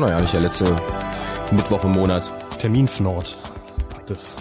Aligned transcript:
Noch 0.00 0.08
ja 0.08 0.18
nicht 0.18 0.32
der 0.32 0.40
letzte 0.40 0.64
Mittwoch 1.50 1.84
im 1.84 1.92
Monat. 1.92 2.22
Terminfnord. 2.58 3.36
Das 4.06 4.38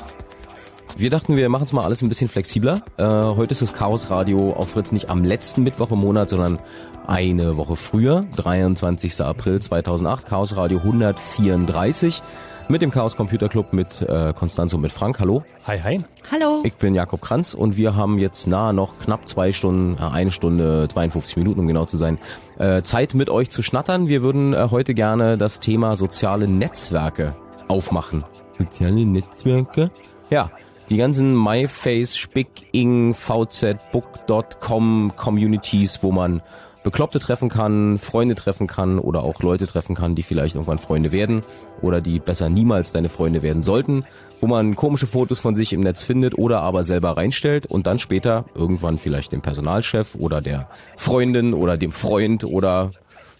Wir 0.95 1.09
dachten, 1.09 1.35
wir 1.35 1.49
machen 1.49 1.63
es 1.63 1.73
mal 1.73 1.83
alles 1.83 2.01
ein 2.01 2.07
bisschen 2.07 2.29
flexibler. 2.29 2.81
Äh, 2.95 3.03
heute 3.03 3.51
ist 3.51 3.61
das 3.61 3.73
Chaos 3.73 4.09
Radio 4.09 4.53
auf 4.53 4.69
Fritz 4.69 4.93
nicht 4.93 5.09
am 5.09 5.25
letzten 5.25 5.63
Mittwoch 5.63 5.91
im 5.91 5.99
Monat, 5.99 6.29
sondern 6.29 6.59
eine 7.07 7.57
Woche 7.57 7.75
früher, 7.75 8.25
23. 8.37 9.19
April 9.19 9.59
2008, 9.59 10.27
Chaos 10.27 10.55
Radio 10.55 10.77
134 10.77 12.21
mit 12.69 12.83
dem 12.83 12.91
Chaos 12.91 13.15
Computer 13.17 13.49
Club 13.49 13.73
mit 13.73 14.01
äh, 14.03 14.31
Konstanz 14.33 14.73
und 14.73 14.81
mit 14.81 14.91
Frank. 14.91 15.19
Hallo. 15.19 15.43
Hi, 15.65 15.79
hi. 15.79 16.03
Hallo. 16.31 16.61
Ich 16.63 16.75
bin 16.75 16.93
Jakob 16.93 17.19
Kranz 17.19 17.55
und 17.55 17.75
wir 17.75 17.95
haben 17.95 18.19
jetzt 18.19 18.45
nahe 18.45 18.73
noch 18.73 18.99
knapp 18.99 19.27
zwei 19.27 19.51
Stunden, 19.51 19.97
äh, 19.97 20.05
eine 20.05 20.29
Stunde, 20.31 20.87
52 20.87 21.35
Minuten, 21.37 21.59
um 21.59 21.67
genau 21.67 21.85
zu 21.85 21.97
sein, 21.97 22.19
äh, 22.59 22.81
Zeit 22.83 23.15
mit 23.15 23.29
euch 23.29 23.49
zu 23.49 23.63
schnattern. 23.63 24.07
Wir 24.07 24.21
würden 24.21 24.53
äh, 24.53 24.67
heute 24.69 24.93
gerne 24.93 25.37
das 25.37 25.59
Thema 25.59 25.95
soziale 25.95 26.47
Netzwerke 26.47 27.35
aufmachen. 27.67 28.25
Soziale 28.57 29.05
Netzwerke? 29.05 29.91
Ja. 30.29 30.51
Die 30.89 30.97
ganzen 30.97 31.35
MyFace, 31.35 32.17
Spick, 32.17 32.67
Ing, 32.71 33.13
VZ, 33.13 33.77
Book.com 33.91 35.13
Communities, 35.15 35.99
wo 36.01 36.11
man 36.11 36.41
Bekloppte 36.83 37.19
treffen 37.19 37.49
kann, 37.49 37.97
Freunde 37.97 38.35
treffen 38.35 38.65
kann 38.65 38.99
oder 38.99 39.23
auch 39.23 39.41
Leute 39.41 39.67
treffen 39.67 39.95
kann, 39.95 40.15
die 40.15 40.23
vielleicht 40.23 40.55
irgendwann 40.55 40.79
Freunde 40.79 41.11
werden 41.11 41.41
oder 41.81 41.99
die 41.99 42.19
besser 42.19 42.49
niemals 42.49 42.93
deine 42.93 43.09
Freunde 43.09 43.43
werden 43.43 43.61
sollten, 43.61 44.05
wo 44.39 44.47
man 44.47 44.75
komische 44.75 45.07
Fotos 45.07 45.39
von 45.39 45.55
sich 45.55 45.73
im 45.73 45.81
Netz 45.81 46.03
findet 46.03 46.37
oder 46.37 46.61
aber 46.61 46.83
selber 46.83 47.17
reinstellt 47.17 47.65
und 47.65 47.85
dann 47.85 47.99
später 47.99 48.45
irgendwann 48.55 48.97
vielleicht 48.97 49.33
dem 49.33 49.41
Personalchef 49.41 50.15
oder 50.15 50.39
der 50.39 50.69
Freundin 50.95 51.53
oder 51.53 51.77
dem 51.77 51.91
Freund 51.91 52.45
oder 52.45 52.91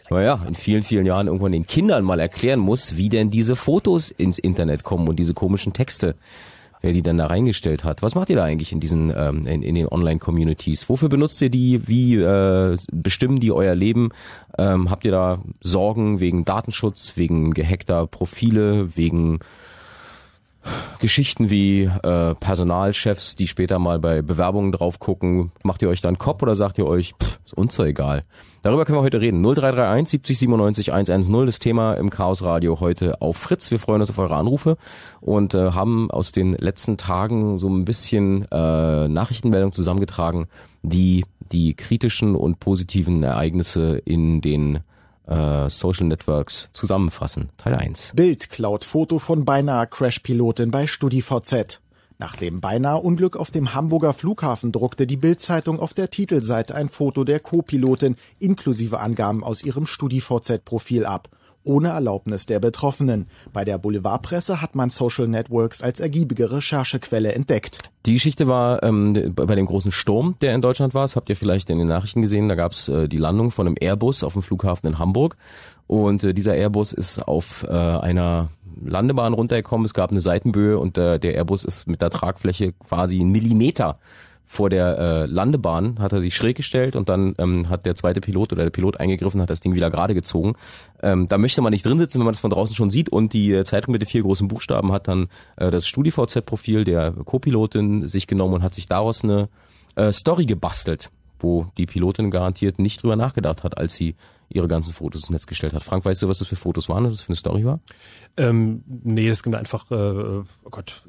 naja, 0.09 0.43
in 0.47 0.55
vielen, 0.55 0.81
vielen 0.81 1.05
Jahren 1.05 1.27
irgendwann 1.27 1.51
den 1.51 1.67
Kindern 1.67 2.03
mal 2.03 2.19
erklären 2.19 2.59
muss, 2.59 2.97
wie 2.97 3.09
denn 3.09 3.29
diese 3.29 3.55
Fotos 3.55 4.09
ins 4.09 4.39
Internet 4.39 4.83
kommen 4.83 5.07
und 5.07 5.17
diese 5.17 5.35
komischen 5.35 5.71
Texte 5.71 6.15
wer 6.81 6.93
die 6.93 7.01
dann 7.01 7.17
da 7.17 7.27
reingestellt 7.27 7.83
hat. 7.83 8.01
Was 8.01 8.15
macht 8.15 8.29
ihr 8.29 8.35
da 8.35 8.43
eigentlich 8.43 8.71
in 8.71 8.79
diesen 8.79 9.13
ähm, 9.15 9.45
in, 9.45 9.61
in 9.61 9.75
den 9.75 9.87
Online-Communities? 9.87 10.89
Wofür 10.89 11.09
benutzt 11.09 11.41
ihr 11.41 11.49
die? 11.49 11.87
Wie 11.87 12.15
äh, 12.15 12.77
bestimmen 12.91 13.39
die 13.39 13.51
euer 13.51 13.75
Leben? 13.75 14.09
Ähm, 14.57 14.89
habt 14.89 15.05
ihr 15.05 15.11
da 15.11 15.39
Sorgen 15.61 16.19
wegen 16.19 16.45
Datenschutz, 16.45 17.13
wegen 17.15 17.53
gehackter 17.53 18.07
Profile, 18.07 18.95
wegen 18.95 19.39
Geschichten 20.99 21.49
wie 21.49 21.83
äh, 21.83 22.35
Personalchefs, 22.35 23.35
die 23.35 23.47
später 23.47 23.79
mal 23.79 23.99
bei 23.99 24.21
Bewerbungen 24.21 24.71
drauf 24.71 24.99
gucken, 24.99 25.51
macht 25.63 25.81
ihr 25.81 25.89
euch 25.89 26.01
dann 26.01 26.17
Kopf 26.17 26.41
oder 26.43 26.55
sagt 26.55 26.77
ihr 26.77 26.85
euch, 26.85 27.13
pff, 27.13 27.39
ist 27.45 27.53
uns 27.53 27.75
doch 27.75 27.85
egal. 27.85 28.25
Darüber 28.61 28.83
können 28.83 28.97
wir 28.97 29.03
heute 29.03 29.21
reden. 29.21 29.41
0331 29.41 30.09
70 30.09 30.39
97 30.39 30.93
110, 30.93 31.45
das 31.45 31.59
Thema 31.59 31.93
im 31.93 32.09
Chaos 32.09 32.41
Radio 32.41 32.81
heute 32.81 33.21
auf 33.21 33.37
Fritz. 33.37 33.71
Wir 33.71 33.79
freuen 33.79 34.01
uns 34.01 34.09
auf 34.09 34.17
eure 34.17 34.35
Anrufe 34.35 34.77
und 35.21 35.53
äh, 35.53 35.71
haben 35.71 36.11
aus 36.11 36.33
den 36.33 36.53
letzten 36.53 36.97
Tagen 36.97 37.57
so 37.57 37.69
ein 37.69 37.85
bisschen 37.85 38.45
äh, 38.51 39.07
Nachrichtenmeldungen 39.07 39.71
zusammengetragen, 39.71 40.47
die 40.81 41.23
die 41.51 41.73
kritischen 41.73 42.35
und 42.35 42.59
positiven 42.59 43.23
Ereignisse 43.23 43.97
in 43.97 44.41
den 44.41 44.81
äh, 45.29 45.69
Social 45.69 46.07
Networks 46.07 46.69
zusammenfassen. 46.73 47.49
Teil 47.57 47.75
1. 47.75 48.13
Bild 48.15 48.49
klaut 48.49 48.83
Foto 48.83 49.19
von 49.19 49.45
beinahe 49.45 49.87
Crash-Pilotin 49.87 50.71
bei 50.71 50.87
StudiVZ. 50.87 51.81
Nach 52.17 52.35
dem 52.35 52.59
beinahe 52.59 52.99
Unglück 52.99 53.37
auf 53.37 53.49
dem 53.49 53.73
Hamburger 53.73 54.13
Flughafen 54.13 54.73
druckte 54.73 55.07
die 55.07 55.15
Bildzeitung 55.15 55.79
auf 55.79 55.93
der 55.93 56.09
Titelseite 56.09 56.75
ein 56.75 56.89
Foto 56.89 57.23
der 57.23 57.39
Co-Pilotin 57.39 58.15
inklusive 58.39 58.99
Angaben 58.99 59.41
aus 59.41 59.63
ihrem 59.63 59.85
StudiVZ-Profil 59.85 61.05
ab 61.05 61.29
ohne 61.69 61.89
Erlaubnis 61.89 62.47
der 62.47 62.59
Betroffenen. 62.59 63.27
Bei 63.53 63.63
der 63.63 63.77
Boulevardpresse 63.77 64.61
hat 64.61 64.75
man 64.75 64.89
Social 64.89 65.27
Networks 65.27 65.83
als 65.83 65.99
ergiebige 65.99 66.51
Recherchequelle 66.51 67.33
entdeckt. 67.33 67.77
Die 68.05 68.13
Geschichte 68.13 68.47
war 68.47 68.81
ähm, 68.81 69.33
bei 69.35 69.55
dem 69.55 69.67
großen 69.67 69.91
Sturm, 69.91 70.35
der 70.41 70.55
in 70.55 70.61
Deutschland 70.61 70.93
war. 70.93 71.03
Das 71.03 71.15
habt 71.15 71.29
ihr 71.29 71.35
vielleicht 71.35 71.69
in 71.69 71.77
den 71.77 71.87
Nachrichten 71.87 72.23
gesehen. 72.23 72.49
Da 72.49 72.55
gab 72.55 72.71
es 72.71 72.89
äh, 72.89 73.07
die 73.07 73.17
Landung 73.17 73.51
von 73.51 73.67
einem 73.67 73.75
Airbus 73.79 74.23
auf 74.23 74.33
dem 74.33 74.41
Flughafen 74.41 74.87
in 74.87 74.99
Hamburg. 74.99 75.37
Und 75.85 76.23
äh, 76.23 76.33
dieser 76.33 76.55
Airbus 76.55 76.91
ist 76.91 77.19
auf 77.19 77.63
äh, 77.63 77.71
einer 77.71 78.49
Landebahn 78.83 79.33
runtergekommen. 79.33 79.85
Es 79.85 79.93
gab 79.93 80.11
eine 80.11 80.21
Seitenböe 80.21 80.79
und 80.79 80.97
äh, 80.97 81.19
der 81.19 81.35
Airbus 81.35 81.65
ist 81.65 81.87
mit 81.87 82.01
der 82.01 82.09
Tragfläche 82.09 82.73
quasi 82.73 83.19
einen 83.19 83.31
Millimeter 83.31 83.99
vor 84.51 84.71
der 84.71 84.97
äh, 84.97 85.25
Landebahn 85.27 85.99
hat 85.99 86.11
er 86.11 86.21
sich 86.21 86.35
schräg 86.35 86.57
gestellt 86.57 86.95
und 86.95 87.07
dann 87.07 87.35
ähm, 87.37 87.69
hat 87.69 87.85
der 87.85 87.93
zweite 87.93 88.19
Pilot 88.19 88.51
oder 88.51 88.63
der 88.63 88.71
Pilot 88.71 88.99
eingegriffen, 88.99 89.39
hat 89.43 89.51
das 89.51 89.59
Ding 89.59 89.75
wieder 89.75 89.91
gerade 89.91 90.15
gezogen. 90.15 90.55
Ähm, 91.03 91.27
da 91.27 91.37
möchte 91.37 91.61
man 91.61 91.69
nicht 91.69 91.85
drin 91.85 91.99
sitzen, 91.99 92.17
wenn 92.17 92.25
man 92.25 92.33
das 92.33 92.41
von 92.41 92.49
draußen 92.49 92.75
schon 92.75 92.89
sieht 92.89 93.09
und 93.09 93.33
die 93.33 93.53
äh, 93.53 93.63
Zeitung 93.63 93.91
mit 93.91 94.01
den 94.01 94.09
vier 94.09 94.23
großen 94.23 94.47
Buchstaben 94.47 94.91
hat 94.91 95.07
dann 95.07 95.27
äh, 95.57 95.69
das 95.69 95.87
StudiVZ-Profil 95.87 96.83
der 96.83 97.11
Co-Pilotin 97.11 98.07
sich 98.07 98.25
genommen 98.25 98.55
und 98.55 98.63
hat 98.63 98.73
sich 98.73 98.87
daraus 98.87 99.23
eine 99.23 99.49
äh, 99.95 100.11
Story 100.11 100.47
gebastelt, 100.47 101.11
wo 101.37 101.67
die 101.77 101.85
Pilotin 101.85 102.31
garantiert 102.31 102.79
nicht 102.79 103.03
drüber 103.03 103.15
nachgedacht 103.15 103.63
hat, 103.63 103.77
als 103.77 103.93
sie 103.93 104.15
ihre 104.49 104.67
ganzen 104.67 104.93
Fotos 104.93 105.21
ins 105.21 105.29
Netz 105.29 105.45
gestellt 105.45 105.73
hat. 105.73 105.83
Frank, 105.83 106.03
weißt 106.03 106.23
du, 106.23 106.27
was 106.27 106.39
das 106.39 106.47
für 106.47 106.55
Fotos 106.55 106.89
waren, 106.89 107.03
was 107.03 107.13
das 107.13 107.21
für 107.21 107.29
eine 107.29 107.35
Story 107.35 107.65
war? 107.65 107.81
Ähm, 108.35 108.83
nee, 108.87 109.29
das 109.29 109.43
gibt 109.43 109.55
einfach, 109.55 109.91
äh, 109.91 109.95
oh 109.95 110.43
Gott, 110.71 111.03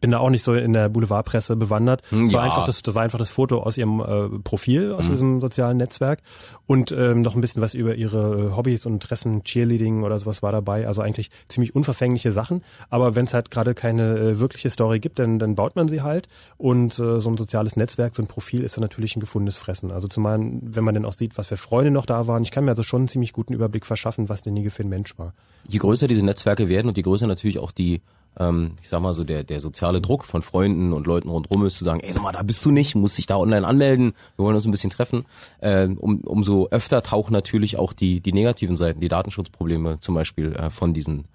bin 0.00 0.12
da 0.12 0.18
auch 0.18 0.30
nicht 0.30 0.42
so 0.42 0.54
in 0.54 0.72
der 0.72 0.88
Boulevardpresse 0.88 1.56
bewandert. 1.56 2.02
Hm, 2.10 2.26
das, 2.26 2.32
war 2.32 2.44
ja. 2.44 2.50
einfach 2.50 2.64
das, 2.64 2.82
das 2.82 2.94
war 2.94 3.02
einfach 3.02 3.18
das 3.18 3.30
Foto 3.30 3.62
aus 3.62 3.76
ihrem 3.76 4.00
äh, 4.00 4.38
Profil, 4.38 4.92
aus 4.92 5.08
diesem 5.08 5.40
sozialen 5.40 5.76
Netzwerk 5.76 6.20
und 6.66 6.92
ähm, 6.92 7.22
noch 7.22 7.34
ein 7.34 7.40
bisschen 7.40 7.62
was 7.62 7.74
über 7.74 7.94
ihre 7.96 8.50
äh, 8.50 8.56
Hobbys 8.56 8.86
und 8.86 8.94
Interessen, 8.94 9.42
Cheerleading 9.44 10.04
oder 10.04 10.18
sowas 10.18 10.42
war 10.42 10.52
dabei. 10.52 10.86
Also 10.86 11.02
eigentlich 11.02 11.30
ziemlich 11.48 11.74
unverfängliche 11.74 12.32
Sachen. 12.32 12.62
Aber 12.90 13.14
wenn 13.14 13.24
es 13.24 13.34
halt 13.34 13.50
gerade 13.50 13.74
keine 13.74 14.18
äh, 14.18 14.38
wirkliche 14.38 14.70
Story 14.70 15.00
gibt, 15.00 15.18
dann, 15.18 15.38
dann 15.38 15.54
baut 15.54 15.76
man 15.76 15.88
sie 15.88 16.02
halt. 16.02 16.28
Und 16.56 16.98
äh, 16.98 17.20
so 17.20 17.28
ein 17.28 17.36
soziales 17.36 17.76
Netzwerk, 17.76 18.14
so 18.14 18.22
ein 18.22 18.28
Profil 18.28 18.62
ist 18.62 18.76
dann 18.76 18.82
natürlich 18.82 19.16
ein 19.16 19.20
gefundenes 19.20 19.56
Fressen. 19.56 19.90
Also 19.90 20.08
zumal, 20.08 20.38
wenn 20.38 20.84
man 20.84 20.94
dann 20.94 21.04
auch 21.04 21.12
sieht, 21.12 21.36
was 21.36 21.48
für 21.48 21.56
Freunde 21.56 21.90
noch 21.90 22.06
da 22.06 22.26
waren. 22.26 22.42
Ich 22.42 22.50
kann 22.50 22.64
mir 22.64 22.70
also 22.70 22.82
schon 22.82 23.02
einen 23.02 23.08
ziemlich 23.08 23.32
guten 23.32 23.52
Überblick 23.52 23.84
verschaffen, 23.84 24.28
was 24.28 24.42
derjenige 24.42 24.70
für 24.70 24.84
ein 24.84 24.88
Mensch 24.88 25.18
war. 25.18 25.34
Je 25.66 25.78
größer 25.78 26.08
diese 26.08 26.24
Netzwerke 26.24 26.68
werden 26.68 26.88
und 26.88 26.96
je 26.96 27.02
größer 27.02 27.26
natürlich 27.26 27.58
auch 27.58 27.72
die 27.72 28.00
ähm, 28.38 28.72
ich 28.80 28.88
sag 28.88 29.00
mal 29.00 29.14
so, 29.14 29.24
der, 29.24 29.44
der 29.44 29.60
soziale 29.60 30.00
Druck 30.00 30.24
von 30.24 30.42
Freunden 30.42 30.92
und 30.92 31.06
Leuten 31.06 31.28
rundherum 31.28 31.66
ist, 31.66 31.76
zu 31.76 31.84
sagen, 31.84 32.00
ey, 32.00 32.12
sag 32.12 32.22
mal, 32.22 32.32
da 32.32 32.42
bist 32.42 32.64
du 32.64 32.70
nicht, 32.70 32.94
musst 32.94 33.18
dich 33.18 33.26
da 33.26 33.36
online 33.36 33.66
anmelden, 33.66 34.12
wir 34.36 34.44
wollen 34.44 34.54
uns 34.54 34.64
ein 34.64 34.70
bisschen 34.70 34.90
treffen. 34.90 35.24
Ähm, 35.60 35.98
um, 35.98 36.20
umso 36.20 36.68
öfter 36.70 37.02
tauchen 37.02 37.32
natürlich 37.32 37.78
auch 37.78 37.92
die, 37.92 38.20
die 38.20 38.32
negativen 38.32 38.76
Seiten, 38.76 39.00
die 39.00 39.08
Datenschutzprobleme 39.08 40.00
zum 40.00 40.14
Beispiel 40.14 40.52
äh, 40.52 40.70
von 40.70 40.94
diesen 40.94 41.26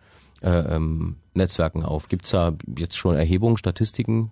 äh, 0.41 0.75
ähm, 0.75 1.17
Netzwerken 1.33 1.83
auf. 1.83 2.09
Gibt's 2.09 2.31
da 2.31 2.53
jetzt 2.77 2.97
schon 2.97 3.15
Erhebungen, 3.15 3.57
Statistiken? 3.57 4.31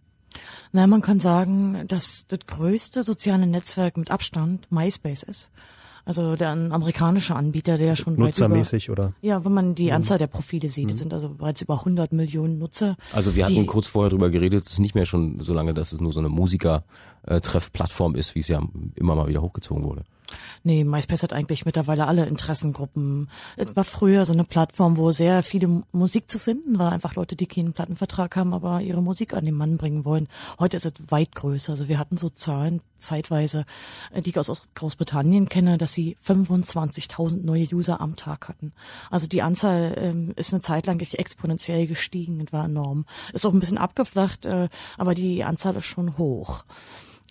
Na, 0.72 0.88
man 0.88 1.02
kann 1.02 1.20
sagen, 1.20 1.88
dass 1.88 2.26
das 2.28 2.40
größte 2.46 3.04
soziale 3.04 3.48
Netzwerk 3.48 3.96
mit 3.98 4.12
Abstand 4.12 4.70
MySpace 4.72 5.24
ist. 5.24 5.52
Also 6.06 6.36
der 6.36 6.52
ein 6.52 6.72
amerikanischer 6.72 7.36
Anbieter, 7.36 7.78
der 7.80 7.96
schon 7.96 8.14
weit 8.14 8.38
über, 8.38 8.48
Nutzermäßig 8.48 8.92
oder? 8.92 9.14
ja, 9.22 9.44
wenn 9.44 9.54
man 9.54 9.74
die 9.74 9.92
Anzahl 9.92 10.20
der 10.20 10.28
Profile 10.28 10.70
sieht, 10.70 10.92
es 10.92 11.00
sind 11.00 11.14
also 11.14 11.30
bereits 11.30 11.64
über 11.64 11.80
100 11.80 12.14
Millionen 12.14 12.60
Nutzer. 12.60 12.96
Also 13.12 13.36
wir 13.36 13.46
hatten 13.46 13.56
die, 13.56 13.66
kurz 13.66 13.88
vorher 13.88 14.12
drüber 14.12 14.30
geredet, 14.30 14.66
es 14.66 14.74
ist 14.74 14.80
nicht 14.80 14.94
mehr 14.94 15.08
schon 15.08 15.40
so 15.40 15.54
lange, 15.54 15.74
dass 15.74 15.94
es 15.94 16.00
nur 16.00 16.14
so 16.14 16.20
eine 16.20 16.30
Musiker-Treff-Plattform 16.30 18.16
ist, 18.16 18.36
wie 18.36 18.42
es 18.42 18.48
ja 18.48 18.62
immer 18.94 19.16
mal 19.16 19.28
wieder 19.28 19.42
hochgezogen 19.42 19.84
wurde. 19.84 20.04
Nee, 20.64 20.84
MySpace 20.84 21.24
hat 21.24 21.34
eigentlich 21.34 21.66
mittlerweile 21.66 22.08
alle 22.08 22.26
Interessengruppen. 22.26 23.30
Es 23.56 23.76
war 23.76 23.84
früher 23.84 24.26
so 24.26 24.34
eine 24.34 24.44
Plattform, 24.44 24.98
wo 24.98 25.12
sehr 25.12 25.44
viele 25.44 25.84
Musik 25.92 26.30
zu 26.30 26.40
finden 26.40 26.80
war. 26.80 26.92
Einfach 26.92 27.16
Leute, 27.16 27.36
die 27.36 27.46
keinen 27.46 27.74
Plattenvertrag 27.74 28.36
haben, 28.36 28.54
aber 28.54 28.82
ihre 28.82 29.02
Musik 29.02 29.34
an 29.34 29.46
den 29.46 29.56
Mann 29.56 29.78
bringen 29.78 30.06
wollen. 30.06 30.28
Heute 30.60 30.78
ist 30.78 30.86
es 30.86 30.94
weit 31.10 31.36
größer. 31.36 31.74
Also 31.74 31.88
wir 31.88 32.00
hatten 32.00 32.18
so 32.18 32.30
Zahlen 32.30 32.82
zeitweise, 32.98 33.66
äh, 34.12 34.22
die 34.22 34.32
ich 34.32 34.40
aus 34.40 34.64
Großbritannien 34.76 35.50
kenne, 35.50 35.78
dass 35.78 35.94
sie 35.94 36.18
25.000 36.26 37.44
neue 37.44 37.68
User 37.72 38.02
am 38.02 38.16
Tag 38.16 38.50
hatten. 38.50 38.74
Also 39.12 39.28
die 39.28 39.42
Anzahl 39.42 39.96
ähm, 39.98 40.34
ist 40.36 40.54
eine 40.54 40.62
Zeit 40.62 40.88
lang 40.88 41.00
exponentiell 41.00 41.88
gestiegen 41.88 42.40
und 42.40 42.54
war 42.54 42.66
enorm. 42.66 43.06
Ist 43.34 43.46
auch 43.46 43.54
ein 43.54 43.60
bisschen 43.60 43.78
abgeflacht, 43.78 44.46
äh, 44.46 44.70
aber 44.98 45.14
die 45.14 45.44
Anzahl 45.44 45.76
ist 45.76 45.86
schon 45.86 46.18
hoch. 46.18 46.64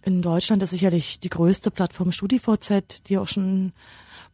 In 0.05 0.21
Deutschland 0.23 0.63
ist 0.63 0.71
sicherlich 0.71 1.19
die 1.21 1.31
größte 1.31 1.71
Plattform 1.71 2.13
StudiVZ, 2.13 3.09
die 3.09 3.19
auch 3.19 3.29
schon 3.29 3.73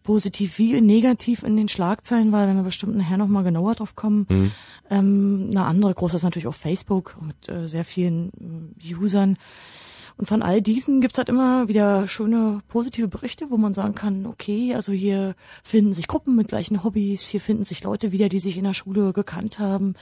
positiv 0.03 0.59
wie 0.59 0.81
negativ 0.81 1.43
in 1.43 1.57
den 1.57 1.69
Schlagzeilen 1.69 2.33
war, 2.33 2.47
wenn 2.49 2.57
wir 2.57 2.63
bestimmt 2.63 2.97
nachher 2.97 3.19
nochmal 3.19 3.45
genauer 3.45 3.75
drauf 3.75 3.95
kommen. 3.95 4.27
Ähm, 4.91 5.49
eine 5.51 5.65
andere 5.65 5.95
große 5.95 6.17
ist 6.17 6.23
natürlich 6.23 6.49
auch 6.49 6.55
Facebook 6.55 7.17
mit 7.21 7.49
äh, 7.49 7.69
sehr 7.69 7.85
vielen 7.85 8.75
äh, 8.83 8.95
Usern. 8.95 9.37
Und 10.21 10.27
von 10.27 10.43
all 10.43 10.61
diesen 10.61 11.01
gibt's 11.01 11.17
halt 11.17 11.31
immer 11.31 11.67
wieder 11.69 12.07
schöne 12.07 12.61
positive 12.69 13.09
Berichte, 13.09 13.51
wo 13.51 13.57
man 13.57 13.73
sagen 13.73 13.95
kann, 13.95 14.27
okay, 14.27 14.75
also 14.75 14.93
hier 14.93 15.35
finden 15.63 15.95
sich 15.95 16.09
Gruppen 16.09 16.37
mit 16.37 16.49
gleichen 16.49 16.85
Hobbys, 16.85 17.27
hier 17.27 17.41
finden 17.41 17.65
sich 17.65 17.83
Leute 17.85 18.13
wieder, 18.13 18.29
die 18.29 18.39
sich 18.39 18.59
in 18.59 18.65
der 18.65 18.75
Schule 18.75 19.15
gekannt 19.15 19.59
haben, 19.59 19.95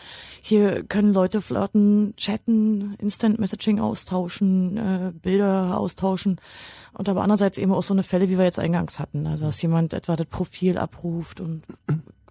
hier 0.43 0.83
können 0.83 1.13
Leute 1.13 1.41
flirten, 1.41 2.15
chatten, 2.17 2.97
Instant 2.99 3.39
Messaging 3.39 3.79
austauschen, 3.79 4.77
äh, 4.77 5.13
Bilder 5.23 5.79
austauschen. 5.79 6.41
Und 6.95 7.09
aber 7.09 7.23
andererseits 7.23 7.57
eben 7.57 7.71
auch 7.71 7.85
so 7.85 7.95
eine 7.95 8.03
Fälle, 8.03 8.29
wie 8.29 8.39
wir 8.39 8.45
jetzt 8.45 8.59
eingangs 8.59 8.99
hatten. 8.99 9.25
Also 9.25 9.45
dass 9.47 9.63
jemand 9.63 9.93
etwa 9.93 10.17
das 10.17 10.27
Profil 10.27 10.79
abruft 10.79 11.39
und 11.39 11.63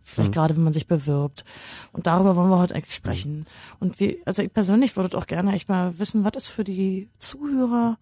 vielleicht 0.07 0.33
gerade 0.33 0.55
wenn 0.55 0.63
man 0.63 0.73
sich 0.73 0.87
bewirbt. 0.87 1.43
Und 1.91 2.07
darüber 2.07 2.35
wollen 2.35 2.49
wir 2.49 2.59
heute 2.59 2.75
eigentlich 2.75 2.95
sprechen. 2.95 3.45
Und 3.79 3.99
wie, 3.99 4.21
also 4.25 4.41
ich 4.41 4.53
persönlich 4.53 4.95
würde 4.95 5.17
auch 5.17 5.27
gerne 5.27 5.53
echt 5.53 5.69
mal 5.69 5.99
wissen, 5.99 6.23
was 6.23 6.33
ist 6.35 6.47
für 6.47 6.63
die 6.63 7.09
Zuhörer 7.19 7.97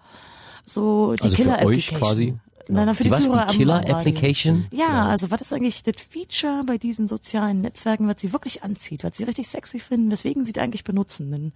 so 0.66 1.14
die 1.14 1.24
Also 1.24 1.36
für 1.36 1.44
Killer 1.44 1.66
euch 1.66 1.88
Application? 1.88 2.00
quasi? 2.00 2.36
Nein, 2.68 2.88
nein, 2.88 2.96
für 2.96 3.04
die, 3.04 3.12
Was, 3.12 3.26
Zuhörer 3.26 3.46
die 3.46 3.58
Killer. 3.58 3.90
Application? 3.90 4.68
Ja, 4.72 5.08
also 5.08 5.30
was 5.30 5.42
ist 5.42 5.54
eigentlich 5.54 5.84
das 5.84 6.02
Feature 6.02 6.64
bei 6.66 6.78
diesen 6.80 7.08
sozialen 7.08 7.62
Netzwerken, 7.62 8.08
was 8.08 8.22
sie 8.22 8.34
wirklich 8.34 8.64
anzieht, 8.64 9.04
was 9.04 9.18
sie 9.18 9.24
richtig 9.24 9.48
sexy 9.50 9.78
finden, 9.80 10.10
weswegen 10.12 10.46
sie 10.46 10.54
die 10.54 10.62
eigentlich 10.62 10.84
benutzen? 10.84 11.32
Denn 11.32 11.54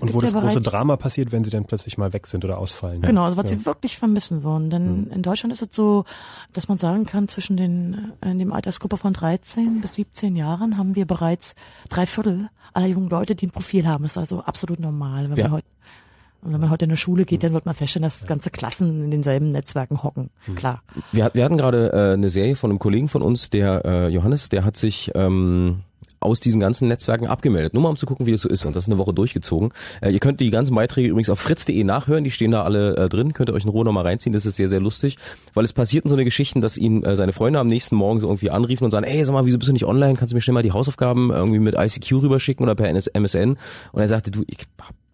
Und 0.00 0.14
wo 0.14 0.20
das 0.20 0.32
ja 0.32 0.40
große 0.40 0.60
Drama 0.60 0.96
passiert, 0.96 1.32
wenn 1.32 1.44
sie 1.44 1.50
dann 1.50 1.64
plötzlich 1.64 1.98
mal 1.98 2.12
weg 2.12 2.26
sind 2.26 2.44
oder 2.44 2.58
ausfallen. 2.58 3.02
Genau, 3.02 3.24
also 3.24 3.36
was 3.36 3.50
sie 3.50 3.64
wirklich 3.66 3.98
vermissen 3.98 4.42
würden. 4.42 4.70
Denn 4.70 5.06
in 5.08 5.22
Deutschland 5.22 5.52
ist 5.52 5.62
es 5.62 5.68
so, 5.72 6.04
dass 6.52 6.68
man 6.68 6.78
sagen 6.78 7.04
kann, 7.06 7.28
zwischen 7.28 7.56
den, 7.56 8.12
äh, 8.20 8.30
in 8.30 8.38
dem 8.38 8.52
Altersgruppe 8.52 8.96
von 8.96 9.12
13 9.12 9.80
bis 9.80 9.94
17 9.94 10.36
Jahren 10.36 10.78
haben 10.78 10.94
wir 10.94 11.06
bereits 11.06 11.54
drei 11.88 12.06
Viertel 12.06 12.48
aller 12.72 12.86
jungen 12.86 13.10
Leute, 13.10 13.34
die 13.34 13.46
ein 13.46 13.50
Profil 13.50 13.86
haben. 13.86 14.02
Das 14.02 14.12
ist 14.12 14.18
also 14.18 14.40
absolut 14.40 14.80
normal. 14.80 15.30
Wenn 15.30 15.36
Ja. 15.36 15.44
man 15.44 15.52
heute 15.58 15.66
und 16.42 16.54
wenn 16.54 16.60
man 16.60 16.70
heute 16.70 16.86
in 16.86 16.88
der 16.88 16.96
Schule 16.96 17.26
geht, 17.26 17.42
dann 17.42 17.52
wird 17.52 17.66
man 17.66 17.74
feststellen, 17.74 18.04
dass 18.04 18.26
ganze 18.26 18.48
Klassen 18.48 19.04
in 19.04 19.10
denselben 19.10 19.52
Netzwerken 19.52 20.02
hocken. 20.02 20.30
Klar. 20.56 20.82
Wir, 21.12 21.30
wir 21.34 21.44
hatten 21.44 21.58
gerade 21.58 21.92
äh, 21.92 22.14
eine 22.14 22.30
Serie 22.30 22.56
von 22.56 22.70
einem 22.70 22.78
Kollegen 22.78 23.08
von 23.10 23.20
uns, 23.20 23.50
der 23.50 23.84
äh, 23.84 24.08
Johannes, 24.08 24.48
der 24.48 24.64
hat 24.64 24.78
sich 24.78 25.10
ähm, 25.14 25.80
aus 26.20 26.40
diesen 26.40 26.60
ganzen 26.60 26.88
Netzwerken 26.88 27.26
abgemeldet. 27.26 27.74
Nur 27.74 27.82
mal 27.82 27.88
um 27.88 27.96
zu 27.96 28.06
gucken, 28.06 28.26
wie 28.26 28.32
das 28.32 28.42
so 28.42 28.48
ist. 28.48 28.64
Und 28.66 28.76
das 28.76 28.84
ist 28.84 28.88
eine 28.88 28.98
Woche 28.98 29.14
durchgezogen. 29.14 29.72
Äh, 30.00 30.10
ihr 30.10 30.20
könnt 30.20 30.40
die 30.40 30.50
ganzen 30.50 30.74
Beiträge 30.74 31.08
übrigens 31.08 31.30
auf 31.30 31.40
fritz.de 31.40 31.82
nachhören. 31.84 32.24
Die 32.24 32.30
stehen 32.30 32.50
da 32.50 32.62
alle 32.62 32.96
äh, 32.96 33.08
drin. 33.08 33.32
Könnt 33.32 33.50
ihr 33.50 33.54
euch 33.54 33.64
in 33.64 33.70
Ruhe 33.70 33.84
nochmal 33.84 34.06
reinziehen. 34.06 34.32
Das 34.32 34.46
ist 34.46 34.56
sehr, 34.56 34.68
sehr 34.68 34.80
lustig. 34.80 35.16
Weil 35.54 35.64
es 35.64 35.72
passierten 35.72 36.08
so 36.08 36.14
eine 36.14 36.24
Geschichten, 36.24 36.60
dass 36.60 36.76
ihn 36.76 37.02
äh, 37.04 37.16
seine 37.16 37.32
Freunde 37.32 37.58
am 37.58 37.68
nächsten 37.68 37.96
Morgen 37.96 38.20
so 38.20 38.28
irgendwie 38.28 38.50
anriefen 38.50 38.84
und 38.84 38.90
sagen, 38.90 39.04
ey, 39.04 39.24
sag 39.24 39.32
mal, 39.32 39.44
wieso 39.46 39.58
bist 39.58 39.68
du 39.68 39.72
nicht 39.72 39.86
online? 39.86 40.14
Kannst 40.14 40.32
du 40.32 40.36
mir 40.36 40.42
schnell 40.42 40.54
mal 40.54 40.62
die 40.62 40.72
Hausaufgaben 40.72 41.30
irgendwie 41.30 41.58
mit 41.58 41.74
ICQ 41.74 42.22
rüberschicken 42.22 42.64
oder 42.64 42.74
per 42.74 42.88
NS 42.88 43.08
MSN? 43.08 43.56
Und 43.92 44.00
er 44.00 44.08
sagte, 44.08 44.30
du, 44.30 44.44
ich 44.46 44.58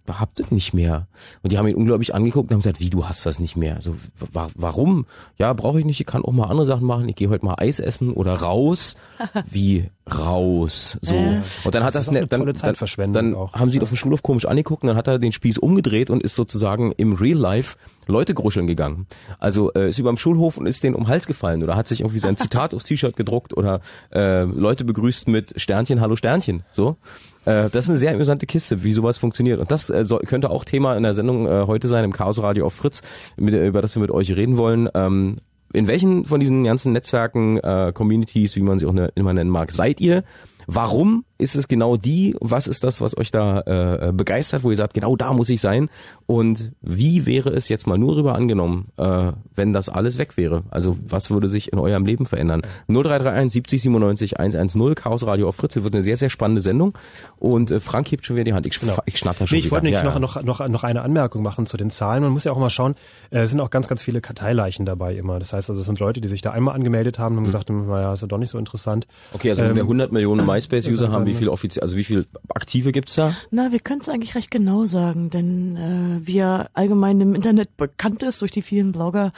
hab 0.09 0.35
das 0.37 0.51
nicht 0.51 0.73
mehr. 0.73 1.07
Und 1.43 1.53
die 1.53 1.59
haben 1.59 1.67
ihn 1.67 1.75
unglaublich 1.75 2.15
angeguckt 2.15 2.51
und 2.51 2.55
haben 2.55 2.61
gesagt, 2.61 2.81
wie, 2.81 2.91
du 2.91 3.07
hast 3.07 3.27
das 3.27 3.39
nicht 3.39 3.57
mehr? 3.57 3.81
So, 3.81 3.97
wa 4.33 4.49
warum? 4.55 5.07
Ja, 5.39 5.53
brauche 5.53 5.79
ich 5.79 5.85
nicht, 5.85 6.01
ich 6.01 6.07
kann 6.07 6.25
auch 6.25 6.33
mal 6.33 6.47
andere 6.47 6.67
Sachen 6.67 6.87
machen. 6.87 7.09
Ich 7.09 7.17
gehe 7.17 7.29
heute 7.29 7.45
mal 7.45 7.57
Eis 7.59 7.81
essen 7.81 8.13
oder 8.13 8.35
raus. 8.35 8.97
Wie 9.51 9.91
raus? 10.15 10.99
So. 11.03 11.15
Äh. 11.17 11.41
Und 11.65 11.75
dann 11.75 11.85
hat 11.85 11.95
Das 11.95 12.07
das, 12.07 12.11
ne- 12.13 12.27
dann, 12.27 12.45
dann, 12.47 13.13
dann 13.13 13.35
auch. 13.35 13.53
haben 13.55 13.71
sie 13.71 13.79
ihn 13.79 13.83
auf 13.83 13.89
dem 13.89 13.97
Schulhof 13.97 14.23
komisch 14.23 14.47
angeguckt 14.47 14.83
und 14.83 14.89
dann 14.89 14.97
hat 14.97 15.09
er 15.09 15.19
den 15.19 15.33
Spieß 15.33 15.59
umgedreht 15.59 16.11
und 16.11 16.23
ist 16.23 16.37
sozusagen 16.37 16.93
im 16.93 17.15
Real 17.15 17.39
Life 17.39 17.77
Leute 18.07 18.35
gruscheln 18.35 18.69
gegangen. 18.69 19.07
Also 19.41 19.73
äh, 19.73 19.89
ist 19.89 19.99
über 19.99 20.13
dem 20.13 20.17
Schulhof 20.17 20.59
und 20.59 20.67
ist 20.67 20.85
denen 20.85 20.95
um 20.95 21.05
den 21.05 21.09
Hals 21.09 21.27
gefallen 21.27 21.63
oder 21.65 21.75
hat 21.75 21.89
sich 21.89 22.01
irgendwie 22.01 22.21
sein 22.21 22.37
Zitat 22.37 22.73
aufs 22.73 22.85
T-Shirt 22.85 23.17
gedruckt 23.17 23.57
oder 23.57 23.81
äh, 24.15 24.45
Leute 24.45 24.85
begrüßt 24.85 25.27
mit 25.27 25.61
Sternchen, 25.61 26.01
Hallo 26.01 26.15
Sternchen. 26.15 26.63
So. 26.71 26.97
Äh, 27.45 27.69
das 27.71 27.87
ist 27.87 27.91
eine 27.91 27.99
sehr 27.99 28.13
amüsante 28.15 28.47
Kiste, 28.47 28.85
wie 28.85 28.93
sowas 28.93 29.17
funktioniert. 29.17 29.59
Und 29.59 29.73
das 29.73 29.91
äh, 29.91 30.05
könnte 30.27 30.51
auch 30.51 30.65
Thema 30.65 30.97
in 30.97 31.03
der 31.03 31.15
Sendung 31.15 31.47
äh, 31.49 31.65
heute 31.67 31.89
sein, 31.89 32.05
im 32.05 32.13
Chaos 32.13 32.41
Radio 32.41 32.67
auf 32.67 32.75
Fritz, 32.75 33.03
mit, 33.37 33.55
über 33.55 33.83
das 33.83 33.97
wir 33.97 34.01
mit 34.03 34.13
euch 34.13 34.37
reden 34.37 34.57
wollen. 34.57 34.89
Ähm, 34.95 35.37
in 35.77 35.87
welchen 35.87 36.25
von 36.25 36.41
diesen 36.41 36.65
ganzen 36.65 36.93
Netzwerken, 36.93 37.59
äh, 37.59 37.93
Communities, 37.95 38.57
wie 38.57 38.63
man 38.63 38.79
sie 38.79 38.87
auch 38.87 38.95
ne, 38.95 39.13
immer 39.15 39.35
nennen 39.35 39.51
mag, 39.51 39.73
seid 39.73 40.01
ihr? 40.01 40.25
Warum 40.67 41.25
ist 41.39 41.57
es 41.57 41.69
genau 41.69 41.97
die? 41.97 42.37
Was 42.41 42.67
ist 42.67 42.85
das, 42.85 43.01
was 43.01 43.17
euch 43.17 43.31
da 43.31 43.61
äh, 43.61 44.13
begeistert, 44.13 44.63
wo 44.63 44.71
ihr 44.71 44.77
sagt, 44.77 44.95
genau 44.95 45.17
da 45.17 45.33
muss 45.33 45.51
ich 45.51 45.61
sein? 45.61 45.89
Und 46.27 46.73
wie 46.81 47.27
wäre 47.27 47.51
es 47.51 47.69
jetzt 47.69 47.87
mal 47.87 47.99
nur 47.99 48.17
rüber 48.17 48.35
angenommen, 48.35 48.89
äh, 48.97 49.33
wenn 49.55 49.73
das 49.73 49.89
alles 49.89 50.19
weg 50.19 50.37
wäre? 50.37 50.65
Also 50.71 50.97
was 51.07 51.31
würde 51.31 51.49
sich 51.49 51.73
in 51.73 51.79
eurem 51.79 52.07
Leben 52.07 52.27
verändern? 52.27 52.63
0331 52.89 53.53
70 53.53 53.83
97 53.83 54.39
110 54.41 54.95
Chaos 54.95 55.27
Radio 55.27 55.49
auf 55.49 55.57
Fritz 55.57 55.77
wird 55.77 55.95
eine 55.95 56.03
sehr, 56.03 56.17
sehr 56.17 56.31
spannende 56.31 56.61
Sendung. 56.61 56.97
Und 57.39 57.71
äh, 57.71 57.81
Frank 57.81 58.11
hebt 58.11 58.25
schon 58.25 58.37
wieder 58.37 58.45
die 58.45 58.55
Hand. 58.55 58.67
Ich, 58.67 58.81
genau. 58.81 58.97
ich 59.05 59.19
schnatter 59.19 59.47
schon 59.47 59.55
nee, 59.57 59.59
ich 59.61 59.67
wieder. 59.67 59.73
wollte 59.73 59.85
nämlich 59.87 60.03
Ja, 60.03 60.19
noch, 60.19 60.37
ja. 60.37 60.43
noch, 60.43 60.61
noch, 60.61 60.69
noch 60.69 60.85
eine 60.85 61.03
Anmerkung 61.03 61.43
machen 61.43 61.67
zu 61.67 61.77
den 61.77 61.91
Zahlen. 61.91 62.23
Man 62.23 62.33
muss 62.33 62.45
ja 62.45 62.53
auch 62.53 62.59
mal 62.59 62.71
schauen, 62.71 62.95
äh, 63.31 63.41
es 63.41 63.51
sind 63.51 63.61
auch 63.61 63.71
ganz, 63.71 63.89
ganz 63.89 64.03
viele 64.03 64.21
Karteileichen 64.21 64.87
dabei 64.87 65.15
immer. 65.15 65.39
Das 65.39 65.53
heißt 65.53 65.69
also, 65.71 65.81
es 65.81 65.87
sind 65.87 66.01
Leute, 66.01 66.21
die 66.21 66.29
sich 66.29 66.41
da 66.43 66.53
einmal 66.53 66.75
angemeldet 66.75 67.19
haben 67.19 67.35
und 67.35 67.41
haben 67.41 67.47
gesagt, 67.47 67.69
hm, 67.69 67.87
naja, 67.87 68.15
ist 68.15 68.23
ja 68.23 68.27
doch 68.27 68.39
nicht 68.39 68.51
so 68.51 68.59
interessant. 68.59 69.07
Okay, 69.33 69.51
also 69.51 69.63
wenn 69.63 69.75
wir 69.75 69.83
Ähm, 69.83 69.89
100 69.89 70.13
Millionen 70.13 70.47
MySpace-User 70.47 71.11
haben, 71.11 71.26
wie 71.27 71.33
dann- 71.33 71.39
viel 71.39 71.49
offiziell, 71.49 71.83
also 71.83 71.97
wie 71.97 72.05
viel 72.05 72.27
aktive 72.55 72.93
gibt's 72.93 73.15
da? 73.15 73.35
Na, 73.51 73.73
wir 73.73 73.81
können 73.81 74.01
es 74.01 74.09
eigentlich 74.09 74.35
recht 74.35 74.51
genau 74.51 74.87
sagen, 74.87 75.31
denn 75.31 75.77
äh, 75.77 76.27
wie 76.27 76.35
ja 76.37 76.69
allgemein 76.73 77.21
im 77.21 77.35
Internet 77.35 77.77
bekannt 77.77 78.23
ist 78.23 78.41
durch 78.43 78.51
die 78.53 78.63
vielen 78.63 78.93
Blogger, 78.93 79.33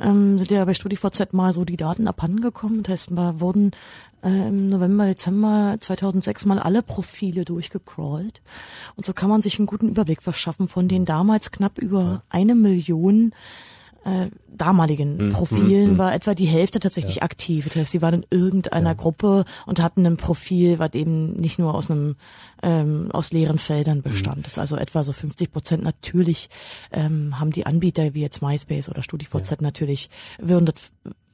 ähm, 0.00 0.38
sind 0.38 0.50
ja 0.50 0.64
bei 0.64 0.74
StudiVZ 0.74 1.32
mal 1.32 1.52
so 1.52 1.64
die 1.64 1.76
Daten 1.76 2.08
abhandengekommen. 2.08 2.82
Das 2.82 2.92
heißt, 2.92 3.10
mal 3.12 3.40
wurden 3.40 3.70
äh, 4.22 4.48
im 4.48 4.68
November, 4.70 5.06
Dezember 5.06 5.76
2006 5.78 6.46
mal 6.46 6.58
alle 6.58 6.82
Profile 6.82 7.44
durchgecrawlt. 7.44 8.40
Und 8.96 9.06
so 9.06 9.12
kann 9.12 9.28
man 9.30 9.42
sich 9.42 9.58
einen 9.58 9.66
guten 9.66 9.88
Überblick 9.90 10.22
verschaffen 10.22 10.68
von 10.68 10.88
den 10.88 11.04
damals 11.04 11.52
knapp 11.52 11.78
über 11.78 12.22
eine 12.30 12.54
Million 12.54 13.32
äh, 14.06 14.30
damaligen 14.46 15.32
Profilen 15.32 15.98
war 15.98 16.14
etwa 16.14 16.34
die 16.34 16.46
Hälfte 16.46 16.78
tatsächlich 16.78 17.22
aktiv. 17.24 17.66
Das 17.66 17.74
heißt, 17.76 17.92
sie 17.92 18.02
waren 18.02 18.14
in 18.14 18.26
irgendeiner 18.30 18.94
Gruppe 18.94 19.44
und 19.66 19.82
hatten 19.82 20.06
ein 20.06 20.16
Profil, 20.16 20.78
was 20.78 20.94
eben 20.94 21.32
nicht 21.32 21.58
nur 21.58 21.74
aus 21.74 21.90
einem 21.90 22.14
ähm, 22.62 23.10
aus 23.12 23.32
leeren 23.32 23.58
Feldern 23.58 24.02
bestand. 24.02 24.46
Das 24.46 24.52
ist 24.52 24.58
also 24.58 24.76
etwa 24.76 25.02
so 25.02 25.12
50 25.12 25.52
Prozent. 25.52 25.82
Natürlich 25.82 26.48
ähm, 26.92 27.38
haben 27.38 27.50
die 27.50 27.66
Anbieter 27.66 28.14
wie 28.14 28.22
jetzt 28.22 28.42
MySpace 28.42 28.88
oder 28.88 29.02
StudiVZ 29.02 29.60
natürlich 29.60 30.08
würden 30.38 30.66
das 30.66 30.74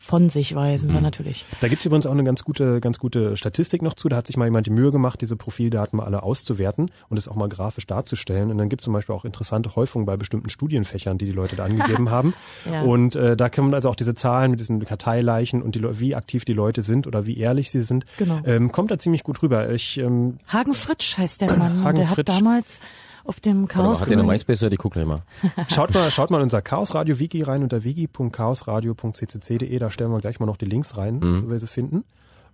von 0.05 0.31
sich 0.31 0.57
weisen, 0.57 0.93
war 0.93 1.01
natürlich. 1.01 1.45
Da 1.61 1.69
gibt's 1.69 1.85
übrigens 1.85 2.07
auch 2.07 2.11
eine 2.13 2.25
ganz 2.25 2.43
gute, 2.43 2.81
ganz 2.81 2.99
gute 2.99 3.37
Statistik 3.37 3.83
noch 3.83 3.95
zu. 3.95 4.09
Da 4.09 4.17
hat 4.17 4.27
sich 4.27 4.37
mal 4.37 4.47
jemand 4.47 4.67
die 4.67 4.73
Mühe 4.73 4.91
gemacht, 4.91 5.21
diese 5.21 5.37
Profildaten 5.37 5.97
mal 5.97 6.05
alle 6.07 6.25
auszuwerten 6.25 6.91
und 7.09 7.19
es 7.19 7.29
auch 7.29 7.37
mal 7.37 7.49
grafisch 7.49 7.87
darzustellen. 7.87 8.51
Und 8.51 8.59
dann 8.59 8.69
gibt's 8.69 8.83
zum 8.85 8.93
Beispiel 8.93 9.15
auch 9.15 9.25
interessante 9.25 9.77
Häufungen 9.77 10.05
bei 10.05 10.17
bestimmten 10.17 10.51
Studienfächern, 10.51 11.19
die 11.19 11.27
die 11.27 11.31
Leute 11.33 11.55
da 11.55 11.67
angegeben 11.67 12.11
haben. 12.11 12.35
Ja. 12.69 12.83
Und 12.83 13.15
äh, 13.15 13.37
da 13.37 13.49
kann 13.49 13.67
man 13.67 13.75
also 13.75 13.91
auch 13.91 13.95
diese 13.95 14.17
Zahlen 14.17 14.51
mit 14.51 14.59
diesen 14.59 14.85
Karteileichen 14.85 15.63
und 15.63 15.77
die, 15.77 16.01
wie 16.01 16.17
aktiv 16.17 16.45
die 16.45 16.53
Leute 16.53 16.83
sind 16.83 17.07
oder 17.07 17.27
wie 17.27 17.39
ehrlich 17.39 17.71
sie 17.71 17.83
sind, 17.83 18.05
Genau. 18.19 18.41
ähm, 18.45 18.73
kommt 18.73 18.91
da 18.91 18.99
ziemlich 18.99 19.23
gut 19.23 19.41
rüber. 19.43 19.71
Ich 19.71 19.99
ähm, 19.99 20.39
Hagen 20.49 20.75
Fritsch 20.75 21.17
heißt 21.17 21.41
der 21.41 21.57
Mann. 21.57 21.85
Hagen 21.85 21.99
der 21.99 22.07
Fritsch. 22.09 22.19
hat 22.19 22.29
damals 22.29 22.81
auf 23.25 23.41
dem 23.41 23.69
Chaos 23.69 24.01
hat 24.01 24.11
der 24.11 24.19
eine 24.19 24.27
MySpace-Seite? 24.27 24.77
Guck 24.77 24.93
gleich 24.95 25.07
mal. 25.07 25.23
Schaut 25.69 25.93
mal, 25.95 26.11
schaut 26.11 26.31
mal 26.31 26.39
in 26.39 26.45
unser 26.45 26.63
Chaos 26.63 26.95
Radio 26.95 27.19
Wiki 27.19 27.43
rein 27.43 27.63
unter 27.63 27.85
wiki.chaosradio.ccc.de. 27.85 29.79
Da 29.79 29.91
stellen 29.91 30.11
wir 30.11 30.21
gleich 30.21 30.41
mal 30.41 30.47
noch 30.47 30.57
die 30.57 30.65
Links 30.65 30.97
rein, 30.97 31.21
so 31.37 31.51
wir 31.51 31.59
sie 31.59 31.67
finden. 31.67 32.05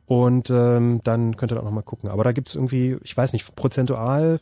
Und 0.09 0.49
ähm, 0.49 1.03
dann 1.05 1.37
könnt 1.37 1.53
ihr 1.53 1.57
da 1.57 1.61
auch 1.61 1.67
noch 1.67 1.71
mal 1.73 1.83
gucken. 1.83 2.09
Aber 2.09 2.25
da 2.25 2.33
gibt's 2.33 2.55
irgendwie, 2.55 2.97
ich 3.05 3.15
weiß 3.15 3.35
nicht, 3.35 3.55
prozentual, 3.57 4.41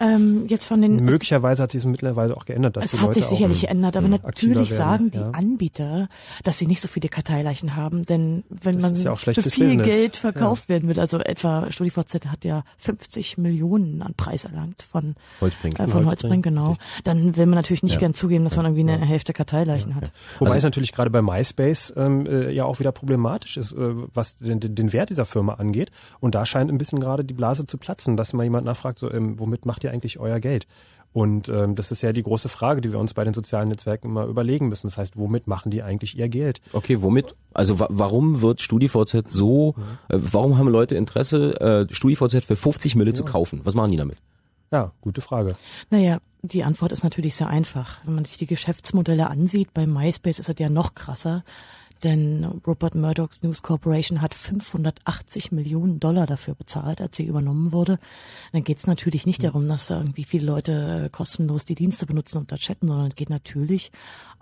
ähm, 0.00 0.46
jetzt 0.48 0.66
von 0.66 0.80
den 0.82 0.96
möglicherweise 1.04 1.62
hat 1.62 1.72
sich 1.72 1.80
es 1.80 1.86
mittlerweile 1.86 2.36
auch 2.36 2.44
geändert, 2.44 2.76
dass 2.76 2.86
Es 2.86 2.90
die 2.92 2.98
hat 2.98 3.06
Leute 3.08 3.20
sich 3.20 3.28
sicherlich 3.28 3.58
auch, 3.58 3.62
geändert, 3.68 3.96
aber 3.96 4.08
natürlich 4.08 4.70
werden, 4.70 4.76
sagen 4.76 5.10
die 5.10 5.18
ja. 5.18 5.30
Anbieter, 5.30 6.08
dass 6.42 6.58
sie 6.58 6.66
nicht 6.66 6.80
so 6.80 6.88
viele 6.88 7.08
Karteileichen 7.08 7.76
haben, 7.76 8.04
denn 8.04 8.44
wenn 8.48 8.80
Das 8.80 8.92
man 8.92 9.00
ja 9.02 9.12
auch 9.12 9.18
für 9.18 9.34
viel 9.34 9.66
Business. 9.68 9.86
Geld 9.86 10.16
verkauft 10.16 10.68
werden 10.68 10.88
will, 10.88 10.98
also 11.00 11.18
etwa 11.18 11.70
StudiVZ 11.70 12.26
hat 12.26 12.44
ja 12.44 12.64
50 12.78 13.38
Millionen 13.38 14.02
an 14.02 14.14
Preis 14.14 14.44
erlangt 14.44 14.82
von 14.82 15.14
Holzbrink. 15.40 15.78
äh, 15.80 15.88
von 15.88 16.06
Holzbrink, 16.06 16.44
genau. 16.44 16.76
Dann 17.04 17.36
will 17.36 17.46
man 17.46 17.56
natürlich 17.56 17.82
nicht 17.82 17.94
Ja. 17.94 18.00
gern 18.00 18.14
zugeben, 18.14 18.44
dass 18.44 18.56
man 18.56 18.66
irgendwie 18.66 18.90
eine 18.92 19.04
Hälfte 19.04 19.32
Karteileichen 19.32 19.94
hat. 19.94 20.12
Wobei 20.38 20.50
Also- 20.50 20.58
es 20.58 20.64
natürlich 20.64 20.92
gerade 20.92 21.10
bei 21.10 21.22
MySpace 21.22 21.92
ähm, 21.96 22.26
äh, 22.26 22.50
ja 22.52 22.64
auch 22.64 22.78
wieder 22.80 22.92
problematisch 22.92 23.56
ist, 23.56 23.72
äh, 23.72 23.76
was 24.14 24.36
den, 24.38 24.60
den 24.60 24.74
den 24.74 24.92
Wert 24.92 25.10
dieser 25.10 25.24
Firma 25.24 25.54
angeht. 25.54 25.90
Und 26.20 26.34
da 26.34 26.44
scheint 26.46 26.70
ein 26.70 26.78
bisschen 26.78 27.00
gerade 27.00 27.24
die 27.24 27.34
Blase 27.34 27.66
zu 27.66 27.78
platzen, 27.78 28.16
dass 28.16 28.32
mal 28.32 28.44
jemand 28.44 28.66
nachfragt, 28.66 28.98
so, 28.98 29.10
ähm, 29.10 29.38
womit 29.38 29.63
macht 29.66 29.84
ihr 29.84 29.90
eigentlich 29.90 30.18
euer 30.18 30.40
Geld? 30.40 30.66
Und 31.14 31.48
ähm, 31.48 31.76
das 31.76 31.92
ist 31.92 32.02
ja 32.02 32.12
die 32.12 32.24
große 32.24 32.48
Frage, 32.48 32.80
die 32.80 32.90
wir 32.90 32.98
uns 32.98 33.14
bei 33.14 33.22
den 33.22 33.34
sozialen 33.34 33.68
Netzwerken 33.68 34.08
immer 34.08 34.26
überlegen 34.26 34.68
müssen. 34.68 34.88
Das 34.88 34.98
heißt, 34.98 35.16
womit 35.16 35.46
machen 35.46 35.70
die 35.70 35.84
eigentlich 35.84 36.18
ihr 36.18 36.28
Geld? 36.28 36.60
Okay, 36.72 37.02
womit? 37.02 37.36
Also 37.52 37.78
wa 37.78 37.86
warum 37.88 38.40
wird 38.40 38.60
StudiVZ 38.60 39.30
so, 39.30 39.76
äh, 40.08 40.18
warum 40.20 40.58
haben 40.58 40.66
Leute 40.66 40.96
Interesse, 40.96 41.86
äh, 41.88 41.94
StudiVZ 41.94 42.44
für 42.44 42.56
50 42.56 42.96
Mille 42.96 43.14
zu 43.14 43.24
kaufen? 43.24 43.60
Was 43.62 43.76
machen 43.76 43.92
die 43.92 43.96
damit? 43.96 44.18
Ja, 44.72 44.90
gute 45.02 45.20
Frage. 45.20 45.54
Naja, 45.88 46.18
die 46.42 46.64
Antwort 46.64 46.90
ist 46.90 47.04
natürlich 47.04 47.36
sehr 47.36 47.46
einfach. 47.46 48.00
Wenn 48.04 48.16
man 48.16 48.24
sich 48.24 48.36
die 48.36 48.46
Geschäftsmodelle 48.46 49.30
ansieht, 49.30 49.72
bei 49.72 49.86
MySpace 49.86 50.40
ist 50.40 50.48
es 50.48 50.56
ja 50.58 50.68
noch 50.68 50.96
krasser. 50.96 51.44
Denn 52.04 52.44
Rupert 52.66 52.94
Murdoch's 52.94 53.42
News 53.42 53.62
Corporation 53.62 54.20
hat 54.20 54.34
580 54.34 55.52
Millionen 55.52 56.00
Dollar 56.00 56.26
dafür 56.26 56.54
bezahlt, 56.54 57.00
als 57.00 57.16
sie 57.16 57.24
übernommen 57.24 57.72
wurde. 57.72 57.98
Dann 58.52 58.62
geht 58.62 58.78
es 58.78 58.86
natürlich 58.86 59.24
nicht 59.24 59.42
darum, 59.42 59.66
dass 59.66 59.86
da 59.86 59.98
irgendwie 59.98 60.24
viele 60.24 60.44
Leute 60.44 61.06
äh, 61.06 61.08
kostenlos 61.08 61.64
die 61.64 61.74
Dienste 61.74 62.04
benutzen 62.04 62.38
und 62.38 62.52
da 62.52 62.56
chatten, 62.56 62.88
sondern 62.88 63.08
es 63.08 63.16
geht 63.16 63.30
natürlich 63.30 63.90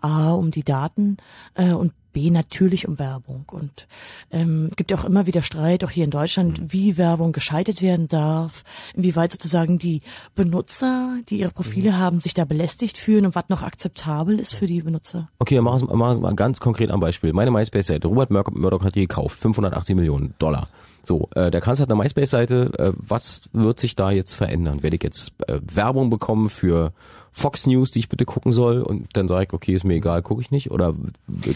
A 0.00 0.33
um 0.33 0.50
die 0.50 0.64
Daten 0.64 1.19
äh, 1.54 1.73
und 1.73 1.92
B 2.12 2.31
natürlich 2.31 2.87
um 2.88 2.99
Werbung. 2.99 3.45
Und 3.50 3.88
ähm, 4.31 4.71
gibt 4.76 4.90
ja 4.90 4.99
auch 4.99 5.04
immer 5.04 5.26
wieder 5.26 5.42
Streit, 5.42 5.85
auch 5.85 5.90
hier 5.90 6.04
in 6.04 6.11
Deutschland, 6.11 6.73
wie 6.73 6.97
Werbung 6.97 7.33
geschaltet 7.33 7.83
werden 7.83 8.09
darf, 8.09 8.64
inwieweit 8.95 9.33
sozusagen 9.33 9.78
die 9.78 10.02
Benutzer, 10.35 11.16
die 11.28 11.38
ihre 11.38 11.50
Profile 11.50 11.99
haben, 11.99 12.21
sich 12.21 12.35
da 12.35 12.45
belästigt 12.45 12.99
fühlen 12.99 13.26
und 13.26 13.35
was 13.35 13.49
noch 13.49 13.62
akzeptabel 13.62 14.38
ist 14.38 14.54
für 14.54 14.66
die 14.66 14.81
Benutzer. 14.81 15.28
Okay, 15.38 15.57
dann 15.57 15.64
machen 15.64 15.88
wir 15.88 15.97
mal 15.97 16.35
ganz 16.35 16.61
konkret 16.61 16.90
am 16.90 17.00
Beispiel. 17.00 17.33
Meine 17.33 17.50
MySpace-Seite, 17.50 18.09
Robert 18.09 18.31
Mur- 18.31 18.45
Murdoch 18.52 18.85
hat 18.85 18.95
die 18.95 19.02
gekauft, 19.02 19.38
580 19.40 19.97
Millionen 19.97 20.35
Dollar. 20.38 20.69
So, 21.04 21.28
äh, 21.35 21.50
der 21.50 21.61
Kanzler 21.61 21.85
hat 21.85 21.90
eine 21.90 22.00
MySpace-Seite. 22.00 22.71
Äh, 22.78 22.92
was 22.97 23.42
wird 23.52 23.81
sich 23.81 23.97
da 23.97 24.11
jetzt 24.11 24.35
verändern? 24.35 24.83
Werde 24.83 24.97
ich 24.97 25.02
jetzt 25.02 25.33
äh, 25.49 25.61
Werbung 25.62 26.11
bekommen 26.11 26.49
für 26.49 26.92
Fox 27.32 27.66
News, 27.66 27.90
die 27.90 27.98
ich 28.00 28.08
bitte 28.08 28.24
gucken 28.24 28.52
soll? 28.52 28.82
Und 28.82 29.08
dann 29.14 29.26
sage 29.28 29.44
ich, 29.44 29.52
okay, 29.52 29.72
ist 29.74 29.84
mir 29.84 29.94
egal, 29.94 30.22
gucke 30.22 30.42
ich 30.42 30.50
nicht? 30.50 30.70
Oder 30.70 30.94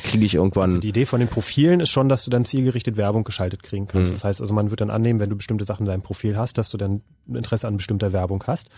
kriege 0.03 0.25
ich 0.25 0.35
irgendwann... 0.35 0.65
Also 0.65 0.79
die 0.79 0.89
Idee 0.89 1.05
von 1.07 1.21
den 1.21 1.29
Profilen 1.29 1.81
ist 1.81 1.91
schon, 1.91 2.09
dass 2.09 2.25
du 2.25 2.31
dann 2.31 2.45
zielgerichtet 2.45 2.97
Werbung 2.97 3.25
geschaltet 3.25 3.63
kriegen 3.63 3.87
kannst. 3.87 4.13
Das 4.13 4.25
heißt 4.25 4.41
also, 4.41 4.55
man 4.55 4.71
wird 4.71 4.81
dann 4.81 4.91
annehmen, 4.91 5.21
wenn 5.21 5.31
du 5.31 5.37
bestimmte 5.37 5.65
Sachen 5.65 5.83
in 5.83 5.89
deinem 5.89 6.03
Profil 6.03 6.37
hast, 6.37 6.59
dass 6.59 6.71
du 6.71 6.79
dann 6.79 7.03
Interesse 7.29 7.67
an 7.69 7.77
bestimmter 7.77 8.13
Werbung 8.13 8.43
hast. 8.47 8.69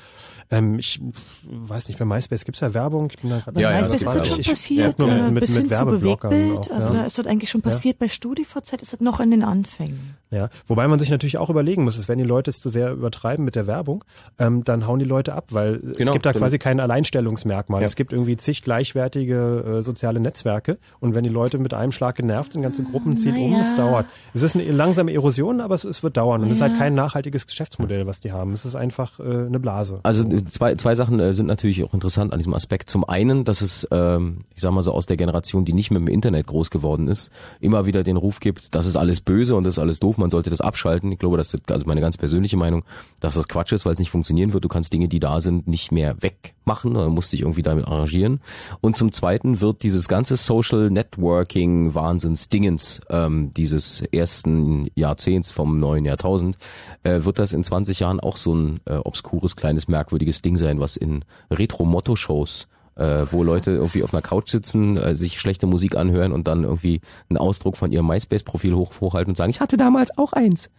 Ähm, 0.50 0.78
ich 0.78 1.00
weiß 1.45 1.88
nicht, 1.88 1.99
bei 1.99 2.05
MySpace 2.07 2.45
gibt's 2.47 2.61
ja 2.61 2.73
Werbung. 2.73 3.11
Ich 3.11 3.19
bin 3.21 3.31
da 3.31 3.40
grad 3.40 3.55
Bei 3.55 3.61
Ja, 3.61 3.71
ja, 3.71 3.78
MySpace 3.83 4.00
das 4.00 4.14
ist 4.14 4.19
das 4.21 4.28
schon 4.28 4.40
Ich- 4.40 4.49
passiert, 4.49 4.99
ja, 4.99 5.05
nur 5.07 5.14
äh, 5.14 5.31
mit- 5.31 5.40
bis 5.40 5.50
mit 5.50 5.59
hin 5.59 5.64
zu 5.67 5.71
Werbeblockern 5.71 6.31
Bewegtbild. 6.31 6.71
auch, 6.71 6.75
also 6.75 6.88
ja. 6.88 6.95
da 6.95 7.05
ist 7.05 7.19
das 7.19 7.26
eigentlich 7.26 7.50
schon 7.50 7.61
passiert. 7.61 7.99
Bei 7.99 8.09
StudiVZ 8.09 8.73
ist 8.83 8.93
das 8.95 9.00
noch 9.00 9.21
in 9.21 9.31
den 9.31 9.45
Anfängen. 9.45 10.17
Ja, 10.31 10.49
wobei 10.67 10.88
man 10.88 10.99
sich 10.99 11.11
natürlich 11.11 11.38
auch 11.38 11.49
überlegen 11.50 11.85
muss, 11.85 11.97
dass 11.97 12.09
wenn 12.09 12.19
die 12.19 12.25
Leute 12.25 12.50
es 12.50 12.61
zu 12.61 12.71
sehr 12.71 12.93
übertreiben 12.93 13.45
mit 13.45 13.55
der 13.55 13.67
Werbung, 13.67 14.05
ähm, 14.38 14.64
dann 14.64 14.87
hauen 14.87 14.99
die 14.99 15.05
Leute 15.05 15.35
ab, 15.35 15.47
weil 15.50 15.76
es 15.93 15.97
Genau, 15.99 16.12
gibt 16.12 16.26
da 16.26 16.33
quasi 16.33 16.59
kein 16.59 16.81
Alleinstellungsmerkmal. 16.88 17.80
Ja. 17.80 17.87
Es 17.87 17.97
gibt 17.97 18.12
irgendwie 18.12 18.37
zig 18.37 18.62
gleichwertige 18.62 19.78
äh, 19.78 19.83
soziale 19.83 20.21
Netzwerke 20.21 20.78
und 21.00 21.14
wenn 21.14 21.25
die 21.25 21.30
Leute 21.30 21.59
mit 21.59 21.75
einem 21.75 21.92
Schlag 21.92 22.16
genervt 22.16 22.52
sind, 22.52 22.62
ganze 22.62 22.83
Gruppen 22.83 23.16
ziehen 23.16 23.37
um, 23.37 23.52
Naja. 23.52 23.62
es 23.62 23.75
dauert. 23.76 24.07
Es 24.35 24.42
ist 24.42 24.54
eine 24.54 24.71
langsame 24.73 25.12
Erosion, 25.12 25.61
aber 25.61 25.75
es, 25.75 25.85
es 25.85 26.02
wird 26.02 26.16
dauern 26.16 26.42
und 26.42 26.49
es 26.49 26.57
ist 26.57 26.62
halt 26.62 26.73
Ja. 26.73 26.78
kein 26.78 26.95
nachhaltiges 26.95 27.47
Geschäftsmodell, 27.47 28.07
was 28.07 28.21
die 28.21 28.33
haben. 28.33 28.52
Es 28.52 28.64
ist 28.64 28.75
einfach 28.75 29.18
äh, 29.21 29.23
eine 29.23 29.59
Blase. 29.61 30.00
Also 30.02 30.28
äh, 30.28 30.45
zwei, 30.45 30.75
zwei 30.76 30.95
Sachen 30.95 31.21
äh, 31.21 31.35
sind 31.35 31.47
natürlich 31.47 31.83
auch 31.85 31.95
interessant 31.95 32.33
an 32.33 32.38
diesem 32.38 32.54
Aspekt. 32.54 32.90
Zum 32.90 33.04
einen, 33.09 33.45
dass 33.45 33.61
es, 33.61 33.87
ähm, 33.90 34.45
ich 34.54 34.62
sag 34.62 34.73
mal 34.73 34.83
so 34.83 34.92
aus 34.92 35.07
der 35.07 35.16
Generation, 35.16 35.64
die 35.64 35.73
nicht 35.73 35.90
mit 35.90 36.00
dem 36.00 36.09
Internet 36.09 36.47
groß 36.47 36.71
geworden 36.71 37.09
ist, 37.09 37.30
immer 37.61 37.87
wieder 37.87 38.02
den 38.02 38.16
Ruf 38.16 38.40
gibt, 38.40 38.75
das 38.75 38.87
ist 38.87 38.97
alles 38.97 39.21
böse 39.21 39.54
und 39.57 39.64
das 39.64 39.75
ist 39.75 39.78
alles 39.78 40.00
doof, 40.00 40.18
man 40.18 40.30
sollte 40.30 40.50
das 40.50 40.61
abschalten. 40.61 41.12
Ich 41.12 41.18
glaube, 41.18 41.37
das 41.37 41.54
ist 41.54 41.71
also 41.71 41.87
meine 41.87 42.00
ganz 42.00 42.16
persönliche 42.16 42.57
Meinung, 42.57 42.85
dass 43.21 43.35
das 43.35 43.49
Quatsch 43.49 43.73
ist, 43.73 43.85
weil 43.87 43.92
es 43.92 43.99
nicht 43.99 44.11
funktionieren 44.11 44.52
wird. 44.52 44.64
Du 44.64 44.68
kannst 44.68 44.92
Dinge, 44.92 45.09
die 45.09 45.21
da 45.21 45.40
sind, 45.40 45.68
nicht 45.68 45.92
mehr 45.92 46.16
wegmachen, 46.21 46.59
oder 46.85 47.09
musst 47.09 47.33
dich 47.33 47.43
irgendwie 47.43 47.63
damit 47.63 47.87
arrangieren. 47.87 48.41
Und 48.81 48.97
zum 48.97 49.13
zweiten 49.13 49.61
wird 49.61 49.83
dieses 49.83 50.09
ganze 50.09 50.37
Social 50.37 50.91
Networking 50.91 51.95
Wahnsinns-Dingens 51.95 53.01
ähm, 53.11 53.53
dieses 53.55 54.03
ersten 54.13 54.89
Jahrzehnts 54.95 55.51
vom 55.51 55.79
neuen 55.79 56.05
Jahrtausend, 56.05 56.57
äh, 57.03 57.25
wird 57.25 57.39
das 57.39 57.53
in 57.53 57.65
20 57.65 58.01
Jahren 58.01 58.21
auch 58.21 58.37
so 58.37 58.55
ein 58.55 58.81
äh, 58.87 58.97
obskures, 58.97 59.57
kleines, 59.57 59.89
merkwürdiges 59.89 60.43
Ding 60.43 60.57
sein, 60.57 60.81
was 60.81 60.97
in 60.97 61.25
Retro-Motto-Shows 61.51 62.69
äh, 62.99 63.27
wo 63.31 63.43
Leute 63.43 63.71
irgendwie 63.71 64.03
auf 64.03 64.13
einer 64.13 64.23
Couch 64.23 64.51
sitzen, 64.51 64.97
äh, 64.97 65.15
sich 65.15 65.41
schlechte 65.41 65.67
Musik 65.67 65.97
anhören 65.97 66.33
und 66.33 66.49
dann 66.49 66.65
irgendwie 66.65 67.01
einen 67.31 67.39
Ausdruck 67.39 67.77
von 67.77 67.93
ihrem 67.93 68.07
MySpace-Profil 68.07 68.75
hoch, 68.75 68.93
hochhalten 69.01 69.31
und 69.31 69.37
sagen, 69.37 69.51
ich 69.51 69.61
hatte 69.61 69.77
damals 69.77 70.17
auch 70.19 70.33
eins. 70.33 70.71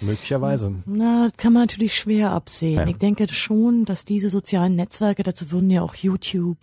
Möglicherweise. 0.00 0.72
Na, 0.86 1.28
kann 1.36 1.52
man 1.52 1.62
natürlich 1.62 1.96
schwer 1.96 2.30
absehen. 2.32 2.76
Ja. 2.78 2.86
Ich 2.86 2.96
denke 2.98 3.26
schon, 3.32 3.84
dass 3.84 4.04
diese 4.04 4.30
sozialen 4.30 4.76
Netzwerke, 4.76 5.22
dazu 5.22 5.50
würden 5.50 5.70
ja 5.70 5.82
auch 5.82 5.94
YouTube, 5.94 6.58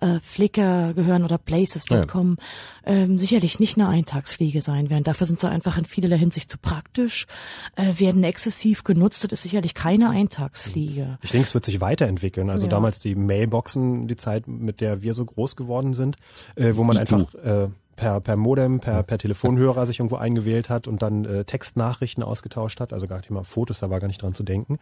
äh, 0.00 0.18
Flickr 0.20 0.92
gehören 0.94 1.24
oder 1.24 1.38
Places.com, 1.38 2.38
ähm, 2.84 3.18
sicherlich 3.18 3.60
nicht 3.60 3.76
eine 3.78 3.88
Eintagsfliege 3.88 4.60
sein 4.60 4.90
werden. 4.90 5.04
Dafür 5.04 5.26
sind 5.26 5.38
sie 5.40 5.48
einfach 5.48 5.78
in 5.78 5.84
vielerlei 5.84 6.18
Hinsicht 6.18 6.50
zu 6.50 6.58
praktisch, 6.58 7.26
äh, 7.76 7.98
werden 8.00 8.24
exzessiv 8.24 8.84
genutzt. 8.84 9.22
Das 9.24 9.32
ist 9.32 9.42
sicherlich 9.42 9.74
keine 9.74 10.10
Eintagsfliege. 10.10 11.18
Ich 11.22 11.30
denke, 11.30 11.46
es 11.46 11.54
wird 11.54 11.64
sich 11.64 11.80
weiterentwickeln. 11.80 12.50
Also 12.50 12.64
Ja. 12.66 12.70
damals 12.70 12.98
die 12.98 13.14
Mailboxen, 13.14 14.08
die 14.08 14.16
Zeit, 14.16 14.48
mit 14.48 14.80
der 14.80 15.02
wir 15.02 15.14
so 15.14 15.24
groß 15.24 15.56
geworden 15.56 15.94
sind, 15.94 16.16
äh, 16.56 16.72
wo 16.74 16.82
man 16.84 16.96
du. 16.96 17.00
einfach 17.00 17.34
äh, 17.34 17.68
per, 17.96 18.20
per 18.20 18.36
Modem, 18.36 18.80
per, 18.80 19.02
per 19.02 19.18
Telefonhörer 19.18 19.86
sich 19.86 19.98
irgendwo 19.98 20.16
eingewählt 20.16 20.70
hat 20.70 20.88
und 20.88 21.02
dann 21.02 21.24
äh, 21.24 21.44
Textnachrichten 21.44 22.22
ausgetauscht 22.22 22.80
hat, 22.80 22.92
also 22.92 23.06
gar 23.06 23.16
nicht 23.18 23.30
mal 23.30 23.44
Fotos, 23.44 23.78
da 23.80 23.90
war 23.90 24.00
gar 24.00 24.06
nicht 24.08 24.22
dran 24.22 24.34
zu 24.34 24.42
denken. 24.42 24.78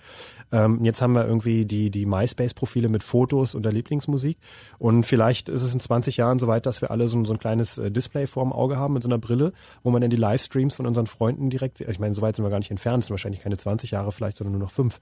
Ähm, 0.53 0.85
jetzt 0.85 1.03
haben 1.03 1.15
wir 1.15 1.27
irgendwie 1.27 1.65
die, 1.65 1.91
die 1.91 2.07
MySpace-Profile 2.07 2.89
mit 2.89 3.03
Fotos 3.03 3.55
und 3.55 3.65
der 3.65 3.73
Lieblingsmusik 3.73 4.39
und 4.79 5.05
vielleicht 5.05 5.49
ist 5.49 5.63
es 5.63 5.75
in 5.75 5.81
20 5.81 6.17
Jahren 6.17 6.39
soweit, 6.39 6.67
dass 6.67 6.81
wir 6.81 6.91
alle 6.91 7.09
so, 7.09 7.19
ein- 7.19 7.25
so 7.25 7.33
ein 7.33 7.39
kleines 7.39 7.79
äh, 7.79 7.91
Display 7.91 8.27
vorm 8.27 8.53
Auge 8.53 8.77
haben 8.77 8.95
mit 8.95 9.03
so 9.03 9.09
einer 9.09 9.19
Brille, 9.19 9.53
wo 9.83 9.91
man 9.91 10.01
dann 10.01 10.11
die 10.11 10.17
Livestreams 10.17 10.75
von 10.75 10.87
unseren 10.87 11.07
Freunden 11.07 11.51
direkt, 11.51 11.81
ich 11.81 11.99
meine, 11.99 12.15
soweit 12.15 12.37
sind 12.37 12.45
wir 12.45 12.51
gar 12.51 12.59
nicht 12.59 12.71
entfernt, 12.71 13.05
sind 13.05 13.11
wahrscheinlich 13.11 13.43
keine 13.43 13.57
20 13.57 13.91
Jahre 13.91 14.13
vielleicht, 14.13 14.37
sondern 14.37 14.53
nur 14.53 14.63
noch 14.63 14.71
fünf. 14.73 15.01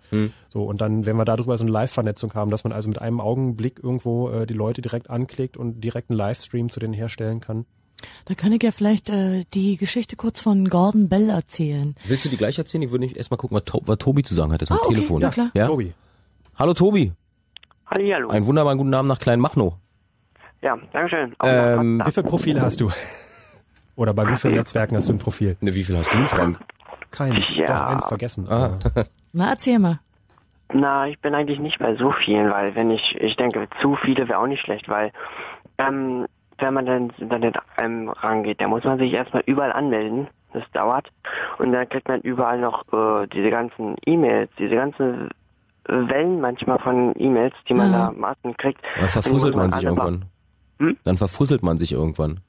So, 0.48 0.64
und 0.64 0.80
dann, 0.80 1.06
wenn 1.06 1.16
wir 1.16 1.24
darüber 1.24 1.56
so 1.58 1.64
eine 1.64 1.70
Live-Vernetzung 1.72 2.32
haben, 2.34 2.50
dass 2.50 2.64
man 2.64 2.72
also 2.72 2.88
mit 2.88 3.00
einem 3.00 3.20
Augenblick 3.20 3.80
irgendwo 3.82 4.30
äh, 4.30 4.46
die 4.46 4.54
Leute 4.54 4.82
direkt 4.82 5.10
anklickt 5.10 5.56
und 5.56 5.82
direkt 5.82 6.10
einen 6.10 6.16
Livestream 6.18 6.70
zu 6.70 6.80
denen 6.80 6.94
herstellen 6.94 7.40
kann. 7.40 7.66
Da 8.26 8.34
kann 8.34 8.52
ich 8.52 8.62
ja 8.62 8.70
vielleicht 8.70 9.10
äh, 9.10 9.44
die 9.54 9.76
Geschichte 9.76 10.14
kurz 10.16 10.40
von 10.40 10.68
Gordon 10.68 11.08
Bell 11.08 11.30
erzählen. 11.30 11.94
Willst 12.06 12.24
du 12.24 12.28
die 12.28 12.36
gleich 12.36 12.58
erzählen? 12.58 12.82
Ich 12.82 12.90
würde 12.90 13.04
nicht 13.04 13.16
erstmal 13.16 13.38
gucken, 13.38 13.56
was, 13.56 13.64
To 13.64 13.82
was 13.86 13.98
Tobi 13.98 14.22
zu 14.22 14.34
sagen 14.34 14.52
hat. 14.52 14.62
Das 14.62 14.70
ist 14.70 14.72
am 14.72 14.78
Ah, 14.82 14.86
okay, 14.86 14.94
Telefon. 14.96 15.22
ja, 15.22 15.30
klar. 15.30 15.50
Ja? 15.54 15.66
Tobi. 15.66 15.92
Hallo 16.58 16.74
Tobi. 16.74 17.12
Hallihallo. 17.86 18.28
Einen 18.28 18.46
wunderbaren 18.46 18.78
guten 18.78 18.94
Abend 18.94 19.08
nach 19.08 19.18
Kleinmachnow. 19.18 19.74
Ja, 20.62 20.76
Dankeschön. 20.92 21.34
Auch 21.38 21.46
Ähm, 21.48 22.02
Wie 22.04 22.10
viele 22.12 22.26
Profile 22.28 22.60
hast 22.60 22.80
du? 22.80 22.90
Oder 23.96 24.12
bei 24.14 24.28
wie 24.30 24.36
vielen 24.36 24.54
Netzwerken 24.54 24.96
hast 24.96 25.08
du 25.08 25.12
ein 25.14 25.18
Profil? 25.18 25.56
Ne, 25.60 25.74
wie 25.74 25.82
viel 25.84 25.96
hast 25.96 26.12
du, 26.12 26.24
Frank? 26.26 26.60
Keins. 27.10 27.54
Ja. 27.54 27.66
Doch, 27.66 27.86
eins 27.92 28.04
vergessen. 28.04 28.46
Ah. 28.48 28.78
Na, 29.32 29.50
erzähl 29.50 29.78
mal. 29.78 30.00
Na, 30.72 31.08
ich 31.08 31.18
bin 31.20 31.34
eigentlich 31.34 31.58
nicht 31.58 31.78
bei 31.78 31.96
so 31.96 32.12
vielen, 32.12 32.50
weil 32.50 32.74
wenn 32.74 32.90
ich, 32.90 33.16
ich 33.20 33.36
denke, 33.36 33.68
zu 33.80 33.96
viele 34.04 34.28
wäre 34.28 34.38
auch 34.38 34.46
nicht 34.46 34.60
schlecht, 34.62 34.88
weil 34.88 35.12
ähm, 35.78 36.26
wenn 36.58 36.74
man 36.74 36.86
dann 36.86 37.08
ins 37.08 37.18
Internet 37.18 37.56
ähm, 37.80 38.08
rangeht, 38.08 38.60
dann 38.60 38.70
muss 38.70 38.84
man 38.84 38.98
sich 38.98 39.12
erstmal 39.12 39.42
überall 39.46 39.72
anmelden. 39.72 40.28
Das 40.52 40.64
dauert. 40.72 41.10
Und 41.58 41.72
dann 41.72 41.88
kriegt 41.88 42.08
man 42.08 42.20
überall 42.22 42.58
noch 42.58 42.82
äh, 42.92 43.26
diese 43.26 43.50
ganzen 43.50 43.96
E-Mails, 44.06 44.50
diese 44.58 44.74
ganzen 44.76 45.28
Wellen 45.84 46.40
manchmal 46.40 46.78
von 46.78 47.14
E-Mails, 47.18 47.54
die 47.68 47.74
man 47.74 47.92
Ja. 47.92 48.06
da 48.06 48.12
Massen 48.12 48.56
kriegt. 48.56 48.80
Dann 48.98 49.08
verfusselt 49.08 49.54
muss 49.54 49.62
man 49.62 49.72
sich 49.72 49.84
irgendwann. 49.84 50.24
Hm? 50.78 50.96
Dann 51.04 51.16
verfusselt 51.16 51.62
man 51.62 51.76
sich 51.76 51.92
irgendwann. 51.92 52.40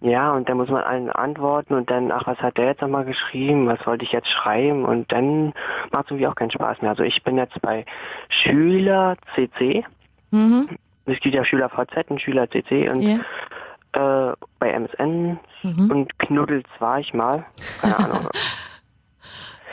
Ja, 0.00 0.32
und 0.32 0.48
dann 0.48 0.56
muss 0.56 0.68
man 0.68 0.84
allen 0.84 1.10
antworten 1.10 1.74
und 1.74 1.90
dann, 1.90 2.12
ach, 2.12 2.26
was 2.28 2.38
hat 2.38 2.56
der 2.56 2.66
jetzt 2.66 2.82
nochmal 2.82 3.04
geschrieben? 3.04 3.66
Was 3.66 3.84
wollte 3.84 4.04
ich 4.04 4.12
jetzt 4.12 4.28
schreiben? 4.28 4.84
Und 4.84 5.10
dann 5.10 5.46
macht 5.90 6.04
es 6.04 6.10
irgendwie 6.12 6.28
auch 6.28 6.36
keinen 6.36 6.52
Spaß 6.52 6.80
mehr. 6.82 6.90
Also 6.90 7.02
ich 7.02 7.20
bin 7.24 7.36
jetzt 7.36 7.60
bei 7.60 7.84
Schüler 8.28 9.16
CC. 9.34 9.84
Mhm. 10.30 10.68
Es 11.08 11.20
gibt 11.20 11.34
ja 11.34 11.44
Schüler 11.44 11.68
VZ 11.68 12.10
und 12.10 12.20
Schüler 12.20 12.48
CC 12.50 12.88
und 12.90 13.00
Ja. 13.02 13.18
äh, 14.30 14.34
bei 14.58 14.70
MSN 14.70 15.38
Mhm. 15.62 15.90
und 15.90 16.18
Knuddels 16.18 16.68
war 16.78 17.00
ich 17.00 17.12
mal. 17.14 17.44
Keine 17.80 17.98
Ahnung. 17.98 18.28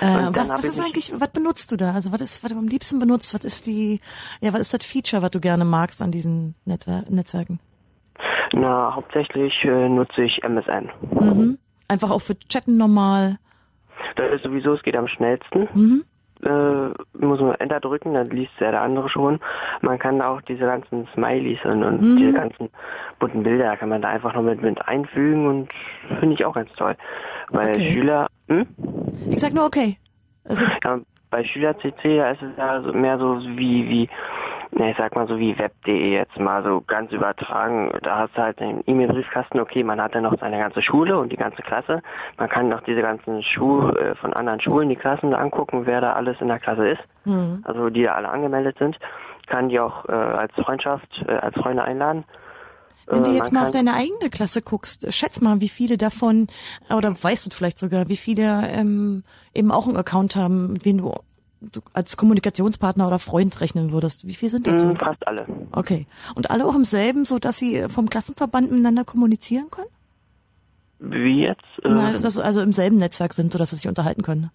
Äh, 0.02 0.30
was, 0.36 0.50
was 0.50 0.66
ist 0.66 0.80
eigentlich, 0.80 1.14
was 1.16 1.30
benutzt 1.32 1.72
du 1.72 1.78
da? 1.78 1.94
Also 1.94 2.12
was 2.12 2.20
ist, 2.22 2.44
was 2.44 2.52
du 2.52 2.58
am 2.58 2.68
liebsten 2.68 3.00
benutzt? 3.00 3.34
Was 3.34 3.46
ist 3.46 3.66
die, 3.66 4.02
ja, 4.42 4.52
was 4.54 4.60
ist 4.62 4.74
das 4.74 4.86
Feature, 4.86 5.22
was 5.22 5.32
du 5.32 5.40
gerne 5.40 5.64
magst 5.66 6.02
an 6.02 6.12
diesen 6.12 6.56
Netwer 6.66 7.04
Netzwerken? 7.10 7.60
Na, 8.54 8.94
hauptsächlich 8.96 9.64
äh, 9.64 9.90
nutze 9.90 10.24
ich 10.24 10.44
MSN. 10.44 10.90
Mhm. 11.12 11.58
Einfach 11.88 12.10
auch 12.12 12.20
für 12.22 12.38
Chatten 12.40 12.78
normal. 12.78 13.38
Das 14.16 14.34
ist 14.34 14.44
sowieso, 14.44 14.74
es 14.74 14.84
geht 14.84 14.96
am 14.96 15.08
schnellsten. 15.08 15.68
Mhm. 15.74 16.04
Äh, 16.46 16.90
muss 17.18 17.42
man 17.42 17.56
Enter 17.56 17.80
drücken, 17.80 18.14
dann 18.14 18.30
liest 18.30 18.54
ja 18.60 18.72
der 18.72 18.82
andere 18.82 19.10
schon. 19.10 19.40
Man 19.82 20.00
kann 20.00 20.22
auch 20.22 20.42
diese 20.42 20.66
ganzen 20.66 21.08
Smileys 21.14 21.64
und, 21.66 21.84
und 21.84 22.02
Mhm. 22.02 22.18
diese 22.18 22.34
ganzen 22.34 22.70
bunten 23.20 23.44
Bilder 23.44 23.76
kann 23.78 23.90
man 23.90 24.02
da 24.02 24.10
einfach 24.10 24.34
noch 24.34 24.44
mit, 24.44 24.62
mit 24.62 24.86
einfügen 24.88 25.48
und 25.48 25.70
finde 26.20 26.36
ich 26.36 26.46
auch 26.46 26.54
ganz 26.54 26.72
toll. 26.74 26.96
Bei 27.52 27.70
Okay. 27.72 27.94
Schüler, 27.94 28.28
hm? 28.48 28.68
Ich 29.32 29.40
sag 29.40 29.54
nur 29.54 29.66
okay. 29.66 29.98
Also, 30.48 30.66
ja, 30.84 31.00
bei 31.32 31.44
Schüler 31.44 31.78
CC 31.80 32.18
da 32.18 32.32
ist 32.32 32.42
es 32.42 32.58
ja 32.58 32.82
so 32.82 32.94
mehr 32.94 33.18
so 33.18 33.40
wie, 33.42 33.90
wie, 33.90 34.10
ne, 34.76 34.92
ich 34.92 34.98
sag 34.98 35.16
mal 35.16 35.28
so 35.28 35.40
wie 35.40 35.58
web.de 35.58 36.12
jetzt 36.12 36.38
mal 36.40 36.64
so 36.64 36.82
ganz 36.86 37.12
übertragen. 37.12 37.92
Da 38.04 38.20
hast 38.20 38.38
du 38.38 38.42
halt 38.42 38.60
einen 38.62 38.84
E-Mail-Briefkasten, 38.86 39.60
okay, 39.60 39.84
man 39.84 40.02
hat 40.02 40.16
dann 40.16 40.24
noch 40.24 40.38
seine 40.40 40.60
ganze 40.60 40.82
Schule 40.82 41.18
und 41.18 41.32
die 41.32 41.38
ganze 41.38 41.62
Klasse. 41.62 42.02
Man 42.38 42.50
kann 42.50 42.70
noch 42.70 42.82
diese 42.82 43.02
ganzen 43.02 43.42
Schuhe 43.44 43.98
äh, 43.98 44.16
von 44.16 44.34
anderen 44.34 44.60
Schulen, 44.60 44.90
die 44.90 44.96
Klassen 44.96 45.32
da 45.32 45.38
angucken, 45.38 45.86
wer 45.86 46.02
da 46.02 46.14
alles 46.14 46.40
in 46.42 46.48
der 46.48 46.60
Klasse 46.60 46.90
ist. 46.90 47.02
hm. 47.24 47.64
also 47.64 47.90
die 47.90 48.04
da 48.04 48.14
alle 48.14 48.30
angemeldet 48.30 48.78
sind, 48.78 48.98
kann 49.48 49.70
die 49.70 49.80
auch 49.80 50.08
äh, 50.08 50.12
als 50.12 50.54
Freundschaft, 50.54 51.24
äh, 51.28 51.32
als 51.32 51.56
Freunde 51.56 51.84
einladen. 51.84 52.24
wenn 53.08 53.24
du 53.24 53.32
Äh, 53.32 53.36
jetzt 53.36 53.52
mal 53.52 53.64
auf 53.64 53.72
deine 53.72 53.94
eigene 53.94 54.30
Klasse 54.30 54.62
guckst, 54.62 55.12
schätz 55.14 55.42
mal, 55.42 55.62
wie 55.62 55.70
viele 55.70 55.98
davon, 55.98 56.48
oder 56.96 57.12
weißt 57.12 57.46
du 57.46 57.56
vielleicht 57.56 57.80
sogar, 57.80 58.10
wie 58.10 58.18
viele 58.18 58.68
ähm, 58.68 59.24
eben 59.54 59.72
auch 59.72 59.88
einen 59.88 59.98
Account 59.98 60.36
haben, 60.36 60.78
wen 60.84 60.98
du, 60.98 61.14
du 61.62 61.82
als 61.94 62.18
Kommunikationspartner 62.18 63.08
oder 63.08 63.20
Freund 63.20 63.60
rechnen 63.62 63.92
würdest. 63.92 64.28
Wie 64.28 64.34
viele 64.34 64.50
sind 64.52 64.68
das 64.68 64.82
so? 64.82 64.90
Hm, 64.90 64.98
fast 64.98 65.26
alle. 65.28 65.46
Okay. 65.72 66.08
Und 66.36 66.50
alle 66.50 66.66
auch 66.66 66.76
im 66.76 66.84
selben, 66.84 67.26
so 67.26 67.40
dass 67.40 67.58
sie 67.58 67.88
vom 67.90 68.10
Klassenverband 68.10 68.72
miteinander 68.72 69.06
kommunizieren 69.06 69.70
können? 69.72 69.90
Wie 71.00 71.42
jetzt? 71.44 71.64
Äh, 71.84 71.90
Na, 71.90 72.18
dass, 72.18 72.38
also 72.38 72.62
im 72.62 72.74
selben 72.74 72.98
Netzwerk 72.98 73.34
sind, 73.34 73.52
so 73.52 73.58
dass 73.58 73.72
sie 73.72 73.78
sich 73.78 73.88
unterhalten 73.88 74.22
können. 74.22 74.52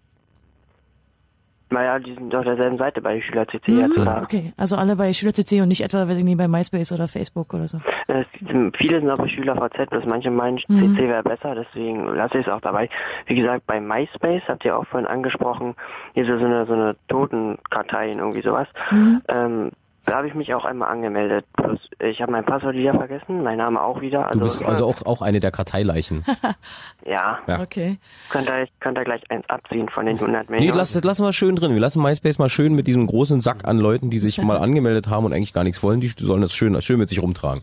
Naja, 1.70 1.98
die 1.98 2.14
sind 2.14 2.34
auf 2.34 2.44
derselben 2.44 2.78
Seite 2.78 3.00
bei 3.00 3.20
Schüler 3.20 3.46
CC 3.48 3.72
jetzt, 3.72 3.96
Mhm, 3.96 4.02
oder? 4.02 4.22
Okay, 4.22 4.52
also 4.56 4.76
alle 4.76 4.96
bei 4.96 5.12
SchülerCC 5.12 5.60
und 5.62 5.68
nicht 5.68 5.82
etwa, 5.82 6.08
weiß 6.08 6.18
ich 6.18 6.24
nicht, 6.24 6.38
bei 6.38 6.48
MySpace 6.48 6.92
oder 6.92 7.08
Facebook 7.08 7.52
oder 7.54 7.66
so. 7.66 7.78
Es, 8.08 8.26
sind- 8.48 8.76
viele 8.76 9.00
sind 9.00 9.10
auch 9.10 9.18
bei 9.18 9.28
Schüler 9.28 9.54
VZ, 9.56 9.88
bloß 9.90 10.04
manche 10.06 10.30
meinen, 10.30 10.60
Mhm. 10.68 10.96
CC 10.96 11.08
wäre 11.08 11.22
besser, 11.22 11.54
deswegen 11.54 12.06
lasse 12.14 12.38
ich 12.38 12.46
es 12.46 12.52
auch 12.52 12.60
dabei. 12.60 12.88
Wie 13.26 13.34
gesagt, 13.34 13.66
bei 13.66 13.80
MySpace, 13.80 14.42
habt 14.48 14.64
ihr 14.64 14.76
auch 14.76 14.86
vorhin 14.86 15.06
angesprochen, 15.08 15.74
hier 16.14 16.24
so 16.24 16.32
eine, 16.32 16.66
so 16.66 16.72
eine 16.72 16.96
Totenkartei, 17.08 18.10
irgendwie 18.12 18.42
sowas. 18.42 18.68
Mhm. 18.90 19.22
Ähm, 19.28 19.70
da 20.10 20.16
habe 20.18 20.28
ich 20.28 20.34
mich 20.34 20.52
auch 20.54 20.64
einmal 20.64 20.88
angemeldet. 20.90 21.46
Bloß 21.56 21.78
ich 22.00 22.20
habe 22.20 22.32
mein 22.32 22.44
Passwort 22.44 22.74
wieder 22.74 22.92
vergessen, 22.92 23.42
mein 23.42 23.58
Name 23.58 23.80
auch 23.80 24.00
wieder. 24.00 24.28
Du 24.32 24.40
bist 24.40 24.64
also 24.64 24.86
auch, 24.86 25.06
auch 25.06 25.22
eine 25.22 25.40
der 25.40 25.50
Karteileichen. 25.52 26.24
Ja, 27.06 27.38
Ja. 27.46 27.60
Okay. 27.62 27.98
könnt 28.28 28.48
ihr, 28.48 28.66
könnt 28.78 28.98
ihr 28.98 29.04
gleich 29.04 29.22
eins 29.30 29.48
abziehen 29.48 29.88
von 29.88 30.04
den 30.04 30.16
100 30.16 30.50
Nee, 30.50 30.56
Millionen. 30.56 30.76
lass, 30.76 30.92
das 30.92 31.02
lassen 31.02 31.24
wir 31.24 31.32
schön 31.32 31.56
drin. 31.56 31.72
Wir 31.72 31.80
lassen 31.80 32.02
MySpace 32.02 32.38
mal 32.38 32.50
schön 32.50 32.74
mit 32.74 32.86
diesem 32.86 33.06
großen 33.06 33.40
Sack 33.40 33.66
an 33.66 33.78
Leuten, 33.78 34.10
die 34.10 34.18
sich 34.18 34.36
mal 34.42 34.58
angemeldet 34.58 35.08
haben 35.08 35.24
und 35.24 35.32
eigentlich 35.32 35.54
gar 35.54 35.64
nichts 35.64 35.82
wollen. 35.82 36.00
Die 36.00 36.08
sollen 36.08 36.42
das 36.42 36.52
schön, 36.52 36.80
schön 36.82 36.98
mit 36.98 37.08
sich 37.08 37.22
rumtragen. 37.22 37.62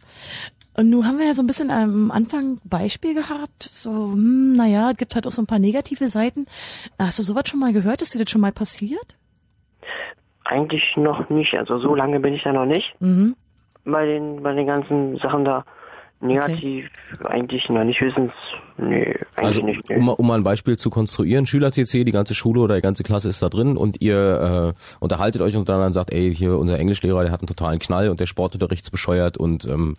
Und 0.75 0.89
nun 0.89 1.05
haben 1.05 1.17
wir 1.19 1.25
ja 1.27 1.33
so 1.33 1.43
ein 1.43 1.47
bisschen 1.47 1.69
am 1.71 2.11
Anfang 2.11 2.59
Beispiel 2.63 3.13
gehabt, 3.15 3.63
so, 3.63 4.11
hm, 4.13 4.55
naja, 4.55 4.91
es 4.91 4.97
gibt 4.97 5.13
halt 5.15 5.25
auch 5.27 5.31
so 5.31 5.41
ein 5.41 5.47
paar 5.47 5.59
negative 5.59 6.07
Seiten. 6.09 6.45
Hast 6.99 7.19
du 7.19 7.23
sowas 7.23 7.43
schon 7.47 7.59
mal 7.59 7.73
gehört? 7.73 8.01
Ist 8.01 8.13
dir 8.15 8.19
das 8.23 8.29
schon 8.31 8.41
mal 8.41 8.51
passiert? 8.51 9.15
Eigentlich 10.49 10.95
noch 10.95 11.29
nicht. 11.29 11.55
Also 11.55 11.77
so 11.79 11.93
lange 11.95 12.19
bin 12.19 12.33
ich 12.33 12.43
da 12.43 12.53
noch 12.53 12.65
nicht. 12.65 12.95
Mhm. 12.99 13.35
Bei 13.85 14.05
den, 14.05 14.43
bei 14.43 14.53
den 14.53 14.67
ganzen 14.67 15.17
Sachen 15.17 15.45
da. 15.45 15.63
Negativ 16.19 16.89
eigentlich 17.25 17.69
noch 17.69 17.83
nicht 17.83 18.01
höchstens. 18.01 18.31
Nee, 18.79 19.05
eigentlich 19.05 19.19
Also 19.35 19.61
nicht. 19.61 19.87
Nee. 19.87 19.97
um, 19.97 20.05
mal- 20.05 20.13
um 20.13 20.25
mal 20.25 20.33
ein 20.39 20.43
Beispiel 20.43 20.75
zu 20.75 20.89
konstruieren, 20.89 21.45
Schüler-CC, 21.45 22.05
die 22.05 22.11
ganze 22.11 22.33
Schule 22.33 22.59
oder 22.61 22.73
die 22.73 22.81
ganze 22.81 23.03
Klasse 23.03 23.29
ist 23.29 23.39
da 23.43 23.49
drin 23.49 23.77
und 23.77 24.01
ihr 24.01 24.73
äh, 24.75 24.79
unterhaltet 24.99 25.43
euch 25.43 25.55
und 25.55 25.67
sagt, 25.67 26.11
ey, 26.11 26.33
hier 26.33 26.57
unser 26.57 26.79
Englischlehrer, 26.79 27.21
der 27.21 27.31
hat 27.31 27.41
einen 27.41 27.47
totalen 27.47 27.77
Knall 27.77 28.09
und 28.09 28.19
der 28.19 28.25
Sportunterrichts 28.25 28.89
bescheuert 28.89 29.37
und 29.37 29.65
ähm, 29.65 29.93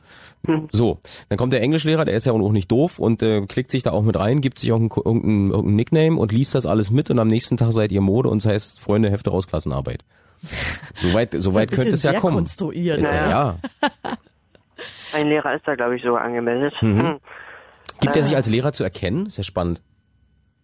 Hm. 0.45 0.69
so. 0.73 0.99
Dann 1.29 1.39
kommt 1.39 1.53
der 1.53 1.63
Englischlehrer, 1.63 2.05
der 2.05 2.15
ist 2.17 2.27
ja 2.27 2.33
auch 2.33 2.51
nicht 2.53 2.73
doof 2.73 2.99
und 2.99 3.23
äh, 3.23 3.43
klickt 3.47 3.71
sich 3.71 3.85
da 3.85 3.93
auch 3.93 4.03
mit 4.03 4.19
rein, 4.19 4.41
gibt 4.41 4.59
sich 4.59 4.73
auch 4.73 4.77
einen, 4.77 4.91
irgendeinen, 4.91 5.51
irgendeinen 5.51 5.77
Nickname 5.77 6.17
und 6.19 6.33
liest 6.33 6.53
das 6.57 6.67
alles 6.67 6.91
mit 6.91 7.11
und 7.11 7.21
am 7.21 7.29
nächsten 7.29 7.57
Tag 7.59 7.71
seid 7.73 7.93
ihr 7.93 8.01
Mode 8.01 8.29
und 8.29 8.45
das 8.45 8.53
heißt 8.53 8.81
Freunde, 8.81 9.09
Hefte 9.11 9.31
raus, 9.31 9.47
Klassenarbeit. 9.47 10.03
Soweit, 10.97 11.35
soweit 11.39 11.71
Ein 11.71 11.77
könnte 11.77 11.93
es 11.95 12.03
ja 12.03 12.13
sehr 12.13 12.21
kommen. 12.21 12.37
konstruiert. 12.37 13.01
Naja. 13.01 13.29
ja. 13.31 13.59
Ein 15.13 15.29
Lehrer 15.29 15.55
ist 15.55 15.67
da, 15.67 15.75
glaube 15.75 15.97
ich, 15.97 16.03
sogar 16.03 16.23
angemeldet. 16.23 16.75
Mhm. 16.81 17.01
Hm. 17.01 17.19
Gibt 18.01 18.15
er 18.17 18.21
Äh. 18.23 18.25
sich 18.25 18.37
als 18.37 18.49
Lehrer 18.49 18.73
zu 18.73 18.85
erkennen? 18.85 19.27
Ist 19.27 19.37
ja 19.39 19.45
spannend. 19.45 19.81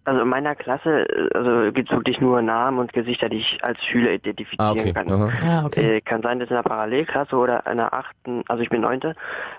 Also 0.06 0.20
in 0.20 0.28
meiner 0.28 0.54
Klasse 0.54 1.08
äh, 1.08 1.30
also 1.34 1.72
gibt's 1.72 1.90
wirklich 1.90 2.20
nur 2.20 2.42
Namen 2.42 2.78
und 2.78 2.92
Gesichter, 2.92 3.28
die 3.28 3.38
ich 3.38 3.58
als 3.62 3.82
Schüler 3.84 4.12
identifizieren 4.12 4.68
Ah, 4.68 4.72
okay. 4.72 4.92
kann. 4.92 5.32
Ah, 5.42 5.66
okay. 5.66 5.96
Äh, 5.96 6.00
kann 6.00 6.22
sein, 6.22 6.38
dass 6.38 6.50
in 6.50 6.56
der 6.56 6.62
Parallelklasse 6.62 7.36
oder 7.36 7.66
in 7.66 7.78
der 7.78 7.92
achten, 7.94 8.42
also 8.48 8.62
ich 8.62 8.68
bin 8.68 8.82
neunte, 8.82 9.14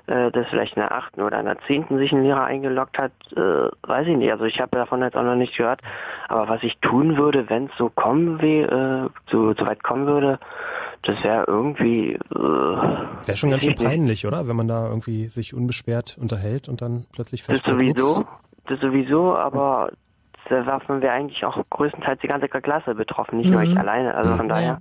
äh, 0.08 0.32
dass 0.32 0.48
vielleicht 0.50 0.76
in 0.76 0.82
der 0.82 0.92
achten 0.92 1.22
oder 1.22 1.40
in 1.40 1.46
der 1.46 1.58
zehnten 1.68 1.98
sich 1.98 2.12
ein 2.12 2.24
Lehrer 2.24 2.44
eingeloggt 2.46 2.98
hat, 2.98 3.12
äh, 3.36 3.70
weiß 3.88 4.08
ich 4.08 4.18
nicht. 4.18 4.32
Also 4.32 4.46
ich 4.46 4.60
habe 4.60 4.76
davon 4.78 5.02
jetzt 5.02 5.16
auch 5.18 5.24
noch 5.24 5.36
nicht 5.36 5.58
gehört. 5.58 5.82
Aber 6.28 6.48
was 6.48 6.62
ich 6.64 6.78
tun 6.80 7.18
würde, 7.18 7.50
wenn 7.50 7.66
es 7.66 7.72
so 7.78 7.90
kommen 7.90 8.40
äh, 8.40 9.08
so, 9.32 9.54
so 9.54 9.66
weit 9.66 9.84
kommen 9.84 10.06
würde, 10.06 10.40
das 11.02 11.24
wäre 11.24 11.46
irgendwie 11.48 12.14
äh, 12.14 12.18
Wäre 12.36 13.38
schon 13.38 13.52
ganz 13.52 13.64
schön 13.64 13.76
peinlich, 13.76 14.26
oder? 14.26 14.48
Wenn 14.48 14.56
man 14.56 14.68
da 14.68 14.88
irgendwie 14.88 15.28
sich 15.28 15.54
unbeschwert 15.54 16.18
unterhält 16.20 16.68
und 16.68 16.82
dann 16.82 17.06
plötzlich 17.14 17.42
Das 17.42 17.62
feststellt, 17.62 17.80
sowieso, 17.80 18.18
ups, 18.20 18.28
das 18.68 18.80
sowieso, 18.80 19.36
aber 19.36 19.92
davon 20.50 21.02
wäre 21.02 21.14
eigentlich 21.14 21.44
auch 21.46 21.62
größtenteils 21.70 22.22
die 22.22 22.28
ganze 22.28 22.48
Klasse 22.48 22.96
betroffen, 22.96 23.38
nicht 23.38 23.50
nur 23.50 23.62
ich 23.62 23.78
alleine. 23.78 24.16
Also 24.16 24.36
von 24.36 24.48
daher. 24.50 24.66
Ja. 24.66 24.78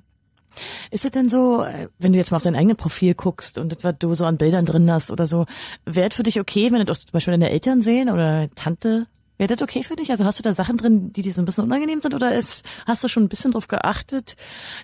Ist 0.91 1.05
es 1.05 1.11
denn 1.11 1.29
so, 1.29 1.65
äh, 1.65 1.89
wenn 1.99 2.13
du 2.13 2.19
jetzt 2.19 2.31
mal 2.31 2.37
auf 2.37 2.43
dein 2.43 2.57
eigenes 2.57 2.77
Profil 2.77 3.15
guckst 3.15 3.59
und 3.59 3.73
etwas 3.73 3.97
du 3.99 4.15
so 4.15 4.25
an 4.25 4.39
Bildern 4.39 4.67
drin 4.67 4.91
hast 4.91 5.11
oder 5.11 5.27
so, 5.27 5.47
wäre 5.85 6.09
es 6.09 6.17
für 6.17 6.23
dich 6.23 6.41
okay, 6.41 6.71
wenn 6.71 6.85
das 6.87 7.07
zum 7.07 7.13
Beispiel 7.13 7.33
deine 7.33 7.51
Eltern 7.51 7.83
sehen 7.83 8.11
oder 8.11 8.49
Tante? 8.55 9.07
Wäre 9.37 9.53
das 9.53 9.63
okay 9.63 9.83
für 9.83 9.97
dich? 9.97 10.11
Also 10.11 10.25
hast 10.25 10.39
du 10.39 10.45
da 10.45 10.53
Sachen 10.53 10.77
drin, 10.77 11.13
die 11.13 11.23
dir 11.23 11.33
so 11.33 11.43
ein 11.43 11.45
bisschen 11.45 11.65
unangenehm 11.65 12.01
sind 12.01 12.15
oder 12.15 12.33
ist, 12.33 12.65
hast 12.87 13.03
du 13.03 13.09
schon 13.09 13.25
ein 13.25 13.29
bisschen 13.29 13.51
drauf 13.51 13.67
geachtet, 13.67 14.37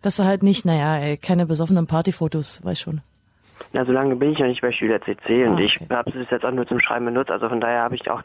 dass 0.02 0.16
du 0.16 0.24
halt 0.24 0.42
nicht, 0.42 0.64
naja, 0.64 0.96
ey, 0.96 1.16
keine 1.16 1.46
besoffenen 1.46 1.86
Partyfotos, 1.86 2.64
weiß 2.64 2.80
schon. 2.80 3.00
Ja, 3.72 3.84
so 3.84 3.92
lange 3.92 4.16
bin 4.16 4.32
ich 4.32 4.38
noch 4.38 4.46
nicht 4.46 4.62
bei 4.62 4.72
Schüler 4.72 5.00
CC 5.00 5.46
und 5.46 5.56
Ah, 5.58 5.60
ich 5.60 5.80
okay. 5.80 5.94
habe 5.94 6.10
es 6.18 6.30
jetzt 6.30 6.44
auch 6.44 6.50
nur 6.50 6.66
zum 6.66 6.80
Schreiben 6.80 7.04
benutzt. 7.04 7.30
Also 7.30 7.48
von 7.48 7.60
daher 7.60 7.82
habe 7.82 7.94
ich 7.94 8.10
auch 8.10 8.22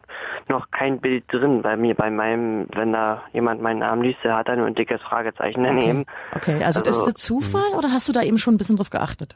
noch 0.48 0.72
kein 0.72 1.00
Bild 1.00 1.24
drin 1.32 1.62
bei 1.62 1.78
mir, 1.78 1.94
bei 1.96 2.10
meinem, 2.10 2.68
wenn 2.74 2.94
da 2.94 3.22
jemand 3.34 3.62
meinen 3.62 3.80
Namen 3.80 4.02
liest, 4.04 4.20
der 4.24 4.36
hat 4.38 4.48
da 4.48 4.56
nur 4.56 4.66
ein 4.68 4.76
dickes 4.76 5.02
Fragezeichen 5.02 5.64
daneben. 5.64 6.06
Okay, 6.36 6.64
also, 6.64 6.80
Also- 6.82 6.90
ist 6.90 7.06
das 7.06 7.14
Zufall 7.24 7.74
oder 7.78 7.92
hast 7.92 8.08
du 8.10 8.14
da 8.14 8.22
eben 8.24 8.38
schon 8.38 8.56
ein 8.56 8.58
bisschen 8.58 8.78
drauf 8.78 8.90
geachtet? 8.90 9.36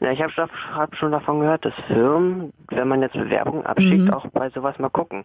Ja, 0.00 0.10
ich 0.10 0.20
habe 0.20 0.32
hab 0.74 0.96
schon 0.96 1.12
davon 1.12 1.38
gehört, 1.40 1.64
dass 1.64 1.72
Firmen, 1.86 2.52
wenn 2.68 2.88
man 2.88 3.00
jetzt 3.00 3.12
Bewerbungen 3.14 3.64
abschickt, 3.64 4.06
Mhm. 4.08 4.12
auch 4.12 4.26
bei 4.32 4.50
sowas 4.50 4.76
mal 4.80 4.90
gucken. 4.90 5.24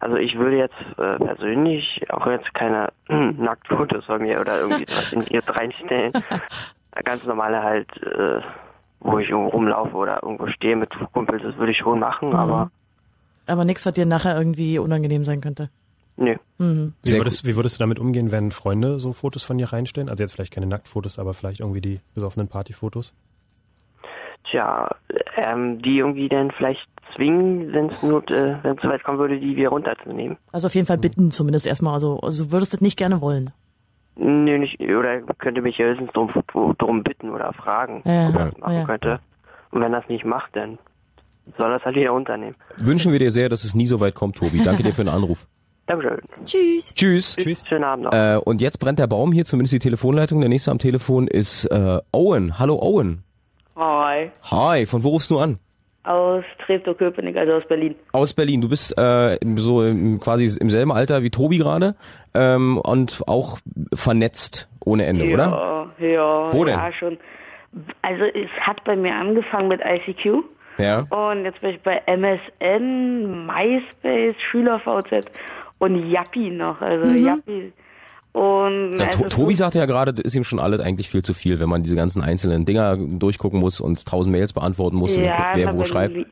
Also 0.00 0.16
ich 0.16 0.38
würde 0.38 0.56
jetzt 0.56 0.74
äh, 0.98 1.16
persönlich 1.18 2.06
auch 2.10 2.26
jetzt 2.28 2.54
keine 2.54 2.90
hm, 3.08 3.36
Nacktfotos 3.38 4.06
von 4.06 4.22
mir 4.22 4.40
oder 4.40 4.60
irgendwie 4.60 4.86
was 4.96 5.12
in 5.12 5.24
die 5.24 5.34
jetzt 5.34 5.50
reinstellen. 5.58 6.12
Ganz 7.04 7.24
normale 7.24 7.60
halt, 7.62 7.88
äh, 8.02 8.40
wo 9.04 9.18
ich 9.18 9.28
irgendwo 9.28 9.50
rumlaufe 9.50 9.94
oder 9.94 10.20
irgendwo 10.22 10.48
stehe 10.48 10.74
mit 10.74 10.90
Kumpels, 11.12 11.42
das 11.42 11.56
würde 11.56 11.70
ich 11.72 11.78
schon 11.78 12.00
machen, 12.00 12.30
Mhm. 12.30 12.34
aber 12.34 12.70
Aber 13.46 13.64
nichts, 13.64 13.84
was 13.86 13.92
dir 13.94 14.06
nachher 14.06 14.36
irgendwie 14.36 14.78
unangenehm 14.78 15.22
sein 15.24 15.40
könnte. 15.40 15.68
nö. 16.16 16.34
Mhm. 16.58 16.94
Wie 17.02 17.12
würdest, 17.14 17.44
wie 17.46 17.54
würdest 17.56 17.76
du 17.78 17.80
damit 17.82 17.98
umgehen, 17.98 18.32
wenn 18.32 18.50
Freunde 18.50 18.98
so 18.98 19.12
Fotos 19.12 19.44
von 19.44 19.58
dir 19.58 19.72
reinstellen? 19.72 20.08
Also 20.08 20.22
jetzt 20.22 20.32
vielleicht 20.32 20.52
keine 20.52 20.66
Nacktfotos, 20.66 21.18
aber 21.18 21.34
vielleicht 21.34 21.60
irgendwie 21.60 21.80
die 21.82 22.00
besoffenen 22.14 22.48
Partyfotos? 22.48 23.12
Tja, 24.50 24.94
ähm, 25.36 25.80
die 25.80 25.98
irgendwie 25.98 26.28
dann 26.28 26.50
vielleicht 26.50 26.86
zwingen, 27.16 27.72
wenn 27.72 27.86
es 27.86 28.02
nur, 28.02 28.22
äh, 28.30 28.56
wenn 28.62 28.76
es 28.76 28.82
so 28.82 28.88
weit 28.88 29.02
kommen 29.02 29.18
würde, 29.18 29.38
die 29.40 29.56
wieder 29.56 29.70
runterzunehmen. 29.70 30.36
Also 30.52 30.66
auf 30.66 30.74
jeden 30.74 30.86
Fall 30.86 30.98
bitten 30.98 31.30
zumindest 31.30 31.66
erstmal. 31.66 31.94
Also, 31.94 32.20
also 32.20 32.44
du 32.44 32.52
würdest 32.52 32.72
das 32.74 32.80
nicht 32.80 32.96
gerne 32.98 33.20
wollen. 33.20 33.50
Nö, 34.16 34.58
nicht, 34.58 34.80
oder 34.80 35.20
könnte 35.38 35.60
mich 35.60 35.78
ja 35.78 35.86
höchstens 35.86 36.12
drum, 36.12 36.30
drum 36.78 37.02
bitten 37.02 37.30
oder 37.30 37.52
fragen, 37.52 38.02
Ja, 38.04 38.28
ob 38.28 38.36
er 38.36 38.44
das 38.50 38.58
machen 38.58 38.74
ja. 38.76 38.84
könnte. 38.84 39.20
Und 39.72 39.80
wenn 39.80 39.92
das 39.92 40.08
nicht 40.08 40.24
macht, 40.24 40.54
dann 40.54 40.78
soll 41.58 41.70
das 41.70 41.84
halt 41.84 41.96
wieder 41.96 42.12
unternehmen. 42.12 42.54
Wünschen 42.76 43.12
wir 43.12 43.18
dir 43.18 43.30
sehr, 43.30 43.48
dass 43.48 43.64
es 43.64 43.74
nie 43.74 43.86
so 43.86 43.98
weit 44.00 44.14
kommt, 44.14 44.36
Tobi. 44.36 44.62
Danke 44.62 44.82
dir 44.82 44.92
für 44.92 45.04
den 45.04 45.12
Anruf. 45.12 45.46
Dankeschön. 45.86 46.18
Tschüss. 46.44 46.94
Tschüss. 46.94 47.36
Tschüss. 47.36 47.62
Schönen 47.68 47.84
Abend 47.84 48.04
noch. 48.04 48.12
Äh, 48.12 48.38
und 48.42 48.62
jetzt 48.62 48.78
brennt 48.78 48.98
der 48.98 49.06
Baum 49.06 49.32
hier, 49.32 49.44
zumindest 49.44 49.74
die 49.74 49.78
Telefonleitung. 49.80 50.40
Der 50.40 50.48
nächste 50.48 50.70
am 50.70 50.78
Telefon 50.78 51.26
ist 51.28 51.66
äh, 51.66 51.98
Owen. 52.12 52.58
Hallo 52.58 52.78
Owen. 52.80 53.22
Hi, 53.76 54.30
Hi, 54.50 54.86
von 54.86 55.02
wo 55.02 55.08
rufst 55.10 55.30
du 55.30 55.38
an? 55.40 55.58
Aus 56.04 56.44
Treptow-Köpenick, 56.64 57.36
also 57.36 57.54
aus 57.54 57.66
Berlin. 57.66 57.94
Aus 58.12 58.32
Berlin. 58.34 58.60
Du 58.60 58.68
bist 58.68 58.96
äh, 58.98 59.38
so 59.56 59.82
im, 59.82 60.20
quasi 60.20 60.44
im 60.60 60.70
selben 60.70 60.92
Alter 60.92 61.22
wie 61.22 61.30
Tobi 61.30 61.58
gerade 61.58 61.94
ähm, 62.34 62.78
und 62.78 63.22
auch 63.26 63.58
vernetzt 63.94 64.68
ohne 64.84 65.06
Ende, 65.06 65.24
oder? 65.32 65.88
Ja, 65.98 66.06
ja, 66.06 66.52
Wo 66.52 66.64
denn? 66.64 66.74
ja 66.78 66.92
schon. 66.92 67.18
Also 68.02 68.24
es 68.24 68.50
hat 68.60 68.84
bei 68.84 68.94
mir 68.96 69.14
angefangen 69.14 69.68
mit 69.68 69.80
ICQ 69.84 70.44
Ja. 70.78 71.00
und 71.10 71.44
jetzt 71.44 71.60
bin 71.60 71.70
ich 71.70 71.80
bei 71.80 72.00
MSN, 72.06 73.46
MySpace, 73.46 74.36
SchülerVZ 74.40 75.26
und 75.78 76.10
Yappi 76.10 76.50
noch, 76.50 76.80
also 76.80 77.06
Mhm. 77.06 77.24
Yappi. 77.26 77.72
Und 78.34 78.98
Ja, 78.98 79.06
also 79.06 79.22
to 79.22 79.28
Tobi 79.28 79.54
sagte 79.54 79.78
ja 79.78 79.86
gerade, 79.86 80.12
das 80.12 80.24
ist 80.24 80.34
ihm 80.34 80.42
schon 80.42 80.58
alles 80.58 80.80
eigentlich 80.80 81.08
viel 81.08 81.22
zu 81.22 81.34
viel, 81.34 81.60
wenn 81.60 81.68
man 81.68 81.84
diese 81.84 81.94
ganzen 81.94 82.20
einzelnen 82.20 82.64
Dinger 82.64 82.96
durchgucken 82.96 83.60
muss 83.60 83.80
und 83.80 84.04
tausend 84.06 84.34
Mails 84.34 84.52
beantworten 84.52 84.96
muss 84.96 85.16
und 85.16 85.22
dann 85.22 85.36
guckt, 85.36 85.50
wer 85.54 85.78
wo 85.78 85.84
schreibt. 85.84 86.26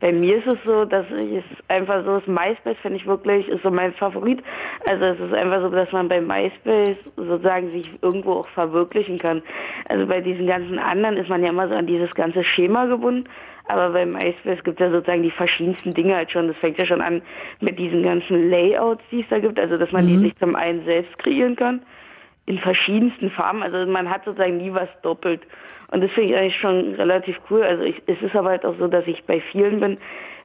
bei 0.00 0.10
mir 0.12 0.36
ist 0.38 0.48
es 0.48 0.58
so, 0.64 0.84
dass 0.84 1.06
ich 1.10 1.36
es 1.36 1.44
einfach 1.68 2.04
so 2.04 2.16
ist, 2.16 2.26
MySpace 2.26 2.76
finde 2.82 2.96
ich 2.98 3.06
wirklich, 3.06 3.46
ist 3.46 3.62
so 3.62 3.70
mein 3.70 3.92
Favorit. 3.92 4.42
Also 4.88 5.04
es 5.04 5.20
ist 5.20 5.32
einfach 5.32 5.62
so, 5.62 5.68
dass 5.68 5.92
man 5.92 6.08
bei 6.08 6.20
MySpace 6.20 6.96
sozusagen 7.14 7.70
sich 7.70 7.88
irgendwo 8.02 8.32
auch 8.32 8.48
verwirklichen 8.48 9.18
kann. 9.18 9.40
Also 9.88 10.06
bei 10.06 10.20
diesen 10.20 10.48
ganzen 10.48 10.80
anderen 10.80 11.16
ist 11.16 11.28
man 11.28 11.44
ja 11.44 11.50
immer 11.50 11.68
so 11.68 11.74
an 11.74 11.86
dieses 11.86 12.12
ganze 12.16 12.42
Schema 12.42 12.86
gebunden. 12.86 13.28
Aber 13.68 13.90
bei 13.90 14.06
MySpace 14.06 14.64
gibt 14.64 14.80
es 14.80 14.86
ja 14.86 14.90
sozusagen 14.90 15.22
die 15.22 15.30
verschiedensten 15.30 15.94
Dinge 15.94 16.16
halt 16.16 16.32
schon. 16.32 16.48
Das 16.48 16.56
fängt 16.56 16.78
ja 16.78 16.86
schon 16.86 17.00
an 17.00 17.22
mit 17.60 17.78
diesen 17.78 18.02
ganzen 18.02 18.50
Layouts, 18.50 19.02
die 19.10 19.20
es 19.20 19.26
da 19.28 19.38
gibt. 19.38 19.60
Also 19.60 19.76
dass 19.76 19.92
man 19.92 20.06
die 20.06 20.16
sich 20.16 20.36
zum 20.36 20.56
einen 20.56 20.84
selbst 20.84 21.18
kreieren 21.18 21.56
kann 21.56 21.82
in 22.46 22.58
verschiedensten 22.58 23.30
Farben. 23.30 23.62
Also 23.62 23.90
man 23.90 24.08
hat 24.08 24.24
sozusagen 24.24 24.56
nie 24.56 24.72
was 24.72 24.88
doppelt. 25.02 25.42
Und 25.90 26.02
das 26.02 26.10
finde 26.12 26.30
ich 26.30 26.36
eigentlich 26.36 26.56
schon 26.56 26.94
relativ 26.94 27.36
cool. 27.50 27.62
Also 27.62 27.82
ich, 27.82 28.02
es 28.06 28.20
ist 28.22 28.34
aber 28.34 28.50
halt 28.50 28.64
auch 28.64 28.74
so, 28.78 28.88
dass 28.88 29.06
ich 29.06 29.24
bei 29.24 29.40
vielen 29.52 29.80
bin, 29.80 29.98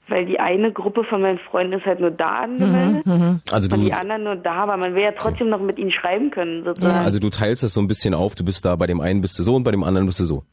weil 0.08 0.26
die 0.26 0.40
eine 0.40 0.72
Gruppe 0.72 1.04
von 1.06 1.22
meinen 1.22 1.40
Freunden 1.40 1.74
ist 1.74 1.86
halt 1.86 2.00
nur 2.00 2.12
da 2.12 2.42
angemeldet 2.44 3.04
Also 3.52 3.74
und 3.74 3.82
du, 3.82 3.86
die 3.86 3.94
anderen 3.94 4.24
nur 4.24 4.36
da, 4.36 4.56
aber 4.56 4.78
man 4.78 4.96
will 4.96 5.04
ja 5.04 5.14
trotzdem 5.14 5.50
noch 5.50 5.62
mit 5.62 5.80
ihnen 5.80 5.92
schreiben 5.92 6.30
können, 6.30 6.64
sozusagen. 6.66 7.06
also 7.06 7.20
du 7.20 7.30
teilst 7.30 7.64
das 7.64 7.74
so 7.74 7.82
ein 7.82 7.88
bisschen 7.88 8.14
auf. 8.14 8.36
Du 8.36 8.44
bist 8.44 8.66
da 8.66 8.76
bei 8.76 8.88
dem 8.88 9.00
einen 9.00 9.22
bist 9.22 9.40
du 9.40 9.44
so 9.44 9.56
und 9.56 9.64
bei 9.64 9.72
dem 9.72 9.84
anderen 9.84 10.06
bist 10.06 10.20
du 10.20 10.26
so. 10.26 10.44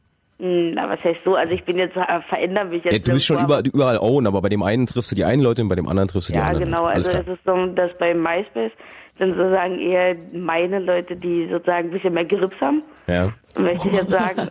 Hm, 0.41 0.73
Na, 0.75 0.89
was 0.89 1.03
heißt 1.05 1.21
so? 1.25 1.35
Also 1.35 1.53
ich 1.53 1.65
bin 1.65 1.77
jetzt, 1.79 1.97
äh, 1.97 2.21
verändere 2.29 2.65
mich 2.67 2.83
jetzt. 2.85 2.93
Ja, 2.95 2.99
du 2.99 3.13
bist 3.13 3.27
schon 3.27 3.43
überall, 3.45 3.63
überall 3.67 3.99
Owen, 3.99 4.27
aber 4.27 4.41
bei 4.43 4.49
dem 4.49 4.63
einen 4.63 4.87
triffst 4.87 5.11
du 5.11 5.15
die 5.15 5.25
einen 5.25 5.43
Leute 5.43 5.63
und 5.63 5.69
bei 5.69 5.75
dem 5.77 5.87
anderen 5.89 6.09
triffst 6.09 6.29
du 6.31 6.33
die 6.33 6.39
Ja, 6.39 6.47
anderen. 6.47 6.65
genau. 6.65 6.85
Alles 6.85 7.09
Also 7.09 7.11
klar. 7.23 7.23
es 7.27 7.39
ist 7.39 7.45
so, 7.45 7.67
dass 7.75 7.97
bei 7.99 8.15
MySpace 8.15 8.73
sind 9.19 9.37
sozusagen 9.37 9.79
eher 9.79 10.17
meine 10.33 10.79
Leute, 10.79 11.15
die 11.15 11.47
sozusagen 11.51 11.89
ein 11.89 11.91
bisschen 11.91 12.15
mehr 12.15 12.25
Grips 12.25 12.59
haben. 12.61 12.83
Ja. 13.07 13.29
möchte 13.59 13.89
ich 13.89 13.95
jetzt 13.95 14.11
sagen. 14.11 14.49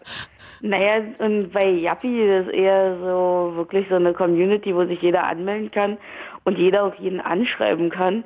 Naja, 0.62 1.02
und 1.20 1.52
bei 1.54 1.70
Yappi 1.70 2.22
ist 2.22 2.50
eher 2.50 2.98
so 3.00 3.54
wirklich 3.56 3.88
so 3.90 3.96
eine 3.96 4.14
Community, 4.14 4.76
wo 4.76 4.86
sich 4.86 5.02
jeder 5.02 5.24
anmelden 5.26 5.72
kann 5.72 5.98
und 6.44 6.58
jeder 6.58 6.84
auch 6.84 6.94
jeden 6.96 7.22
anschreiben 7.22 7.90
kann. 7.90 8.26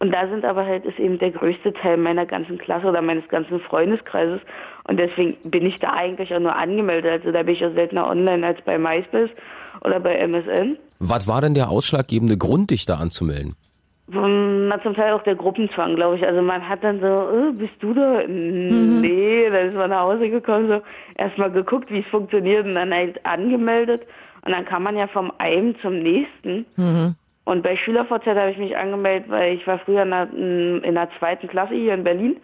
Und 0.00 0.12
da 0.12 0.26
sind 0.28 0.44
aber 0.44 0.64
halt, 0.66 0.84
ist 0.86 0.98
eben 0.98 1.18
der 1.18 1.30
größte 1.30 1.72
Teil 1.74 1.98
meiner 1.98 2.26
ganzen 2.26 2.58
Klasse 2.58 2.86
oder 2.86 3.00
meines 3.02 3.28
ganzen 3.28 3.60
Freundeskreises. 3.60 4.40
Und 4.86 4.98
deswegen 4.98 5.36
bin 5.44 5.66
ich 5.66 5.78
da 5.78 5.92
eigentlich 5.92 6.34
auch 6.34 6.40
nur 6.40 6.54
angemeldet. 6.54 7.10
Also 7.10 7.32
da 7.32 7.42
bin 7.42 7.54
ich 7.54 7.64
auch 7.64 7.74
seltener 7.74 8.06
online 8.08 8.46
als 8.46 8.60
bei 8.62 8.78
MySpace 8.78 9.30
oder 9.82 10.00
bei 10.00 10.16
MSN. 10.16 10.76
Was 10.98 11.26
war 11.26 11.40
denn 11.40 11.54
der 11.54 11.70
ausschlaggebende 11.70 12.36
Grund, 12.36 12.70
dich 12.70 12.86
da 12.86 12.96
anzumelden? 12.96 13.56
Na, 14.06 14.82
zum 14.82 14.94
Teil 14.94 15.14
auch 15.14 15.22
der 15.22 15.34
Gruppenzwang, 15.34 15.96
glaube 15.96 16.16
ich. 16.16 16.26
Also 16.26 16.42
man 16.42 16.68
hat 16.68 16.84
dann 16.84 17.00
so, 17.00 17.06
äh, 17.06 17.52
bist 17.52 17.72
du 17.80 17.94
da? 17.94 18.22
Nee, 18.28 19.48
dann 19.50 19.68
ist 19.68 19.74
man 19.74 19.88
nach 19.90 20.02
Hause 20.02 20.28
gekommen, 20.28 20.68
so 20.68 20.82
erstmal 21.16 21.50
geguckt, 21.50 21.90
wie 21.90 22.00
es 22.00 22.06
funktioniert 22.06 22.66
und 22.66 22.74
dann 22.74 22.92
halt 22.92 23.24
angemeldet. 23.24 24.02
Und 24.42 24.52
dann 24.52 24.66
kann 24.66 24.82
man 24.82 24.96
ja 24.96 25.06
vom 25.06 25.32
einen 25.38 25.74
zum 25.80 26.00
nächsten. 26.00 26.66
Und 27.44 27.62
bei 27.62 27.76
SchülerVZ 27.76 28.26
habe 28.26 28.50
ich 28.50 28.58
mich 28.58 28.76
angemeldet, 28.76 29.30
weil 29.30 29.54
ich 29.54 29.66
war 29.66 29.78
früher 29.78 30.02
in 30.02 30.10
der, 30.10 30.28
in 30.32 30.94
der 30.94 31.08
zweiten 31.18 31.48
Klasse 31.48 31.74
hier 31.74 31.94
in 31.94 32.04
Berlin. 32.04 32.36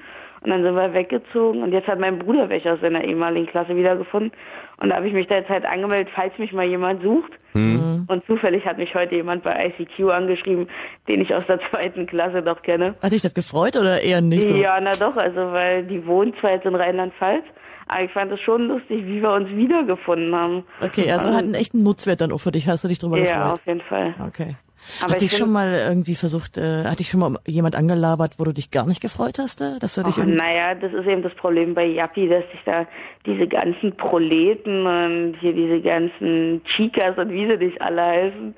Und 0.43 0.51
dann 0.51 0.63
sind 0.63 0.75
wir 0.75 0.95
weggezogen 0.95 1.63
und 1.63 1.73
jetzt 1.73 1.87
hat 1.87 1.99
mein 1.99 2.19
Bruder 2.19 2.49
welche 2.49 2.73
aus 2.73 2.81
seiner 2.81 3.05
ehemaligen 3.05 3.47
Klasse 3.47 3.77
wiedergefunden. 3.77 4.33
Und 4.79 4.89
da 4.89 4.97
habe 4.97 5.07
ich 5.07 5.13
mich 5.13 5.27
da 5.27 5.35
jetzt 5.37 5.51
halt 5.51 5.67
angemeldet, 5.67 6.09
falls 6.15 6.37
mich 6.39 6.53
mal 6.53 6.65
jemand 6.65 7.03
sucht. 7.03 7.33
Und 7.53 8.23
zufällig 8.27 8.65
hat 8.65 8.79
mich 8.79 8.95
heute 8.95 9.17
jemand 9.17 9.43
bei 9.43 9.67
ICQ 9.67 10.11
angeschrieben, 10.11 10.69
den 11.09 11.21
ich 11.21 11.35
aus 11.35 11.45
der 11.49 11.59
zweiten 11.71 12.07
Klasse 12.07 12.43
doch 12.43 12.63
kenne. 12.63 12.95
Hat 13.03 13.13
dich 13.13 13.23
das 13.23 13.35
gefreut 13.35 13.77
oder 13.77 14.01
eher 14.01 14.21
nicht 14.21 14.47
so? 14.47 14.55
Ja, 14.55 14.81
na 14.81 14.93
doch, 14.93 15.17
also 15.17 15.53
weil 15.53 15.85
die 15.85 16.07
wohnt 16.07 16.37
zwar 16.39 16.53
jetzt 16.53 16.65
in 16.65 16.75
Rheinland-Pfalz, 16.77 17.45
aber 17.89 18.05
ich 18.05 18.13
fand 18.13 18.31
es 18.33 18.41
schon 18.41 18.69
lustig, 18.69 19.05
wie 19.05 19.21
wir 19.21 19.33
uns 19.33 19.49
wiedergefunden 19.51 20.35
haben. 20.35 20.65
Okay, 20.81 21.11
also 21.11 21.31
hat 21.31 21.43
einen 21.43 21.55
echten 21.55 21.83
Nutzwert 21.83 22.21
dann 22.21 22.31
auch 22.33 22.39
für 22.39 22.53
dich, 22.53 22.69
hast 22.69 22.85
du 22.85 22.89
dich 22.89 23.01
drüber 23.01 23.19
Ja, 23.19 23.25
gefreut? 23.25 23.53
auf 23.61 23.67
jeden 23.67 23.81
Fall. 23.83 24.15
Okay. 24.29 24.55
Aber 25.03 25.13
hat 25.13 25.21
dich 25.21 25.33
ich 25.33 25.39
schon 25.39 25.53
mal 25.53 25.73
irgendwie 25.89 26.15
versucht, 26.15 26.59
äh, 26.59 26.85
hat 26.85 26.99
dich 26.99 27.09
schon 27.11 27.21
mal 27.21 27.39
jemand 27.47 27.77
angelabert, 27.77 28.35
wo 28.39 28.45
du 28.45 28.53
dich 28.53 28.71
gar 28.71 28.87
nicht 28.87 29.01
gefreut 29.01 29.39
hast, 29.39 29.61
äh, 29.61 29.79
dass 29.79 29.95
du 29.95 30.03
dich 30.03 30.19
irgendwie- 30.19 30.37
naja, 30.37 30.75
das 30.75 30.93
ist 30.93 31.07
eben 31.07 31.23
das 31.23 31.35
Problem 31.35 31.75
bei 31.75 31.87
Yappi, 31.87 32.29
dass 32.29 32.45
sich 32.51 32.61
da 32.65 32.87
diese 33.27 33.47
ganzen 33.47 33.97
Proleten 33.97 34.87
und 34.87 35.35
hier 35.41 35.53
diese 35.53 35.81
ganzen 35.81 36.63
Chicas 36.65 37.17
und 37.19 37.31
wie 37.31 37.47
sie 37.47 37.57
nicht 37.57 37.81
alle 37.83 38.03
heißen, 38.03 38.55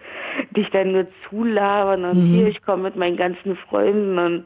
dich 0.57 0.71
dann 0.71 0.93
nur 0.93 1.07
zulabern 1.29 2.05
und 2.05 2.15
hier, 2.15 2.47
ich 2.49 2.63
komme 2.63 2.85
mit 2.85 2.97
meinen 2.97 3.17
ganzen 3.17 3.57
Freunden 3.57 4.19
und 4.19 4.45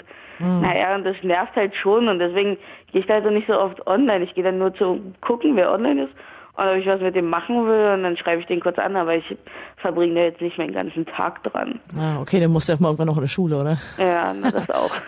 naja, 0.60 0.94
und 0.96 1.04
das 1.04 1.16
nervt 1.22 1.56
halt 1.56 1.74
schon 1.74 2.08
und 2.08 2.18
deswegen 2.18 2.58
gehe 2.92 3.00
ich 3.00 3.06
da 3.06 3.14
also 3.14 3.30
nicht 3.30 3.46
so 3.46 3.58
oft 3.58 3.86
online. 3.86 4.22
Ich 4.24 4.34
gehe 4.34 4.44
dann 4.44 4.58
nur 4.58 4.74
zu 4.74 5.00
gucken, 5.22 5.56
wer 5.56 5.72
online 5.72 6.04
ist 6.04 6.12
und 6.56 6.64
ob 6.66 6.76
ich 6.76 6.86
was 6.86 7.00
mit 7.00 7.14
dem 7.14 7.28
machen 7.28 7.66
will 7.66 7.92
und 7.94 8.02
dann 8.02 8.16
schreibe 8.16 8.40
ich 8.40 8.46
den 8.46 8.60
kurz 8.60 8.78
an, 8.78 8.96
aber 8.96 9.14
ich 9.14 9.36
verbringe 9.76 10.14
da 10.14 10.20
jetzt 10.22 10.40
nicht 10.40 10.58
meinen 10.58 10.72
ganzen 10.72 11.04
Tag 11.06 11.42
dran. 11.44 11.80
Ah, 11.98 12.20
okay, 12.20 12.40
dann 12.40 12.50
musst 12.50 12.68
du 12.68 12.72
ja 12.72 12.78
mal 12.80 12.88
irgendwann 12.88 13.08
noch 13.08 13.16
in 13.16 13.22
der 13.22 13.28
Schule, 13.28 13.58
oder? 13.58 13.78
Ja, 13.98 14.32
na, 14.34 14.50
das 14.50 14.70
auch. 14.70 14.92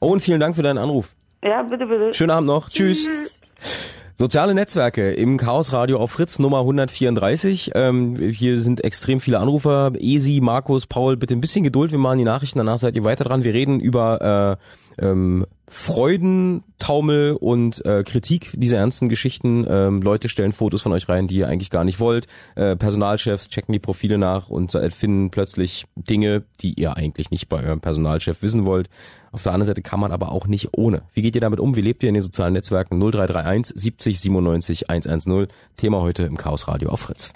Oh, 0.00 0.12
und 0.12 0.20
vielen 0.20 0.38
Dank 0.38 0.54
für 0.54 0.62
deinen 0.62 0.76
Anruf. 0.76 1.08
Ja, 1.42 1.62
bitte, 1.62 1.86
bitte. 1.86 2.12
Schönen 2.12 2.30
Abend 2.30 2.46
noch. 2.46 2.68
Tschüss. 2.68 3.40
Soziale 4.16 4.54
Netzwerke 4.54 5.12
im 5.14 5.38
Chaos 5.38 5.72
Radio 5.72 5.98
auf 5.98 6.12
Fritz 6.12 6.38
Nummer 6.38 6.58
134. 6.60 7.72
Ähm, 7.74 8.16
hier 8.16 8.60
sind 8.60 8.84
extrem 8.84 9.20
viele 9.20 9.38
Anrufer. 9.38 9.92
Esi, 9.98 10.40
Markus, 10.42 10.86
Paul, 10.86 11.16
bitte 11.16 11.34
ein 11.34 11.40
bisschen 11.40 11.64
Geduld. 11.64 11.90
Wir 11.90 11.98
machen 11.98 12.18
die 12.18 12.24
Nachrichten, 12.24 12.58
danach 12.58 12.78
seid 12.78 12.94
ihr 12.94 13.04
weiter 13.04 13.24
dran. 13.24 13.44
Wir 13.44 13.54
reden 13.54 13.80
über 13.80 14.58
äh, 14.60 14.64
ähm, 14.98 15.46
Freuden, 15.68 16.64
Taumel 16.78 17.32
und 17.40 17.84
äh, 17.86 18.02
Kritik 18.04 18.50
dieser 18.52 18.76
ernsten 18.76 19.08
Geschichten. 19.08 19.66
Ähm, 19.66 20.02
Leute 20.02 20.28
stellen 20.28 20.52
Fotos 20.52 20.82
von 20.82 20.92
euch 20.92 21.08
rein, 21.08 21.28
die 21.28 21.36
ihr 21.36 21.48
eigentlich 21.48 21.70
gar 21.70 21.84
nicht 21.84 21.98
wollt. 21.98 22.26
Äh, 22.56 22.76
Personalchefs 22.76 23.48
checken 23.48 23.72
die 23.72 23.78
Profile 23.78 24.18
nach 24.18 24.50
und 24.50 24.74
äh, 24.74 24.90
finden 24.90 25.30
plötzlich 25.30 25.86
Dinge, 25.96 26.44
die 26.60 26.74
ihr 26.78 26.96
eigentlich 26.98 27.30
nicht 27.30 27.48
bei 27.48 27.62
eurem 27.62 27.80
Personalchef 27.80 28.42
wissen 28.42 28.66
wollt. 28.66 28.90
Auf 29.32 29.44
der 29.44 29.52
anderen 29.52 29.68
Seite 29.68 29.80
kann 29.80 29.98
man 29.98 30.12
aber 30.12 30.30
auch 30.30 30.46
nicht 30.46 30.68
ohne. 30.72 31.04
Wie 31.14 31.22
geht 31.22 31.34
ihr 31.34 31.40
damit 31.40 31.58
um? 31.58 31.74
Wie 31.74 31.80
lebt 31.80 32.02
ihr 32.02 32.10
in 32.10 32.14
den 32.14 32.22
sozialen 32.22 32.52
Netzwerken? 32.52 32.98
0331 33.00 33.74
70 33.74 34.20
97 34.20 34.90
110. 34.90 35.46
Thema 35.78 36.02
heute 36.02 36.24
im 36.24 36.36
Chaos 36.36 36.68
Radio 36.68 36.90
auf 36.90 37.00
Fritz. 37.00 37.32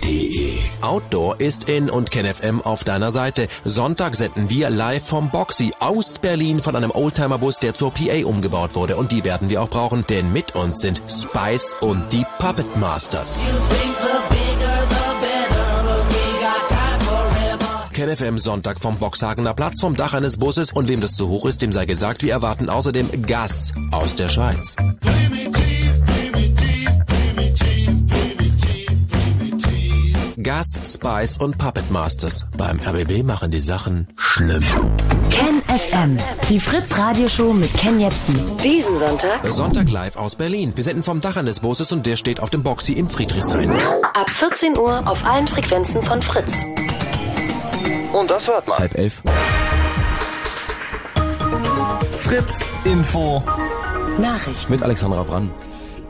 KenFM.de 0.00 0.58
Outdoor 0.80 1.40
ist 1.40 1.68
in 1.68 1.90
und 1.90 2.10
KenFM 2.10 2.60
auf 2.62 2.84
deiner 2.84 3.10
Seite. 3.10 3.48
Sonntag 3.64 4.16
senden 4.16 4.48
wir 4.50 4.70
live 4.70 5.04
vom 5.04 5.30
Boxy 5.30 5.72
aus 5.80 6.18
Berlin 6.18 6.60
von 6.60 6.76
einem 6.76 6.90
Oldtimer-Bus, 6.90 7.58
der 7.58 7.74
zur 7.74 7.92
PA 7.92 8.24
umgebaut 8.24 8.74
wurde. 8.74 8.96
Und 8.96 9.12
die 9.12 9.24
werden 9.24 9.50
wir 9.50 9.62
auch 9.62 9.70
brauchen, 9.70 10.04
denn 10.08 10.32
mit 10.32 10.54
uns 10.54 10.80
sind 10.80 11.02
Spice 11.08 11.76
und 11.80 12.12
die 12.12 12.24
Puppet 12.38 12.76
Masters. 12.76 13.42
KenFM 17.92 18.38
Sonntag 18.38 18.78
vom 18.78 18.96
Boxhagener 18.96 19.54
Platz 19.54 19.80
vom 19.80 19.96
Dach 19.96 20.14
eines 20.14 20.36
Busses 20.36 20.70
und 20.70 20.86
wem 20.86 21.00
das 21.00 21.16
zu 21.16 21.28
hoch 21.28 21.46
ist, 21.46 21.62
dem 21.62 21.72
sei 21.72 21.84
gesagt, 21.84 22.22
wir 22.22 22.32
erwarten 22.32 22.68
außerdem 22.68 23.26
Gas 23.26 23.74
aus 23.90 24.14
der 24.14 24.28
Schweiz. 24.28 24.76
Gas, 30.48 30.80
Spice 30.82 31.36
und 31.36 31.58
Puppet 31.58 31.90
Masters. 31.90 32.46
Beim 32.56 32.80
RBB 32.80 33.22
machen 33.22 33.50
die 33.50 33.60
Sachen 33.60 34.08
schlimm. 34.16 34.64
Ken 35.28 35.60
FM, 35.68 36.16
die 36.48 36.58
Fritz 36.58 36.96
Radioshow 36.96 37.52
mit 37.52 37.70
Ken 37.74 38.00
Jepsen. 38.00 38.56
Diesen 38.64 38.98
Sonntag 38.98 39.42
Sonntag 39.52 39.90
live 39.90 40.16
aus 40.16 40.36
Berlin. 40.36 40.72
Wir 40.74 40.84
senden 40.84 41.02
vom 41.02 41.20
Dach 41.20 41.36
eines 41.36 41.60
Busses 41.60 41.92
und 41.92 42.06
der 42.06 42.16
steht 42.16 42.40
auf 42.40 42.48
dem 42.48 42.62
Boxy 42.62 42.94
im 42.94 43.10
Friedrichshain. 43.10 43.72
ab 44.14 44.30
14 44.30 44.78
Uhr 44.78 45.06
auf 45.06 45.22
allen 45.26 45.46
Frequenzen 45.48 46.00
von 46.02 46.22
Fritz. 46.22 46.54
Und 48.14 48.30
das 48.30 48.48
hört 48.48 48.66
man. 48.66 48.78
Halb 48.78 48.94
elf. 48.94 49.22
Fritz 52.16 52.72
Info. 52.84 53.42
Nachrichten. 54.18 54.72
Mit 54.72 54.82
Alexandra 54.82 55.28
Wrann. 55.28 55.50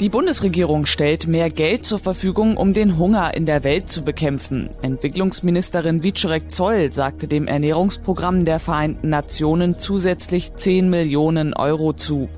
Die 0.01 0.09
Bundesregierung 0.09 0.87
stellt 0.87 1.27
mehr 1.27 1.51
Geld 1.51 1.85
zur 1.85 1.99
Verfügung, 1.99 2.57
um 2.57 2.73
den 2.73 2.99
Hunger 2.99 3.35
in 3.35 3.47
der 3.47 3.65
Welt 3.65 3.91
zu 3.91 4.05
bekämpfen. 4.05 4.71
Entwicklungsministerin 4.81 6.05
Wieczorek 6.05 6.55
Zoll 6.55 6.93
sagte 6.93 7.27
dem 7.27 7.49
Ernährungsprogramm 7.49 8.45
der 8.45 8.61
Vereinten 8.61 9.09
Nationen 9.09 9.77
zusätzlich 9.77 10.55
10 10.55 10.89
Millionen 10.89 11.53
Euro 11.53 11.95
zu. 11.95 12.29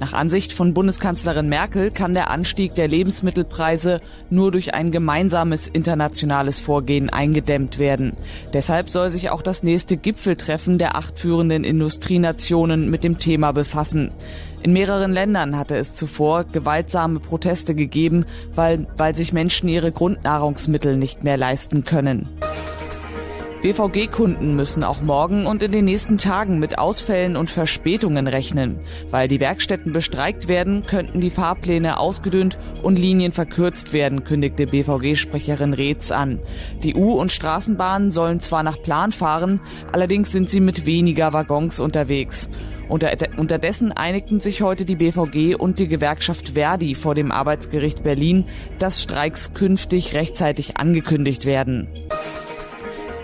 Nach 0.00 0.14
Ansicht 0.14 0.54
von 0.54 0.72
Bundeskanzlerin 0.72 1.50
Merkel 1.50 1.90
kann 1.90 2.14
der 2.14 2.30
Anstieg 2.30 2.74
der 2.74 2.88
Lebensmittelpreise 2.88 4.00
nur 4.30 4.50
durch 4.50 4.72
ein 4.72 4.92
gemeinsames 4.92 5.68
internationales 5.68 6.58
Vorgehen 6.58 7.10
eingedämmt 7.10 7.78
werden. 7.78 8.16
Deshalb 8.54 8.88
soll 8.88 9.10
sich 9.10 9.28
auch 9.28 9.42
das 9.42 9.62
nächste 9.62 9.98
Gipfeltreffen 9.98 10.78
der 10.78 10.96
acht 10.96 11.18
führenden 11.18 11.64
Industrienationen 11.64 12.88
mit 12.88 13.04
dem 13.04 13.18
Thema 13.18 13.52
befassen. 13.52 14.10
In 14.62 14.72
mehreren 14.72 15.12
Ländern 15.12 15.58
hatte 15.58 15.76
es 15.76 15.92
zuvor 15.92 16.44
gewaltsame 16.44 17.20
Proteste 17.20 17.74
gegeben, 17.74 18.24
weil, 18.54 18.86
weil 18.96 19.14
sich 19.14 19.34
Menschen 19.34 19.68
ihre 19.68 19.92
Grundnahrungsmittel 19.92 20.96
nicht 20.96 21.24
mehr 21.24 21.36
leisten 21.36 21.84
können. 21.84 22.26
BVG-Kunden 23.62 24.56
müssen 24.56 24.82
auch 24.84 25.02
morgen 25.02 25.44
und 25.46 25.62
in 25.62 25.70
den 25.70 25.84
nächsten 25.84 26.16
Tagen 26.16 26.58
mit 26.58 26.78
Ausfällen 26.78 27.36
und 27.36 27.50
Verspätungen 27.50 28.26
rechnen. 28.26 28.78
Weil 29.10 29.28
die 29.28 29.38
Werkstätten 29.38 29.92
bestreikt 29.92 30.48
werden, 30.48 30.86
könnten 30.86 31.20
die 31.20 31.28
Fahrpläne 31.28 31.98
ausgedünnt 31.98 32.58
und 32.82 32.98
Linien 32.98 33.32
verkürzt 33.32 33.92
werden, 33.92 34.24
kündigte 34.24 34.66
BVG-Sprecherin 34.66 35.74
Reetz 35.74 36.10
an. 36.10 36.40
Die 36.82 36.94
U- 36.94 37.20
und 37.20 37.32
Straßenbahnen 37.32 38.10
sollen 38.10 38.40
zwar 38.40 38.62
nach 38.62 38.80
Plan 38.80 39.12
fahren, 39.12 39.60
allerdings 39.92 40.32
sind 40.32 40.48
sie 40.48 40.60
mit 40.60 40.86
weniger 40.86 41.34
Waggons 41.34 41.80
unterwegs. 41.80 42.50
Unter, 42.88 43.12
unterdessen 43.36 43.92
einigten 43.92 44.40
sich 44.40 44.62
heute 44.62 44.86
die 44.86 44.96
BVG 44.96 45.54
und 45.54 45.78
die 45.78 45.86
Gewerkschaft 45.86 46.54
Verdi 46.54 46.94
vor 46.94 47.14
dem 47.14 47.30
Arbeitsgericht 47.30 48.02
Berlin, 48.02 48.46
dass 48.78 49.02
Streiks 49.02 49.52
künftig 49.52 50.14
rechtzeitig 50.14 50.78
angekündigt 50.78 51.44
werden. 51.44 51.88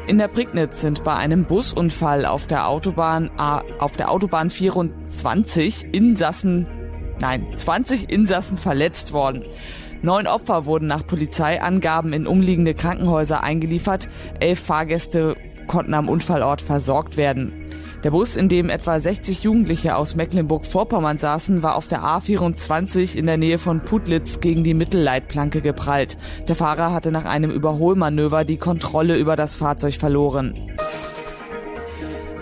In 0.07 0.19
der 0.19 0.29
Prignitz 0.29 0.83
sind 0.83 1.03
bei 1.03 1.17
einem 1.17 1.47
Busunfall 1.47 2.27
auf 2.27 2.47
der 2.47 2.69
Autobahn 2.69 3.29
A, 3.39 3.63
auf 3.81 3.97
der 3.97 4.09
Autobahn 4.09 4.51
24 4.51 5.93
Insassen, 5.93 6.69
nein, 7.21 7.45
20 7.57 8.09
Insassen 8.09 8.57
verletzt 8.57 9.13
worden. 9.13 9.43
Neun 10.03 10.29
Opfer 10.29 10.65
wurden 10.67 10.87
nach 10.87 11.05
Polizeiangaben 11.05 12.13
in 12.13 12.29
umliegende 12.29 12.75
Krankenhäuser 12.75 13.43
eingeliefert. 13.43 14.09
Elf 14.39 14.61
Fahrgäste 14.61 15.37
konnten 15.67 15.95
am 15.95 16.09
Unfallort 16.09 16.61
versorgt 16.61 17.17
werden. 17.17 17.65
Der 18.07 18.13
Bus, 18.13 18.37
in 18.37 18.49
dem 18.49 18.71
etwa 18.71 19.01
60 19.01 19.43
Jugendliche 19.43 19.97
aus 19.97 20.15
Mecklenburg-Vorpommern 20.15 21.19
saßen, 21.19 21.65
war 21.65 21.75
auf 21.75 21.89
der 21.89 22.05
A24 22.05 23.17
in 23.17 23.27
der 23.27 23.37
Nähe 23.37 23.59
von 23.59 23.81
Putlitz 23.81 24.39
gegen 24.39 24.63
die 24.63 24.75
Mittelleitplanke 24.75 25.61
geprallt. 25.61 26.17
Der 26.47 26.55
Fahrer 26.55 26.93
hatte 26.93 27.11
nach 27.11 27.25
einem 27.25 27.51
Überholmanöver 27.51 28.45
die 28.45 28.59
Kontrolle 28.59 29.17
über 29.17 29.35
das 29.35 29.57
Fahrzeug 29.57 29.95
verloren. 29.95 30.71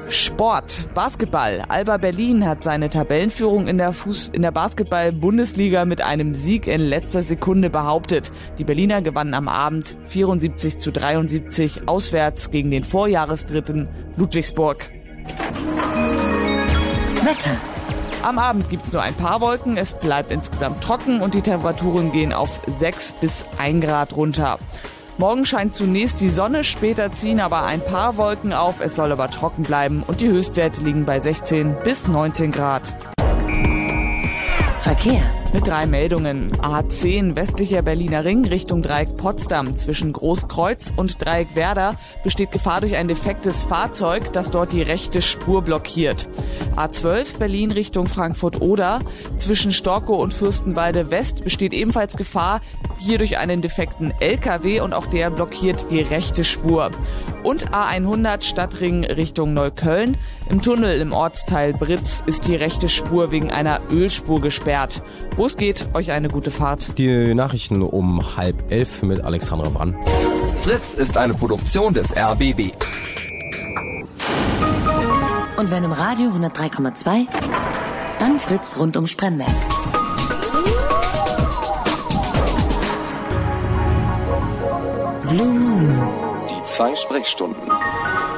Sport, 0.08 0.90
Basketball. 0.94 1.62
Alba 1.66 1.96
Berlin 1.96 2.44
hat 2.44 2.62
seine 2.62 2.90
Tabellenführung 2.90 3.66
in 3.66 3.78
der, 3.78 3.94
der 4.36 4.50
Basketball-Bundesliga 4.50 5.86
mit 5.86 6.02
einem 6.02 6.34
Sieg 6.34 6.66
in 6.66 6.82
letzter 6.82 7.22
Sekunde 7.22 7.70
behauptet. 7.70 8.32
Die 8.58 8.64
Berliner 8.64 9.00
gewannen 9.00 9.32
am 9.32 9.48
Abend 9.48 9.96
74 10.08 10.76
zu 10.76 10.92
73 10.92 11.88
auswärts 11.88 12.50
gegen 12.50 12.70
den 12.70 12.84
Vorjahresdritten 12.84 13.88
Ludwigsburg. 14.18 14.90
Wetter. 17.24 17.56
Am 18.22 18.38
Abend 18.38 18.70
gibt's 18.70 18.92
nur 18.92 19.02
ein 19.02 19.14
paar 19.14 19.40
Wolken, 19.40 19.76
es 19.76 19.92
bleibt 19.92 20.30
insgesamt 20.30 20.82
trocken 20.82 21.20
und 21.20 21.34
die 21.34 21.42
Temperaturen 21.42 22.10
gehen 22.12 22.32
auf 22.32 22.50
6 22.78 23.14
bis 23.20 23.44
1 23.58 23.84
Grad 23.84 24.14
runter. 24.14 24.58
Morgen 25.18 25.44
scheint 25.44 25.74
zunächst 25.74 26.20
die 26.20 26.28
Sonne, 26.28 26.64
später 26.64 27.12
ziehen 27.12 27.40
aber 27.40 27.64
ein 27.64 27.80
paar 27.80 28.16
Wolken 28.16 28.52
auf, 28.52 28.80
es 28.80 28.96
soll 28.96 29.12
aber 29.12 29.30
trocken 29.30 29.62
bleiben 29.62 30.02
und 30.06 30.20
die 30.20 30.28
Höchstwerte 30.28 30.80
liegen 30.80 31.04
bei 31.04 31.20
16 31.20 31.76
bis 31.84 32.08
19 32.08 32.50
Grad. 32.50 33.13
Verkehr. 34.80 35.22
Mit 35.52 35.68
drei 35.68 35.86
Meldungen. 35.86 36.50
A10 36.56 37.36
westlicher 37.36 37.82
Berliner 37.82 38.24
Ring 38.24 38.44
Richtung 38.44 38.82
Dreieck 38.82 39.16
Potsdam 39.16 39.76
zwischen 39.76 40.12
Großkreuz 40.12 40.92
und 40.96 41.24
Dreieck 41.24 41.54
Werder 41.54 41.96
besteht 42.22 42.50
Gefahr 42.50 42.80
durch 42.80 42.96
ein 42.96 43.08
defektes 43.08 43.62
Fahrzeug, 43.62 44.32
das 44.32 44.50
dort 44.50 44.72
die 44.72 44.82
rechte 44.82 45.22
Spur 45.22 45.62
blockiert. 45.62 46.28
A12 46.76 47.38
Berlin 47.38 47.70
Richtung 47.70 48.08
Frankfurt-Oder 48.08 49.02
zwischen 49.38 49.72
Storkow 49.72 50.20
und 50.20 50.34
Fürstenwalde 50.34 51.10
West 51.10 51.44
besteht 51.44 51.72
ebenfalls 51.72 52.16
Gefahr 52.16 52.60
hier 52.98 53.18
durch 53.18 53.38
einen 53.38 53.62
defekten 53.62 54.12
LKW 54.20 54.80
und 54.80 54.92
auch 54.92 55.06
der 55.06 55.30
blockiert 55.30 55.90
die 55.90 56.00
rechte 56.00 56.44
Spur. 56.44 56.90
Und 57.42 57.70
A100 57.72 58.42
Stadtring 58.42 59.04
Richtung 59.04 59.54
Neukölln. 59.54 60.16
Im 60.48 60.62
Tunnel 60.62 61.00
im 61.00 61.12
Ortsteil 61.12 61.74
Britz 61.74 62.22
ist 62.26 62.48
die 62.48 62.54
rechte 62.54 62.88
Spur 62.88 63.30
wegen 63.30 63.50
einer 63.50 63.80
Ölspur 63.90 64.40
gesperrt. 64.40 65.02
Wo 65.34 65.46
es 65.46 65.56
geht, 65.56 65.88
euch 65.94 66.12
eine 66.12 66.28
gute 66.28 66.50
Fahrt. 66.50 66.96
Die 66.98 67.34
Nachrichten 67.34 67.82
um 67.82 68.36
halb 68.36 68.70
elf 68.70 69.02
mit 69.02 69.22
Alexandra 69.22 69.74
Wrann. 69.74 69.96
Fritz 70.62 70.94
ist 70.94 71.16
eine 71.16 71.34
Produktion 71.34 71.92
des 71.92 72.16
RBB. 72.16 72.72
Und 75.56 75.70
wenn 75.70 75.84
im 75.84 75.92
Radio 75.92 76.30
103,2, 76.30 77.26
dann 78.18 78.40
Fritz 78.40 78.76
rund 78.78 78.96
um 78.96 79.06
Spremberg. 79.06 79.73
Blue 85.34 85.52
Moon. 85.52 86.46
Die 86.48 86.62
zwei 86.62 86.94
Sprechstunden. 86.94 87.68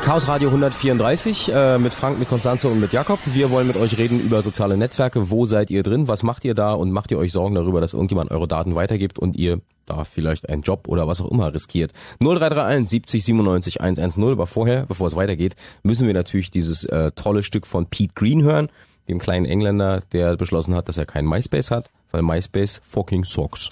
Chaos 0.02 0.28
Radio 0.28 0.48
134 0.48 1.52
äh, 1.52 1.76
mit 1.76 1.92
Frank, 1.92 2.18
mit 2.18 2.26
Konstanze 2.26 2.68
und 2.68 2.80
mit 2.80 2.94
Jakob. 2.94 3.18
Wir 3.26 3.50
wollen 3.50 3.66
mit 3.66 3.76
euch 3.76 3.98
reden 3.98 4.18
über 4.18 4.40
soziale 4.40 4.78
Netzwerke. 4.78 5.30
Wo 5.30 5.44
seid 5.44 5.70
ihr 5.70 5.82
drin? 5.82 6.08
Was 6.08 6.22
macht 6.22 6.46
ihr 6.46 6.54
da? 6.54 6.72
Und 6.72 6.92
macht 6.92 7.10
ihr 7.10 7.18
euch 7.18 7.32
Sorgen 7.32 7.54
darüber, 7.54 7.82
dass 7.82 7.92
irgendjemand 7.92 8.30
eure 8.30 8.48
Daten 8.48 8.74
weitergibt 8.76 9.18
und 9.18 9.36
ihr 9.36 9.60
da 9.84 10.04
vielleicht 10.04 10.48
einen 10.48 10.62
Job 10.62 10.88
oder 10.88 11.06
was 11.06 11.20
auch 11.20 11.30
immer 11.30 11.52
riskiert? 11.52 11.92
0331 12.20 12.88
70 12.88 13.24
97 13.26 13.80
110. 13.82 14.24
Aber 14.30 14.46
vorher, 14.46 14.86
bevor 14.86 15.08
es 15.08 15.16
weitergeht, 15.16 15.54
müssen 15.82 16.06
wir 16.06 16.14
natürlich 16.14 16.50
dieses 16.50 16.86
äh, 16.86 17.10
tolle 17.14 17.42
Stück 17.42 17.66
von 17.66 17.84
Pete 17.84 18.14
Green 18.14 18.42
hören, 18.42 18.70
dem 19.06 19.18
kleinen 19.18 19.44
Engländer, 19.44 20.02
der 20.12 20.38
beschlossen 20.38 20.74
hat, 20.74 20.88
dass 20.88 20.96
er 20.96 21.04
keinen 21.04 21.28
MySpace 21.28 21.70
hat, 21.70 21.90
weil 22.10 22.22
MySpace 22.22 22.80
fucking 22.86 23.24
sucks. 23.24 23.68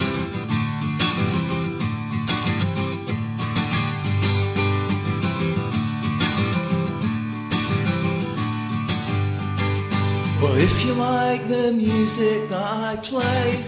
Well, 10.41 10.57
if 10.57 10.85
you 10.85 10.93
like 10.93 11.47
the 11.47 11.71
music 11.71 12.49
that 12.49 12.61
I 12.61 12.97
play, 12.97 13.63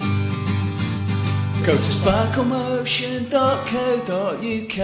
go 1.65 1.73
to 1.73 1.91
sparklemotion.co.uk. 2.01 4.77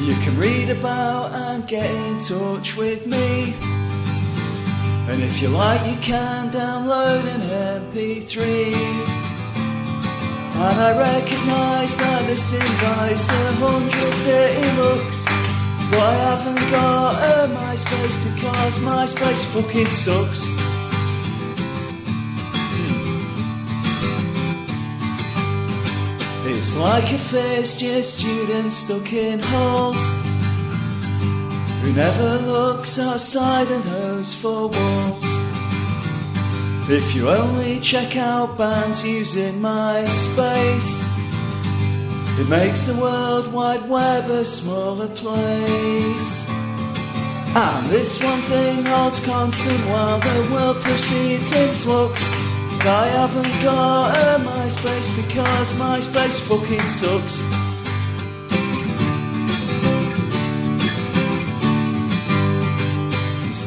You 0.00 0.14
can 0.22 0.36
read 0.38 0.70
about 0.70 1.34
and 1.34 1.66
get 1.66 1.90
in 1.90 2.18
touch 2.20 2.76
with 2.76 3.04
me. 3.06 3.52
And 5.08 5.20
if 5.22 5.42
you 5.42 5.48
like, 5.48 5.84
you 5.90 5.96
can 6.00 6.50
download 6.50 7.24
an 7.34 7.40
MP3. 7.82 8.38
And 10.56 10.80
I 10.80 10.92
recognise 10.96 11.96
that 11.96 12.26
this 12.26 12.52
invites 12.54 13.28
a 13.28 13.52
hundred 13.58 14.14
dirty 14.24 14.70
looks. 14.80 15.26
But 15.94 16.02
I 16.02 16.14
haven't 16.28 16.70
got 16.70 17.14
a 17.14 17.54
MySpace 17.54 18.16
because 18.34 18.78
MySpace 18.80 19.44
fucking 19.54 19.90
sucks. 19.90 20.42
It's 26.46 26.76
like 26.76 27.12
a 27.12 27.18
first 27.18 27.80
year 27.80 28.02
student 28.02 28.72
stuck 28.72 29.12
in 29.12 29.38
halls 29.38 30.04
who 31.80 31.92
never 31.92 32.38
looks 32.38 32.98
outside 32.98 33.70
of 33.70 33.88
those 33.88 34.34
four 34.34 34.70
walls. 34.70 35.24
If 36.90 37.14
you 37.14 37.30
only 37.30 37.78
check 37.78 38.16
out 38.16 38.58
bands 38.58 39.06
using 39.06 39.60
MySpace, 39.60 41.23
it 42.38 42.48
makes 42.48 42.84
the 42.84 43.00
World 43.00 43.52
Wide 43.52 43.88
Web 43.88 44.30
a 44.30 44.44
smaller 44.44 45.08
place. 45.08 46.48
And 47.56 47.88
this 47.88 48.22
one 48.22 48.40
thing 48.40 48.84
holds 48.84 49.20
constant 49.24 49.80
while 49.90 50.18
the 50.18 50.48
world 50.52 50.76
proceeds 50.78 51.52
in 51.52 51.72
flux. 51.74 52.32
I 52.86 53.06
haven't 53.06 53.62
got 53.62 54.10
a 54.14 54.44
MySpace 54.44 55.08
because 55.16 55.72
MySpace 55.78 56.40
fucking 56.48 56.86
sucks. 56.86 57.73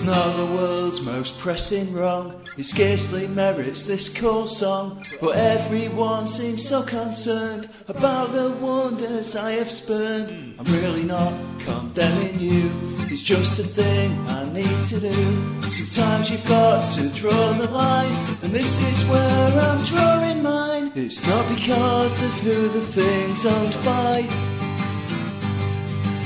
Not 0.07 0.37
the 0.37 0.45
world's 0.45 1.01
most 1.01 1.37
pressing 1.37 1.93
wrong. 1.93 2.33
It 2.57 2.63
scarcely 2.63 3.27
merits 3.27 3.85
this 3.85 4.07
cool 4.07 4.47
song. 4.47 5.03
But 5.19 5.35
everyone 5.35 6.27
seems 6.27 6.65
so 6.65 6.81
concerned 6.83 7.67
about 7.89 8.31
the 8.31 8.51
wonders 8.61 9.35
I 9.35 9.51
have 9.51 9.69
spurned. 9.69 10.55
I'm 10.57 10.65
really 10.73 11.03
not 11.03 11.33
condemning 11.59 12.39
you. 12.39 12.71
It's 13.09 13.21
just 13.21 13.59
a 13.59 13.63
thing 13.63 14.11
I 14.29 14.45
need 14.53 14.83
to 14.91 14.99
do. 15.01 15.69
Sometimes 15.69 16.31
you've 16.31 16.47
got 16.47 16.87
to 16.95 17.09
draw 17.09 17.53
the 17.53 17.69
line, 17.71 18.13
and 18.43 18.53
this 18.53 18.81
is 18.89 19.09
where 19.09 19.51
I'm 19.67 19.83
drawing 19.83 20.41
mine. 20.41 20.91
It's 20.95 21.27
not 21.27 21.47
because 21.53 22.23
of 22.23 22.31
who 22.39 22.69
the 22.69 22.81
thing's 22.81 23.45
owned 23.45 23.77
by. 23.83 24.56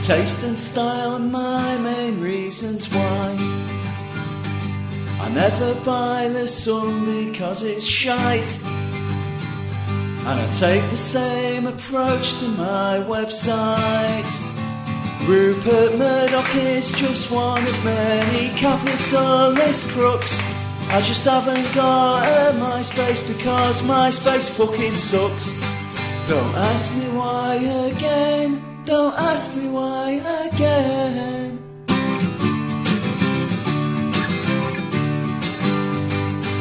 Taste 0.05 0.43
and 0.43 0.57
style 0.57 1.13
are 1.13 1.19
my 1.19 1.77
main 1.77 2.19
reasons 2.19 2.91
why. 2.91 3.35
I 5.21 5.29
never 5.29 5.75
buy 5.85 6.27
the 6.27 6.47
sun 6.47 7.05
because 7.05 7.61
it's 7.61 7.85
shite. 7.85 8.63
And 8.65 10.39
I 10.39 10.49
take 10.57 10.81
the 10.89 10.97
same 10.97 11.67
approach 11.67 12.39
to 12.39 12.47
my 12.47 13.05
website. 13.05 14.31
Rupert 15.27 15.95
Murdoch 15.99 16.55
is 16.55 16.91
just 16.93 17.31
one 17.31 17.61
of 17.61 17.85
many 17.85 18.49
capitalist 18.57 19.87
crooks. 19.89 20.41
I 20.89 21.01
just 21.01 21.25
haven't 21.25 21.75
got 21.75 22.25
a 22.25 22.57
MySpace 22.57 23.21
because 23.27 23.83
MySpace 23.83 24.49
fucking 24.49 24.95
sucks. 24.95 25.51
Don't 26.27 26.55
ask 26.55 26.97
me 26.97 27.15
why 27.15 27.53
again. 27.93 28.70
Don't 28.85 29.13
ask 29.13 29.61
me 29.61 29.69
why 29.69 30.21
again. 30.49 31.59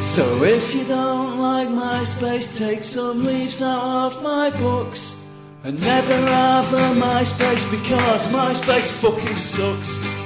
So 0.01 0.43
if 0.43 0.75
you 0.75 0.83
don't 0.85 1.39
like 1.39 1.69
MySpace, 1.69 2.57
take 2.57 2.83
some 2.83 3.23
leaves 3.23 3.61
out 3.61 4.07
of 4.07 4.23
my 4.23 4.49
books. 4.59 5.29
And 5.63 5.79
never 5.79 6.13
have 6.13 6.73
a 6.73 6.99
MySpace 6.99 7.69
because 7.71 8.27
MySpace 8.27 8.91
fucking 9.01 9.35
sucks. 9.35 10.20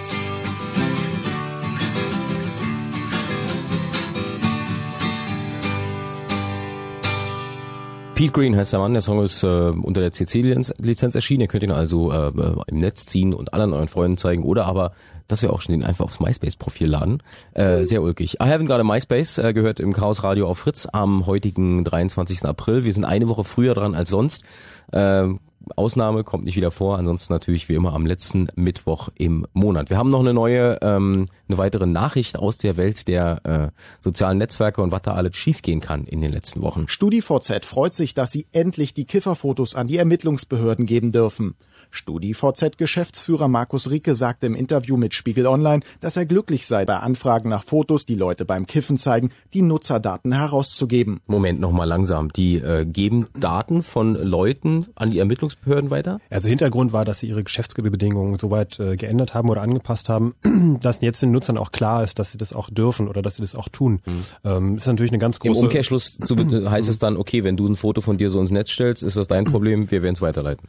Pete 8.15 8.31
Green 8.31 8.55
heißt 8.55 8.71
der 8.71 8.79
Mann, 8.79 8.93
der 8.93 9.01
Song 9.01 9.21
ist 9.21 9.43
äh, 9.43 9.47
unter 9.47 9.99
der 9.99 10.13
CC-Lizenz 10.13 11.15
erschienen. 11.15 11.41
Ihr 11.41 11.47
könnt 11.47 11.63
ihn 11.63 11.71
also 11.73 12.13
äh, 12.13 12.31
im 12.67 12.77
Netz 12.77 13.05
ziehen 13.05 13.33
und 13.33 13.53
allen 13.53 13.73
euren 13.73 13.89
Freunden 13.89 14.15
zeigen 14.15 14.43
oder 14.43 14.65
aber, 14.65 14.93
dass 15.27 15.41
wir 15.41 15.51
auch 15.51 15.59
schon 15.59 15.73
den 15.73 15.83
einfach 15.83 16.05
aufs 16.05 16.21
MySpace-Profil 16.21 16.87
laden. 16.87 17.21
Äh, 17.55 17.83
sehr 17.83 18.01
ulkig. 18.01 18.35
I 18.35 18.45
haven't 18.45 18.67
got 18.67 18.79
a 18.79 18.85
MySpace 18.85 19.37
äh, 19.39 19.51
gehört 19.51 19.81
im 19.81 19.91
Chaos 19.91 20.23
Radio 20.23 20.47
auf 20.47 20.59
Fritz 20.59 20.87
am 20.89 21.25
heutigen 21.25 21.83
23. 21.83 22.45
April. 22.45 22.85
Wir 22.85 22.93
sind 22.93 23.03
eine 23.03 23.27
Woche 23.27 23.43
früher 23.43 23.73
dran 23.73 23.95
als 23.95 24.07
sonst. 24.07 24.45
Äh, 24.93 25.27
Ausnahme 25.75 26.23
kommt 26.23 26.45
nicht 26.45 26.55
wieder 26.55 26.71
vor, 26.71 26.97
ansonsten 26.97 27.33
natürlich 27.33 27.69
wie 27.69 27.75
immer 27.75 27.93
am 27.93 28.05
letzten 28.05 28.47
Mittwoch 28.55 29.09
im 29.15 29.47
Monat. 29.53 29.89
Wir 29.89 29.97
haben 29.97 30.09
noch 30.09 30.19
eine 30.19 30.33
neue, 30.33 30.79
ähm, 30.81 31.27
eine 31.47 31.57
weitere 31.57 31.85
Nachricht 31.85 32.37
aus 32.37 32.57
der 32.57 32.77
Welt 32.77 33.07
der 33.07 33.41
äh, 33.45 33.81
sozialen 34.01 34.37
Netzwerke 34.37 34.81
und 34.81 34.91
was 34.91 35.01
da 35.01 35.13
alles 35.13 35.35
schiefgehen 35.35 35.81
kann 35.81 36.05
in 36.05 36.21
den 36.21 36.31
letzten 36.31 36.61
Wochen. 36.61 36.87
StudiVZ 36.87 37.65
freut 37.65 37.95
sich, 37.95 38.13
dass 38.13 38.31
sie 38.31 38.47
endlich 38.51 38.93
die 38.93 39.05
Kifferfotos 39.05 39.75
an 39.75 39.87
die 39.87 39.97
Ermittlungsbehörden 39.97 40.85
geben 40.85 41.11
dürfen. 41.11 41.55
StudiVZ-Geschäftsführer 41.95 43.47
Markus 43.47 43.89
Ricke 43.89 44.15
sagte 44.15 44.45
im 44.47 44.55
Interview 44.55 44.97
mit 44.97 45.13
Spiegel 45.13 45.47
Online, 45.47 45.81
dass 46.01 46.17
er 46.17 46.25
glücklich 46.25 46.67
sei, 46.67 46.85
bei 46.85 46.97
Anfragen 46.97 47.49
nach 47.49 47.63
Fotos, 47.63 48.05
die 48.05 48.15
Leute 48.15 48.45
beim 48.45 48.67
Kiffen 48.67 48.97
zeigen, 48.97 49.31
die 49.53 49.61
Nutzerdaten 49.61 50.33
herauszugeben. 50.33 51.21
Moment, 51.27 51.59
nochmal 51.59 51.87
langsam. 51.87 52.31
Die 52.33 52.55
äh, 52.55 52.85
geben 52.85 53.25
Daten 53.39 53.83
von 53.83 54.15
Leuten 54.15 54.87
an 54.95 55.11
die 55.11 55.19
Ermittlungsbehörden 55.19 55.89
weiter? 55.89 56.19
Also 56.29 56.49
Hintergrund 56.49 56.93
war, 56.93 57.05
dass 57.05 57.19
sie 57.19 57.27
ihre 57.27 57.43
Geschäftsbedingungen 57.43 58.37
soweit 58.37 58.79
äh, 58.79 58.95
geändert 58.95 59.33
haben 59.33 59.49
oder 59.49 59.61
angepasst 59.61 60.09
haben, 60.09 60.35
dass 60.81 61.01
jetzt 61.01 61.21
den 61.21 61.31
Nutzern 61.31 61.57
auch 61.57 61.71
klar 61.71 62.03
ist, 62.03 62.19
dass 62.19 62.31
sie 62.31 62.37
das 62.37 62.53
auch 62.53 62.69
dürfen 62.69 63.07
oder 63.07 63.21
dass 63.21 63.37
sie 63.37 63.41
das 63.41 63.55
auch 63.55 63.69
tun. 63.69 64.01
Mhm. 64.05 64.23
Ähm, 64.43 64.75
ist 64.75 64.87
natürlich 64.87 65.11
eine 65.11 65.19
ganz 65.19 65.39
große... 65.39 65.59
Im 65.59 65.65
Umkehrschluss 65.65 66.17
heißt 66.69 66.89
es 66.89 66.99
dann, 66.99 67.17
okay, 67.17 67.43
wenn 67.43 67.57
du 67.57 67.67
ein 67.67 67.75
Foto 67.75 68.01
von 68.01 68.17
dir 68.17 68.29
so 68.29 68.39
ins 68.39 68.51
Netz 68.51 68.71
stellst, 68.71 69.03
ist 69.03 69.17
das 69.17 69.27
dein 69.27 69.45
Problem, 69.45 69.91
wir 69.91 70.03
werden 70.03 70.15
es 70.15 70.21
weiterleiten. 70.21 70.67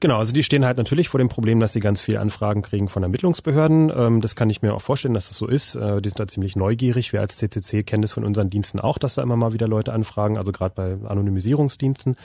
Genau, 0.00 0.18
also 0.18 0.32
die 0.32 0.42
stehen 0.42 0.66
halt 0.66 0.76
natürlich 0.76 1.08
vor 1.08 1.18
dem 1.18 1.28
Problem, 1.28 1.58
dass 1.58 1.72
sie 1.72 1.80
ganz 1.80 2.00
viele 2.00 2.20
Anfragen 2.20 2.62
kriegen 2.62 2.88
von 2.88 3.02
Ermittlungsbehörden. 3.02 3.90
Ähm, 3.96 4.20
das 4.20 4.36
kann 4.36 4.50
ich 4.50 4.60
mir 4.60 4.74
auch 4.74 4.82
vorstellen, 4.82 5.14
dass 5.14 5.28
das 5.28 5.38
so 5.38 5.46
ist. 5.46 5.74
Äh, 5.74 6.02
die 6.02 6.10
sind 6.10 6.20
da 6.20 6.26
ziemlich 6.26 6.54
neugierig. 6.54 7.12
Wir 7.12 7.20
als 7.20 7.36
CCC 7.38 7.82
kennen 7.82 8.02
das 8.02 8.12
von 8.12 8.24
unseren 8.24 8.50
Diensten 8.50 8.78
auch, 8.78 8.98
dass 8.98 9.14
da 9.14 9.22
immer 9.22 9.36
mal 9.36 9.52
wieder 9.54 9.68
Leute 9.68 9.92
anfragen, 9.92 10.36
also 10.36 10.52
gerade 10.52 10.74
bei 10.74 11.08
Anonymisierungsdiensten. 11.08 12.16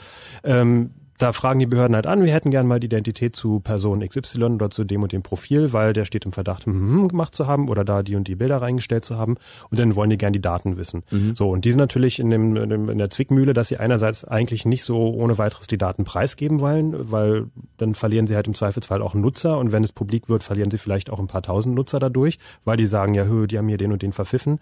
Ähm, 0.44 0.90
da 1.22 1.32
fragen 1.32 1.60
die 1.60 1.66
Behörden 1.66 1.94
halt 1.94 2.08
an, 2.08 2.24
wir 2.24 2.32
hätten 2.32 2.50
gern 2.50 2.66
mal 2.66 2.80
die 2.80 2.86
Identität 2.86 3.36
zu 3.36 3.60
Person 3.60 4.06
XY 4.06 4.42
oder 4.44 4.70
zu 4.70 4.82
dem 4.82 5.04
und 5.04 5.12
dem 5.12 5.22
Profil, 5.22 5.72
weil 5.72 5.92
der 5.92 6.04
steht 6.04 6.24
im 6.24 6.32
Verdacht, 6.32 6.66
hm, 6.66 6.74
hm, 6.74 7.08
gemacht 7.08 7.32
zu 7.34 7.46
haben 7.46 7.68
oder 7.68 7.84
da 7.84 8.02
die 8.02 8.16
und 8.16 8.26
die 8.26 8.34
Bilder 8.34 8.60
reingestellt 8.60 9.04
zu 9.04 9.16
haben 9.16 9.36
und 9.70 9.78
dann 9.78 9.94
wollen 9.94 10.10
die 10.10 10.18
gern 10.18 10.32
die 10.32 10.40
Daten 10.40 10.76
wissen. 10.76 11.04
Mhm. 11.10 11.36
So, 11.36 11.48
und 11.50 11.64
die 11.64 11.70
sind 11.70 11.78
natürlich 11.78 12.18
in, 12.18 12.28
dem, 12.30 12.56
in, 12.56 12.68
dem, 12.68 12.88
in 12.88 12.98
der 12.98 13.08
Zwickmühle, 13.08 13.52
dass 13.52 13.68
sie 13.68 13.76
einerseits 13.76 14.24
eigentlich 14.24 14.64
nicht 14.64 14.82
so 14.82 14.98
ohne 15.14 15.38
weiteres 15.38 15.68
die 15.68 15.78
Daten 15.78 16.04
preisgeben 16.04 16.58
wollen, 16.58 17.12
weil 17.12 17.46
dann 17.78 17.94
verlieren 17.94 18.26
sie 18.26 18.34
halt 18.34 18.48
im 18.48 18.54
Zweifelsfall 18.54 19.00
auch 19.00 19.14
Nutzer 19.14 19.58
und 19.58 19.70
wenn 19.70 19.84
es 19.84 19.92
publik 19.92 20.28
wird, 20.28 20.42
verlieren 20.42 20.72
sie 20.72 20.78
vielleicht 20.78 21.08
auch 21.08 21.20
ein 21.20 21.28
paar 21.28 21.42
tausend 21.42 21.76
Nutzer 21.76 22.00
dadurch, 22.00 22.38
weil 22.64 22.76
die 22.76 22.86
sagen, 22.86 23.14
ja, 23.14 23.24
hö, 23.24 23.46
die 23.46 23.58
haben 23.58 23.68
hier 23.68 23.78
den 23.78 23.92
und 23.92 24.02
den 24.02 24.12
verpfiffen. 24.12 24.58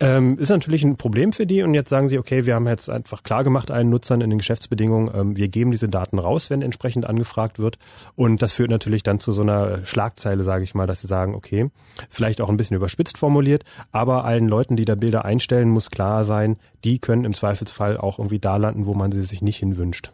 Ähm, 0.00 0.36
ist 0.38 0.48
natürlich 0.48 0.82
ein 0.82 0.96
Problem 0.96 1.32
für 1.32 1.46
die 1.46 1.62
und 1.62 1.74
jetzt 1.74 1.88
sagen 1.88 2.08
sie, 2.08 2.18
okay, 2.18 2.44
wir 2.44 2.56
haben 2.56 2.66
jetzt 2.66 2.90
einfach 2.90 3.22
klar 3.22 3.44
gemacht 3.44 3.70
allen 3.70 3.88
Nutzern 3.88 4.20
in 4.20 4.30
den 4.30 4.38
Geschäftsbedingungen, 4.38 5.10
ähm, 5.14 5.36
wir 5.36 5.48
geben 5.48 5.70
diese 5.70 5.88
Daten 5.88 6.18
raus, 6.18 6.50
wenn 6.50 6.60
entsprechend 6.60 7.06
angefragt 7.06 7.60
wird 7.60 7.78
und 8.16 8.42
das 8.42 8.52
führt 8.52 8.70
natürlich 8.70 9.04
dann 9.04 9.20
zu 9.20 9.30
so 9.30 9.42
einer 9.42 9.86
Schlagzeile, 9.86 10.42
sage 10.42 10.64
ich 10.64 10.74
mal, 10.74 10.88
dass 10.88 11.02
sie 11.02 11.06
sagen, 11.06 11.34
okay, 11.34 11.70
vielleicht 12.08 12.40
auch 12.40 12.48
ein 12.48 12.56
bisschen 12.56 12.76
überspitzt 12.76 13.16
formuliert, 13.16 13.64
aber 13.92 14.24
allen 14.24 14.48
Leuten, 14.48 14.76
die 14.76 14.84
da 14.84 14.96
Bilder 14.96 15.24
einstellen, 15.24 15.68
muss 15.68 15.90
klar 15.90 16.24
sein, 16.24 16.56
die 16.82 16.98
können 16.98 17.24
im 17.24 17.34
Zweifelsfall 17.34 17.96
auch 17.96 18.18
irgendwie 18.18 18.40
da 18.40 18.56
landen, 18.56 18.86
wo 18.86 18.94
man 18.94 19.12
sie 19.12 19.22
sich 19.22 19.40
nicht 19.40 19.58
hinwünscht. 19.58 20.10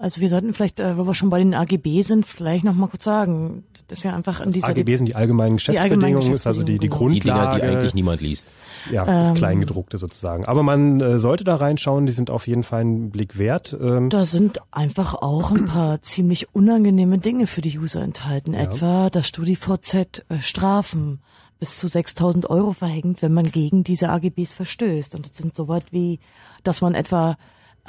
Also 0.00 0.20
wir 0.20 0.28
sollten 0.28 0.54
vielleicht, 0.54 0.78
äh, 0.78 0.96
wo 0.96 1.04
wir 1.08 1.14
schon 1.14 1.28
bei 1.28 1.38
den 1.40 1.54
AGB 1.54 2.02
sind, 2.02 2.24
vielleicht 2.24 2.62
noch 2.62 2.72
mal 2.74 2.86
kurz 2.86 3.02
sagen, 3.02 3.64
das 3.88 3.98
ist 3.98 4.04
ja 4.04 4.14
einfach 4.14 4.40
in 4.40 4.52
dieser 4.52 4.68
AGB 4.68 4.96
sind 4.96 5.06
die 5.06 5.16
allgemeinen 5.16 5.56
Geschäftsbedingungen, 5.56 6.14
allgemeinen 6.14 6.34
ist 6.36 6.46
also 6.46 6.62
die, 6.62 6.78
die 6.78 6.88
Geschäftsbedingungen, 6.88 7.14
Die 7.14 7.20
Dinger, 7.20 7.34
Grundlage. 7.36 7.66
die 7.66 7.76
eigentlich 7.76 7.94
niemand 7.94 8.20
liest. 8.20 8.46
Ja, 8.92 9.04
das 9.04 9.28
Ähm, 9.30 9.34
Kleingedruckte 9.34 9.98
sozusagen. 9.98 10.44
Aber 10.44 10.62
man 10.62 11.00
äh, 11.00 11.18
sollte 11.18 11.42
da 11.42 11.56
reinschauen, 11.56 12.06
die 12.06 12.12
sind 12.12 12.30
auf 12.30 12.46
jeden 12.46 12.62
Fall 12.62 12.82
einen 12.82 13.10
Blick 13.10 13.38
wert. 13.38 13.76
Ähm, 13.80 14.08
Da 14.08 14.24
sind 14.24 14.60
einfach 14.70 15.14
auch 15.14 15.50
ein 15.50 15.64
paar 15.64 16.00
ziemlich 16.02 16.54
unangenehme 16.54 17.18
Dinge 17.18 17.48
für 17.48 17.60
die 17.60 17.76
User 17.76 18.00
enthalten. 18.00 18.54
Etwa, 18.54 19.10
dass 19.10 19.26
StudiVZ 19.26 20.24
äh, 20.28 20.40
Strafen 20.40 21.18
bis 21.58 21.76
zu 21.76 21.88
6000 21.88 22.48
Euro 22.50 22.70
verhängt, 22.72 23.20
wenn 23.20 23.32
man 23.34 23.46
gegen 23.46 23.82
diese 23.82 24.10
AGBs 24.10 24.52
verstößt. 24.52 25.16
Und 25.16 25.28
das 25.28 25.36
sind 25.38 25.56
so 25.56 25.66
weit 25.66 25.86
wie, 25.92 26.20
dass 26.62 26.82
man 26.82 26.94
etwa 26.94 27.36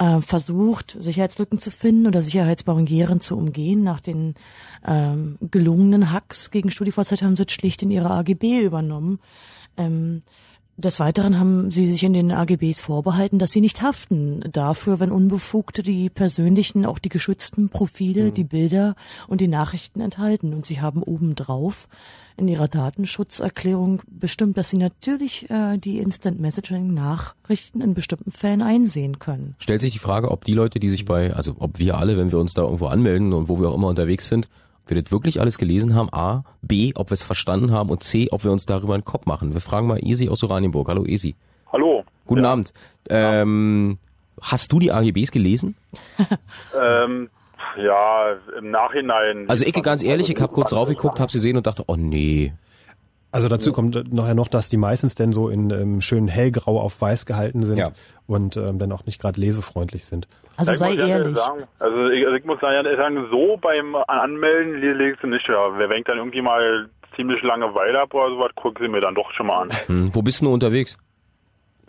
äh, 0.00 0.22
versucht, 0.22 0.96
Sicherheitslücken 0.98 1.60
zu 1.60 1.70
finden 1.70 2.06
oder 2.06 2.22
Sicherheitsbarrieren 2.22 3.20
zu 3.20 3.36
umgehen. 3.36 3.84
Nach 3.84 4.00
den 4.00 4.34
ähm, 4.86 5.36
gelungenen 5.42 6.10
Hacks 6.10 6.50
gegen 6.50 6.70
StudiVZ 6.70 7.22
haben 7.22 7.36
sie 7.36 7.44
es 7.46 7.52
schlicht 7.52 7.82
in 7.82 7.90
ihre 7.90 8.10
AGB 8.10 8.62
übernommen. 8.62 9.20
Ähm, 9.76 10.22
des 10.80 11.00
Weiteren 11.00 11.38
haben 11.38 11.70
sie 11.70 11.86
sich 11.86 12.02
in 12.02 12.12
den 12.12 12.32
AGBs 12.32 12.80
vorbehalten, 12.80 13.38
dass 13.38 13.52
sie 13.52 13.60
nicht 13.60 13.82
haften 13.82 14.42
dafür, 14.52 15.00
wenn 15.00 15.12
Unbefugte 15.12 15.82
die 15.82 16.10
persönlichen, 16.10 16.86
auch 16.86 16.98
die 16.98 17.08
geschützten 17.08 17.68
Profile, 17.68 18.32
die 18.32 18.44
Bilder 18.44 18.94
und 19.28 19.40
die 19.40 19.48
Nachrichten 19.48 20.00
enthalten. 20.00 20.54
Und 20.54 20.66
sie 20.66 20.80
haben 20.80 21.02
obendrauf 21.02 21.88
in 22.36 22.48
ihrer 22.48 22.68
Datenschutzerklärung 22.68 24.02
bestimmt, 24.08 24.56
dass 24.56 24.70
sie 24.70 24.78
natürlich 24.78 25.48
äh, 25.50 25.76
die 25.78 25.98
Instant 25.98 26.40
Messaging 26.40 26.92
Nachrichten 26.94 27.80
in 27.82 27.94
bestimmten 27.94 28.30
Fällen 28.30 28.62
einsehen 28.62 29.18
können. 29.18 29.54
Stellt 29.58 29.82
sich 29.82 29.92
die 29.92 29.98
Frage, 29.98 30.30
ob 30.30 30.44
die 30.44 30.54
Leute, 30.54 30.80
die 30.80 30.90
sich 30.90 31.04
bei, 31.04 31.34
also 31.34 31.56
ob 31.58 31.78
wir 31.78 31.98
alle, 31.98 32.16
wenn 32.16 32.32
wir 32.32 32.38
uns 32.38 32.54
da 32.54 32.62
irgendwo 32.62 32.86
anmelden 32.86 33.32
und 33.32 33.48
wo 33.48 33.60
wir 33.60 33.68
auch 33.68 33.74
immer 33.74 33.88
unterwegs 33.88 34.28
sind, 34.28 34.48
wir 34.90 35.00
das 35.00 35.10
wirklich 35.10 35.40
alles 35.40 35.58
gelesen 35.58 35.94
haben, 35.94 36.08
A, 36.12 36.44
B, 36.62 36.92
ob 36.94 37.10
wir 37.10 37.14
es 37.14 37.22
verstanden 37.22 37.72
haben 37.72 37.90
und 37.90 38.02
C, 38.02 38.28
ob 38.30 38.44
wir 38.44 38.52
uns 38.52 38.66
darüber 38.66 38.94
einen 38.94 39.04
Kopf 39.04 39.26
machen. 39.26 39.54
Wir 39.54 39.60
fragen 39.60 39.86
mal 39.86 39.98
Esi 40.02 40.28
aus 40.28 40.42
Oranienburg. 40.42 40.88
Hallo 40.88 41.04
Esi. 41.04 41.34
Hallo. 41.72 42.04
Guten 42.26 42.44
Abend. 42.44 42.72
Ähm, 43.08 43.98
hast 44.40 44.72
du 44.72 44.78
die 44.78 44.92
AGBs 44.92 45.30
gelesen? 45.30 45.76
Ähm, 46.78 47.30
ja, 47.76 48.36
im 48.58 48.70
Nachhinein. 48.70 49.48
Also 49.48 49.64
ich 49.64 49.72
ganz 49.82 50.02
ehrlich, 50.02 50.30
ich 50.30 50.40
habe 50.40 50.52
kurz 50.52 50.70
draufgeguckt, 50.70 51.20
habe 51.20 51.30
sie 51.30 51.38
gesehen 51.38 51.56
und 51.56 51.66
dachte, 51.66 51.84
oh 51.86 51.96
nee. 51.96 52.52
Also 53.32 53.48
dazu 53.48 53.72
kommt 53.72 54.12
nachher 54.12 54.34
noch, 54.34 54.48
dass 54.48 54.68
die 54.68 54.76
meistens 54.76 55.14
denn 55.14 55.32
so 55.32 55.48
in 55.48 55.70
ähm, 55.70 56.00
schön 56.00 56.26
hellgrau 56.26 56.80
auf 56.80 57.00
weiß 57.00 57.26
gehalten 57.26 57.62
sind 57.62 57.78
Ja. 57.78 57.90
und 58.26 58.56
ähm, 58.56 58.78
dann 58.78 58.90
auch 58.92 59.06
nicht 59.06 59.20
gerade 59.20 59.40
lesefreundlich 59.40 60.04
sind. 60.04 60.26
Also 60.56 60.72
Ich 60.72 60.78
sei 60.78 60.92
ja 60.94 61.06
ehrlich. 61.06 61.36
Sagen, 61.36 61.64
also, 61.78 62.08
ich, 62.08 62.24
also 62.24 62.36
ich 62.36 62.44
muss 62.44 62.60
sagen, 62.60 63.28
so 63.30 63.56
beim 63.56 63.94
Anmelden 63.94 64.80
legst 64.98 65.22
du 65.22 65.28
nicht. 65.28 65.46
Ja, 65.48 65.78
wer 65.78 65.88
denkt 65.88 66.08
dann 66.08 66.18
irgendwie 66.18 66.42
mal 66.42 66.88
ziemlich 67.14 67.42
lange 67.42 67.72
Weile 67.74 68.00
ab 68.00 68.14
oder 68.14 68.30
sowas, 68.30 68.50
gucken 68.56 68.84
sie 68.84 68.90
mir 68.90 69.00
dann 69.00 69.14
doch 69.14 69.30
schon 69.32 69.46
mal 69.46 69.62
an. 69.62 69.70
Hm, 69.86 70.10
wo 70.14 70.22
bist 70.22 70.42
du 70.42 70.52
unterwegs? 70.52 70.98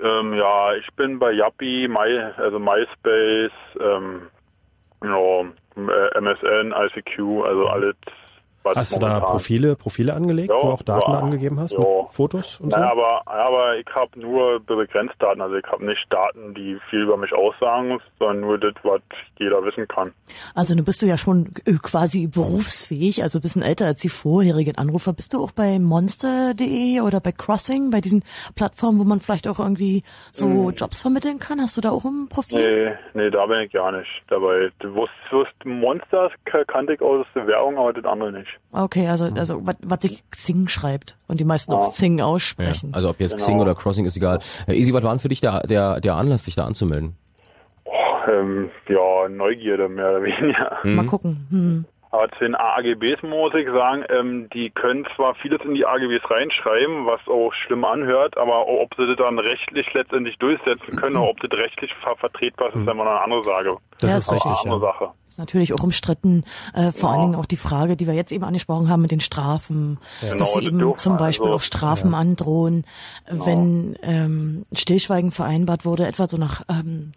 ähm, 0.03 0.33
ja, 0.33 0.73
ich 0.73 0.87
bin 0.95 1.19
bei 1.19 1.31
Yappi, 1.31 1.87
My, 1.87 2.19
also 2.37 2.59
MySpace, 2.59 3.51
ähm, 3.79 4.21
ja, 5.03 5.41
äh, 5.75 6.17
MSN, 6.19 6.73
ICQ, 6.75 7.43
also 7.45 7.67
alles. 7.67 7.95
Was 8.63 8.75
Hast 8.75 8.95
du 8.95 8.99
da 8.99 9.19
Profile, 9.21 9.75
Profile 9.75 10.13
angelegt, 10.13 10.49
Ja, 10.49 10.55
wo 10.61 10.69
auch 10.71 10.83
Daten 10.83 11.11
ja, 11.11 11.19
angegeben 11.19 11.59
hast, 11.59 11.71
ja. 11.71 11.79
mit 11.79 11.87
Fotos 12.11 12.59
und 12.59 12.71
so? 12.71 12.77
Naja, 12.79 12.91
aber, 12.91 13.21
aber 13.25 13.77
ich 13.77 13.87
habe 13.95 14.19
nur 14.19 14.59
begrenzt 14.59 15.15
Daten. 15.19 15.41
Also 15.41 15.55
ich 15.55 15.65
habe 15.65 15.83
nicht 15.85 16.05
Daten, 16.11 16.53
die 16.53 16.77
viel 16.89 17.01
über 17.01 17.17
mich 17.17 17.33
aussagen, 17.33 17.99
sondern 18.19 18.41
nur 18.41 18.57
das, 18.59 18.73
was 18.83 19.01
jeder 19.39 19.63
wissen 19.65 19.87
kann. 19.87 20.13
Also 20.53 20.75
nun 20.75 20.85
bist 20.85 21.01
du 21.01 21.07
ja 21.07 21.17
schon 21.17 21.51
äh, 21.65 21.73
quasi 21.81 22.27
berufsfähig, 22.27 23.23
also 23.23 23.39
ein 23.39 23.41
bisschen 23.41 23.63
älter 23.63 23.87
als 23.87 23.99
die 24.01 24.09
vorherigen 24.09 24.77
Anrufer. 24.77 25.13
Bist 25.13 25.33
du 25.33 25.43
auch 25.43 25.51
bei 25.51 25.79
monster.de 26.21 27.01
oder 27.01 27.19
bei 27.19 27.31
Crossing, 27.31 27.89
bei 27.91 28.01
diesen 28.01 28.23
Plattformen, 28.55 28.99
wo 28.99 29.03
man 29.03 29.19
vielleicht 29.19 29.47
auch 29.47 29.59
irgendwie 29.59 30.03
so 30.31 30.45
Hm. 30.47 30.73
Jobs 30.75 31.01
vermitteln 31.01 31.39
kann? 31.39 31.59
Hast 31.59 31.77
du 31.77 31.81
da 31.81 31.91
auch 31.91 32.03
ein 32.05 32.27
Profil? 32.29 32.97
Nee, 33.13 33.23
nee, 33.23 33.29
da 33.31 33.45
bin 33.47 33.61
ich 33.61 33.71
gar 33.71 33.91
nicht 33.91 34.09
dabei. 34.27 34.69
Du 34.79 34.93
wusst, 34.93 35.11
wusst 35.31 35.53
Monsters 35.65 36.31
k- 36.45 36.63
kannte 36.65 36.93
ich 36.93 37.01
aus 37.01 37.25
der 37.33 37.47
Werbung, 37.47 37.77
aber 37.77 37.93
das 37.93 38.05
andere 38.05 38.31
nicht. 38.31 38.50
Okay, 38.71 39.07
also, 39.07 39.25
also 39.25 39.65
was, 39.65 39.75
was 39.83 39.99
sich 40.01 40.23
Xing 40.29 40.67
schreibt 40.67 41.17
und 41.27 41.39
die 41.39 41.43
meisten 41.45 41.73
auch 41.73 41.91
Xing 41.91 42.21
aussprechen. 42.21 42.93
Also 42.93 43.09
ob 43.09 43.19
jetzt 43.19 43.31
Genau. 43.31 43.43
Xing 43.43 43.59
oder 43.59 43.75
Crossing 43.75 44.05
ist 44.05 44.15
egal. 44.15 44.39
Äh, 44.67 44.79
Esi, 44.79 44.93
was 44.93 45.03
war 45.03 45.11
denn 45.11 45.19
für 45.19 45.29
dich 45.29 45.41
der, 45.41 45.61
der, 45.67 45.99
der 45.99 46.15
Anlass, 46.15 46.43
dich 46.43 46.55
da 46.55 46.65
anzumelden? 46.65 47.15
Ähm, 48.31 48.69
ja, 48.87 49.27
Neugierde 49.29 49.89
mehr 49.89 50.09
oder 50.11 50.23
weniger. 50.23 50.77
Mal 50.83 51.05
gucken. 51.05 51.47
Hm. 51.49 51.85
Aber 52.13 52.29
zu 52.31 52.39
den 52.39 52.55
AGBs 52.55 53.23
muss 53.23 53.53
ich 53.53 53.67
sagen, 53.69 54.03
ähm, 54.09 54.49
die 54.53 54.69
können 54.69 55.07
zwar 55.15 55.33
vieles 55.35 55.61
in 55.63 55.73
die 55.75 55.85
AGBs 55.85 56.29
reinschreiben, 56.29 57.05
was 57.05 57.21
auch 57.27 57.53
schlimm 57.53 57.85
anhört, 57.85 58.37
aber 58.37 58.67
ob 58.67 58.93
sie 58.97 59.07
das 59.07 59.15
dann 59.15 59.39
rechtlich 59.39 59.93
letztendlich 59.93 60.37
durchsetzen 60.37 60.97
können 60.97 61.15
oder 61.15 61.29
ob 61.29 61.39
das 61.39 61.57
rechtlich 61.57 61.93
ver 61.95 62.17
vertretbar 62.17 62.67
ist, 62.69 62.75
ist 62.75 62.81
immer 62.81 63.05
noch 63.05 63.11
eine 63.11 63.21
andere 63.21 63.43
Sache. 63.45 63.77
Das 64.01 64.09
Ja, 64.11 64.17
ist 64.17 64.31
richtig, 64.33 64.51
Eine 64.51 64.59
andere 64.73 64.81
ja. 64.87 64.91
Sache. 64.93 65.11
Ist 65.29 65.39
natürlich 65.39 65.73
auch 65.73 65.83
umstritten, 65.83 66.43
äh, 66.73 66.91
vor 66.91 67.09
Ja. 67.11 67.13
allen 67.15 67.21
Dingen 67.21 67.35
auch 67.35 67.45
die 67.45 67.55
Frage, 67.55 67.95
die 67.95 68.05
wir 68.07 68.13
jetzt 68.13 68.33
eben 68.33 68.43
angesprochen 68.43 68.89
haben 68.89 69.01
mit 69.01 69.11
den 69.11 69.21
Strafen, 69.21 69.97
Genau, 70.19 70.35
dass 70.39 70.51
sie 70.53 70.65
das 70.65 70.73
eben 70.73 70.97
zum 70.97 71.15
Beispiel 71.15 71.45
also- 71.45 71.55
auch 71.55 71.61
Strafen 71.61 72.13
androhen, 72.13 72.83
wenn 73.29 73.95
ähm, 74.03 74.65
Stillschweigen 74.73 75.31
vereinbart 75.31 75.85
wurde, 75.85 76.05
etwa 76.07 76.27
so 76.27 76.35
nach 76.35 76.63
ähm, 76.69 77.13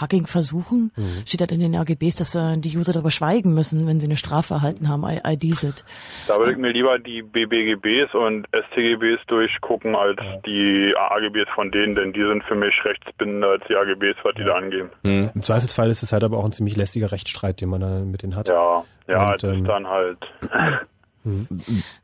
Hacking-Versuchen, 0.00 0.92
Mhm. 0.96 1.26
steht 1.26 1.40
halt 1.40 1.52
in 1.52 1.60
den 1.60 1.76
AGBs, 1.76 2.16
dass 2.16 2.34
äh, 2.34 2.56
die 2.58 2.76
User 2.76 2.92
darüber 2.92 3.10
schweigen 3.10 3.54
müssen, 3.54 3.86
wenn 3.86 4.00
sie 4.00 4.06
eine 4.06 4.16
Strafe 4.16 4.54
erhalten 4.54 4.88
haben, 4.88 5.04
I- 5.04 5.20
IDSIT. 5.24 5.84
Da 6.26 6.38
würde 6.38 6.52
ich 6.52 6.58
mir 6.58 6.72
lieber 6.72 6.98
die 6.98 7.22
BBGBs 7.22 8.14
und 8.14 8.46
STGBs 8.52 9.24
durchgucken 9.26 9.94
als 9.94 10.20
die 10.46 10.92
AGBs 10.96 11.50
von 11.54 11.70
denen, 11.70 11.94
denn 11.94 12.12
die 12.12 12.24
sind 12.24 12.42
für 12.44 12.54
mich 12.54 12.74
rechtsbindender 12.84 13.48
als 13.48 13.64
die 13.68 13.76
AGBs, 13.76 14.16
was 14.22 14.34
die 14.34 14.44
da 14.44 14.54
angeben. 14.54 14.90
Im 15.02 15.42
Zweifelsfall 15.42 15.88
ist 15.90 16.02
es 16.02 16.12
halt 16.12 16.24
aber 16.24 16.38
auch 16.38 16.44
ein 16.44 16.52
ziemlich 16.52 16.76
lästiger 16.76 17.12
Rechtsstreit, 17.12 17.60
den 17.60 17.68
man 17.68 17.80
da 17.80 18.00
mit 18.00 18.22
denen 18.22 18.36
hat. 18.36 18.48
Ja, 18.48 18.84
ja, 19.08 19.32
Und, 19.32 19.42
das 19.42 19.52
ähm, 19.52 19.62
ist 19.62 19.68
dann 19.68 19.86
halt. 19.86 20.18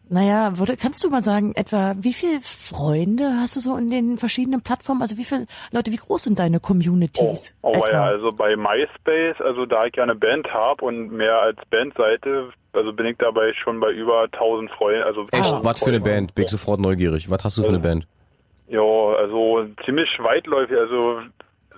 Naja, 0.09 0.59
würde, 0.59 0.77
kannst 0.77 1.03
du 1.05 1.11
mal 1.11 1.23
sagen, 1.23 1.53
etwa 1.57 1.95
wie 1.99 2.13
viele 2.13 2.41
Freunde 2.43 3.37
hast 3.41 3.57
du 3.57 3.61
so 3.61 3.77
in 3.77 3.91
den 3.91 4.17
verschiedenen 4.17 4.63
Plattformen? 4.63 5.03
Also 5.03 5.17
wie 5.17 5.25
viele 5.25 5.47
Leute, 5.73 5.91
wie 5.93 5.97
groß 5.97 6.25
sind 6.25 6.39
deine 6.39 6.61
Communities? 6.61 7.55
Oh 7.63 7.73
etwa? 7.73 7.91
ja, 7.91 8.05
also 8.05 8.31
bei 8.31 8.57
MySpace, 8.57 9.41
also 9.41 9.67
da 9.67 9.85
ich 9.87 9.97
ja 9.97 10.03
eine 10.03 10.15
Band 10.15 10.49
habe 10.53 10.85
und 10.85 11.13
mehr 11.13 11.41
als 11.41 11.59
Bandseite, 11.71 12.51
also 12.73 12.93
bin 12.93 13.07
ich 13.07 13.17
dabei 13.19 13.53
schon 13.55 13.81
bei 13.81 13.93
über 13.93 14.25
1000 14.25 14.71
Freunden. 14.73 15.03
Also 15.03 15.23
Echt? 15.31 15.45
1000 15.45 15.65
was 15.65 15.79
für 15.81 15.87
eine. 15.87 16.01
Band? 16.01 16.35
Bin 16.35 16.45
ich 16.45 16.51
sofort 16.51 16.81
neugierig. 16.81 17.31
Was 17.31 17.45
hast 17.45 17.57
du 17.57 17.63
für 17.63 17.69
eine 17.69 17.79
Band? 17.79 18.07
Ja, 18.69 18.81
also 18.81 19.67
ziemlich 19.85 20.19
weitläufig, 20.21 20.77
also 20.77 21.21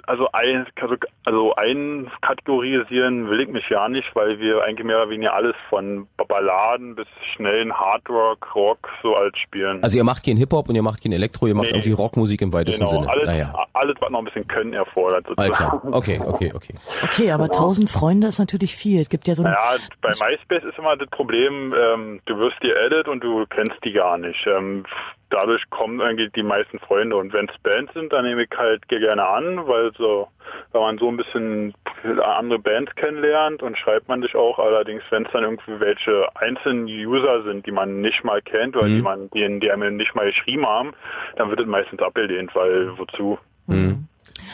also 0.06 0.28
ein 0.32 0.66
also, 0.80 0.96
also 1.24 1.54
einkategorisieren 1.56 3.28
will 3.28 3.40
ich 3.40 3.48
mich 3.48 3.68
ja 3.68 3.88
nicht, 3.88 4.14
weil 4.14 4.38
wir 4.38 4.62
eigentlich 4.62 4.86
mehr 4.86 4.98
oder 5.02 5.10
weniger 5.10 5.34
alles 5.34 5.54
von 5.68 6.06
Balladen 6.16 6.94
bis 6.94 7.06
schnellen 7.34 7.72
Hardrock, 7.72 8.54
Rock 8.54 8.88
so 9.02 9.14
als 9.16 9.38
spielen. 9.38 9.82
Also 9.82 9.98
ihr 9.98 10.04
macht 10.04 10.24
keinen 10.24 10.36
Hip-Hop 10.36 10.68
und 10.68 10.74
ihr 10.74 10.82
macht 10.82 11.02
kein 11.02 11.12
Elektro, 11.12 11.46
ihr 11.46 11.54
macht 11.54 11.66
Nee. 11.66 11.72
irgendwie 11.78 11.92
Rockmusik 11.92 12.42
im 12.42 12.52
weitesten 12.52 12.86
genau, 12.86 13.00
Sinne. 13.00 13.10
alles, 13.10 13.26
Naja. 13.26 13.66
alles, 13.72 13.96
was 14.00 14.10
noch 14.10 14.18
ein 14.20 14.24
bisschen 14.24 14.46
Können 14.48 14.72
erfordert. 14.72 15.26
Sozusagen. 15.26 15.52
klar. 15.52 15.82
Okay, 15.92 16.20
okay, 16.24 16.52
okay. 16.54 16.74
Okay, 17.04 17.30
aber 17.32 17.48
tausend 17.48 17.90
Freunde 17.90 18.28
ist 18.28 18.38
natürlich 18.38 18.76
viel. 18.76 19.00
Es 19.00 19.08
gibt 19.08 19.26
ja 19.28 19.34
so 19.34 19.42
ein, 19.42 19.50
Naja, 19.52 19.78
bei 20.00 20.10
MySpace 20.10 20.64
ist 20.64 20.78
immer 20.78 20.96
das 20.96 21.08
Problem, 21.10 21.74
ähm, 21.74 22.20
du 22.26 22.38
wirst 22.38 22.62
dir 22.62 22.76
edit 22.76 23.08
und 23.08 23.22
du 23.22 23.46
kennst 23.46 23.76
die 23.84 23.92
gar 23.92 24.18
nicht. 24.18 24.46
Ähm, 24.46 24.84
dadurch 25.30 25.68
kommen 25.70 26.00
eigentlich 26.00 26.32
die 26.32 26.42
meisten 26.42 26.78
Freunde. 26.78 27.16
Und 27.16 27.32
wenn 27.32 27.48
es 27.48 27.58
Bands 27.62 27.92
sind, 27.94 28.12
dann 28.12 28.24
nehme 28.24 28.44
ich 28.44 28.50
halt 28.56 28.88
gerne 28.88 29.26
an, 29.26 29.66
weil 29.66 29.92
so, 29.96 30.28
wenn 30.72 30.80
man 30.80 30.98
so 30.98 31.08
ein 31.08 31.16
bisschen 31.16 31.74
andere 32.22 32.58
Bands 32.58 32.94
kennenlernt 32.94 33.62
und 33.62 33.76
schreibt 33.76 34.08
man 34.08 34.20
dich 34.20 34.34
auch. 34.36 34.58
Allerdings, 34.58 35.02
wenn 35.10 35.26
es 35.26 35.32
dann 35.32 35.44
irgendwie 35.44 35.80
welche 35.80 36.28
einzelnen 36.36 36.86
User 36.86 37.42
sind, 37.42 37.66
die 37.66 37.72
man 37.72 38.00
nicht 38.00 38.24
mal 38.24 38.40
kennt 38.42 38.76
oder 38.76 38.86
Mhm. 38.86 38.94
die 38.96 39.02
man, 39.02 39.30
die, 39.30 39.60
die 39.60 39.70
einem 39.70 39.96
nicht 39.96 40.14
mal 40.14 40.26
geschrieben 40.26 40.66
haben, 40.66 40.92
dann 41.36 41.50
wird 41.50 41.60
es 41.60 41.66
meistens 41.66 42.00
abgelehnt, 42.00 42.54
weil 42.54 42.96
wozu? 42.98 43.38
Mhm. 43.66 44.06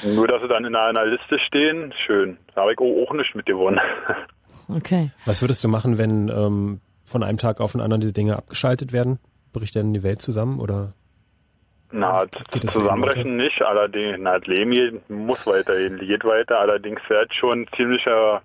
Nur, 0.05 0.27
dass 0.27 0.43
sie 0.43 0.49
dann 0.49 0.65
in 0.65 0.75
einer 0.75 1.05
Liste 1.05 1.39
stehen, 1.39 1.93
schön. 2.07 2.39
Da 2.55 2.63
habe 2.63 2.73
ich 2.73 2.79
auch, 2.79 3.07
auch 3.09 3.13
nicht 3.13 3.35
mit 3.35 3.47
gewonnen. 3.47 3.81
Okay. 4.69 5.11
Was 5.27 5.43
würdest 5.43 5.63
du 5.65 5.69
machen, 5.69 5.99
wenn 5.99 6.29
ähm, 6.29 6.81
von 7.05 7.23
einem 7.23 7.37
Tag 7.37 7.61
auf 7.61 7.73
den 7.73 7.81
anderen 7.81 8.01
die 8.01 8.13
Dinge 8.13 8.37
abgeschaltet 8.37 8.93
werden? 8.93 9.19
Bricht 9.53 9.77
dann 9.77 9.93
die 9.93 10.03
Welt 10.03 10.23
zusammen 10.23 10.61
oder? 10.61 10.93
Na, 11.91 12.25
zusammenbrechen 12.69 13.37
nicht, 13.37 13.61
allerdings, 13.63 14.17
na, 14.21 14.39
das 14.39 14.47
Leben 14.49 14.71
geht- 14.71 15.11
muss 15.11 15.47
weitergehen, 15.47 15.99
geht 15.99 16.25
weiter, 16.25 16.59
allerdings 16.59 17.01
wäre 17.09 17.27
es 17.29 17.35
schon 17.37 17.67
ziemliche 17.77 18.41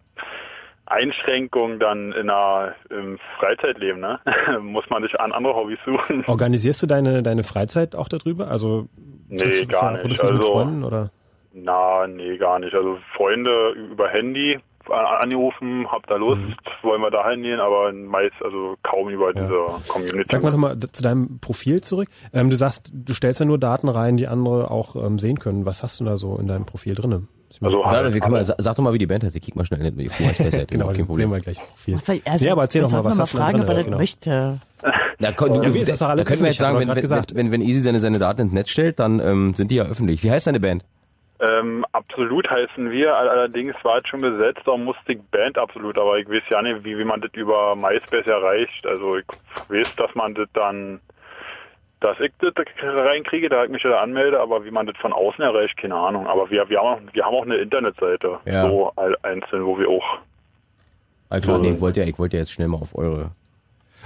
Einschränkung 0.85 1.79
dann 1.79 2.11
in 2.13 2.29
einer, 2.29 2.73
im 2.89 3.17
Freizeitleben, 3.39 3.99
ne? 4.01 4.19
muss 4.61 4.89
man 4.89 5.03
sich 5.03 5.19
an 5.19 5.31
andere 5.31 5.55
Hobbys 5.55 5.79
suchen. 5.85 6.23
Organisierst 6.27 6.81
du 6.83 6.87
deine 6.87 7.23
deine 7.23 7.43
Freizeit 7.43 7.95
auch 7.95 8.07
darüber? 8.09 8.47
Also 8.49 8.87
Nee, 9.29 9.65
gar 9.65 9.91
nicht. 10.01 10.23
Also- 10.23 10.41
Freunden 10.41 10.83
oder? 10.85 11.11
Na, 11.51 12.05
nee, 12.07 12.37
gar 12.37 12.59
nicht. 12.59 12.73
Also 12.75 12.97
Freunde 13.15 13.71
über 13.91 14.07
Handy 14.09 14.59
angerufen, 14.91 15.85
habt 15.91 16.09
da 16.09 16.15
Lust, 16.15 16.41
Mhm. 16.41 16.55
wollen 16.83 17.01
wir 17.01 17.11
da 17.11 17.29
hingehen, 17.29 17.59
aber 17.59 17.91
meist, 17.93 18.35
also 18.43 18.75
kaum 18.83 19.09
über 19.09 19.33
diese 19.33 19.53
Community. 19.87 20.25
Sag 20.29 20.43
mal 20.43 20.51
nochmal 20.51 20.77
zu 20.79 21.03
deinem 21.03 21.39
Profil 21.39 21.81
zurück. 21.81 22.09
Ähm, 22.33 22.49
du 22.49 22.57
sagst, 22.57 22.91
du 22.93 23.13
stellst 23.13 23.39
ja 23.39 23.45
nur 23.45 23.57
Daten 23.57 23.89
rein, 23.89 24.17
die 24.17 24.27
andere 24.27 24.71
auch 24.71 24.95
ähm, 24.95 25.19
sehen 25.19 25.39
können. 25.39 25.65
Was 25.65 25.83
hast 25.83 25.99
du 25.99 26.05
da 26.05 26.17
so 26.17 26.37
in 26.37 26.47
deinem 26.47 26.65
Profil 26.65 26.95
drinne? 26.95 27.23
Also 27.59 27.83
ja, 27.83 28.13
wir 28.13 28.19
können 28.21 28.33
mal, 28.33 28.45
sag 28.45 28.75
doch 28.75 28.83
mal, 28.83 28.93
wie 28.93 28.99
die 28.99 29.07
Band 29.07 29.23
heißt. 29.23 29.35
Ich 29.35 29.41
kick 29.41 29.55
mal 29.55 29.65
schnell 29.65 29.83
in 29.83 29.97
die 29.97 30.09
Fußballseite. 30.09 30.67
genau, 30.67 30.89
das 30.93 30.97
sehen 31.07 31.31
wir 31.31 31.39
gleich. 31.39 31.57
Viel. 31.77 31.97
Erst- 32.23 32.43
nee, 32.43 32.49
aber 32.51 32.61
erzähl 32.63 32.83
doch 32.83 32.91
wir 32.91 32.97
mal, 33.01 33.05
was 33.05 33.17
hast 33.19 33.33
du 33.33 33.37
da 33.37 33.45
fragen, 33.45 33.57
drin? 33.59 33.63
ob 33.65 33.69
er 33.69 33.75
das 33.77 33.85
Genau. 33.85 33.97
möchte. 33.97 34.59
Da, 35.19 35.31
kon- 35.31 35.53
Ja, 35.55 35.61
du, 35.69 35.83
da, 35.97 36.15
da 36.15 36.23
können 36.23 36.41
wir 36.41 36.49
jetzt 36.49 36.59
sagen, 36.59 36.77
wenn, 36.79 36.87
wenn, 36.89 37.25
wenn, 37.33 37.51
wenn 37.51 37.61
Easy 37.61 37.79
seine, 37.79 37.99
seine 37.99 38.19
Daten 38.19 38.41
ins 38.41 38.53
Netz 38.53 38.69
stellt, 38.69 38.99
dann 38.99 39.19
ähm, 39.19 39.55
sind 39.55 39.71
die 39.71 39.75
ja 39.77 39.85
öffentlich. 39.85 40.23
Wie 40.23 40.29
heißt 40.29 40.45
deine 40.45 40.59
Band? 40.59 40.83
Ähm, 41.39 41.85
absolut 41.91 42.49
heißen 42.49 42.89
wir, 42.89 43.15
all- 43.15 43.29
allerdings 43.29 43.75
war 43.83 43.97
es 43.97 44.07
schon 44.07 44.21
besetzt, 44.21 44.61
darum 44.65 44.85
musste 44.85 45.13
ich 45.13 45.21
Band 45.29 45.57
absolut, 45.57 45.97
aber 45.99 46.17
ich 46.17 46.27
weiß 46.27 46.41
ja 46.49 46.61
nicht, 46.63 46.83
wie, 46.83 46.97
wie 46.97 47.03
man 47.05 47.21
das 47.21 47.31
über 47.33 47.75
MySpace 47.75 48.25
erreicht. 48.25 48.87
Also 48.87 49.17
ich 49.17 49.25
weiß, 49.67 49.87
dass 49.97 50.13
man 50.15 50.33
das 50.33 50.47
dann, 50.53 50.99
dass 51.99 52.19
ich 52.19 52.31
das 52.39 52.53
reinkriege, 52.81 53.49
da 53.49 53.63
ich 53.65 53.69
mich 53.69 53.83
ja 53.83 53.97
anmelde, 53.99 54.39
aber 54.39 54.65
wie 54.65 54.71
man 54.71 54.87
das 54.87 54.97
von 54.97 55.13
außen 55.13 55.43
erreicht, 55.43 55.77
keine 55.77 55.95
Ahnung. 55.95 56.25
Aber 56.25 56.49
wir, 56.49 56.67
wir, 56.69 56.79
haben, 56.79 56.87
auch, 56.87 57.13
wir 57.13 57.23
haben 57.25 57.35
auch 57.35 57.45
eine 57.45 57.57
Internetseite, 57.57 58.39
Ja. 58.45 58.67
so 58.67 58.91
all- 58.95 59.17
einzeln, 59.23 59.65
wo 59.65 59.77
wir 59.77 59.89
auch 59.89 60.17
Ah, 61.29 61.39
klar, 61.41 61.59
nee, 61.59 61.71
ich 61.71 61.81
wollte 61.81 61.99
ja, 61.99 62.05
ich 62.07 62.17
wollte 62.17 62.37
ja 62.37 62.43
jetzt 62.43 62.53
schnell 62.53 62.69
mal 62.69 62.77
auf 62.81 62.97
eure. 62.97 63.31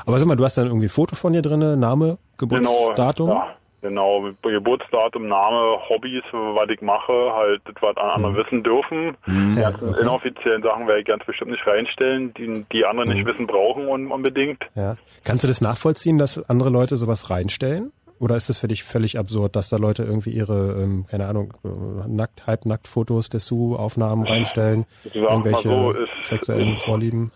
Aber 0.07 0.17
sag 0.17 0.27
mal, 0.27 0.35
du 0.35 0.43
hast 0.43 0.57
dann 0.57 0.65
irgendwie 0.65 0.87
ein 0.87 0.89
Foto 0.89 1.15
von 1.15 1.33
dir 1.33 1.43
drinne, 1.43 1.77
Name, 1.77 2.17
Geburtsdatum? 2.39 3.27
Genau, 3.29 3.39
ja, 3.41 3.55
genau. 3.81 4.29
Geburtsdatum, 4.41 5.27
Name, 5.27 5.77
Hobbys, 5.89 6.23
was 6.31 6.69
ich 6.69 6.81
mache, 6.81 7.31
halt 7.33 7.61
das, 7.65 7.75
was 7.81 7.97
andere 7.97 8.35
wissen 8.35 8.63
dürfen. 8.63 9.17
Mhm. 9.25 9.55
Die 9.55 9.61
ganzen 9.61 9.93
inoffiziellen 9.95 10.63
Sachen 10.63 10.87
werde 10.87 11.01
ich 11.01 11.05
ganz 11.07 11.25
bestimmt 11.25 11.51
nicht 11.51 11.65
reinstellen, 11.65 12.33
die 12.35 12.63
die 12.71 12.85
andere 12.85 13.07
nicht 13.07 13.25
wissen 13.25 13.47
brauchen 13.47 13.87
un 13.87 14.11
unbedingt. 14.11 14.63
Ja. 14.75 14.97
Kannst 15.23 15.43
du 15.43 15.47
das 15.47 15.61
nachvollziehen, 15.61 16.17
dass 16.17 16.41
andere 16.49 16.69
Leute 16.69 16.95
sowas 16.97 17.29
reinstellen? 17.29 17.91
Oder 18.19 18.35
ist 18.35 18.49
das 18.49 18.59
für 18.59 18.67
dich 18.67 18.83
völlig 18.83 19.17
absurd, 19.17 19.55
dass 19.55 19.69
da 19.69 19.77
Leute 19.77 20.03
irgendwie 20.03 20.29
ihre, 20.29 20.79
ähm, 20.79 21.05
keine 21.09 21.25
Ahnung, 21.25 21.53
äh, 21.65 22.07
nackt, 22.07 22.45
halbnackt 22.45 22.87
Fotos, 22.87 23.29
Dessous-Aufnahmen 23.29 24.27
reinstellen, 24.27 24.85
irgendwelche 25.11 25.67
so, 25.69 25.91
ist- 25.93 26.09
sexuellen 26.29 26.73
ist- 26.73 26.83
Vorlieben? 26.83 27.31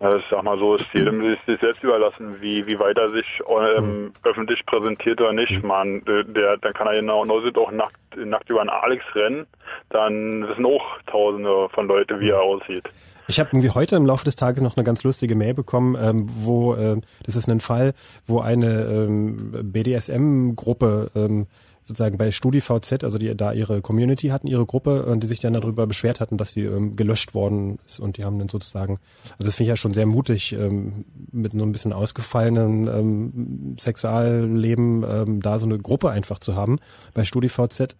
Ja, 0.00 0.16
ich 0.16 0.24
sag 0.30 0.42
mal 0.42 0.58
so, 0.58 0.76
ist 0.76 0.86
jedem 0.94 1.20
sich, 1.20 1.38
selbst 1.60 1.84
überlassen, 1.84 2.40
wie, 2.40 2.66
wie 2.66 2.78
weit 2.80 2.96
er 2.96 3.10
sich 3.10 3.38
ähm, 3.76 4.12
öffentlich 4.24 4.64
präsentiert 4.64 5.20
oder 5.20 5.34
nicht. 5.34 5.62
Man, 5.62 5.96
äh, 6.06 6.24
der, 6.24 6.56
dann 6.56 6.72
kann 6.72 6.86
er 6.86 6.94
genau, 6.94 7.22
genauso 7.22 7.48
auch 7.60 7.70
nackt, 7.70 7.98
nackt 8.16 8.48
über 8.48 8.62
einen 8.62 8.70
Alex 8.70 9.04
rennen, 9.14 9.46
dann 9.90 10.48
wissen 10.48 10.64
auch 10.64 10.82
tausende 11.06 11.68
von 11.68 11.86
Leuten, 11.86 12.18
wie 12.18 12.30
er 12.30 12.40
aussieht. 12.40 12.88
Ich 13.28 13.38
habe 13.38 13.50
irgendwie 13.52 13.70
heute 13.70 13.94
im 13.96 14.06
Laufe 14.06 14.24
des 14.24 14.36
Tages 14.36 14.62
noch 14.62 14.76
eine 14.76 14.84
ganz 14.84 15.02
lustige 15.02 15.36
Mail 15.36 15.52
bekommen, 15.52 15.96
ähm, 16.00 16.26
wo 16.34 16.74
ähm, 16.74 17.02
das 17.24 17.36
ist 17.36 17.48
ein 17.48 17.60
Fall, 17.60 17.92
wo 18.26 18.40
eine 18.40 18.84
ähm, 18.86 19.36
BDSM-Gruppe 19.70 21.10
ähm, 21.14 21.46
sozusagen 21.90 22.18
bei 22.18 22.30
StudiVZ, 22.30 23.04
also 23.04 23.18
die 23.18 23.36
da 23.36 23.52
ihre 23.52 23.82
Community 23.82 24.28
hatten, 24.28 24.46
ihre 24.46 24.64
Gruppe, 24.64 25.04
und 25.04 25.22
die 25.22 25.26
sich 25.26 25.40
dann 25.40 25.52
darüber 25.52 25.86
beschwert 25.86 26.20
hatten, 26.20 26.36
dass 26.36 26.52
sie 26.52 26.64
ähm, 26.64 26.94
gelöscht 26.96 27.34
worden 27.34 27.78
ist 27.84 27.98
und 27.98 28.16
die 28.16 28.24
haben 28.24 28.38
dann 28.38 28.48
sozusagen, 28.48 29.00
also 29.32 29.46
das 29.46 29.56
finde 29.56 29.64
ich 29.64 29.68
ja 29.70 29.76
schon 29.76 29.92
sehr 29.92 30.06
mutig, 30.06 30.52
ähm, 30.52 31.04
mit 31.32 31.52
nur 31.52 31.66
ein 31.66 31.72
bisschen 31.72 31.92
ausgefallenen 31.92 32.86
ähm, 32.86 33.76
Sexualleben 33.78 35.04
ähm, 35.08 35.40
da 35.42 35.58
so 35.58 35.66
eine 35.66 35.78
Gruppe 35.78 36.10
einfach 36.10 36.38
zu 36.38 36.54
haben 36.54 36.78
bei 37.12 37.24
StudiVZ. 37.24 37.96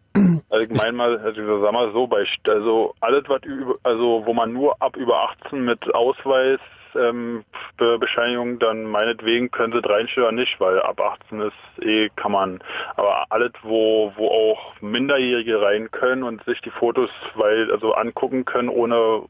Also 0.51 0.69
ich 0.69 0.77
meine 0.77 0.93
mal, 0.93 1.19
also 1.19 1.63
sag 1.63 1.73
mal 1.73 1.93
so, 1.93 2.07
bei 2.07 2.25
also 2.49 2.95
alles 3.01 3.25
was 3.29 3.43
über, 3.45 3.75
also 3.83 4.23
wo 4.25 4.35
man 4.35 4.53
nur 4.53 4.81
ab 4.83 4.97
über 4.97 5.31
18 5.43 5.65
mit 5.65 5.95
Ausweis 5.95 6.59
ähm, 6.97 7.45
Be 7.77 7.99
Bescheinigung, 7.99 8.59
dann 8.59 8.85
meinetwegen 8.85 9.51
können 9.51 9.73
sie 9.73 9.87
reinstellen 9.87 10.29
oder 10.29 10.37
nicht, 10.37 10.61
weil 10.61 10.81
ab 10.81 11.01
18 11.01 11.41
ist 11.41 11.85
eh 11.85 12.09
kann 12.17 12.33
man. 12.33 12.61
Aber 12.97 13.27
alles, 13.31 13.53
wo 13.63 14.13
wo 14.17 14.29
auch 14.29 14.81
Minderjährige 14.81 15.61
rein 15.61 15.91
können 15.91 16.23
und 16.23 16.45
sich 16.45 16.61
die 16.61 16.71
Fotos 16.71 17.11
weil 17.35 17.71
also 17.73 17.93
angucken 17.93 18.45
können 18.45 18.69
ohne 18.69 19.23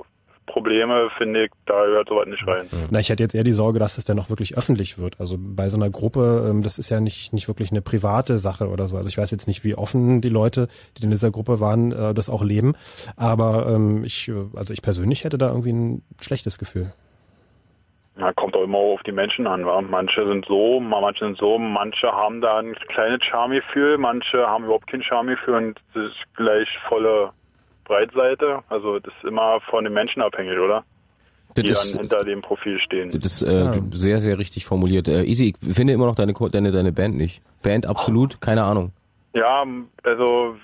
Probleme, 0.51 1.09
finde 1.17 1.45
ich, 1.45 1.51
da 1.67 1.87
gehört 1.87 2.09
sowas 2.09 2.27
nicht 2.27 2.47
rein. 2.47 2.67
Na, 2.91 2.99
ich 2.99 3.09
hätte 3.09 3.23
jetzt 3.23 3.35
eher 3.35 3.45
die 3.45 3.53
Sorge, 3.53 3.79
dass 3.79 3.99
es 3.99 4.05
dann 4.05 4.19
auch 4.19 4.29
wirklich 4.31 4.57
öffentlich 4.57 4.99
wird. 4.99 5.21
Also 5.21 5.37
bei 5.39 5.69
so 5.69 5.77
einer 5.77 5.91
Gruppe, 5.91 6.47
ähm, 6.49 6.63
das 6.63 6.79
ist 6.79 6.91
ja 6.91 7.01
nicht, 7.01 7.33
nicht 7.33 7.49
wirklich 7.49 7.71
eine 7.71 7.83
private 7.83 8.39
Sache 8.39 8.69
oder 8.69 8.89
so. 8.89 8.97
Also 8.97 9.09
ich 9.09 9.17
weiß 9.17 9.31
jetzt 9.31 9.47
nicht, 9.47 9.65
wie 9.65 9.77
offen 9.77 10.21
die 10.21 10.29
Leute, 10.29 10.69
die 10.99 11.05
in 11.05 11.11
dieser 11.11 11.31
Gruppe 11.31 11.61
waren, 11.61 11.93
äh, 11.93 12.15
das 12.15 12.29
auch 12.29 12.43
leben. 12.43 12.75
Aber 13.17 13.69
ähm, 13.69 14.05
ich, 14.05 14.29
äh, 14.29 14.45
also 14.55 14.75
ich 14.75 14.83
persönlich 14.83 15.25
hätte 15.25 15.39
da 15.39 15.49
irgendwie 15.49 15.73
ein 15.73 16.03
schlechtes 16.21 16.59
Gefühl. 16.59 16.93
Na, 18.21 18.33
kommt 18.35 18.55
auch 18.55 18.63
immer 18.65 18.77
auf 18.79 19.03
die 19.03 19.13
Menschen 19.13 19.47
an. 19.47 19.65
Wa? 19.65 19.81
Manche 19.81 20.27
sind 20.27 20.45
so, 20.47 20.79
ma- 20.79 21.01
manche 21.01 21.25
sind 21.25 21.39
so, 21.39 21.59
manche 21.59 22.13
haben 22.13 22.41
da 22.43 22.59
ein 22.59 22.75
kleines 22.75 23.25
Charmegefühl, 23.25 23.97
manche 23.97 24.47
haben 24.47 24.65
überhaupt 24.65 24.87
kein 24.89 25.03
Charmegefühl 25.03 25.55
und 25.55 25.81
das 25.95 26.05
ist 26.11 26.17
gleich 26.37 26.69
volle 26.87 27.31
Breitseite. 27.85 28.61
Also 28.69 28.99
das 28.99 29.13
ist 29.15 29.25
immer 29.25 29.61
von 29.63 29.85
den 29.85 29.93
Menschen 29.95 30.21
abhängig, 30.23 30.59
oder? 30.59 30.85
Das 31.55 31.65
die 31.65 31.71
ist- 31.71 31.93
dann 31.95 32.01
hinter 32.01 32.25
dem 32.25 32.43
Profil 32.43 32.79
stehen. 32.79 33.11
Das 33.11 33.25
ist 33.25 33.43
äh, 33.43 33.81
sehr, 33.93 34.21
sehr 34.21 34.39
richtig 34.39 34.67
formuliert. 34.67 35.09
Äh, 35.09 35.23
Easy, 35.25 35.55
ich 35.61 35.75
finde 35.75 35.95
immer 35.95 36.07
noch 36.07 36.15
deine, 36.15 36.35
deine, 36.35 36.71
deine 36.73 36.93
Band 36.93 37.17
nicht. 37.17 37.43
Band 37.63 37.87
absolut, 37.87 38.41
keine 38.41 38.65
Ahnung. 38.65 38.93
Ja, 39.35 39.65
also 40.05 40.57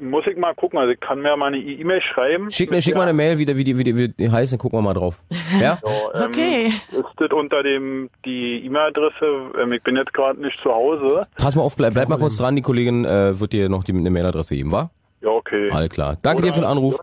muss 0.00 0.26
ich 0.26 0.36
mal 0.36 0.54
gucken. 0.54 0.78
Also 0.78 0.92
ich 0.92 1.00
kann 1.00 1.20
mir 1.20 1.36
mal 1.36 1.46
eine 1.46 1.58
E-Mail 1.58 2.00
schreiben. 2.00 2.50
Schick 2.50 2.70
mir, 2.70 2.82
schick 2.82 2.94
mal 2.94 3.02
eine 3.02 3.12
Mail, 3.12 3.38
wie 3.38 3.44
die, 3.44 3.56
wie 3.56 3.64
die, 3.64 3.78
wie 3.78 3.84
die, 3.84 3.96
wie 3.96 4.08
die 4.08 4.30
heißt, 4.30 4.52
dann 4.52 4.58
gucken 4.58 4.78
wir 4.78 4.82
mal 4.82 4.94
drauf. 4.94 5.20
Ja? 5.60 5.78
So, 5.82 5.88
ähm, 6.14 6.30
Okay. 6.30 6.66
Ist 6.92 7.04
das 7.16 7.30
unter 7.32 7.62
dem 7.62 8.08
die 8.24 8.64
E-Mail-Adresse? 8.66 9.52
Ähm, 9.62 9.72
ich 9.72 9.82
bin 9.82 9.96
jetzt 9.96 10.12
gerade 10.12 10.40
nicht 10.40 10.58
zu 10.60 10.70
Hause. 10.72 11.26
Pass 11.36 11.54
mal 11.56 11.62
auf, 11.62 11.76
bleib, 11.76 11.94
bleib 11.94 12.08
mal 12.08 12.18
kurz 12.18 12.36
dran, 12.36 12.56
die 12.56 12.62
Kollegin 12.62 13.04
äh, 13.04 13.38
wird 13.38 13.52
dir 13.52 13.68
noch 13.68 13.84
die, 13.84 13.92
eine 13.92 14.10
Mailadresse 14.10 14.54
geben, 14.54 14.72
wa? 14.72 14.90
Ja, 15.20 15.30
okay. 15.30 15.70
All 15.72 15.88
klar. 15.88 16.16
Danke 16.22 16.42
dir 16.42 16.52
für 16.52 16.60
den 16.60 16.68
Anruf. 16.68 16.98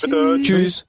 Bitte. 0.00 0.38
Tschüss. 0.42 0.86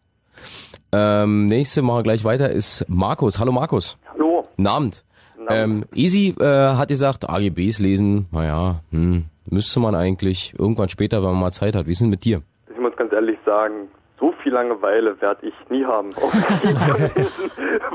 Ähm, 0.94 1.48
nächste 1.48 1.82
machen 1.82 2.00
wir 2.00 2.04
gleich 2.04 2.24
weiter 2.24 2.50
ist 2.50 2.86
Markus. 2.90 3.40
Hallo 3.40 3.52
Markus. 3.52 3.98
Hallo. 4.14 4.48
Guten 4.56 4.68
Abend. 4.68 5.06
Ähm, 5.50 5.86
Easy 5.96 6.36
äh, 6.40 6.46
hat 6.46 6.90
gesagt, 6.90 7.28
AGBs 7.30 7.80
lesen, 7.80 8.28
naja, 8.32 8.82
hm, 8.92 9.26
müsste 9.46 9.80
man 9.80 9.96
eigentlich 9.96 10.54
irgendwann 10.58 10.90
später, 10.90 11.18
wenn 11.24 11.32
man 11.32 11.40
mal 11.40 11.52
Zeit 11.52 11.76
hat. 11.76 11.88
Wie 11.88 11.92
ist 11.92 12.02
denn 12.02 12.10
mit 12.10 12.24
dir? 12.26 12.42
Ich 12.74 12.80
muss 12.80 12.96
ganz 12.96 13.12
ehrlich 13.14 13.38
sagen, 13.46 13.90
so 14.20 14.34
viel 14.44 14.54
Langeweile 14.54 15.20
werde 15.22 15.48
ich 15.48 15.54
nie 15.70 15.84
haben. 15.84 16.14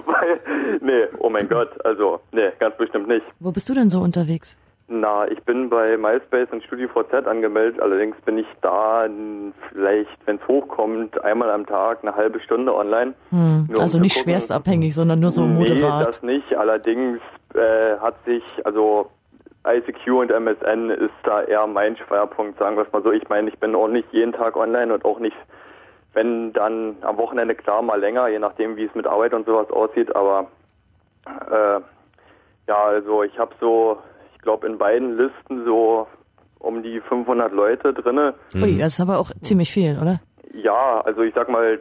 Weil, 0.06 0.40
nee, 0.80 1.04
oh 1.20 1.30
mein 1.30 1.48
Gott, 1.48 1.70
also, 1.84 2.20
nee, 2.32 2.50
ganz 2.58 2.76
bestimmt 2.76 3.08
nicht. 3.08 3.24
Wo 3.40 3.52
bist 3.52 3.68
du 3.68 3.74
denn 3.74 3.90
so 3.90 4.00
unterwegs? 4.00 4.56
Na, 4.88 5.26
ich 5.28 5.42
bin 5.42 5.68
bei 5.68 5.96
MySpace 5.96 6.48
und 6.52 6.62
StudiVZ 6.62 7.26
angemeldet, 7.26 7.80
allerdings 7.80 8.14
bin 8.24 8.38
ich 8.38 8.46
da 8.62 9.06
vielleicht, 9.72 10.16
wenn 10.26 10.36
es 10.36 10.46
hochkommt, 10.46 11.20
einmal 11.24 11.50
am 11.50 11.66
Tag 11.66 11.98
eine 12.02 12.14
halbe 12.14 12.38
Stunde 12.40 12.72
online. 12.72 13.14
Hm, 13.30 13.68
um 13.68 13.80
also 13.80 13.98
zu 13.98 14.02
nicht 14.02 14.16
schwerstabhängig, 14.16 14.94
sondern 14.94 15.18
nur 15.18 15.30
so 15.30 15.44
Nee, 15.44 15.70
moderat. 15.70 16.06
das 16.06 16.22
nicht. 16.22 16.54
Allerdings 16.54 17.18
äh, 17.54 17.96
hat 18.00 18.14
sich, 18.26 18.44
also 18.64 19.10
ICQ 19.66 20.08
und 20.08 20.30
MSN 20.30 20.90
ist 20.90 21.14
da 21.24 21.42
eher 21.42 21.66
mein 21.66 21.96
Schwerpunkt, 21.96 22.58
sagen 22.58 22.76
wir 22.76 22.86
es 22.86 22.92
mal 22.92 23.02
so. 23.02 23.12
Ich 23.12 23.28
meine, 23.28 23.48
ich 23.48 23.58
bin 23.58 23.74
auch 23.74 23.88
nicht 23.88 24.12
jeden 24.12 24.32
Tag 24.32 24.56
online 24.56 24.92
und 24.92 25.04
auch 25.04 25.18
nicht, 25.18 25.36
wenn 26.12 26.52
dann 26.52 26.96
am 27.02 27.16
Wochenende 27.18 27.54
klar 27.54 27.82
mal 27.82 28.00
länger, 28.00 28.28
je 28.28 28.38
nachdem 28.38 28.76
wie 28.76 28.84
es 28.84 28.94
mit 28.94 29.06
Arbeit 29.06 29.34
und 29.34 29.46
sowas 29.46 29.70
aussieht. 29.70 30.14
Aber 30.14 30.48
äh, 31.26 31.80
ja, 32.68 32.84
also 32.84 33.22
ich 33.22 33.38
habe 33.38 33.54
so, 33.60 33.98
ich 34.34 34.42
glaube, 34.42 34.66
in 34.66 34.78
beiden 34.78 35.16
Listen 35.16 35.64
so 35.64 36.06
um 36.58 36.82
die 36.82 37.00
500 37.00 37.52
Leute 37.52 37.92
drinne. 37.92 38.34
Ui, 38.54 38.78
das 38.78 38.94
ist 38.94 39.00
aber 39.00 39.18
auch 39.18 39.30
ziemlich 39.40 39.70
viel, 39.70 39.98
oder? 40.00 40.20
Ja, 40.52 41.00
also 41.02 41.22
ich 41.22 41.34
sag 41.34 41.48
mal, 41.48 41.78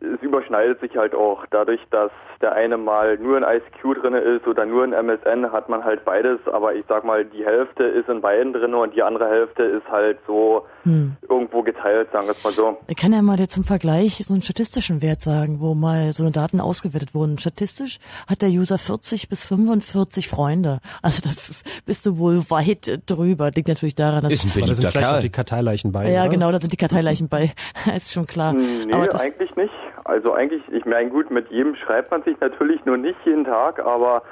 es 0.00 0.22
überschneidet 0.22 0.80
sich 0.80 0.96
halt 0.96 1.14
auch. 1.14 1.44
Dadurch, 1.50 1.80
dass 1.90 2.10
der 2.40 2.52
eine 2.52 2.76
mal 2.76 3.18
nur 3.18 3.36
in 3.36 3.42
ICQ 3.44 4.00
drinne 4.00 4.18
ist 4.20 4.46
oder 4.46 4.64
nur 4.64 4.84
in 4.84 4.92
MSN, 4.92 5.50
hat 5.52 5.68
man 5.68 5.84
halt 5.84 6.04
beides. 6.04 6.38
Aber 6.52 6.74
ich 6.74 6.84
sag 6.88 7.04
mal, 7.04 7.24
die 7.24 7.44
Hälfte 7.44 7.82
ist 7.84 8.08
in 8.08 8.20
beiden 8.20 8.52
drinne 8.52 8.76
und 8.76 8.94
die 8.94 9.02
andere 9.02 9.28
Hälfte 9.28 9.62
ist 9.64 9.86
halt 9.90 10.18
so 10.26 10.64
Hm. 10.84 11.16
irgendwo 11.28 11.62
geteilt, 11.62 12.08
sagen 12.12 12.26
wir 12.28 12.32
es 12.32 12.44
mal 12.44 12.52
so. 12.52 12.78
Ich 12.86 12.96
kann 12.96 13.12
ja 13.12 13.20
mal 13.20 13.36
dir 13.36 13.48
zum 13.48 13.64
Vergleich 13.64 14.22
so 14.24 14.32
einen 14.32 14.42
statistischen 14.42 15.02
Wert 15.02 15.20
sagen, 15.22 15.56
wo 15.60 15.74
mal 15.74 16.12
so 16.12 16.22
eine 16.22 16.30
Daten 16.32 16.60
ausgewertet 16.60 17.14
wurden. 17.14 17.38
Statistisch 17.38 17.98
hat 18.28 18.42
der 18.42 18.50
User 18.50 18.78
40 18.78 19.28
bis 19.28 19.46
45 19.48 20.28
Freunde. 20.28 20.78
Also 21.02 21.22
da 21.24 21.30
f- 21.30 21.62
bist 21.84 22.06
du 22.06 22.18
wohl 22.18 22.48
weit 22.50 23.00
drüber. 23.06 23.50
Liegt 23.54 23.68
natürlich 23.68 23.96
daran, 23.96 24.22
dass 24.22 24.32
Ist 24.32 24.44
ein 24.44 24.52
Aber 24.52 24.60
da 24.60 24.66
sind 24.66 24.76
beliebter 24.76 24.90
vielleicht 24.92 25.06
auch 25.08 25.10
Kerl. 25.14 25.22
die 25.22 25.30
Karteileichen 25.30 25.92
bei. 25.92 26.10
ja 26.10 26.22
oder? 26.22 26.30
genau, 26.30 26.52
da 26.52 26.60
sind 26.60 26.72
die 26.72 26.76
Karteileichen 26.76 27.28
bei. 27.28 27.52
ist 27.96 28.12
schon 28.12 28.26
klar. 28.26 28.52
Hm, 28.52 28.86
Nee, 28.86 28.92
aber 28.94 29.08
das, 29.08 29.20
eigentlich 29.20 29.54
nicht. 29.56 29.72
Also 30.08 30.32
eigentlich, 30.32 30.62
ich 30.72 30.86
meine, 30.86 31.10
gut, 31.10 31.30
mit 31.30 31.50
jedem 31.50 31.74
schreibt 31.74 32.10
man 32.10 32.22
sich 32.22 32.40
natürlich 32.40 32.82
nur 32.86 32.96
nicht 32.96 33.18
jeden 33.26 33.44
Tag, 33.44 33.78
aber 33.78 34.22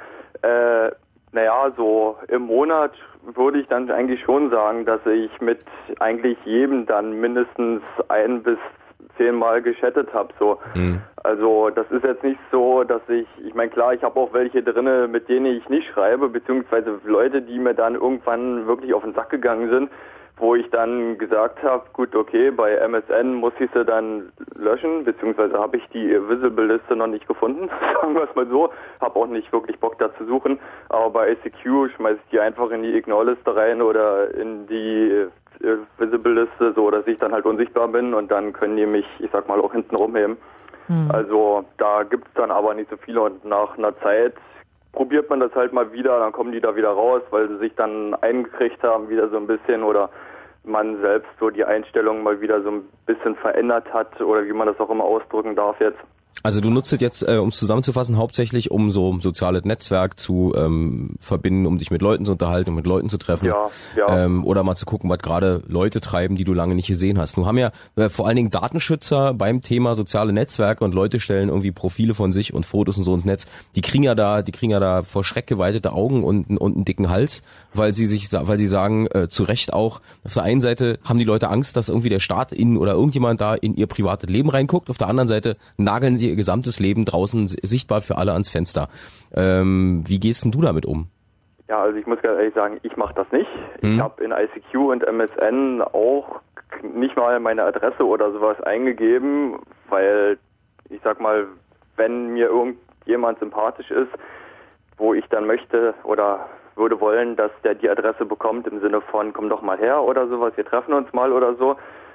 äh, 0.41 0.89
naja, 1.33 1.71
so 1.77 2.17
im 2.29 2.43
Monat 2.43 2.93
würde 3.21 3.59
ich 3.59 3.67
dann 3.67 3.91
eigentlich 3.91 4.21
schon 4.21 4.49
sagen, 4.49 4.85
dass 4.85 5.05
ich 5.05 5.29
mit 5.39 5.63
eigentlich 5.99 6.35
jedem 6.45 6.87
dann 6.87 7.19
mindestens 7.19 7.83
ein 8.07 8.41
bis 8.41 8.57
zehnmal 9.17 9.61
geschattet 9.61 10.11
habe. 10.15 10.33
So. 10.39 10.59
Hm. 10.73 10.99
Also 11.23 11.69
das 11.69 11.85
ist 11.91 12.03
jetzt 12.03 12.23
nicht 12.23 12.39
so, 12.51 12.83
dass 12.83 13.01
ich, 13.07 13.27
ich 13.45 13.53
meine 13.53 13.69
klar, 13.69 13.93
ich 13.93 14.01
habe 14.01 14.19
auch 14.19 14.33
welche 14.33 14.63
drinne, 14.63 15.07
mit 15.07 15.29
denen 15.29 15.45
ich 15.45 15.69
nicht 15.69 15.87
schreibe, 15.89 16.27
beziehungsweise 16.27 16.99
Leute, 17.03 17.43
die 17.43 17.59
mir 17.59 17.75
dann 17.75 17.93
irgendwann 17.93 18.65
wirklich 18.65 18.95
auf 18.95 19.03
den 19.03 19.13
Sack 19.13 19.29
gegangen 19.29 19.69
sind, 19.69 19.91
wo 20.37 20.55
ich 20.55 20.69
dann 20.69 21.17
gesagt 21.17 21.63
habe, 21.63 21.83
gut, 21.93 22.15
okay, 22.15 22.51
bei 22.51 22.75
MSN 22.75 23.33
muss 23.33 23.53
ich 23.59 23.69
sie 23.73 23.83
dann 23.83 24.31
löschen, 24.55 25.03
beziehungsweise 25.03 25.57
habe 25.57 25.77
ich 25.77 25.87
die 25.89 26.09
Visible-Liste 26.09 26.95
noch 26.95 27.07
nicht 27.07 27.27
gefunden, 27.27 27.69
sagen 27.93 28.13
wir 28.13 28.23
es 28.23 28.35
mal 28.35 28.47
so, 28.47 28.71
habe 29.01 29.19
auch 29.19 29.27
nicht 29.27 29.51
wirklich 29.51 29.79
Bock 29.79 29.97
da 29.97 30.13
zu 30.15 30.25
suchen, 30.25 30.59
aber 30.89 31.09
bei 31.09 31.31
ICQ 31.31 31.91
schmeiße 31.95 32.19
ich 32.23 32.31
die 32.31 32.39
einfach 32.39 32.69
in 32.71 32.83
die 32.83 32.95
Ignore-Liste 32.95 33.55
rein 33.55 33.81
oder 33.81 34.33
in 34.35 34.67
die 34.67 35.27
äh, 35.63 35.77
Visible-Liste, 35.97 36.73
so 36.75 36.91
dass 36.91 37.07
ich 37.07 37.17
dann 37.17 37.31
halt 37.31 37.45
unsichtbar 37.45 37.87
bin 37.87 38.13
und 38.13 38.29
dann 38.29 38.53
können 38.53 38.77
die 38.77 38.85
mich, 38.85 39.07
ich 39.19 39.31
sag 39.31 39.47
mal, 39.47 39.59
auch 39.59 39.73
hinten 39.73 39.95
rumheben. 39.95 40.37
Also 41.09 41.65
da 41.77 42.03
gibt's 42.03 42.31
dann 42.35 42.49
aber 42.49 42.73
nicht 42.73 42.89
so 42.89 42.95
viele 42.95 43.21
und 43.21 43.43
nach 43.43 43.77
einer 43.77 43.97
Zeit 43.99 44.35
probiert 44.97 45.29
man 45.29 45.39
das 45.39 45.53
halt 45.53 45.73
mal 45.73 45.93
wieder, 45.93 46.19
dann 46.19 46.31
kommen 46.31 46.51
die 46.51 46.59
da 46.59 46.75
wieder 46.75 46.89
raus, 46.89 47.21
weil 47.29 47.47
sie 47.49 47.57
sich 47.57 47.75
dann 47.75 48.15
eingekriegt 48.15 48.81
haben, 48.81 49.09
wieder 49.09 49.29
so 49.29 49.37
ein 49.37 49.45
bisschen 49.45 49.83
oder 49.83 50.09
man 50.63 50.99
selbst 51.01 51.29
so 51.39 51.51
die 51.51 51.63
Einstellung 51.63 52.23
mal 52.23 52.41
wieder 52.41 52.63
so 52.63 52.71
ein 52.71 52.89
bisschen 53.05 53.35
verändert 53.35 53.93
hat 53.93 54.19
oder 54.19 54.43
wie 54.43 54.53
man 54.53 54.65
das 54.65 54.79
auch 54.79 54.89
immer 54.89 55.03
ausdrücken 55.03 55.55
darf 55.55 55.79
jetzt. 55.79 55.99
Also 56.43 56.61
du 56.61 56.69
nutzt 56.69 56.93
es 56.93 56.99
jetzt, 56.99 57.27
äh, 57.27 57.37
um 57.37 57.49
es 57.49 57.57
zusammenzufassen, 57.57 58.17
hauptsächlich 58.17 58.71
um 58.71 58.91
so 58.91 59.11
ein 59.11 59.19
soziales 59.19 59.65
Netzwerk 59.65 60.19
zu 60.19 60.53
ähm, 60.55 61.15
verbinden, 61.19 61.65
um 61.65 61.77
dich 61.77 61.91
mit 61.91 62.01
Leuten 62.01 62.25
zu 62.25 62.33
unterhalten 62.33 62.71
und 62.71 62.75
mit 62.75 62.85
Leuten 62.85 63.09
zu 63.09 63.17
treffen. 63.17 63.45
Ja, 63.45 63.67
ja. 63.95 64.25
Ähm, 64.25 64.45
oder 64.45 64.63
mal 64.63 64.75
zu 64.75 64.85
gucken, 64.85 65.09
was 65.09 65.19
gerade 65.19 65.63
Leute 65.67 65.99
treiben, 65.99 66.35
die 66.35 66.43
du 66.43 66.53
lange 66.53 66.75
nicht 66.75 66.87
gesehen 66.87 67.17
hast. 67.17 67.37
Nun 67.37 67.45
haben 67.45 67.57
ja 67.57 67.71
äh, 67.95 68.09
vor 68.09 68.27
allen 68.27 68.35
Dingen 68.35 68.49
Datenschützer 68.49 69.33
beim 69.33 69.61
Thema 69.61 69.95
soziale 69.95 70.33
Netzwerke 70.33 70.83
und 70.83 70.93
Leute 70.93 71.19
stellen 71.19 71.49
irgendwie 71.49 71.71
Profile 71.71 72.13
von 72.13 72.31
sich 72.31 72.53
und 72.53 72.65
Fotos 72.65 72.97
und 72.97 73.03
so 73.03 73.13
ins 73.13 73.25
Netz. 73.25 73.45
Die 73.75 73.81
kriegen 73.81 74.03
ja 74.03 74.15
da, 74.15 74.41
die 74.41 74.51
kriegen 74.51 74.71
ja 74.71 74.79
da 74.79 75.03
vor 75.03 75.23
Schreck 75.23 75.47
geweitete 75.47 75.91
Augen 75.91 76.23
und, 76.23 76.57
und 76.57 76.75
einen 76.75 76.85
dicken 76.85 77.09
Hals, 77.09 77.43
weil 77.73 77.93
sie 77.93 78.05
sich, 78.05 78.31
weil 78.31 78.57
sie 78.57 78.67
sagen, 78.67 79.07
äh, 79.07 79.27
zu 79.27 79.43
Recht 79.43 79.73
auch, 79.73 80.01
auf 80.23 80.33
der 80.33 80.43
einen 80.43 80.61
Seite 80.61 80.99
haben 81.03 81.19
die 81.19 81.25
Leute 81.25 81.49
Angst, 81.49 81.75
dass 81.75 81.89
irgendwie 81.89 82.09
der 82.09 82.19
Staat 82.19 82.51
in 82.51 82.77
oder 82.77 82.93
irgendjemand 82.93 83.41
da 83.41 83.55
in 83.55 83.75
ihr 83.75 83.87
privates 83.87 84.29
Leben 84.29 84.49
reinguckt. 84.49 84.89
Auf 84.89 84.97
der 84.97 85.07
anderen 85.07 85.27
Seite 85.27 85.55
nageln 85.77 86.17
sie 86.17 86.26
ihr 86.29 86.35
gesamtes 86.35 86.79
Leben 86.79 87.05
draußen 87.05 87.47
si- 87.47 87.59
sichtbar 87.63 88.01
für 88.01 88.17
alle 88.17 88.33
ans 88.33 88.49
Fenster. 88.49 88.87
Ähm, 89.35 90.03
wie 90.07 90.19
gehst 90.19 90.43
denn 90.45 90.51
du 90.51 90.61
damit 90.61 90.85
um? 90.85 91.07
Ja, 91.69 91.81
also 91.81 91.97
ich 91.97 92.07
muss 92.07 92.21
ganz 92.21 92.37
ehrlich 92.37 92.53
sagen, 92.53 92.79
ich 92.83 92.95
mache 92.95 93.13
das 93.15 93.29
nicht. 93.31 93.49
Ich 93.81 93.89
Mhm. 93.89 94.01
habe 94.01 94.23
in 94.23 94.31
ICQ 94.31 94.75
und 94.89 95.03
MSN 95.05 95.81
auch 95.81 96.39
nicht 96.81 97.15
mal 97.17 97.39
meine 97.39 97.63
Adresse 97.63 98.05
oder 98.05 98.31
sowas 98.31 98.59
eingegeben, 98.61 99.59
weil 99.89 100.37
ich 100.89 100.99
sag 101.03 101.19
mal, 101.19 101.47
wenn 101.97 102.29
mir 102.33 102.47
irgendjemand 102.47 103.39
sympathisch 103.39 103.91
ist, 103.91 104.11
wo 104.97 105.13
ich 105.13 105.25
dann 105.29 105.45
möchte 105.45 105.93
oder 106.03 106.47
würde 106.75 106.99
wollen, 107.01 107.35
dass 107.35 107.51
der 107.63 107.75
die 107.75 107.89
Adresse 107.89 108.25
bekommt 108.25 108.67
im 108.67 108.79
Sinne 108.79 109.01
von 109.01 109.33
komm 109.33 109.49
doch 109.49 109.61
mal 109.61 109.77
her 109.77 110.01
oder 110.03 110.27
sowas, 110.27 110.53
wir 110.55 110.65
treffen 110.65 110.93
uns 110.93 111.11
mal 111.11 111.31
oder 111.33 111.55
so, 111.55 111.71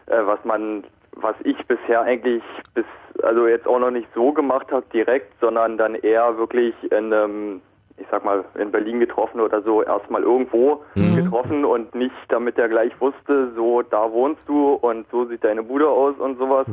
äh, 0.07 0.25
was 0.25 0.39
man 0.45 0.85
was 1.17 1.37
ich 1.45 1.57
bisher 1.67 2.03
eigentlich 2.03 2.43
bis 2.75 2.85
also 3.23 3.47
jetzt 3.47 3.69
auch 3.69 3.79
noch 3.79 3.91
nicht 3.91 4.09
so 4.15 4.33
gemacht 4.33 4.73
habe 4.73 4.85
direkt, 4.93 5.33
sondern 5.41 5.77
dann 5.77 5.95
eher 5.95 6.37
wirklich 6.39 6.75
in 6.85 7.13
einem 7.13 7.63
ich 7.99 8.07
sag 8.11 8.25
mal, 8.25 8.45
in 8.59 8.73
Berlin 8.73 9.01
getroffen 9.01 9.41
oder 9.41 9.63
so, 9.63 9.83
erstmal 9.83 10.23
irgendwo 10.23 10.83
getroffen 11.15 11.65
und 11.65 11.95
nicht, 11.95 12.15
damit 12.29 12.59
er 12.59 12.69
gleich 12.69 12.99
wusste, 13.01 13.53
so, 13.55 13.83
da 13.83 14.11
wohnst 14.11 14.49
du 14.49 14.73
und 14.75 15.07
so 15.11 15.25
sieht 15.27 15.45
deine 15.45 15.63
Bude 15.63 15.89
aus 15.89 16.17
und 16.19 16.39
sowas, 16.39 16.67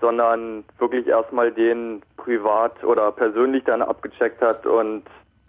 sondern 0.00 0.64
wirklich 0.78 1.06
erstmal 1.06 1.52
den 1.52 2.02
privat 2.16 2.82
oder 2.84 3.12
persönlich 3.12 3.64
dann 3.64 3.82
abgecheckt 3.82 4.42
hat 4.42 4.66
und 4.66 5.04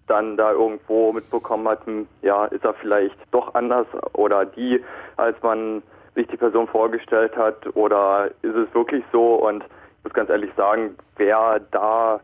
dann 0.06 0.36
da 0.36 0.52
irgendwo 0.52 1.12
mitbekommen 1.12 1.68
hat, 1.68 1.84
hm, 1.84 2.06
ja, 2.22 2.46
ist 2.46 2.64
er 2.64 2.74
vielleicht 2.74 3.16
doch 3.32 3.54
anders 3.54 3.86
oder 4.12 4.46
die, 4.46 4.82
als 5.16 5.36
man 5.42 5.82
sich 6.16 6.26
die 6.26 6.36
Person 6.36 6.66
vorgestellt 6.66 7.36
hat 7.36 7.76
oder 7.76 8.30
ist 8.42 8.56
es 8.56 8.74
wirklich 8.74 9.04
so 9.12 9.36
und 9.36 9.62
ich 9.62 10.04
muss 10.04 10.14
ganz 10.14 10.30
ehrlich 10.30 10.50
sagen, 10.56 10.96
wer 11.16 11.60
da 11.70 12.20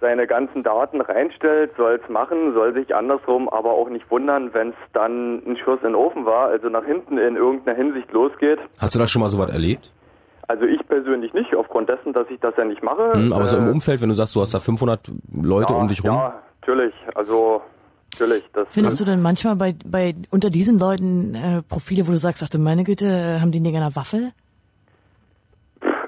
seine 0.00 0.26
ganzen 0.26 0.62
Daten 0.62 1.00
reinstellt, 1.00 1.72
soll 1.76 2.00
es 2.02 2.08
machen, 2.08 2.54
soll 2.54 2.72
sich 2.72 2.94
andersrum 2.94 3.48
aber 3.48 3.72
auch 3.72 3.88
nicht 3.90 4.10
wundern, 4.10 4.52
wenn 4.54 4.70
es 4.70 4.74
dann 4.92 5.42
ein 5.46 5.56
Schuss 5.58 5.78
in 5.82 5.88
den 5.88 5.94
Ofen 5.94 6.24
war, 6.24 6.48
also 6.48 6.68
nach 6.68 6.84
hinten 6.84 7.18
in 7.18 7.36
irgendeiner 7.36 7.76
Hinsicht 7.76 8.10
losgeht. 8.12 8.58
Hast 8.78 8.94
du 8.94 8.98
da 8.98 9.06
schon 9.06 9.20
mal 9.20 9.28
sowas 9.28 9.50
erlebt? 9.50 9.92
Also 10.48 10.64
ich 10.64 10.80
persönlich 10.88 11.32
nicht, 11.32 11.54
aufgrund 11.54 11.88
dessen, 11.88 12.12
dass 12.12 12.28
ich 12.28 12.40
das 12.40 12.56
ja 12.56 12.64
nicht 12.64 12.82
mache. 12.82 13.12
Hm, 13.12 13.32
aber 13.32 13.46
so 13.46 13.56
im 13.56 13.68
Äh, 13.68 13.72
Umfeld, 13.72 14.00
wenn 14.00 14.08
du 14.08 14.14
sagst, 14.14 14.34
du 14.34 14.40
hast 14.40 14.52
da 14.52 14.58
500 14.58 15.00
Leute 15.40 15.74
ja, 15.74 15.78
um 15.78 15.86
dich 15.86 16.02
rum. 16.02 16.16
Ja, 16.16 16.34
natürlich. 16.60 16.94
Also 17.14 17.62
natürlich. 18.12 18.44
Das 18.52 18.72
Findest 18.72 19.00
du 19.00 19.04
denn 19.04 19.22
manchmal 19.22 19.56
bei, 19.56 19.74
bei 19.84 20.14
unter 20.30 20.50
diesen 20.50 20.78
Leuten 20.78 21.34
äh, 21.34 21.62
Profile, 21.62 22.06
wo 22.06 22.12
du 22.12 22.18
sagst, 22.18 22.42
ach 22.44 22.48
du 22.48 22.58
meine 22.58 22.84
Güte, 22.84 23.06
äh, 23.06 23.40
haben 23.40 23.52
die 23.52 23.62
Dinger 23.62 23.80
eine 23.80 23.96
Waffe? 23.96 24.32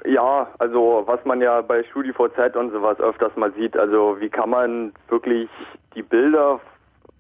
Ja, 0.05 0.49
also 0.59 1.05
was 1.07 1.25
man 1.25 1.41
ja 1.41 1.61
bei 1.63 1.85
StudiVZ 1.85 2.57
und 2.57 2.73
sowas 2.73 2.99
öfters 3.01 3.35
mal 3.37 3.53
sieht, 3.53 3.77
also 3.77 4.17
wie 4.21 4.29
kann 4.29 4.51
man 4.51 4.93
wirklich 5.09 5.49
die 5.95 6.03
Bilder 6.03 6.61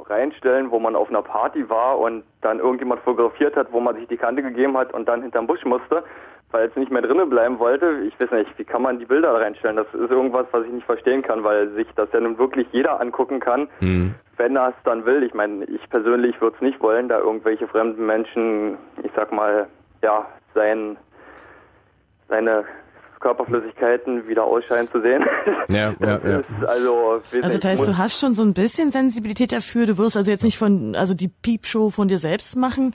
reinstellen, 0.00 0.70
wo 0.70 0.78
man 0.80 0.96
auf 0.96 1.08
einer 1.08 1.22
Party 1.22 1.68
war 1.70 1.98
und 1.98 2.24
dann 2.40 2.58
irgendjemand 2.58 3.00
fotografiert 3.02 3.56
hat, 3.56 3.68
wo 3.72 3.80
man 3.80 3.94
sich 3.94 4.08
die 4.08 4.16
Kante 4.16 4.42
gegeben 4.42 4.76
hat 4.76 4.92
und 4.92 5.06
dann 5.06 5.22
hinterm 5.22 5.46
Busch 5.46 5.64
musste, 5.64 6.02
weil 6.50 6.68
es 6.68 6.76
nicht 6.76 6.90
mehr 6.90 7.02
drinnen 7.02 7.30
bleiben 7.30 7.58
wollte. 7.60 8.02
Ich 8.06 8.18
weiß 8.20 8.32
nicht, 8.32 8.58
wie 8.58 8.64
kann 8.64 8.82
man 8.82 8.98
die 8.98 9.06
Bilder 9.06 9.32
reinstellen? 9.32 9.76
Das 9.76 9.86
ist 9.94 10.10
irgendwas, 10.10 10.46
was 10.50 10.66
ich 10.66 10.72
nicht 10.72 10.84
verstehen 10.86 11.22
kann, 11.22 11.44
weil 11.44 11.70
sich 11.70 11.86
das 11.94 12.08
ja 12.12 12.20
nun 12.20 12.36
wirklich 12.36 12.66
jeder 12.72 13.00
angucken 13.00 13.38
kann, 13.40 13.68
Hm. 13.78 14.14
Wenn 14.36 14.56
er 14.56 14.68
es 14.68 14.74
dann 14.84 15.04
will. 15.04 15.22
Ich 15.22 15.34
meine, 15.34 15.64
ich 15.64 15.88
persönlich 15.90 16.40
würde 16.40 16.56
es 16.56 16.62
nicht 16.62 16.80
wollen, 16.80 17.08
da 17.08 17.18
irgendwelche 17.18 17.68
fremden 17.68 18.06
Menschen, 18.06 18.78
ich 19.02 19.10
sag 19.14 19.32
mal, 19.32 19.66
ja, 20.02 20.26
sein 20.54 20.96
seine 22.28 22.64
Körperflüssigkeiten 23.20 24.26
wieder 24.26 24.44
ausscheiden 24.44 24.88
zu 24.90 25.00
sehen. 25.00 25.24
Ja, 25.68 25.94
ja, 26.00 26.20
ja. 26.28 26.42
Also, 26.66 27.20
Also 27.40 27.58
das 27.58 27.64
heißt, 27.64 27.88
du 27.88 27.96
hast 27.96 28.18
schon 28.18 28.34
so 28.34 28.42
ein 28.42 28.52
bisschen 28.52 28.90
Sensibilität 28.90 29.52
dafür. 29.52 29.86
Du 29.86 29.96
wirst 29.96 30.16
also 30.16 30.30
jetzt 30.30 30.42
nicht 30.42 30.58
von, 30.58 30.96
also 30.96 31.14
die 31.14 31.28
Piepshow 31.28 31.90
von 31.90 32.08
dir 32.08 32.18
selbst 32.18 32.56
machen. 32.56 32.94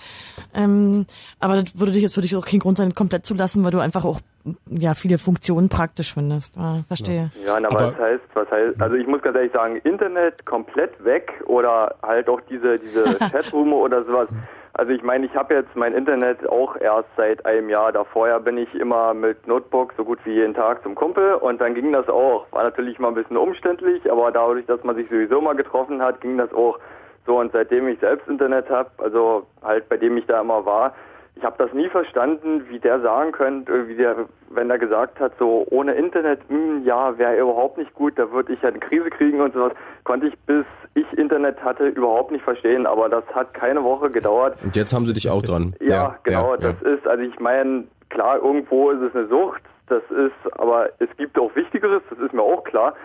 Ähm, 0.53 1.05
aber 1.39 1.61
das 1.61 1.79
würde 1.79 1.93
dich 1.93 2.01
jetzt 2.01 2.15
für 2.15 2.21
dich 2.21 2.35
auch 2.35 2.45
kein 2.45 2.59
Grund 2.59 2.77
sein, 2.77 2.93
komplett 2.93 3.25
zu 3.25 3.35
lassen, 3.35 3.63
weil 3.63 3.71
du 3.71 3.79
einfach 3.79 4.03
auch 4.03 4.19
ja 4.67 4.93
viele 4.93 5.17
Funktionen 5.17 5.69
praktisch 5.69 6.13
findest. 6.13 6.57
Ah, 6.57 6.77
verstehe. 6.87 7.29
Ja, 7.45 7.59
na, 7.59 7.69
Aber- 7.69 7.87
was 7.93 7.97
heißt, 7.99 8.23
was 8.33 8.49
heißt, 8.51 8.81
also 8.81 8.95
ich 8.95 9.07
muss 9.07 9.21
ganz 9.21 9.35
ehrlich 9.35 9.51
sagen, 9.53 9.77
Internet 9.83 10.45
komplett 10.45 11.03
weg 11.03 11.33
oder 11.45 11.95
halt 12.03 12.29
auch 12.29 12.41
diese, 12.49 12.79
diese 12.79 13.03
Chatroom 13.31 13.73
oder 13.73 14.01
sowas. 14.01 14.29
Also 14.73 14.91
ich 14.91 15.01
meine, 15.01 15.25
ich 15.25 15.35
habe 15.35 15.55
jetzt 15.55 15.75
mein 15.75 15.93
Internet 15.93 16.47
auch 16.47 16.75
erst 16.79 17.09
seit 17.17 17.43
einem 17.47 17.67
Jahr. 17.69 17.91
Da 17.91 18.03
vorher 18.03 18.39
bin 18.39 18.57
ich 18.59 18.71
immer 18.75 19.13
mit 19.15 19.47
Notebook 19.47 19.93
so 19.97 20.03
gut 20.05 20.19
wie 20.23 20.33
jeden 20.35 20.53
Tag 20.53 20.83
zum 20.83 20.93
Kumpel 20.93 21.33
und 21.35 21.59
dann 21.59 21.73
ging 21.73 21.91
das 21.91 22.07
auch. 22.09 22.45
War 22.51 22.63
natürlich 22.63 22.99
mal 22.99 23.07
ein 23.07 23.15
bisschen 23.15 23.37
umständlich, 23.37 24.11
aber 24.11 24.31
dadurch, 24.31 24.67
dass 24.67 24.83
man 24.83 24.95
sich 24.95 25.09
sowieso 25.09 25.41
mal 25.41 25.55
getroffen 25.55 25.99
hat, 26.01 26.21
ging 26.21 26.37
das 26.37 26.53
auch 26.53 26.77
so. 27.25 27.39
Und 27.39 27.53
seitdem 27.53 27.87
ich 27.87 27.99
selbst 27.99 28.27
Internet 28.27 28.69
habe, 28.69 28.89
also 28.99 29.47
halt 29.63 29.89
bei 29.89 29.97
dem 29.97 30.15
ich 30.17 30.27
da 30.27 30.41
immer 30.41 30.63
war, 30.65 30.93
ich 31.37 31.43
habe 31.43 31.55
das 31.57 31.71
nie 31.73 31.87
verstanden, 31.89 32.67
wie 32.69 32.79
der 32.79 32.99
sagen 33.01 33.31
könnte, 33.31 33.87
wie 33.87 33.95
der, 33.95 34.25
wenn 34.49 34.69
er 34.69 34.79
gesagt 34.79 35.19
hat, 35.19 35.33
so 35.37 35.65
ohne 35.69 35.93
Internet, 35.93 36.39
mh, 36.49 36.81
ja, 36.83 37.17
wäre 37.17 37.37
überhaupt 37.37 37.77
nicht 37.77 37.93
gut, 37.93 38.17
da 38.17 38.31
würde 38.31 38.53
ich 38.53 38.61
ja 38.61 38.69
eine 38.69 38.79
Krise 38.79 39.09
kriegen 39.09 39.39
und 39.41 39.53
sowas, 39.53 39.73
konnte 40.03 40.27
ich 40.27 40.37
bis 40.45 40.65
ich 40.95 41.05
Internet 41.17 41.63
hatte 41.63 41.87
überhaupt 41.87 42.31
nicht 42.31 42.43
verstehen, 42.43 42.87
aber 42.87 43.07
das 43.07 43.23
hat 43.35 43.53
keine 43.53 43.83
Woche 43.83 44.09
gedauert. 44.09 44.57
Und 44.63 44.75
jetzt 44.75 44.93
haben 44.93 45.05
sie 45.05 45.13
dich 45.13 45.29
auch 45.29 45.43
dran. 45.43 45.75
Ja, 45.79 45.87
ja 45.87 46.19
genau, 46.23 46.55
ja, 46.55 46.57
das 46.57 46.81
ist, 46.81 47.07
also 47.07 47.23
ich 47.23 47.39
meine, 47.39 47.83
klar, 48.09 48.37
irgendwo 48.37 48.89
ist 48.89 49.01
es 49.01 49.15
eine 49.15 49.27
Sucht, 49.27 49.61
das 49.89 50.01
ist, 50.09 50.59
aber 50.59 50.89
es 50.97 51.09
gibt 51.17 51.37
auch 51.37 51.55
Wichtigeres, 51.55 52.01
das 52.09 52.19
ist 52.19 52.33
mir 52.33 52.41
auch 52.41 52.63
klar. 52.63 52.95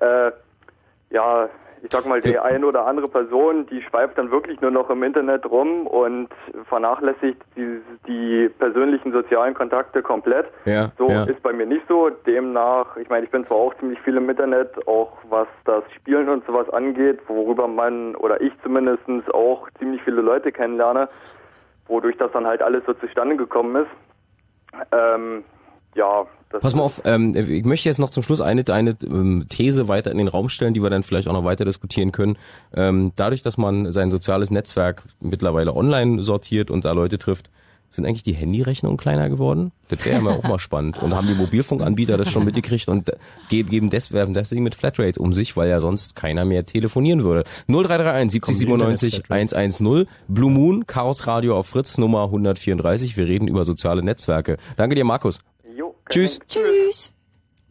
Äh, 0.00 0.32
ja, 1.10 1.48
ich 1.86 1.92
sag 1.92 2.04
mal, 2.04 2.20
die 2.20 2.36
eine 2.36 2.66
oder 2.66 2.84
andere 2.84 3.08
Person, 3.08 3.64
die 3.66 3.80
schweift 3.80 4.18
dann 4.18 4.32
wirklich 4.32 4.60
nur 4.60 4.72
noch 4.72 4.90
im 4.90 5.04
Internet 5.04 5.46
rum 5.46 5.86
und 5.86 6.28
vernachlässigt 6.68 7.40
die, 7.56 7.80
die 8.08 8.48
persönlichen 8.58 9.12
sozialen 9.12 9.54
Kontakte 9.54 10.02
komplett. 10.02 10.46
Ja, 10.64 10.90
so 10.98 11.08
ja. 11.08 11.22
ist 11.24 11.40
bei 11.44 11.52
mir 11.52 11.64
nicht 11.64 11.86
so. 11.86 12.10
Demnach, 12.10 12.96
ich 12.96 13.08
meine, 13.08 13.24
ich 13.24 13.30
bin 13.30 13.46
zwar 13.46 13.58
auch 13.58 13.74
ziemlich 13.76 14.00
viel 14.00 14.16
im 14.16 14.28
Internet, 14.28 14.88
auch 14.88 15.12
was 15.28 15.46
das 15.64 15.84
Spielen 15.94 16.28
und 16.28 16.44
sowas 16.44 16.68
angeht, 16.70 17.20
worüber 17.28 17.68
man 17.68 18.16
oder 18.16 18.40
ich 18.40 18.52
zumindest 18.64 19.06
auch 19.32 19.68
ziemlich 19.78 20.02
viele 20.02 20.22
Leute 20.22 20.50
kennenlerne, 20.50 21.08
wodurch 21.86 22.16
das 22.16 22.32
dann 22.32 22.48
halt 22.48 22.62
alles 22.62 22.84
so 22.84 22.94
zustande 22.94 23.36
gekommen 23.36 23.84
ist. 23.84 24.90
Ähm, 24.90 25.44
ja, 25.96 26.26
Pass 26.60 26.74
mal 26.74 26.82
auf, 26.82 27.02
ähm, 27.04 27.34
ich 27.34 27.64
möchte 27.64 27.88
jetzt 27.88 27.98
noch 27.98 28.10
zum 28.10 28.22
Schluss 28.22 28.40
eine, 28.40 28.64
eine 28.68 28.96
ähm, 29.02 29.46
These 29.48 29.88
weiter 29.88 30.12
in 30.12 30.18
den 30.18 30.28
Raum 30.28 30.48
stellen, 30.48 30.74
die 30.74 30.82
wir 30.82 30.90
dann 30.90 31.02
vielleicht 31.02 31.28
auch 31.28 31.32
noch 31.32 31.44
weiter 31.44 31.64
diskutieren 31.64 32.12
können. 32.12 32.38
Ähm, 32.72 33.12
dadurch, 33.16 33.42
dass 33.42 33.58
man 33.58 33.90
sein 33.92 34.10
soziales 34.10 34.50
Netzwerk 34.50 35.04
mittlerweile 35.20 35.74
online 35.74 36.22
sortiert 36.22 36.70
und 36.70 36.84
da 36.84 36.92
Leute 36.92 37.18
trifft, 37.18 37.50
sind 37.88 38.04
eigentlich 38.04 38.22
die 38.22 38.32
Handyrechnungen 38.32 38.96
kleiner 38.96 39.28
geworden? 39.28 39.72
Das 39.88 40.04
wäre 40.04 40.22
ja 40.22 40.30
auch 40.30 40.42
mal 40.42 40.58
spannend. 40.58 41.00
Und 41.00 41.14
haben 41.14 41.26
die 41.26 41.34
Mobilfunkanbieter 41.34 42.16
das 42.16 42.30
schon 42.30 42.44
mitgekriegt 42.44 42.88
und 42.88 43.10
geben 43.48 43.90
deswegen, 43.90 44.34
deswegen 44.34 44.62
mit 44.62 44.74
Flatrate 44.74 45.20
um 45.20 45.32
sich, 45.32 45.56
weil 45.56 45.68
ja 45.68 45.80
sonst 45.80 46.16
keiner 46.16 46.44
mehr 46.44 46.66
telefonieren 46.66 47.24
würde. 47.24 47.44
0331 47.68 48.32
70 48.32 48.58
97 48.58 49.22
110 49.30 50.06
Blue 50.28 50.50
Moon, 50.50 50.86
Chaos 50.86 51.26
Radio 51.26 51.56
auf 51.56 51.68
Fritz 51.68 51.96
Nummer 51.96 52.24
134. 52.24 53.16
Wir 53.16 53.26
reden 53.26 53.48
über 53.48 53.64
soziale 53.64 54.02
Netzwerke. 54.02 54.56
Danke 54.76 54.96
dir, 54.96 55.04
Markus. 55.04 55.40
Tschüss. 56.08 56.38
Tschüss. 56.48 57.12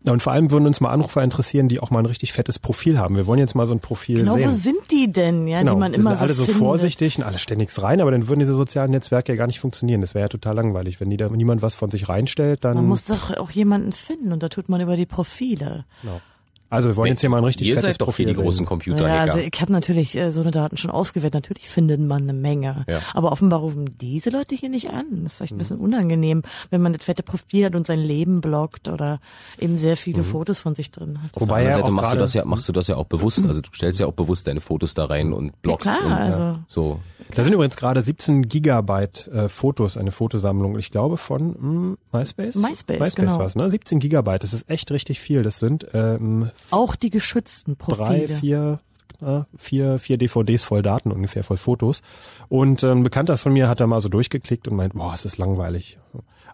Ja, 0.05 0.11
und 0.13 0.21
vor 0.21 0.33
allem 0.33 0.51
würden 0.51 0.67
uns 0.67 0.81
mal 0.81 0.91
Anrufer 0.91 1.23
interessieren, 1.23 1.67
die 1.67 1.79
auch 1.79 1.89
mal 1.89 1.97
ein 1.97 2.05
richtig 2.05 2.31
fettes 2.31 2.59
Profil 2.59 2.99
haben. 2.99 3.17
Wir 3.17 3.25
wollen 3.25 3.39
jetzt 3.39 3.55
mal 3.55 3.65
so 3.65 3.73
ein 3.73 3.79
Profil 3.79 4.19
genau, 4.19 4.33
sehen. 4.33 4.41
Genau, 4.43 4.53
wo 4.53 4.55
sind 4.55 4.91
die 4.91 5.11
denn, 5.11 5.47
ja, 5.47 5.61
genau, 5.61 5.73
die 5.73 5.79
man 5.79 5.93
immer 5.95 6.11
sind 6.11 6.19
so 6.19 6.23
alle 6.25 6.33
so 6.35 6.45
findet. 6.45 6.59
vorsichtig 6.59 7.17
und 7.17 7.23
alle 7.23 7.39
ständig 7.39 7.71
rein, 7.81 7.99
aber 8.01 8.11
dann 8.11 8.27
würden 8.27 8.39
diese 8.39 8.53
sozialen 8.53 8.91
Netzwerke 8.91 9.31
ja 9.31 9.35
gar 9.35 9.47
nicht 9.47 9.59
funktionieren. 9.59 10.01
Das 10.01 10.13
wäre 10.13 10.25
ja 10.25 10.29
total 10.29 10.55
langweilig. 10.55 11.01
Wenn 11.01 11.09
die 11.09 11.17
da 11.17 11.27
niemand 11.29 11.63
was 11.63 11.73
von 11.73 11.89
sich 11.89 12.07
reinstellt, 12.07 12.63
dann... 12.63 12.75
Man 12.75 12.85
muss 12.85 13.05
doch 13.05 13.35
auch 13.35 13.49
jemanden 13.49 13.93
finden 13.93 14.31
und 14.31 14.43
da 14.43 14.49
tut 14.49 14.69
man 14.69 14.79
über 14.79 14.95
die 14.95 15.07
Profile. 15.07 15.85
Genau. 16.03 16.21
Also 16.69 16.89
wir 16.89 16.95
wollen 16.95 17.09
jetzt 17.09 17.21
hier 17.21 17.29
mal 17.29 17.37
ein 17.37 17.43
richtig 17.43 17.67
Ihr 17.67 17.75
fettes 17.75 17.91
seid 17.91 18.01
doch 18.01 18.07
Profil 18.07 18.25
hier 18.25 18.33
die 18.33 18.37
sehen. 18.37 18.43
großen 18.43 18.65
Computer. 18.65 19.07
Ja, 19.07 19.21
also 19.21 19.37
ich 19.39 19.61
habe 19.61 19.71
natürlich 19.71 20.15
äh, 20.17 20.31
so 20.31 20.41
eine 20.41 20.51
Daten 20.51 20.77
schon 20.77 20.91
ausgewählt. 20.91 21.33
Natürlich 21.33 21.69
findet 21.69 22.01
man 22.01 22.23
eine 22.23 22.33
Menge. 22.33 22.85
Ja. 22.89 22.99
Aber 23.13 23.31
offenbar 23.31 23.59
rufen 23.59 23.95
diese 24.01 24.29
Leute 24.29 24.55
hier 24.55 24.69
nicht 24.69 24.89
an. 24.89 25.05
Das 25.11 25.33
ist 25.33 25.35
vielleicht 25.35 25.53
ein 25.53 25.57
bisschen 25.57 25.77
unangenehm, 25.77 26.41
wenn 26.71 26.81
man 26.81 26.93
das 26.93 27.03
fette 27.03 27.23
Profil 27.23 27.65
hat 27.65 27.75
und 27.75 27.85
sein 27.85 27.99
Leben 27.99 28.41
bloggt 28.41 28.87
oder 28.87 29.19
eben 29.59 29.77
sehr 29.77 29.95
viele 29.95 30.23
Fotos 30.23 30.59
von 30.59 30.75
sich 30.75 30.91
drin 30.91 31.21
hat. 31.21 31.31
Wobei 31.39 31.61
ja 31.63 31.69
ja 31.69 31.73
Seite 31.75 31.85
auch 31.85 31.91
machst 31.91 32.13
du 32.13 32.17
das 32.17 32.33
ja 32.33 32.45
machst 32.45 32.67
du 32.67 32.73
das 32.73 32.87
ja 32.87 32.95
auch 32.95 33.05
bewusst. 33.05 33.45
Also 33.47 33.61
du 33.61 33.69
stellst 33.73 33.99
ja 33.99 34.07
auch 34.07 34.13
bewusst 34.13 34.47
deine 34.47 34.59
Fotos 34.59 34.93
da 34.93 35.05
rein 35.05 35.33
und 35.33 35.61
bloggst 35.61 35.85
Ja, 35.85 35.97
klar, 35.97 36.07
und 36.07 36.13
also- 36.13 36.53
so. 36.67 36.99
Da 37.33 37.43
sind 37.43 37.53
übrigens 37.53 37.75
gerade 37.75 38.01
17 38.01 38.47
Gigabyte 38.49 39.27
äh, 39.27 39.49
Fotos, 39.49 39.97
eine 39.97 40.11
Fotosammlung, 40.11 40.77
ich 40.77 40.91
glaube 40.91 41.17
von 41.17 41.55
hm, 41.55 41.97
MySpace? 42.11 42.55
MySpace, 42.55 42.99
MySpace 42.99 43.15
genau. 43.15 43.39
war's, 43.39 43.55
ne? 43.55 43.69
17 43.69 43.99
Gigabyte, 43.99 44.43
das 44.43 44.53
ist 44.53 44.69
echt 44.69 44.91
richtig 44.91 45.19
viel. 45.19 45.41
Das 45.41 45.59
sind 45.59 45.87
ähm, 45.93 46.51
Auch 46.71 46.95
die 46.95 47.09
geschützten 47.09 47.75
Profile. 47.75 48.27
drei, 48.27 48.35
vier, 48.35 48.79
äh, 49.21 49.41
vier, 49.57 49.99
vier 49.99 50.17
DVDs 50.17 50.63
voll 50.63 50.81
Daten 50.81 51.11
ungefähr, 51.11 51.43
voll 51.43 51.57
Fotos. 51.57 52.01
Und 52.49 52.83
äh, 52.83 52.91
ein 52.91 53.03
Bekannter 53.03 53.37
von 53.37 53.53
mir 53.53 53.69
hat 53.69 53.79
da 53.79 53.87
mal 53.87 54.01
so 54.01 54.09
durchgeklickt 54.09 54.67
und 54.67 54.75
meint, 54.75 54.93
boah, 54.93 55.13
es 55.13 55.25
ist 55.25 55.37
langweilig. 55.37 55.97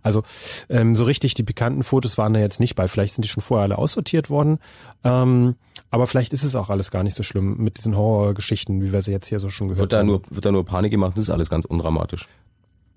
Also 0.03 0.23
ähm, 0.69 0.95
so 0.95 1.03
richtig 1.03 1.35
die 1.35 1.43
bekannten 1.43 1.83
Fotos 1.83 2.17
waren 2.17 2.33
da 2.33 2.39
jetzt 2.39 2.59
nicht 2.59 2.75
bei. 2.75 2.87
Vielleicht 2.87 3.15
sind 3.15 3.23
die 3.23 3.29
schon 3.29 3.43
vorher 3.43 3.63
alle 3.63 3.77
aussortiert 3.77 4.29
worden. 4.29 4.59
Ähm, 5.03 5.55
aber 5.91 6.07
vielleicht 6.07 6.33
ist 6.33 6.43
es 6.43 6.55
auch 6.55 6.69
alles 6.69 6.89
gar 6.91 7.03
nicht 7.03 7.15
so 7.15 7.23
schlimm 7.23 7.57
mit 7.57 7.77
diesen 7.77 7.95
Horrorgeschichten, 7.95 8.81
wie 8.81 8.93
wir 8.93 9.01
sie 9.01 9.11
jetzt 9.11 9.27
hier 9.27 9.39
so 9.39 9.49
schon 9.49 9.67
gehört 9.67 9.81
Wird 9.81 9.93
da 9.93 9.99
haben. 9.99 10.07
nur 10.07 10.21
wird 10.29 10.45
da 10.45 10.51
nur 10.51 10.65
Panik 10.65 10.91
gemacht, 10.91 11.13
das 11.15 11.25
ist 11.25 11.29
alles 11.29 11.49
ganz 11.49 11.65
undramatisch. 11.65 12.27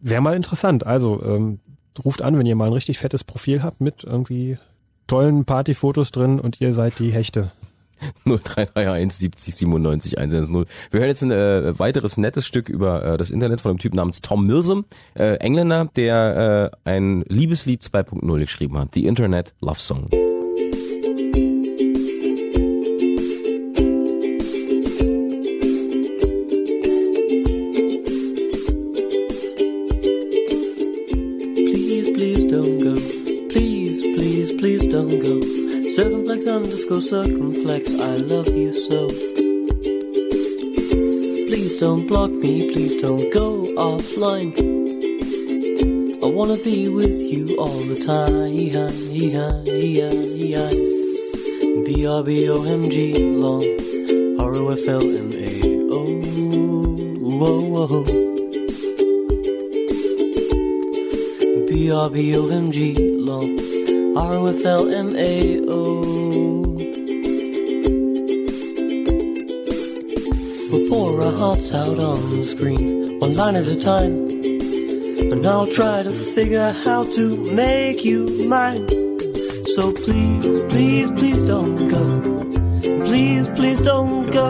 Wäre 0.00 0.22
mal 0.22 0.34
interessant. 0.34 0.86
Also 0.86 1.22
ähm, 1.22 1.60
ruft 2.04 2.22
an, 2.22 2.38
wenn 2.38 2.46
ihr 2.46 2.56
mal 2.56 2.66
ein 2.66 2.72
richtig 2.72 2.98
fettes 2.98 3.24
Profil 3.24 3.62
habt 3.62 3.80
mit 3.80 4.04
irgendwie 4.04 4.58
tollen 5.06 5.44
Partyfotos 5.44 6.10
drin 6.10 6.40
und 6.40 6.60
ihr 6.60 6.74
seid 6.74 6.98
die 6.98 7.12
Hechte. 7.12 7.52
0331 8.24 9.12
70 9.12 9.54
97 9.54 10.18
110. 10.18 10.66
Wir 10.90 11.00
hören 11.00 11.08
jetzt 11.08 11.22
ein 11.22 11.30
äh, 11.30 11.78
weiteres 11.78 12.16
nettes 12.16 12.46
Stück 12.46 12.68
über 12.68 13.04
äh, 13.04 13.16
das 13.16 13.30
Internet 13.30 13.60
von 13.60 13.70
einem 13.70 13.78
Typ 13.78 13.94
namens 13.94 14.20
Tom 14.20 14.46
Milsom, 14.46 14.84
äh, 15.14 15.36
Engländer, 15.36 15.88
der 15.96 16.72
äh, 16.84 16.90
ein 16.90 17.24
Liebeslied 17.28 17.82
2.0 17.82 18.38
geschrieben 18.38 18.78
hat, 18.78 18.88
The 18.94 19.06
Internet 19.06 19.54
Love 19.60 19.78
Song. 19.78 20.08
Underscore 36.94 37.26
circumflex, 37.26 37.90
I 37.94 38.16
love 38.18 38.46
you 38.54 38.72
so. 38.72 39.08
Please 41.48 41.80
don't 41.80 42.06
block 42.06 42.30
me, 42.30 42.72
please 42.72 43.02
don't 43.02 43.32
go 43.32 43.66
offline. 43.74 44.54
I 46.22 46.26
wanna 46.26 46.56
be 46.62 46.88
with 46.88 47.20
you 47.20 47.56
all 47.56 47.80
the 47.90 47.98
time. 47.98 48.54
B-R-B-O-M-G 51.84 53.18
long. 53.42 53.64
R-O-F-L-M-A-O. 54.38 56.00
Whoa, 57.40 57.60
whoa. 57.74 58.04
B-R-B-O-M-G 61.66 62.78
long 63.18 63.58
R-O-F-L-M-A-O 64.16 66.13
our 71.24 71.32
hearts 71.32 71.72
out 71.72 71.98
on 71.98 72.20
the 72.36 72.44
screen 72.44 73.18
One 73.18 73.34
line 73.34 73.56
at 73.56 73.66
a 73.66 73.76
time. 73.76 74.28
And 75.32 75.46
I'll 75.46 75.66
try 75.66 76.02
to 76.02 76.12
figure 76.12 76.72
how 76.84 77.04
to 77.04 77.24
make 77.52 78.04
you 78.04 78.26
mine. 78.48 78.86
So 79.74 79.92
please, 79.92 80.44
please, 80.70 81.10
please 81.12 81.42
don't 81.42 81.88
go. 81.88 82.04
Please, 83.06 83.50
please 83.52 83.80
don't 83.80 84.30
go. 84.30 84.48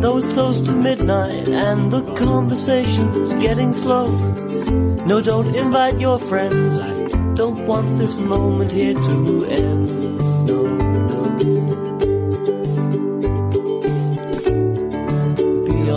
Though 0.00 0.18
it's 0.18 0.32
close 0.32 0.60
to 0.62 0.74
midnight 0.74 1.48
And 1.48 1.92
the 1.92 2.02
conversation's 2.14 3.36
getting 3.36 3.72
slow. 3.72 4.06
No, 5.06 5.20
don't 5.20 5.54
invite 5.54 6.00
your 6.00 6.18
friends. 6.18 6.80
I 6.80 7.34
don't 7.34 7.66
want 7.66 7.98
this 7.98 8.16
moment 8.16 8.72
here 8.72 8.94
to 8.94 9.44
end. 9.46 10.11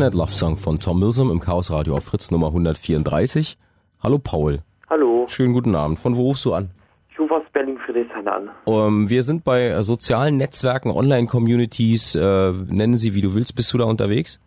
Internet 0.00 0.18
Love 0.18 0.32
Song 0.32 0.56
von 0.56 0.78
Tom 0.78 0.98
Milsom 0.98 1.30
im 1.30 1.40
Chaos 1.40 1.70
Radio 1.70 1.94
auf 1.94 2.04
Fritz 2.04 2.30
Nummer 2.30 2.46
134. 2.46 3.58
Hallo 4.02 4.18
Paul. 4.18 4.60
Hallo, 4.88 5.26
Schönen 5.28 5.52
guten 5.52 5.74
Abend. 5.74 5.98
Von 5.98 6.16
wo 6.16 6.22
rufst 6.22 6.46
du 6.46 6.54
an? 6.54 6.70
ich 7.10 7.20
rufe 7.20 7.34
aus 7.34 7.42
Berlin-Friedrichshain 7.52 8.26
an. 8.26 8.48
Ähm, 8.66 9.10
wir 9.10 9.22
sind 9.22 9.44
bei 9.44 9.82
sozialen 9.82 10.38
Netzwerken, 10.38 10.90
Online-Communities, 10.90 12.14
äh, 12.14 12.52
nennen 12.70 12.96
sie 12.96 13.12
wie 13.12 13.20
du 13.20 13.34
willst. 13.34 13.54
Bist 13.54 13.74
du 13.74 13.76
da 13.76 13.84
unterwegs? 13.84 14.40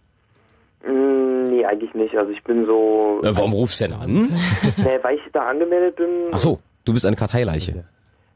Mm, 0.87 1.43
nee, 1.43 1.63
eigentlich 1.63 1.93
nicht. 1.93 2.17
Also 2.17 2.31
ich 2.31 2.43
bin 2.43 2.65
so... 2.65 3.21
Äh, 3.21 3.37
warum 3.37 3.53
rufst 3.53 3.79
du 3.79 3.89
denn 3.89 3.93
an? 3.93 4.11
nee, 4.77 4.97
weil 5.03 5.17
ich 5.17 5.21
da 5.33 5.49
angemeldet 5.49 5.97
bin. 5.97 6.09
Ach 6.31 6.39
so, 6.39 6.61
du 6.83 6.93
bist 6.93 7.05
eine 7.05 7.15
Karteileiche. 7.15 7.85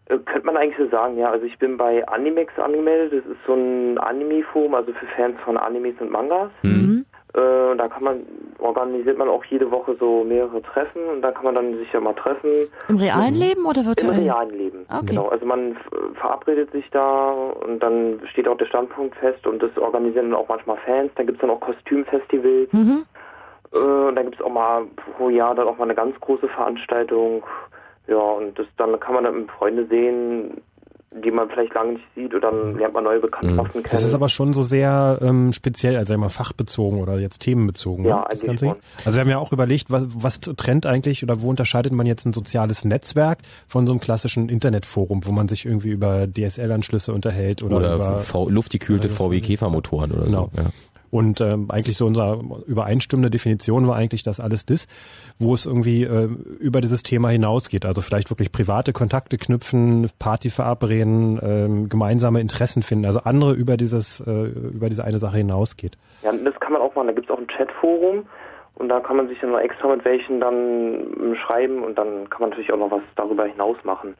Äh, 0.06 0.20
man 0.48 0.58
eigentlich 0.58 0.78
so 0.78 0.88
sagen, 0.90 1.18
ja. 1.18 1.30
Also 1.30 1.46
ich 1.46 1.58
bin 1.60 1.78
bei 1.78 2.06
Animex 2.08 2.58
angemeldet. 2.58 3.24
Das 3.24 3.32
ist 3.32 3.40
so 3.46 3.54
ein 3.54 3.98
Anime-Forum, 4.00 4.74
also 4.74 4.92
für 4.94 5.06
Fans 5.16 5.36
von 5.46 5.58
Animes 5.58 5.94
und 6.00 6.10
Mangas. 6.12 6.50
Mhm. 6.64 7.06
Äh, 7.34 7.76
da 7.78 7.88
kann 7.88 8.04
man, 8.04 8.26
organisiert 8.58 9.18
man 9.20 9.30
auch 9.30 9.44
jede 9.46 9.70
Woche 9.70 9.96
so 10.00 10.24
mehrere 10.24 10.60
Treffen 10.64 11.04
und 11.14 11.22
da 11.22 11.32
kann 11.32 11.44
man 11.44 11.54
dann 11.56 11.78
sich 11.78 11.92
ja 11.94 12.00
mal 12.00 12.14
treffen. 12.14 12.50
Im 12.90 12.98
realen 12.98 13.36
Leben 13.36 13.66
oder 13.66 13.82
Im 13.82 13.88
virtuell? 13.88 14.22
realen 14.22 14.50
Leben, 14.58 14.86
Okay. 14.90 15.06
genau. 15.08 15.28
Also 15.28 15.46
man 15.46 15.74
f- 15.74 16.16
verabredet 16.20 16.72
sich 16.72 16.90
da 16.90 17.30
und 17.32 17.84
dann 17.84 18.22
steht 18.32 18.48
auch 18.48 18.58
der 18.58 18.66
Standpunkt 18.66 19.16
fest 19.18 19.46
und 19.46 19.62
das 19.62 19.78
organisieren 19.78 20.32
dann 20.32 20.40
auch 20.40 20.48
manchmal 20.48 20.78
Fans. 20.78 21.12
Da 21.16 21.24
gibt's 21.24 21.42
dann 21.42 21.52
auch 21.52 21.60
Kostümfestivals. 21.60 22.72
Mhm. 22.74 23.04
Äh, 23.74 23.78
und 23.78 24.16
dann 24.16 24.26
gibt's 24.26 24.42
auch 24.42 24.50
mal 24.50 24.86
pro 25.18 25.30
Jahr 25.30 25.54
dann 25.54 25.68
auch 25.68 25.78
mal 25.78 25.84
eine 25.84 25.96
ganz 25.96 26.20
große 26.22 26.48
Veranstaltung. 26.48 27.44
Ja, 28.08 28.16
und 28.18 28.58
das, 28.58 28.68
dann 28.78 29.00
kann 29.00 29.14
man 29.16 29.24
dann 29.26 29.48
Freunde 29.48 29.86
sehen, 29.88 30.62
die 31.24 31.32
man 31.32 31.50
vielleicht 31.50 31.74
lange 31.74 31.94
nicht 31.94 32.06
sieht 32.16 32.34
oder 32.36 32.52
dann 32.52 32.78
lernt 32.78 32.94
man 32.94 33.04
neue 33.06 33.20
Bekanntschaften 33.20 33.82
Das 33.82 33.92
kennen. 33.92 34.06
ist 34.08 34.14
aber 34.14 34.30
schon 34.30 34.54
so 34.54 34.64
sehr 34.64 35.18
ähm, 35.22 35.52
speziell, 35.52 35.96
also 35.98 36.14
immer 36.14 36.30
fachbezogen 36.30 37.02
oder 37.02 37.18
jetzt 37.18 37.40
themenbezogen. 37.40 38.06
Ja, 38.06 38.18
ne, 38.20 38.26
das 38.30 38.44
eigentlich 38.44 38.60
schon. 38.60 38.76
Also 39.06 39.14
wir 39.18 39.22
haben 39.22 39.30
ja 39.30 39.40
auch 39.40 39.52
überlegt, 39.52 39.90
was, 39.90 40.06
was 40.14 40.40
trennt 40.42 40.86
eigentlich 40.86 41.24
oder 41.24 41.42
wo 41.42 41.50
unterscheidet 41.50 41.92
man 41.94 42.06
jetzt 42.06 42.26
ein 42.26 42.34
soziales 42.34 42.86
Netzwerk 42.86 43.40
von 43.68 43.88
so 43.88 43.94
einem 43.94 44.00
klassischen 44.02 44.50
Internetforum, 44.50 45.26
wo 45.26 45.32
man 45.32 45.48
sich 45.48 45.66
irgendwie 45.66 45.90
über 45.90 46.28
DSL-Anschlüsse 46.28 47.12
unterhält 47.14 47.64
oder, 47.64 47.78
Oder, 47.78 47.96
über 47.96 48.20
v 48.20 48.50
luftgekühlte 48.50 49.10
VW 49.10 49.40
Käfermotoren 49.42 50.12
oder 50.12 50.26
Genau. 50.26 50.50
so. 50.54 50.62
Ja. 50.62 50.70
Und 51.10 51.42
ähm, 51.42 51.72
eigentlich 51.72 51.98
so 51.98 52.06
unsere 52.06 52.42
übereinstimmende 52.66 53.30
Definition 53.30 53.88
war 53.88 53.96
eigentlich 53.96 54.24
das 54.24 54.40
alles 54.40 54.66
das, 54.66 54.88
wo 55.40 55.54
es 55.54 55.66
irgendwie 55.66 56.04
äh, 56.04 56.30
über 56.60 56.82
dieses 56.82 57.04
Thema 57.04 57.30
hinausgeht. 57.30 57.86
Also 57.86 58.02
vielleicht 58.02 58.30
wirklich 58.30 58.52
private 58.52 58.94
Kontakte 58.94 59.38
knüpfen, 59.38 60.10
Party 60.20 60.50
verabreden, 60.50 61.40
ähm, 61.42 61.90
gemeinsame 61.90 62.42
Interessen 62.42 62.84
finden. 62.84 63.06
Also 63.06 63.20
andere 63.24 63.54
über 63.54 63.78
dieses 63.78 64.20
äh, 64.20 64.32
über 64.32 64.90
diese 64.90 65.04
eine 65.04 65.20
Sache 65.20 65.38
hinausgeht. 65.38 65.98
Ja, 66.24 66.32
das 66.32 66.60
kann 66.60 66.74
man 66.74 66.82
auch 66.82 66.94
machen. 66.96 67.08
Da 67.08 67.14
gibt's 67.14 67.32
auch 67.32 67.38
ein 67.38 67.48
Chatforum 67.48 68.26
und 68.76 68.90
da 68.90 69.00
kann 69.00 69.18
man 69.18 69.28
sich 69.28 69.40
dann 69.40 69.52
noch 69.52 69.60
extra 69.60 69.88
mit 69.88 70.06
welchen 70.06 70.40
dann 70.40 70.54
ähm, 70.54 71.36
schreiben 71.36 71.84
und 71.84 71.98
dann 71.98 72.30
kann 72.30 72.42
man 72.42 72.50
natürlich 72.50 72.72
auch 72.72 72.78
noch 72.78 72.92
was 72.92 73.02
darüber 73.16 73.46
hinaus 73.46 73.78
machen. 73.84 74.16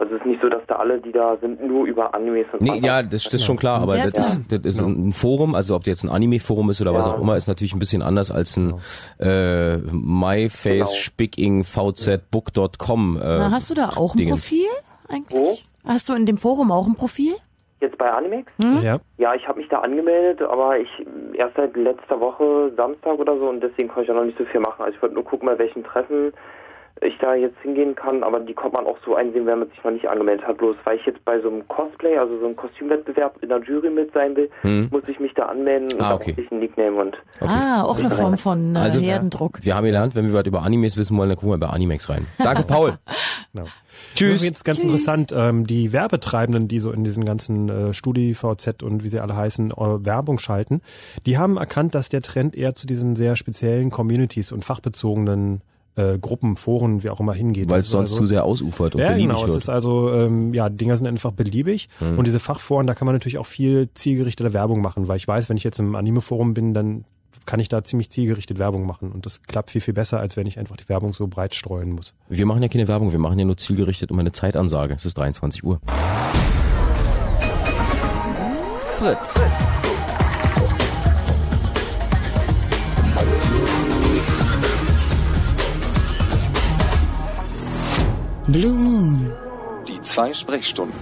Also 0.00 0.14
es 0.14 0.20
ist 0.22 0.26
nicht 0.26 0.40
so, 0.40 0.48
dass 0.48 0.62
da 0.66 0.76
alle, 0.76 0.98
die 1.00 1.12
da 1.12 1.36
sind, 1.42 1.62
nur 1.62 1.84
über 1.86 2.14
Animes 2.14 2.46
und 2.52 2.62
Nee, 2.62 2.80
ja, 2.82 3.02
das, 3.02 3.24
das 3.24 3.34
ist 3.34 3.44
schon 3.44 3.58
klar, 3.58 3.82
aber 3.82 3.96
Ja, 3.98 4.04
das, 4.04 4.14
ist, 4.38 4.40
das 4.50 4.60
ist 4.64 4.80
ein 4.80 5.12
Forum, 5.12 5.54
also 5.54 5.76
ob 5.76 5.86
jetzt 5.86 6.04
ein 6.04 6.08
Anime-Forum 6.10 6.70
ist 6.70 6.80
oder 6.80 6.94
was 6.94 7.04
Ja. 7.06 7.12
auch 7.12 7.20
immer, 7.20 7.36
ist 7.36 7.48
natürlich 7.48 7.74
ein 7.74 7.78
bisschen 7.78 8.00
anders 8.00 8.30
als 8.30 8.56
ein 8.56 8.74
äh, 9.18 9.76
MyFace, 9.76 10.96
Spicking, 10.96 11.64
VZ, 11.64 12.30
Book.com. 12.30 13.16
Äh, 13.16 13.38
Na, 13.38 13.50
hast 13.50 13.68
du 13.70 13.74
da 13.74 13.90
auch 13.90 14.14
ein 14.14 14.18
Dingens. 14.18 14.40
Profil 14.48 14.66
eigentlich? 15.08 15.66
Hast 15.86 16.08
du 16.08 16.14
in 16.14 16.24
dem 16.26 16.38
Forum 16.38 16.72
auch 16.72 16.86
ein 16.86 16.94
Profil? 16.96 17.32
Jetzt 17.80 17.96
bei 17.96 18.10
Animex? 18.10 18.50
Ja. 18.82 18.98
Ja, 19.18 19.34
ich 19.34 19.46
habe 19.48 19.58
mich 19.58 19.68
da 19.68 19.78
angemeldet, 19.80 20.42
aber 20.42 20.78
ich 20.78 20.88
erst 21.34 21.56
seit 21.56 21.74
letzter 21.76 22.20
Woche 22.20 22.72
Samstag 22.76 23.18
oder 23.18 23.38
so 23.38 23.48
und 23.48 23.60
deswegen 23.62 23.88
konnte 23.88 24.02
ich 24.02 24.08
ja 24.08 24.14
noch 24.14 24.24
nicht 24.24 24.36
so 24.38 24.44
viel 24.44 24.60
machen. 24.60 24.82
Also 24.82 24.96
ich 24.96 25.02
wollte 25.02 25.14
nur 25.14 25.24
gucken, 25.24 25.46
bei 25.46 25.58
welchen 25.58 25.82
Treffen 25.84 26.32
ich 27.02 27.16
da 27.18 27.34
jetzt 27.34 27.58
hingehen 27.62 27.94
kann, 27.94 28.22
aber 28.22 28.40
die 28.40 28.52
kommt 28.54 28.74
man 28.74 28.86
auch 28.86 28.98
so 29.04 29.14
einsehen, 29.14 29.46
wenn 29.46 29.60
man 29.60 29.68
sich 29.70 29.82
noch 29.82 29.90
nicht 29.90 30.06
angemeldet 30.08 30.46
hat. 30.46 30.58
Bloß 30.58 30.76
weil 30.84 30.96
ich 30.98 31.06
jetzt 31.06 31.24
bei 31.24 31.40
so 31.40 31.48
einem 31.48 31.66
Cosplay, 31.68 32.16
also 32.18 32.38
so 32.38 32.46
einem 32.46 32.56
Kostümwettbewerb 32.56 33.36
in 33.42 33.48
der 33.48 33.62
Jury 33.62 33.90
mit 33.90 34.12
sein 34.12 34.36
will, 34.36 34.50
Hm. 34.62 34.88
muss 34.90 35.02
ich 35.08 35.18
mich 35.18 35.32
da 35.34 35.46
anmelden 35.46 35.92
und 35.92 36.02
Ah, 36.02 36.10
da 36.10 36.14
okay. 36.16 36.34
einen 36.50 36.60
Nickname 36.60 36.96
und 37.00 37.16
Ah, 37.40 37.82
auch 37.84 37.98
eine 37.98 38.10
Form 38.10 38.36
von 38.36 38.76
äh, 38.76 38.78
Also, 38.78 39.00
Herdendruck. 39.00 39.58
Wir 39.62 39.74
haben 39.76 39.84
gelernt, 39.86 40.14
wenn 40.14 40.26
wir 40.26 40.34
was 40.34 40.46
über 40.46 40.62
Animes 40.62 40.96
wissen 40.96 41.16
wollen, 41.16 41.28
dann 41.30 41.36
gucken 41.38 41.52
wir 41.52 41.58
bei 41.58 41.68
Animex 41.72 42.08
rein. 42.10 42.26
Danke, 42.38 42.64
Paul. 42.64 42.98
Genau. 43.52 43.66
Tschüss. 44.14 44.44
Jetzt 44.44 44.64
ganz 44.64 44.76
Tschüss. 44.78 44.84
interessant, 44.84 45.32
ähm, 45.36 45.66
die 45.66 45.92
Werbetreibenden, 45.92 46.68
die 46.68 46.78
so 46.78 46.92
in 46.92 47.02
diesen 47.02 47.24
ganzen 47.24 47.68
äh, 47.68 47.92
Studi, 47.94 48.34
VZ 48.34 48.84
und 48.84 49.02
wie 49.02 49.08
sie 49.08 49.18
alle 49.18 49.34
heißen, 49.34 49.72
äh, 49.72 49.74
Werbung 50.04 50.38
schalten, 50.38 50.82
die 51.26 51.36
haben 51.36 51.56
erkannt, 51.56 51.96
dass 51.96 52.08
der 52.10 52.22
Trend 52.22 52.54
eher 52.54 52.76
zu 52.76 52.86
diesen 52.86 53.16
sehr 53.16 53.34
speziellen 53.34 53.90
Communities 53.90 54.52
und 54.52 54.64
fachbezogenen 54.64 55.62
äh, 56.00 56.18
Gruppen, 56.18 56.56
Foren, 56.56 57.02
wie 57.02 57.10
auch 57.10 57.20
immer 57.20 57.34
hingeht. 57.34 57.68
Weil 57.68 57.80
es 57.80 57.86
ist 57.86 57.92
sonst 57.92 58.10
also- 58.12 58.22
zu 58.22 58.26
sehr 58.26 58.44
ausufert 58.44 58.94
und 58.94 59.00
ja, 59.00 59.08
beliebig 59.08 59.28
genau. 59.28 59.42
Es 59.44 59.48
wird. 59.48 59.58
ist 59.58 59.68
also, 59.68 60.12
ähm, 60.12 60.54
ja, 60.54 60.68
die 60.68 60.76
Dinger 60.76 60.96
sind 60.96 61.06
einfach 61.06 61.32
beliebig. 61.32 61.88
Mhm. 62.00 62.18
Und 62.18 62.26
diese 62.26 62.40
Fachforen, 62.40 62.86
da 62.86 62.94
kann 62.94 63.06
man 63.06 63.14
natürlich 63.14 63.38
auch 63.38 63.46
viel 63.46 63.88
zielgerichtete 63.94 64.52
Werbung 64.52 64.80
machen, 64.80 65.08
weil 65.08 65.16
ich 65.16 65.28
weiß, 65.28 65.48
wenn 65.48 65.56
ich 65.56 65.64
jetzt 65.64 65.78
im 65.78 65.94
Anime-Forum 65.94 66.54
bin, 66.54 66.74
dann 66.74 67.04
kann 67.46 67.60
ich 67.60 67.68
da 67.68 67.82
ziemlich 67.82 68.10
zielgerichtet 68.10 68.58
Werbung 68.58 68.86
machen. 68.86 69.10
Und 69.12 69.26
das 69.26 69.42
klappt 69.42 69.70
viel, 69.70 69.80
viel 69.80 69.94
besser, 69.94 70.20
als 70.20 70.36
wenn 70.36 70.46
ich 70.46 70.58
einfach 70.58 70.76
die 70.76 70.88
Werbung 70.88 71.12
so 71.14 71.26
breit 71.26 71.54
streuen 71.54 71.92
muss. 71.92 72.14
Wir 72.28 72.46
machen 72.46 72.62
ja 72.62 72.68
keine 72.68 72.86
Werbung, 72.86 73.12
wir 73.12 73.18
machen 73.18 73.38
ja 73.38 73.44
nur 73.44 73.56
zielgerichtet 73.56 74.10
um 74.10 74.18
eine 74.18 74.32
Zeitansage. 74.32 74.94
Es 74.94 75.04
ist 75.04 75.16
23 75.18 75.64
Uhr. 75.64 75.80
Fritz. 78.98 79.39
Blue 88.52 88.72
Moon. 88.72 89.30
Die 89.86 90.00
zwei 90.00 90.34
Sprechstunden. 90.34 90.98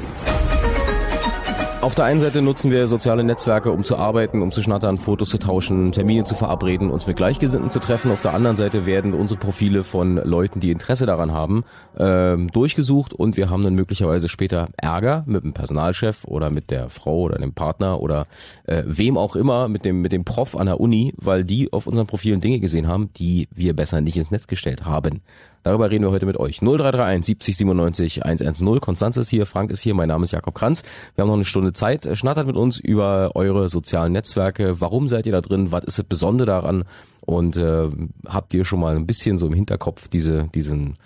Auf 1.81 1.95
der 1.95 2.05
einen 2.05 2.21
Seite 2.21 2.43
nutzen 2.43 2.71
wir 2.71 2.87
soziale 2.89 3.25
Netzwerke, 3.25 3.71
um 3.71 3.85
zu 3.85 3.97
arbeiten, 3.97 4.43
um 4.43 4.53
zu 4.53 4.61
schnattern, 4.61 4.99
Fotos 4.99 5.31
zu 5.31 5.39
tauschen, 5.39 5.93
Termine 5.93 6.25
zu 6.25 6.35
verabreden, 6.35 6.91
uns 6.91 7.07
mit 7.07 7.17
Gleichgesinnten 7.17 7.71
zu 7.71 7.79
treffen. 7.79 8.11
Auf 8.11 8.21
der 8.21 8.35
anderen 8.35 8.57
Seite 8.57 8.85
werden 8.85 9.15
unsere 9.15 9.41
Profile 9.41 9.85
von 9.85 10.17
Leuten, 10.17 10.61
die 10.61 10.73
Interesse 10.73 11.07
daran 11.07 11.33
haben, 11.33 11.65
ähm, 11.97 12.49
durchgesucht 12.49 13.15
und 13.15 13.37
wir 13.37 13.49
haben 13.49 13.63
dann 13.63 13.75
möglicherweise 13.75 14.29
später 14.29 14.69
Ärger 14.77 15.23
mit 15.27 15.45
dem 15.45 15.55
Personalchef 15.55 16.25
oder 16.25 16.51
mit 16.51 16.71
der 16.71 16.91
Frau 16.91 17.21
oder 17.21 17.39
dem 17.39 17.55
Partner 17.55 18.01
oder 18.01 18.27
äh, 18.65 18.83
wem 18.85 19.17
auch 19.17 19.37
immer, 19.37 19.69
mit 19.69 19.85
dem, 19.85 20.03
mit 20.03 20.13
dem 20.13 20.25
Prof 20.25 20.57
an 20.57 20.67
der 20.67 20.81
Uni, 20.81 21.15
weil 21.17 21.45
die 21.45 21.73
auf 21.73 21.87
unseren 21.87 22.09
Profilen 22.09 22.41
Dinge 22.41 22.59
gesehen 22.59 22.89
haben, 22.89 23.11
die 23.15 23.49
wir 23.55 23.75
besser 23.75 24.01
nicht 24.01 24.17
ins 24.17 24.33
Netz 24.33 24.49
gestellt 24.49 24.85
haben. 24.85 25.23
Darüber 25.69 25.91
reden 25.91 26.03
wir 26.05 26.11
heute 26.13 26.25
mit 26.25 26.39
euch. 26.41 26.61
0331 26.63 27.27
70 27.27 27.57
97 27.59 28.25
110. 28.25 28.81
Konstanz 28.81 29.19
ist 29.19 29.29
hier, 29.29 29.45
Frank 29.45 29.71
ist 29.71 29.81
hier, 29.83 29.93
mein 29.93 30.09
Name 30.09 30.25
ist 30.25 30.31
Jakob 30.33 30.55
Kranz. 30.55 30.83
Wir 31.15 31.21
haben 31.21 31.29
noch 31.29 31.35
eine 31.35 31.45
Stunde 31.45 31.75
Zeit. 31.75 32.09
Schnattert 32.17 32.47
mit 32.47 32.57
uns 32.57 32.79
über 32.81 33.33
eure 33.35 33.69
sozialen 33.69 34.13
Netzwerke. 34.13 34.81
Warum 34.81 35.09
seid 35.09 35.27
ihr 35.27 35.33
da 35.33 35.43
drin? 35.43 35.71
Was 35.71 35.85
ist 35.85 35.99
das 35.99 36.07
Besondere 36.07 36.47
daran? 36.47 36.85
Und 37.21 37.59
äh, 37.59 37.87
habt 38.27 38.55
ihr 38.55 38.65
schon 38.65 38.81
mal 38.81 38.97
ein 38.97 39.07
bisschen 39.07 39.37
so 39.37 39.47
im 39.47 39.53
Hinterkopf 39.53 40.09
diese, 40.09 40.45
diesen 40.55 40.97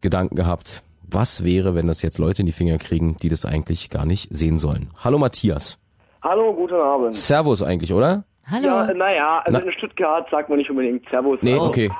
Gedanken 0.00 0.36
gehabt? 0.36 0.82
Was 1.10 1.44
wäre, 1.44 1.74
wenn 1.74 1.86
das 1.86 2.00
jetzt 2.00 2.16
Leute 2.16 2.40
in 2.40 2.46
die 2.46 2.52
Finger 2.52 2.78
kriegen, 2.78 3.18
die 3.18 3.28
das 3.28 3.44
eigentlich 3.44 3.90
gar 3.90 4.06
nicht 4.06 4.34
sehen 4.34 4.58
sollen? 4.58 4.88
Hallo 5.04 5.18
Matthias. 5.18 5.78
Hallo, 6.22 6.54
guten 6.54 6.76
Abend. 6.76 7.14
Servus 7.14 7.62
eigentlich, 7.62 7.92
oder? 7.92 8.24
Hallo. 8.46 8.64
Ja, 8.68 8.94
naja, 8.94 9.42
also 9.44 9.58
Na- 9.58 9.66
in 9.66 9.72
Stuttgart 9.72 10.26
sagt 10.30 10.48
man 10.48 10.56
nicht 10.56 10.70
unbedingt 10.70 11.06
Servus. 11.10 11.40
Nee, 11.42 11.52
Also- 11.52 11.66
okay. 11.66 11.90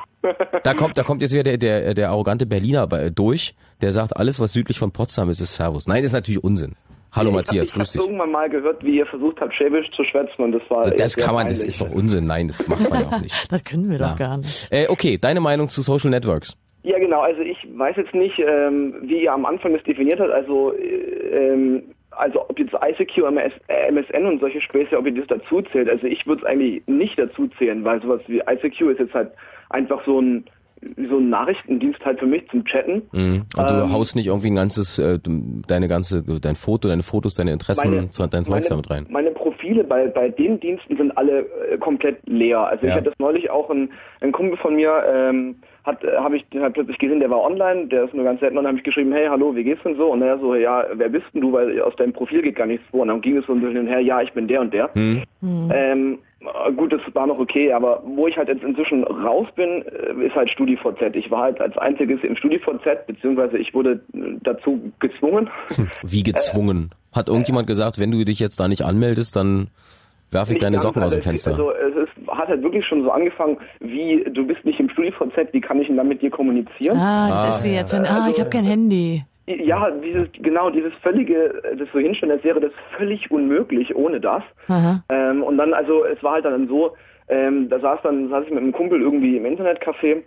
Da 0.63 0.75
kommt, 0.75 0.97
da 0.99 1.03
kommt 1.03 1.23
jetzt 1.23 1.33
wieder 1.33 1.43
der, 1.43 1.59
der, 1.59 1.95
der 1.95 2.11
arrogante 2.11 2.47
Berliner 2.47 2.87
durch, 3.11 3.55
der 3.81 3.93
sagt, 3.93 4.17
alles 4.17 4.39
was 4.41 4.53
südlich 4.53 4.79
von 4.79 4.93
Potsdam 4.93 5.29
ist, 5.31 5.41
ist 5.41 5.55
Servus. 5.57 5.87
Nein, 5.87 5.99
das 5.99 6.07
ist 6.07 6.13
natürlich 6.15 6.43
Unsinn. 6.45 6.75
Hallo 7.11 7.29
ich 7.31 7.37
Matthias, 7.37 7.69
hab, 7.71 7.77
grüß 7.77 7.89
ich 7.89 7.93
dich. 7.93 8.01
habe 8.01 8.11
irgendwann 8.11 8.31
mal 8.31 8.49
gehört, 8.49 8.83
wie 8.85 8.97
ihr 8.97 9.07
versucht 9.07 9.41
habt, 9.41 9.55
Schwäbisch 9.55 9.91
zu 9.91 10.03
schwätzen 10.05 10.43
und 10.43 10.53
das 10.53 10.63
war 10.71 10.91
Das 10.93 11.17
kann 11.17 11.35
man, 11.35 11.49
das 11.49 11.63
ist 11.63 11.81
doch 11.81 11.91
Unsinn. 11.91 12.25
Nein, 12.27 12.49
das 12.49 12.67
macht 12.69 12.89
man 12.89 13.01
ja 13.03 13.07
auch 13.09 13.21
nicht. 13.21 13.35
Das 13.51 13.65
können 13.65 13.91
wir 13.91 13.99
Ja. 13.99 14.11
doch 14.11 14.17
gar 14.19 14.37
nicht. 14.39 14.69
Äh, 14.71 14.87
okay, 14.89 15.19
deine 15.19 15.41
Meinung 15.41 15.69
zu 15.69 15.83
Social 15.83 16.09
Networks. 16.11 16.57
Ja, 16.85 16.99
genau. 16.99 17.21
Also 17.21 17.43
ich 17.43 17.59
weiß 17.77 17.97
jetzt 17.97 18.15
nicht, 18.15 18.39
ähm, 18.39 18.95
wie 19.03 19.25
ihr 19.25 19.33
am 19.33 19.45
Anfang 19.45 19.75
das 19.75 19.83
definiert 19.85 20.21
habt. 20.21 20.31
Also, 20.31 20.73
äh, 20.73 21.53
ähm, 21.53 21.83
also 22.17 22.43
ob 22.49 22.59
jetzt 22.59 22.73
ICQ, 22.75 23.19
MS, 23.29 23.53
äh, 23.69 23.89
MSN 23.91 24.27
und 24.27 24.41
solche 24.41 24.61
Späße, 24.61 24.97
ob 24.99 25.07
ihr 25.07 25.15
das 25.15 25.27
dazu 25.29 25.63
zählt. 25.63 25.89
Also 25.89 26.07
ich 26.07 26.27
würde 26.27 26.43
es 26.43 26.47
eigentlich 26.49 26.83
nicht 26.87 27.19
dazu 27.19 27.49
zählen, 27.59 27.85
weil 27.85 28.01
sowas 28.03 28.23
wie 28.27 28.39
ICQ 28.41 28.81
ist 28.93 29.01
jetzt 29.01 29.15
halt 29.15 29.31
einfach 29.71 30.05
so 30.05 30.21
ein 30.21 30.45
so 31.09 31.19
ein 31.19 31.31
Nachrichtendienst 31.31 32.05
halt 32.05 32.19
für 32.19 32.27
mich 32.27 32.49
zum 32.51 32.65
Chatten. 32.65 33.03
Mhm. 33.13 33.45
Und 33.57 33.71
du 33.71 33.75
Ähm, 33.75 33.93
haust 33.93 34.17
nicht 34.17 34.27
irgendwie 34.27 34.51
ein 34.51 34.57
ganzes, 34.57 34.99
äh, 34.99 35.21
deine 35.69 35.87
ganze, 35.87 36.25
dein 36.41 36.57
Foto, 36.57 36.89
deine 36.89 37.05
Fotos, 37.05 37.37
deine 37.37 37.53
Interessen, 37.53 37.89
Meine- 37.89 38.09
dein 38.33 38.45
Zeugs 38.45 38.67
damit 38.69 38.91
rein. 38.91 39.07
Meine 39.09 39.31
Profile 39.31 39.85
bei, 39.85 40.09
bei 40.09 40.29
den 40.31 40.59
Diensten 40.59 40.97
sind 40.97 41.17
alle 41.17 41.47
äh, 41.71 41.79
komplett 41.79 42.19
leer. 42.27 42.67
Also 42.67 42.85
Ja. 42.85 42.91
ich 42.91 42.95
hatte 42.97 43.11
das 43.11 43.19
neulich 43.21 43.49
auch 43.49 43.71
ein, 43.71 43.91
ein 44.23 44.33
Kumpel 44.33 44.57
von 44.59 44.75
mir, 44.75 45.05
ähm, 45.09 45.55
hat 45.85 46.05
äh, 46.05 46.17
habe 46.17 46.37
ich 46.37 46.49
den 46.51 46.63
halt 46.63 46.75
plötzlich 46.75 46.99
gesehen, 46.99 47.21
der 47.21 47.31
war 47.31 47.43
online, 47.43 47.87
der 47.87 48.05
ist 48.05 48.15
nur 48.15 48.25
ganz 48.25 48.41
selten 48.41 48.57
und 48.57 48.65
dann 48.65 48.73
habe 48.73 48.79
ich 48.79 48.85
geschrieben, 48.85 49.13
hey, 49.13 49.27
hallo, 49.29 49.55
wie 49.55 49.65
geht's 49.65 49.83
denn 49.83 49.97
so? 49.97 50.13
Und 50.13 50.23
er 50.23 50.39
so, 50.39 50.55
ja, 50.55 50.87
wer 50.95 51.09
bist 51.09 51.27
denn 51.35 51.41
du? 51.41 51.53
Weil 51.53 51.81
aus 51.83 51.97
deinem 51.97 52.13
Profil 52.13 52.43
geht 52.43 52.57
gar 52.57 52.67
nichts 52.67 52.87
vor. 52.91 53.03
Und 53.03 53.09
dann 53.09 53.21
ging 53.21 53.37
es 53.37 53.47
so 53.47 53.53
ein 53.53 53.61
bisschen 53.61 53.87
her, 53.87 54.01
ja, 54.01 54.21
ich 54.23 54.33
bin 54.33 54.49
der 54.49 54.61
und 54.61 54.73
der. 54.73 54.91
Hm. 54.95 55.23
Ähm, 55.43 56.19
äh, 56.41 56.73
gut, 56.73 56.93
das 56.93 57.01
war 57.15 57.27
noch 57.27 57.39
okay, 57.39 57.73
aber 57.73 58.03
wo 58.05 58.27
ich 58.27 58.37
halt 58.37 58.49
jetzt 58.49 58.63
inzwischen 58.63 59.05
raus 59.05 59.49
bin, 59.55 59.83
äh, 59.83 60.27
ist 60.27 60.35
halt 60.35 60.51
StudiVZ. 60.51 61.15
Ich 61.15 61.31
war 61.31 61.43
halt 61.43 61.61
als 61.61 61.77
einziges 61.79 62.23
im 62.23 62.37
StudiVZ, 62.37 63.07
beziehungsweise 63.07 63.59
ich 63.59 63.75
wurde 63.75 64.01
äh, 64.15 64.37
dazu 64.43 64.93
gezwungen. 65.01 65.51
Wie 66.03 66.23
gezwungen? 66.23 66.91
Hat 67.13 67.29
irgendjemand 67.29 67.67
gesagt, 67.67 67.99
wenn 67.99 68.11
du 68.11 68.25
dich 68.25 68.39
jetzt 68.39 68.59
da 68.59 68.69
nicht 68.69 68.83
anmeldest, 68.83 69.37
dann 69.37 69.69
werfe 70.33 70.53
ich 70.53 70.55
Nicht 70.55 70.63
deine 70.65 70.79
Socken 70.79 71.03
aus 71.03 71.13
dem 71.13 71.19
also, 71.19 71.29
Fenster. 71.29 71.51
Also 71.51 71.73
es 71.73 72.09
ist, 72.09 72.22
hat 72.33 72.49
halt 72.49 72.63
wirklich 72.63 72.85
schon 72.87 73.03
so 73.03 73.11
angefangen, 73.11 73.59
wie 73.81 74.25
du 74.31 74.47
bist 74.47 74.65
nicht 74.65 74.81
im 74.81 74.89
StudiVZ, 74.89 75.53
wie 75.53 75.61
kann 75.61 75.81
ich 75.81 75.87
denn 75.87 75.97
dann 75.97 76.09
mit 76.09 76.23
dir 76.23 76.31
kommunizieren? 76.31 76.99
Ah, 76.99 77.47
das 77.47 77.61
ist 77.61 77.65
wie 77.65 77.75
jetzt, 77.75 77.93
wenn, 77.93 78.07
ah, 78.07 78.29
ich 78.31 78.41
habe 78.41 78.51
kein 78.51 78.65
Handy. 78.65 79.25
Ja, 79.47 79.91
dieses 79.91 80.29
genau 80.33 80.71
dieses 80.71 80.93
völlige, 81.03 81.61
das 81.77 81.89
so 81.93 81.99
hinstellen, 81.99 82.33
als 82.33 82.45
wäre 82.45 82.61
das 82.61 82.73
völlig 82.97 83.31
unmöglich 83.31 83.95
ohne 83.95 84.21
das. 84.21 84.43
Ähm, 85.09 85.43
und 85.43 85.59
dann, 85.59 85.75
also 85.75 86.05
es 86.05 86.23
war 86.23 86.35
halt 86.35 86.45
dann 86.45 86.69
so, 86.69 86.93
ähm, 87.29 87.69
da 87.69 87.81
saß 87.81 88.01
dann, 88.03 88.29
saß 88.29 88.45
ich 88.45 88.51
mit 88.51 88.61
einem 88.61 88.73
Kumpel 88.73 89.01
irgendwie 89.01 89.37
im 89.37 89.45
Internetcafé 89.45 90.23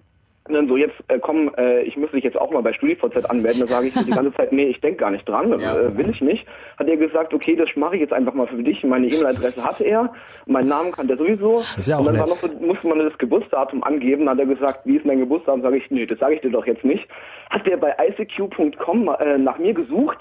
und 0.48 0.54
dann 0.54 0.68
so, 0.68 0.78
jetzt 0.78 0.96
äh, 1.08 1.18
komm, 1.18 1.52
äh, 1.58 1.82
ich 1.82 1.98
muss 1.98 2.12
dich 2.12 2.24
jetzt 2.24 2.38
auch 2.38 2.52
mal 2.52 2.62
bei 2.62 2.72
StudiVZ 2.72 3.26
anmelden. 3.26 3.62
Da 3.62 3.68
sage 3.68 3.88
ich 3.88 3.94
die 3.94 4.12
ganze 4.12 4.32
Zeit, 4.34 4.52
nee, 4.52 4.66
ich 4.66 4.80
denk 4.80 5.00
gar 5.00 5.10
nicht 5.10 5.28
dran, 5.28 5.52
äh, 5.54 5.98
will 5.98 6.10
ich 6.10 6.22
nicht. 6.22 6.46
Hat 6.78 6.88
er 6.88 6.98
gesagt, 6.98 7.34
okay, 7.34 7.56
das 7.56 7.70
mache 7.76 7.96
ich 7.96 8.02
jetzt 8.02 8.14
einfach 8.14 8.34
mal 8.36 8.46
für 8.46 8.62
dich. 8.62 8.84
Meine 8.84 9.08
E-Mail-Adresse 9.08 9.64
hatte 9.66 9.86
er, 9.86 10.14
meinen 10.46 10.68
Namen 10.68 10.92
kannte 10.92 11.14
er 11.14 11.18
sowieso. 11.18 11.64
Ist 11.78 11.88
ja 11.88 11.96
auch 11.98 12.02
und 12.02 12.08
dann 12.08 12.20
war 12.20 12.28
noch 12.28 12.38
so, 12.38 12.48
musste 12.60 12.88
man 12.88 13.00
das 13.00 13.18
Geburtsdatum 13.18 13.84
angeben. 13.84 14.26
Dann 14.26 14.38
hat 14.38 14.48
er 14.48 14.54
gesagt, 14.54 14.82
wie 14.86 14.98
ist 14.98 15.08
dein 15.08 15.20
Geburtsdatum? 15.20 15.64
Sage 15.64 15.78
ich, 15.78 15.90
nee, 15.90 16.06
das 16.06 16.20
sage 16.20 16.36
ich 16.36 16.42
dir 16.42 16.52
doch 16.52 16.68
jetzt 16.68 16.84
nicht. 16.84 17.08
Hat 17.50 17.66
der 17.66 17.78
bei 17.78 17.96
icq.com 18.08 19.16
äh, 19.20 19.38
nach 19.40 19.58
mir 19.58 19.74
gesucht 19.74 20.20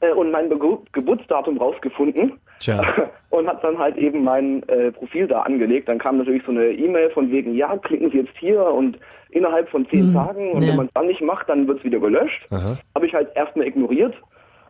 äh, 0.00 0.12
und 0.12 0.30
mein 0.30 0.48
Begu 0.48 0.78
Geburtsdatum 0.92 1.58
rausgefunden 1.58 2.38
Tja. 2.60 2.82
und 3.30 3.46
hat 3.48 3.62
dann 3.62 3.78
halt 3.78 3.96
eben 3.96 4.24
mein 4.24 4.62
äh, 4.68 4.92
Profil 4.92 5.26
da 5.26 5.42
angelegt. 5.42 5.88
Dann 5.88 5.98
kam 5.98 6.18
natürlich 6.18 6.42
so 6.44 6.52
eine 6.52 6.70
E-Mail 6.70 7.10
von 7.10 7.30
wegen, 7.30 7.54
ja, 7.54 7.76
klicken 7.78 8.10
Sie 8.10 8.18
jetzt 8.18 8.36
hier 8.38 8.62
und 8.64 8.98
innerhalb 9.30 9.68
von 9.68 9.86
zehn 9.88 10.06
Mhm. 10.08 10.12
Tagen 10.14 10.52
und 10.52 10.62
Ja. 10.62 10.68
wenn 10.70 10.76
man 10.76 10.86
es 10.86 10.92
dann 10.94 11.06
nicht 11.06 11.20
macht, 11.20 11.48
dann 11.48 11.66
wird 11.68 11.78
es 11.78 11.84
wieder 11.84 11.98
gelöscht. 11.98 12.46
Habe 12.50 13.06
ich 13.06 13.14
halt 13.14 13.28
erstmal 13.34 13.66
ignoriert, 13.66 14.14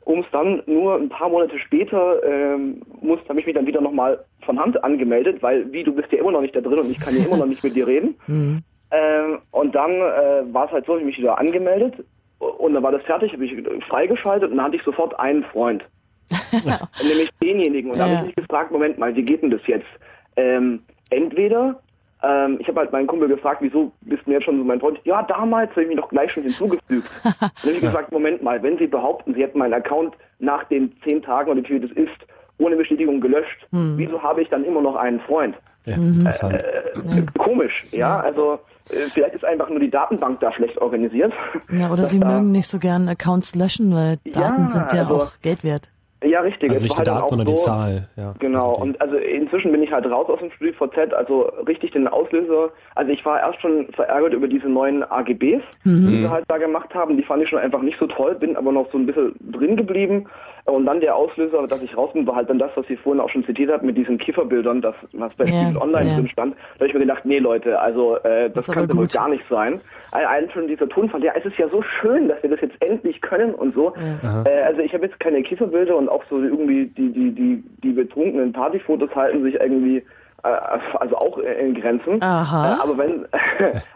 um 0.05 0.21
es 0.21 0.27
dann 0.33 0.63
nur 0.67 0.97
ein 0.97 1.09
paar 1.09 1.29
Monate 1.29 1.59
später 1.59 2.23
ähm, 2.25 2.81
muss, 3.01 3.21
habe 3.29 3.39
ich 3.41 3.47
mich 3.47 3.55
dann 3.55 3.67
wieder 3.67 3.81
nochmal 3.81 4.19
von 4.45 4.59
Hand 4.59 4.83
angemeldet, 4.83 5.43
weil 5.43 5.71
wie 5.73 5.83
du 5.85 5.93
bist 5.93 6.11
ja 6.13 6.19
immer 6.19 6.33
noch 6.33 6.41
nicht 6.41 6.57
da 6.57 6.61
drin 6.61 6.79
und 6.79 6.91
ich 6.91 6.99
kann 7.01 7.17
ja 7.17 7.25
immer 7.25 7.37
noch 7.37 7.47
nicht 7.47 7.63
mit 7.63 7.75
dir 7.77 7.87
reden. 7.87 8.17
Mhm. 8.29 8.63
Ähm, 8.93 9.39
und 9.51 9.75
dann 9.75 9.91
äh, 9.91 10.45
war 10.55 10.67
es 10.67 10.71
halt 10.71 10.87
so, 10.87 10.97
ich 10.97 11.05
mich 11.05 11.19
wieder 11.19 11.37
angemeldet 11.39 11.95
und 12.39 12.75
dann 12.75 12.83
war 12.83 12.93
das 12.93 13.03
fertig, 13.03 13.33
habe 13.33 13.45
ich 13.45 13.55
freigeschaltet 13.87 14.51
und 14.51 14.57
dann 14.57 14.67
hatte 14.67 14.77
ich 14.77 14.83
sofort 14.83 15.19
einen 15.19 15.45
Freund. 15.45 15.85
Nämlich 17.03 17.31
denjenigen. 17.43 17.91
Und 17.91 17.99
da 17.99 18.07
Ja. 18.07 18.11
habe 18.13 18.21
ich 18.21 18.27
mich 18.29 18.37
gefragt, 18.37 18.71
Moment 18.71 18.99
mal, 18.99 19.15
wie 19.15 19.23
geht 19.23 19.43
denn 19.43 19.51
das 19.51 19.67
jetzt? 19.67 19.87
Ähm, 20.37 20.83
entweder, 21.11 21.81
ähm, 22.23 22.57
ich 22.61 22.69
habe 22.69 22.81
halt 22.81 22.93
meinen 22.93 23.07
Kumpel 23.07 23.29
gefragt, 23.29 23.59
wieso 23.63 23.93
bist 24.03 24.27
du 24.27 24.33
jetzt 24.33 24.45
schon 24.45 24.59
so 24.59 24.65
mein 24.65 24.81
Freund? 24.81 25.01
Ja, 25.05 25.23
damals 25.23 25.71
habe 25.71 25.83
ich 25.83 25.89
mich 25.89 25.97
doch 25.97 26.09
gleich 26.09 26.31
schon 26.33 26.43
hinzugefügt. 26.43 27.09
dann 27.25 27.41
habe 27.63 27.73
ich 27.73 27.81
gesagt, 27.81 28.13
Moment 28.13 28.43
mal, 28.43 28.63
wenn 28.63 28.77
Sie 28.79 28.87
behaupten, 28.87 29.35
Sie 29.35 29.43
hätten 29.43 29.59
meinen 29.59 29.75
Account 29.75 30.15
nach 30.39 30.65
den 30.65 30.95
zehn 31.05 31.23
Tagen 31.23 31.51
oder 31.51 31.63
wie 31.63 31.67
viel 31.67 31.81
das 31.81 31.91
ist, 31.93 32.27
ohne 32.59 32.77
Bestätigung 32.77 33.21
gelöscht, 33.21 33.67
Hm. 33.71 33.95
wieso 33.97 34.23
habe 34.23 34.43
ich 34.43 34.49
dann 34.49 34.65
immer 34.65 34.81
noch 34.81 34.97
einen 34.97 35.21
Freund? 35.21 35.57
Ja, 35.85 35.95
interessant. 35.95 36.55
Äh, 36.55 37.23
komisch, 37.39 37.87
ja, 37.93 38.19
also 38.21 38.55
äh, 38.55 38.59
vielleicht 38.89 39.35
ist 39.35 39.45
einfach 39.45 39.69
nur 39.69 39.81
die 39.81 39.91
Datenbank 39.91 40.41
da 40.41 40.53
schlecht 40.53 40.79
organisiert. 40.79 41.33
Ja, 41.71 41.91
oder 41.91 42.07
sie 42.07 42.19
mögen 42.19 42.53
nicht 42.53 42.69
so 42.69 42.79
gern 42.79 43.09
Accounts 43.09 43.55
löschen, 43.55 43.95
weil 43.95 44.17
Daten 44.33 44.65
Ja, 44.65 44.71
sind 44.71 44.93
ja 44.93 45.01
also- 45.03 45.15
auch 45.17 45.33
Geld 45.43 45.65
wert. 45.65 45.89
Ja, 46.25 46.41
richtig. 46.41 46.71
Also 46.71 46.83
nicht 46.83 46.95
die 46.95 46.97
halt 46.97 47.09
Daten, 47.09 47.29
sondern 47.29 47.47
die 47.47 47.57
so, 47.59 47.65
Zahl. 47.67 48.09
Ja. 48.17 48.35
Genau, 48.39 48.75
und 48.75 48.99
also 49.03 49.17
inzwischen 49.17 49.71
bin 49.71 49.83
ich 49.83 49.93
halt 49.93 50.07
raus 50.07 50.27
aus 50.31 50.39
dem 50.41 50.51
StudiVZ, 50.51 51.13
also 51.13 51.43
richtig 51.69 51.91
den 51.93 52.09
Auslöser. 52.09 52.71
Also 52.95 53.13
ich 53.13 53.25
war 53.27 53.39
erst 53.39 53.61
schon 53.61 53.87
verärgert 53.93 54.33
über 54.33 54.49
diese 54.49 54.67
neuen 54.69 55.05
AGBs, 55.05 55.63
Mhm. 55.85 56.09
die 56.09 56.21
wir 56.23 56.31
halt 56.31 56.45
da 56.49 56.57
gemacht 56.57 56.93
haben. 56.95 57.17
Die 57.19 57.23
fand 57.23 57.43
ich 57.43 57.51
schon 57.51 57.59
einfach 57.59 57.83
nicht 57.83 57.99
so 57.99 58.07
toll, 58.07 58.35
bin 58.35 58.57
aber 58.57 58.73
noch 58.73 58.91
so 58.91 58.99
ein 58.99 59.05
bisschen 59.07 59.35
drin 59.53 59.77
geblieben. 59.77 60.27
Und 60.67 60.87
dann 60.87 61.01
der 61.01 61.15
Auslöser, 61.15 61.65
dass 61.67 61.81
ich 61.83 61.97
raus 61.97 62.13
bin, 62.13 62.27
war 62.27 62.37
halt 62.37 62.51
dann 62.51 62.59
das, 62.59 62.71
was 62.75 62.87
Sie 62.89 62.97
vorhin 62.97 63.21
auch 63.21 63.31
schon 63.31 63.45
zitiert 63.45 63.71
hat, 63.71 63.85
mit 63.85 63.97
diesen 63.97 64.19
Kifferbildern, 64.19 64.83
das, 64.83 64.97
was 65.13 65.33
bei 65.35 65.45
Ja, 65.45 65.63
Spiegel 65.63 65.81
Online 65.81 66.09
ja. 66.09 66.17
drin 66.17 66.29
stand. 66.29 66.55
Da 66.55 66.81
habe 66.81 66.89
ich 66.89 66.95
mir 66.95 67.01
gedacht, 67.01 67.25
nee 67.25 67.39
Leute, 67.39 67.79
also 67.79 68.17
äh, 68.19 68.51
das 68.51 68.69
ist 68.69 68.75
kann 68.75 68.89
ja 68.89 68.95
gut. 68.95 69.13
gar 69.13 69.29
nicht 69.29 69.45
sein. 69.49 69.81
Allein 70.11 70.51
schon 70.51 70.67
dieser 70.67 70.89
Tonfall, 70.89 71.23
ja, 71.23 71.33
es 71.37 71.45
ist 71.45 71.57
ja 71.57 71.69
so 71.69 71.83
schön, 71.83 72.29
dass 72.29 72.43
wir 72.43 72.51
das 72.51 72.61
jetzt 72.61 72.83
endlich 72.83 73.21
können 73.21 73.55
und 73.55 73.75
so. 73.75 73.95
Aha. 73.95 74.45
Äh, 74.45 74.63
also 74.63 74.81
ich 74.81 74.93
habe 74.93 75.07
jetzt 75.07 75.21
keine 75.21 75.43
Kifferbilder 75.43 75.97
und 75.97 76.09
auch 76.09 76.25
so 76.29 76.41
irgendwie 76.41 76.87
die, 76.87 77.13
die, 77.13 77.31
die, 77.31 77.65
die 77.85 77.93
betrunkenen 77.93 78.53
Partyfotos 78.53 79.15
halten 79.15 79.45
sich 79.45 79.55
irgendwie 79.55 79.99
äh, 80.43 80.49
also 80.99 81.17
auch 81.17 81.39
in 81.39 81.75
Grenzen. 81.75 82.23
Aha. 82.23 82.75
Äh, 82.75 82.83
aber 82.83 82.99
wenn 82.99 83.27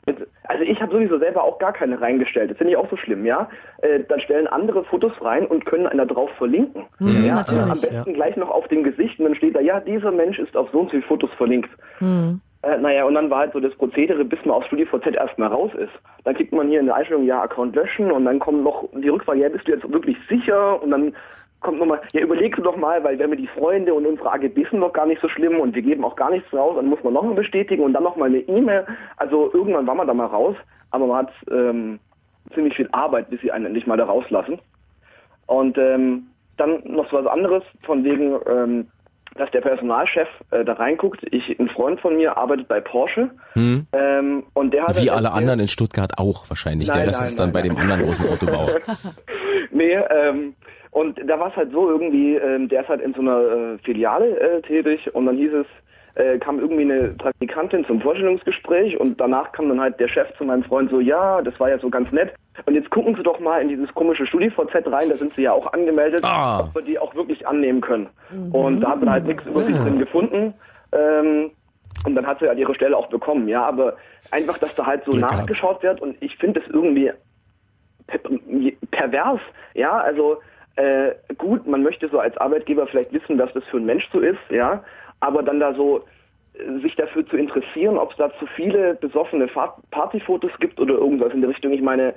also 0.51 0.65
ich 0.65 0.83
habe 0.83 0.93
sowieso 0.93 1.19
selber 1.19 1.45
auch 1.45 1.61
gar 1.61 1.73
keine 1.73 2.01
reingestellt. 2.01 2.51
Das 2.51 2.59
finde 2.59 2.73
ich 2.73 2.77
auch 2.77 2.91
so 2.91 2.97
schlimm, 2.97 3.25
ja. 3.25 3.49
Äh, 3.83 4.01
dann 4.09 4.19
stellen 4.19 4.49
andere 4.49 4.83
Fotos 4.83 5.13
rein 5.21 5.47
und 5.47 5.65
können 5.65 5.87
einer 5.87 6.07
drauf 6.07 6.29
verlinken. 6.39 6.87
Mhm, 6.99 7.25
ja, 7.25 7.37
natürlich. 7.37 7.63
Am 7.63 7.81
besten 7.81 8.15
gleich 8.15 8.37
noch 8.37 8.51
auf 8.51 8.67
dem 8.67 8.83
Gesicht 8.83 9.19
und 9.21 9.27
dann 9.27 9.37
steht 9.37 9.55
da, 9.55 9.61
ja, 9.61 9.79
dieser 9.79 10.11
Mensch 10.11 10.41
ist 10.41 10.57
auf 10.57 10.69
so 10.73 10.81
und 10.81 10.87
so 10.87 10.91
viele 10.91 11.03
Fotos 11.05 11.31
verlinkt. 11.35 11.71
Hm. 11.99 12.41
Äh, 12.63 12.79
naja, 12.79 13.05
und 13.05 13.15
dann 13.15 13.31
war 13.31 13.39
halt 13.39 13.53
so 13.53 13.61
das 13.61 13.75
Prozedere, 13.77 14.25
bis 14.25 14.45
man 14.45 14.57
aus 14.57 14.67
StudiVZ 14.67 15.15
erstmal 15.15 15.49
raus 15.49 15.71
ist. 15.79 15.93
Dann 16.25 16.35
kriegt 16.35 16.53
man 16.53 16.69
hier 16.69 16.81
in 16.81 16.87
der 16.87 16.97
Einstellung, 16.97 17.25
ja, 17.25 17.43
Account 17.43 17.77
löschen 17.77 18.11
und 18.11 18.25
dann 18.25 18.41
kommt 18.41 18.65
noch 18.65 18.89
die 18.93 19.09
Rückfrage, 19.09 19.41
ja, 19.41 19.49
bist 19.49 19.69
du 19.69 19.73
jetzt 19.73 19.91
wirklich 19.93 20.17
sicher? 20.29 20.83
Und 20.83 20.91
dann 20.91 21.15
kommt 21.61 21.79
nochmal, 21.79 22.01
ja, 22.13 22.23
überlegst 22.23 22.59
du 22.59 22.63
doch 22.63 22.77
mal, 22.77 23.03
weil 23.05 23.19
wenn 23.19 23.31
wir 23.31 23.37
die 23.37 23.47
Freunde 23.47 23.95
und 23.95 24.07
unsere 24.07 24.33
AGBs 24.33 24.71
sind 24.71 24.81
doch 24.81 24.93
gar 24.93 25.07
nicht 25.07 25.21
so 25.21 25.29
schlimm 25.29 25.61
und 25.61 25.75
wir 25.75 25.83
geben 25.83 26.05
auch 26.05 26.17
gar 26.17 26.31
nichts 26.31 26.53
raus, 26.53 26.75
dann 26.77 26.87
muss 26.87 27.03
man 27.05 27.13
nochmal 27.13 27.35
bestätigen 27.35 27.83
und 27.83 27.93
dann 27.93 28.03
nochmal 28.03 28.29
eine 28.29 28.39
E-Mail. 28.39 28.87
Also 29.17 29.51
irgendwann 29.53 29.87
war 29.87 29.95
man 29.95 30.07
da 30.07 30.15
mal 30.15 30.27
raus, 30.27 30.57
aber 30.91 31.07
man 31.07 31.19
hat 31.19 31.33
ähm, 31.51 31.99
ziemlich 32.55 32.75
viel 32.75 32.89
Arbeit, 32.93 33.31
bis 33.31 33.41
sie 33.41 33.53
einen 33.53 33.67
endlich 33.67 33.87
mal 33.87 33.97
da 33.97 34.05
rauslassen. 34.05 34.59
Und 35.47 35.77
ähm, 35.79 36.27
dann 36.57 36.83
noch 36.85 37.11
so 37.11 37.17
was 37.17 37.27
anderes, 37.27 37.63
von 37.83 38.05
wegen, 38.05 38.39
ähm, 38.47 38.87
dass 39.37 39.51
der 39.51 39.61
Personalchef 39.61 40.29
äh, 40.51 40.65
da 40.65 40.75
reinguckt. 40.75 41.23
Ich, 41.31 41.59
ein 41.59 41.69
Freund 41.69 42.01
von 42.01 42.17
mir 42.17 42.37
arbeitet 42.37 42.69
bei 42.69 42.81
Porsche 42.81 43.31
Hm? 43.55 43.87
ähm, 43.93 44.45
und 44.55 44.73
der 44.73 44.87
hat 44.87 45.01
Wie 45.01 45.11
alle 45.11 45.33
anderen 45.33 45.61
in 45.61 45.69
Stuttgart 45.69 46.19
auch 46.19 46.49
wahrscheinlich. 46.49 46.89
Nein, 46.89 46.99
gell? 46.99 47.07
Das 47.07 47.19
nein, 47.19 47.29
ist 47.29 47.39
dann 47.39 47.47
nein, 47.47 47.53
bei 47.53 47.63
dem 47.63 47.77
anderen 47.77 48.03
großen 48.03 48.29
Autobauer. 48.29 48.81
nee, 49.71 49.95
ähm, 49.95 50.55
und 50.93 51.19
da 51.29 51.39
war 51.39 51.49
es 51.49 51.57
halt 51.57 51.73
so 51.73 51.89
irgendwie, 51.89 52.35
ähm, 52.37 52.69
der 52.69 52.83
ist 52.83 52.89
halt 52.89 53.01
in 53.01 53.15
so 53.15 53.21
einer 53.21 53.41
äh, 53.41 53.79
Filiale 53.85 54.39
äh, 54.41 54.63
tätig 54.63 55.15
und 55.15 55.27
dann 55.27 55.37
hieß 55.37 55.53
es, 55.53 55.67
äh, 56.17 56.39
kam 56.39 56.59
irgendwie 56.59 56.83
eine 56.83 57.09
Praktikantin 57.19 57.85
zum 57.87 58.01
Vorstellungsgespräch 58.01 58.99
und 58.99 59.21
danach 59.21 59.53
kam 59.53 59.69
dann 59.69 59.81
halt 59.81 60.01
der 60.01 60.09
Chef 60.09 60.27
zu 60.37 60.45
meinem 60.45 60.65
Freund 60.65 60.91
so, 60.91 60.99
ja, 61.01 61.41
das 61.43 61.59
war 61.61 61.71
ja 61.71 61.79
so 61.79 61.89
ganz 61.89 62.11
nett. 62.11 62.35
Und 62.67 62.75
jetzt 62.75 62.91
gucken 62.91 63.15
Sie 63.15 63.23
doch 63.23 63.39
mal 63.39 63.63
in 63.63 63.69
dieses 63.69 63.95
komische 63.95 64.27
StudiVZ 64.27 64.75
rein, 64.87 65.09
da 65.09 65.15
sind 65.15 65.33
Sie 65.33 65.43
ja 65.43 65.53
auch 65.53 65.73
angemeldet, 65.73 66.23
Ah. 66.25 66.61
ob 66.65 66.75
wir 66.75 66.83
die 66.83 66.99
auch 66.99 67.15
wirklich 67.15 67.47
annehmen 67.47 67.81
können. 67.81 68.09
Und 68.53 68.81
da 68.81 68.91
hat 68.91 69.01
man 69.01 69.11
halt 69.11 69.27
nichts 69.27 69.47
über 69.47 69.63
sie 69.63 69.73
drin 69.73 69.99
gefunden. 70.01 70.53
Ähm, 70.93 71.53
und 72.05 72.15
dann 72.17 72.27
hat 72.27 72.41
sie 72.41 72.49
halt 72.49 72.59
ihre 72.59 72.75
Stelle 72.75 72.97
auch 72.97 73.09
bekommen, 73.09 73.47
ja, 73.49 73.65
aber 73.65 73.97
einfach, 74.33 74.59
dass 74.59 74.75
da 74.75 74.87
halt 74.87 75.05
so 75.05 75.13
Glück 75.13 75.23
nachgeschaut 75.23 75.83
wird 75.83 76.01
und 76.01 76.17
ich 76.21 76.37
finde 76.37 76.61
das 76.61 76.71
irgendwie 76.71 77.13
per- 78.07 78.21
pervers, 78.91 79.41
ja, 79.75 79.93
also 79.99 80.39
äh, 80.81 81.15
gut, 81.37 81.67
man 81.67 81.83
möchte 81.83 82.09
so 82.09 82.19
als 82.19 82.37
Arbeitgeber 82.39 82.87
vielleicht 82.87 83.13
wissen, 83.13 83.39
was 83.39 83.53
das 83.53 83.65
für 83.65 83.77
ein 83.77 83.87
Mensch 83.87 84.09
so 84.13 84.21
ist, 84.21 84.41
ja, 84.51 84.83
aber 85.21 85.43
dann 85.43 85.61
da 85.61 85.75
so 85.75 86.05
äh, 86.55 86.81
sich 86.81 86.97
dafür 86.97 87.27
zu 87.27 87.37
interessieren, 87.37 87.99
ob 87.99 88.13
es 88.13 88.17
da 88.17 88.31
zu 88.39 88.47
viele 88.57 88.95
besoffene 88.95 89.49
Partyfotos 89.91 90.53
gibt 90.59 90.81
oder 90.81 90.95
irgendwas 90.95 91.33
in 91.35 91.41
der 91.41 91.51
Richtung. 91.51 91.73
Ich 91.73 91.83
meine, 91.83 92.15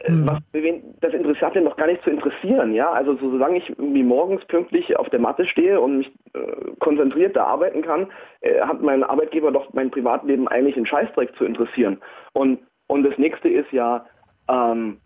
äh, 0.00 0.12
was, 0.24 0.38
wen, 0.52 0.82
das 1.00 1.12
interessiert 1.12 1.54
den 1.54 1.64
doch 1.64 1.76
gar 1.76 1.86
nicht 1.86 2.02
zu 2.02 2.10
interessieren, 2.10 2.74
ja. 2.74 2.90
Also 2.90 3.14
so, 3.16 3.30
solange 3.30 3.58
ich 3.58 3.70
irgendwie 3.70 4.02
morgens 4.02 4.44
pünktlich 4.46 4.96
auf 4.98 5.08
der 5.08 5.20
Matte 5.20 5.46
stehe 5.46 5.80
und 5.80 5.98
mich 5.98 6.12
äh, 6.34 6.40
konzentriert 6.80 7.36
da 7.36 7.44
arbeiten 7.44 7.82
kann, 7.82 8.08
äh, 8.42 8.60
hat 8.60 8.82
mein 8.82 9.02
Arbeitgeber 9.02 9.50
doch 9.50 9.72
mein 9.72 9.90
Privatleben 9.90 10.48
eigentlich 10.48 10.76
in 10.76 10.86
Scheißdreck 10.86 11.34
zu 11.36 11.44
interessieren. 11.44 11.98
Und 12.32 12.60
und 12.86 13.02
das 13.04 13.16
nächste 13.18 13.48
ist 13.48 13.72
ja, 13.72 14.04
ähm, 14.48 14.98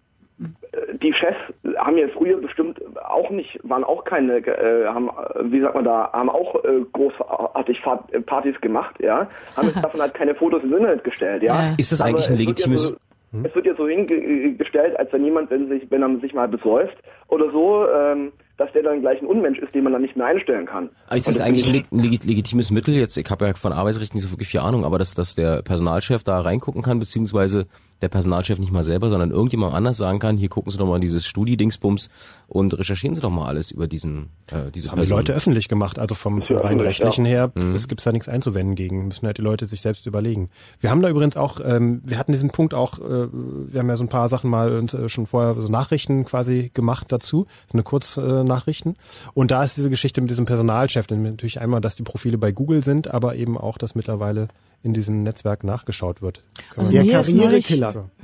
die 1.03 1.12
Chefs 1.12 1.36
haben 1.78 1.97
ja 1.99 2.07
früher 2.16 2.36
bestimmt 2.41 2.80
auch 3.09 3.30
nicht, 3.30 3.59
waren 3.64 3.82
auch 3.84 4.05
keine, 4.05 4.36
äh, 4.47 4.86
haben, 4.86 5.11
wie 5.51 5.61
sagt 5.61 5.74
man 5.74 5.84
da, 5.84 6.11
haben 6.12 6.30
auch 6.30 6.55
äh, 6.64 6.80
großartig 6.93 7.80
äh, 8.12 8.20
Partys 8.20 8.61
gemacht, 8.61 8.95
ja, 9.01 9.26
haben 9.57 9.68
jetzt 9.68 9.82
davon 9.82 10.01
halt 10.01 10.14
keine 10.14 10.34
Fotos 10.34 10.62
ins 10.62 10.72
Internet 10.72 11.05
gestellt, 11.05 11.43
ja. 11.43 11.74
Ist 11.76 11.91
das 11.93 12.01
Aber 12.01 12.11
eigentlich 12.11 12.30
ein 12.30 12.39
wird 12.39 12.61
ja 12.61 12.66
legitimes- 12.66 12.89
So, 12.89 12.97
Es 13.45 13.55
wird 13.55 13.66
ja 13.66 13.74
so 13.76 13.86
hingestellt, 13.89 14.99
als 14.99 15.12
wenn 15.12 15.24
jemand, 15.24 15.51
wenn 15.51 15.68
sich, 15.68 15.91
wenn 15.91 16.03
er 16.03 16.18
sich 16.20 16.32
mal 16.32 16.49
besäuft 16.49 16.97
oder 17.28 17.51
so, 17.51 17.86
ähm, 17.89 18.32
dass 18.57 18.72
der 18.72 18.82
dann 18.82 19.01
gleich 19.03 19.20
ein 19.20 19.26
Unmensch 19.26 19.59
ist, 19.59 19.74
den 19.74 19.84
man 19.84 19.93
dann 19.93 20.03
nicht 20.03 20.16
mehr 20.16 20.26
einstellen 20.26 20.66
kann. 20.66 20.89
Aber 21.09 21.16
ist 21.16 21.28
Und 21.28 21.36
das 21.36 21.43
eigentlich 21.43 21.66
ein 21.66 21.72
leg- 21.74 21.86
legit- 21.93 22.26
legitimes 22.26 22.70
Mittel? 22.70 22.95
Jetzt, 22.95 23.16
ich 23.16 23.28
habe 23.30 23.47
ja 23.47 23.55
von 23.55 23.72
Arbeitsrecht 23.72 24.14
nicht 24.14 24.24
so 24.24 24.30
wirklich 24.32 24.49
viel 24.49 24.61
Ahnung, 24.61 24.84
aber 24.84 24.99
dass, 24.99 25.14
dass 25.14 25.34
der 25.34 25.62
Personalchef 25.62 26.24
da 26.24 26.41
reingucken 26.41 26.82
kann, 26.82 26.99
beziehungsweise 26.99 27.66
der 28.03 28.09
Personalchef 28.09 28.59
nicht 28.59 28.72
mal 28.72 28.84
selber, 28.84 29.11
sondern 29.11 29.30
irgendjemand 29.30 29.74
anders 29.74 29.96
sagen 29.96 30.18
kann, 30.18 30.36
hier 30.36 30.49
gucken 30.49 30.70
Sie 30.70 30.78
doch 30.78 30.86
mal 30.86 31.01
dieses 31.01 31.26
Studi-Dingsbums 31.26 32.11
und 32.46 32.78
recherchieren 32.78 33.14
Sie 33.14 33.20
doch 33.20 33.30
mal 33.30 33.46
alles 33.46 33.70
über 33.70 33.88
diesen 33.88 34.28
äh, 34.46 34.70
diese 34.70 34.86
Das 34.86 34.92
haben 34.92 34.96
die 34.99 35.03
Person. 35.03 35.16
Leute 35.18 35.32
öffentlich 35.34 35.68
gemacht, 35.68 35.99
also 35.99 36.14
vom, 36.14 36.40
vom 36.42 36.57
Ja, 36.57 36.62
rein 36.62 36.78
ja. 36.78 36.84
rechtlichen 36.84 37.24
her, 37.24 37.51
Mhm. 37.55 37.74
es 37.74 37.88
gibt's 37.88 38.05
da 38.05 38.12
nichts 38.12 38.28
einzuwenden 38.28 38.74
gegen, 38.76 39.09
müssen 39.09 39.26
halt 39.26 39.38
die 39.38 39.42
Leute 39.42 39.66
sich 39.66 39.80
selbst 39.80 40.07
überlegen. 40.07 40.51
Wir 40.80 40.90
haben 40.90 41.03
da 41.03 41.09
übrigens 41.09 41.36
auch, 41.36 41.61
ähm, 41.64 42.01
wir 42.05 42.18
hatten 42.18 42.32
diesen 42.32 42.51
Punkt 42.51 42.72
auch, 42.74 42.99
äh, 42.99 43.28
wir 43.32 43.80
haben 43.80 43.88
ja 43.88 43.96
so 43.96 44.05
ein 44.05 44.09
paar 44.09 44.28
Sachen 44.28 44.49
mal 44.51 44.76
und, 44.76 44.94
äh, 44.94 45.09
schon 45.09 45.26
vorher 45.26 45.55
so 45.61 45.68
Nachrichten 45.68 46.24
quasi 46.24 46.70
gemacht 46.74 47.07
dazu, 47.11 47.46
so 47.66 47.72
eine 47.74 47.82
Kurznachrichten. 47.82 48.38
Äh, 48.40 48.44
Nachrichten. 48.44 48.96
und 49.34 49.51
da 49.51 49.62
ist 49.64 49.76
diese 49.76 49.90
Geschichte 49.90 50.20
mit 50.20 50.30
diesem 50.30 50.46
Personalchef, 50.46 51.07
denn 51.07 51.22
natürlich 51.22 51.61
einmal, 51.61 51.80
dass 51.80 51.96
die 51.96 52.03
Profile 52.03 52.38
bei 52.38 52.53
Google 52.53 52.82
sind, 52.84 53.09
aber 53.12 53.34
eben 53.36 53.57
auch, 53.59 53.78
dass 53.78 53.94
mittlerweile 53.94 54.49
in 54.82 54.94
diesem 54.94 55.22
Netzwerk 55.22 55.64
nachgeschaut 55.64 56.22
wird. 56.22 56.44
Also 56.76 56.92
ist 56.92 57.34
neulich, 57.34 57.66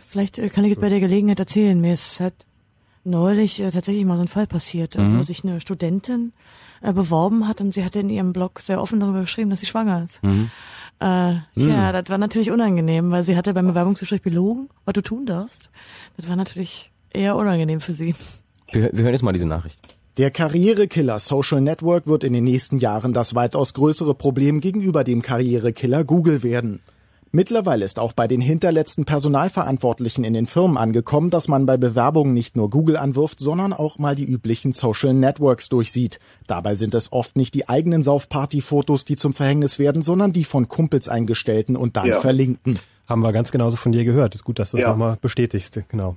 vielleicht 0.09 0.39
äh, 0.39 0.49
kann 0.49 0.65
ich 0.65 0.71
jetzt 0.71 0.81
bei 0.81 0.89
der 0.89 1.01
Gelegenheit 1.01 1.41
erzählen, 1.41 1.81
mir 1.81 1.93
ist 1.93 2.21
halt 2.21 2.47
neulich 3.05 3.61
äh, 3.61 3.71
tatsächlich 3.71 4.05
mal 4.05 4.17
so 4.17 4.23
ein 4.23 4.29
Fall 4.29 4.47
passiert, 4.47 4.97
äh, 4.97 5.01
Mhm. 5.01 5.19
wo 5.19 5.23
sich 5.23 5.45
eine 5.45 5.61
Studentin 5.61 6.33
äh, 6.81 6.93
beworben 6.93 7.49
hat 7.49 7.61
und 7.61 7.75
sie 7.75 7.85
hatte 7.85 8.01
in 8.01 8.09
ihrem 8.09 8.33
Blog 8.33 8.61
sehr 8.61 8.81
offen 8.81 9.01
darüber 9.01 9.21
geschrieben, 9.21 9.51
dass 9.51 9.61
sie 9.61 9.67
schwanger 9.67 10.03
ist. 10.05 10.23
Mhm. 10.23 10.51
Äh, 11.01 11.35
tja, 11.57 11.89
Mhm. 11.89 11.93
das 11.93 12.09
war 12.09 12.19
natürlich 12.19 12.51
unangenehm, 12.51 13.11
weil 13.11 13.25
sie 13.25 13.37
hatte 13.37 13.53
beim 13.53 13.67
Bewerbungsgespräch 13.67 14.23
belogen, 14.23 14.69
was 14.85 14.93
du 14.95 15.03
tun 15.03 15.27
darfst. 15.27 15.71
Das 16.17 16.29
war 16.29 16.37
natürlich 16.37 16.93
eher 17.11 17.37
unangenehm 17.37 17.81
für 17.81 17.93
sie. 17.93 18.15
Wir, 18.73 18.91
wir 18.93 19.03
hören 19.05 19.13
jetzt 19.13 19.23
mal 19.23 19.33
diese 19.33 19.47
Nachricht. 19.47 19.94
Der 20.17 20.31
Karrierekiller 20.31 21.19
Social 21.19 21.61
Network 21.61 22.07
wird 22.07 22.23
in 22.23 22.33
den 22.33 22.45
nächsten 22.45 22.79
Jahren 22.79 23.13
das 23.13 23.35
weitaus 23.35 23.75
größere 23.75 24.15
Problem 24.15 24.61
gegenüber 24.61 25.03
dem 25.03 25.23
Karrierekiller 25.23 26.05
Google 26.05 26.45
werden. 26.45 26.81
Mittlerweile 27.33 27.85
ist 27.85 27.99
auch 27.99 28.13
bei 28.13 28.29
den 28.29 28.41
hinterletzten 28.41 29.07
Personalverantwortlichen 29.07 30.23
in 30.23 30.33
den 30.35 30.47
Firmen 30.47 30.77
angekommen, 30.77 31.31
dass 31.31 31.49
man 31.49 31.67
bei 31.67 31.77
Bewerbungen 31.77 32.33
nicht 32.33 32.57
nur 32.57 32.71
Google 32.71 32.97
anwirft, 32.97 33.41
sondern 33.41 33.73
auch 33.73 33.99
mal 33.99 34.15
die 34.15 34.25
üblichen 34.25 34.71
Social 34.71 35.15
Networks 35.15 35.69
durchsieht. 35.69 36.21
Dabei 36.47 36.77
sind 36.77 36.95
es 36.95 37.13
oft 37.13 37.35
nicht 37.35 37.53
die 37.55 37.69
eigenen 37.69 38.05
Saufparty-Fotos, 38.05 39.05
die 39.05 39.17
zum 39.17 39.35
Verhängnis 39.35 39.81
werden, 39.81 40.03
sondern 40.03 40.33
die 40.33 40.45
von 40.45 40.69
Kumpels 40.69 41.09
eingestellten 41.09 41.75
und 41.75 41.97
dann 41.97 42.07
Ja. 42.07 42.21
verlinkten. 42.21 42.79
Haben 43.09 43.23
wir 43.23 43.33
ganz 43.33 43.51
genauso 43.51 43.77
von 43.77 43.91
dir 43.91 44.05
gehört. 44.05 44.37
Ist 44.37 44.45
gut, 44.45 44.61
dass 44.61 44.71
du 44.71 44.77
das 44.77 44.85
Ja. 44.85 44.91
nochmal 44.91 45.19
bestätigst. 45.21 45.81
Genau. 45.89 46.17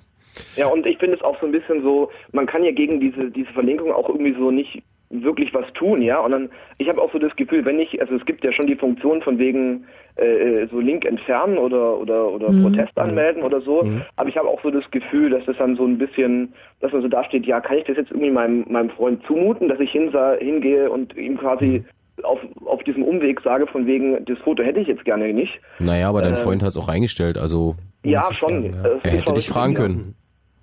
Ja, 0.56 0.68
und 0.68 0.86
ich 0.86 0.98
finde 0.98 1.16
es 1.18 1.22
auch 1.24 1.40
so 1.40 1.46
ein 1.46 1.52
bisschen 1.52 1.82
so, 1.84 2.10
man 2.32 2.46
kann 2.46 2.64
ja 2.64 2.72
gegen 2.72 3.00
diese, 3.00 3.30
diese 3.32 3.52
Verlinkung 3.54 3.92
auch 3.92 4.10
irgendwie 4.10 4.34
so 4.38 4.52
nicht 4.52 4.82
wirklich 5.10 5.54
was 5.54 5.72
tun, 5.74 6.02
ja. 6.02 6.20
Und 6.20 6.32
dann, 6.32 6.50
ich 6.80 6.90
habe 6.90 7.02
auch 7.02 7.12
so 7.14 7.20
das 7.20 7.34
Gefühl, 7.38 7.64
wenn 7.64 7.80
ich, 7.80 8.02
also 8.02 8.16
es 8.16 8.26
gibt 8.26 8.44
ja 8.44 8.52
schon 8.52 8.68
die 8.68 8.76
Funktion 8.76 9.22
von 9.22 9.40
wegen 9.40 9.86
äh, 10.18 10.68
so 10.70 10.82
Link 10.82 11.06
entfernen 11.06 11.58
oder 11.58 11.98
oder 11.98 12.28
oder 12.30 12.52
Mhm. 12.52 12.62
Protest 12.64 12.98
anmelden 12.98 13.44
oder 13.44 13.62
so, 13.62 13.88
aber 14.18 14.28
ich 14.28 14.38
habe 14.38 14.50
auch 14.50 14.62
so 14.64 14.70
das 14.70 14.90
Gefühl, 14.92 15.30
dass 15.30 15.46
das 15.46 15.56
dann 15.58 15.78
so 15.78 15.86
ein 15.86 15.98
bisschen, 15.98 16.54
dass 16.82 16.92
man 16.92 17.02
so 17.04 17.08
da 17.08 17.24
steht, 17.24 17.46
ja, 17.46 17.62
kann 17.62 17.78
ich 17.78 17.86
das 17.86 17.96
jetzt 17.96 18.12
irgendwie 18.12 18.32
meinem 18.32 18.66
meinem 18.68 18.90
Freund 18.90 19.24
zumuten, 19.26 19.70
dass 19.70 19.80
ich 19.80 19.92
hinsa, 19.92 20.34
hingehe 20.40 20.90
und 20.92 21.16
ihm 21.16 21.38
quasi 21.38 21.86
auf, 22.24 22.40
auf 22.66 22.84
diesem 22.84 23.04
Umweg 23.04 23.40
sage, 23.42 23.66
von 23.68 23.86
wegen, 23.86 24.26
das 24.26 24.40
Foto 24.40 24.62
hätte 24.64 24.80
ich 24.82 24.88
jetzt 24.88 25.06
gerne 25.06 25.32
nicht. 25.32 25.62
Naja, 25.80 26.10
aber 26.10 26.22
dein 26.22 26.32
Ähm, 26.34 26.38
Freund 26.40 26.64
hat 26.64 26.70
es 26.70 26.78
auch 26.78 26.88
reingestellt, 26.90 27.38
also 27.38 27.76
Ja, 28.04 28.34
schon. 28.34 28.66
äh, 28.66 28.72
Das 28.84 28.92
er 29.04 29.12
hätte 29.12 29.34
dich 29.34 29.48
fragen 29.48 29.74
ja. 29.74 29.80
können. 29.82 30.16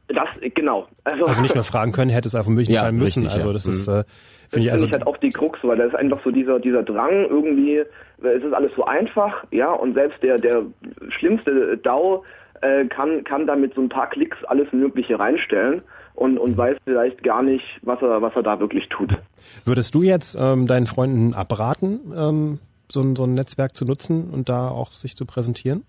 Das, 0.08 0.28
genau. 0.54 0.86
Also, 1.04 1.24
Also 1.26 1.40
nicht 1.40 1.54
nur 1.54 1.64
fragen 1.64 1.92
können, 1.92 2.10
hätte 2.10 2.28
es 2.28 2.34
einfach 2.34 2.50
möglich 2.50 2.68
Ja, 2.76 2.82
sein 2.82 2.96
müssen. 2.96 3.22
richtig, 3.22 3.34
also 3.34 3.48
ja. 3.48 3.52
das 3.54 3.64
Mhm. 3.66 3.72
ist, 3.72 3.88
äh, 3.88 3.90
Das 3.92 4.04
finde 4.50 4.66
ich 4.66 4.72
also 4.72 4.84
ich 4.86 4.92
halt 4.92 5.06
auch 5.06 5.16
die 5.16 5.30
Krux, 5.30 5.58
weil 5.62 5.78
da 5.78 5.84
ist 5.84 5.94
einfach 5.94 6.20
so 6.22 6.30
dieser, 6.30 6.60
dieser 6.60 6.82
Drang 6.82 7.24
irgendwie, 7.28 7.76
äh, 7.78 7.86
es 8.22 8.44
ist 8.44 8.52
alles 8.52 8.70
so 8.76 8.84
einfach, 8.84 9.44
ja, 9.50 9.72
und 9.72 9.94
selbst 9.94 10.22
der, 10.22 10.36
der 10.36 10.62
schlimmste 11.08 11.78
DAO 11.78 12.22
äh, 12.60 12.84
kann, 12.86 13.24
kann 13.24 13.46
da 13.46 13.56
mit 13.56 13.74
so 13.74 13.80
ein 13.80 13.88
paar 13.88 14.08
Klicks 14.10 14.36
alles 14.44 14.70
Mögliche 14.72 15.18
reinstellen 15.18 15.82
und, 16.14 16.38
und 16.38 16.56
weiß 16.56 16.76
vielleicht 16.84 17.22
gar 17.24 17.42
nicht, 17.42 17.64
was 17.82 18.00
er, 18.02 18.20
was 18.22 18.34
er 18.36 18.42
da 18.42 18.60
wirklich 18.60 18.88
tut. 18.90 19.12
Würdest 19.64 19.94
du 19.94 20.02
jetzt 20.02 20.36
ähm, 20.38 20.66
deinen 20.66 20.86
Freunden 20.86 21.34
abraten, 21.34 22.00
ähm, 22.16 22.58
so, 22.90 23.00
ein, 23.00 23.16
so 23.16 23.24
ein 23.24 23.34
Netzwerk 23.34 23.74
zu 23.74 23.84
nutzen 23.84 24.30
und 24.32 24.48
da 24.48 24.68
auch 24.68 24.90
sich 24.90 25.16
zu 25.16 25.24
präsentieren? 25.26 25.82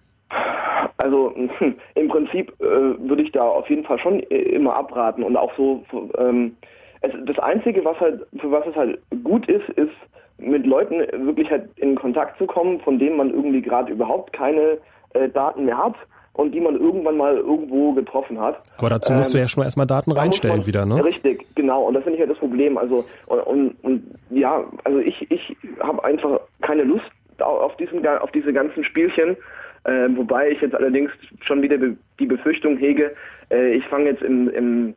Also 0.97 1.33
hm, 1.35 1.75
im 1.95 2.07
Prinzip 2.07 2.53
äh, 2.61 2.63
würde 2.65 3.23
ich 3.23 3.31
da 3.31 3.43
auf 3.43 3.69
jeden 3.69 3.83
Fall 3.83 3.99
schon 3.99 4.19
äh, 4.31 4.35
immer 4.37 4.75
abraten 4.75 5.23
und 5.23 5.35
auch 5.37 5.51
so 5.57 5.83
ähm, 6.17 6.55
es, 7.01 7.11
das 7.25 7.37
Einzige, 7.39 7.83
was 7.83 7.99
halt 7.99 8.25
für 8.39 8.51
was 8.51 8.65
es 8.67 8.75
halt 8.75 8.99
gut 9.23 9.47
ist, 9.49 9.67
ist 9.77 9.91
mit 10.37 10.65
Leuten 10.65 10.99
wirklich 11.25 11.49
halt 11.49 11.69
in 11.77 11.95
Kontakt 11.95 12.37
zu 12.37 12.45
kommen, 12.45 12.79
von 12.81 12.99
denen 12.99 13.17
man 13.17 13.29
irgendwie 13.29 13.61
gerade 13.61 13.91
überhaupt 13.91 14.33
keine 14.33 14.77
äh, 15.13 15.29
Daten 15.29 15.65
mehr 15.65 15.77
hat 15.77 15.95
und 16.33 16.51
die 16.53 16.59
man 16.59 16.75
irgendwann 16.77 17.15
mal 17.17 17.37
irgendwo 17.37 17.93
getroffen 17.93 18.39
hat. 18.41 18.61
Aber 18.77 18.89
dazu 18.89 19.13
musst 19.13 19.33
du 19.33 19.37
Ähm, 19.37 19.43
ja 19.43 19.47
schon 19.47 19.61
mal 19.61 19.65
erstmal 19.65 19.87
Daten 19.87 20.11
reinstellen 20.11 20.57
man- 20.57 20.67
wieder, 20.67 20.85
ne? 20.85 21.03
Richtig, 21.03 21.45
genau. 21.55 21.83
Und 21.83 21.93
das 21.93 22.03
finde 22.03 22.15
ich 22.17 22.21
ja 22.21 22.27
das 22.27 22.37
Problem. 22.37 22.77
Also 22.77 23.05
und, 23.27 23.39
und, 23.41 23.75
und 23.83 24.03
ja, 24.29 24.63
also 24.83 24.99
ich 24.99 25.29
ich 25.31 25.55
habe 25.79 26.03
einfach 26.03 26.39
keine 26.61 26.83
Lust 26.83 27.05
au- 27.39 27.59
auf 27.59 27.75
diesen 27.77 28.05
auf 28.07 28.31
diese 28.31 28.51
ganzen 28.53 28.83
Spielchen. 28.83 29.37
Äh, 29.85 30.09
wobei 30.15 30.49
ich 30.49 30.61
jetzt 30.61 30.75
allerdings 30.75 31.11
schon 31.41 31.61
wieder 31.61 31.77
be 31.77 31.95
die 32.19 32.25
Befürchtung 32.25 32.77
hege, 32.77 33.13
äh, 33.51 33.73
ich 33.75 33.85
fange 33.85 34.09
jetzt 34.09 34.23
im, 34.23 34.49
im 34.49 34.95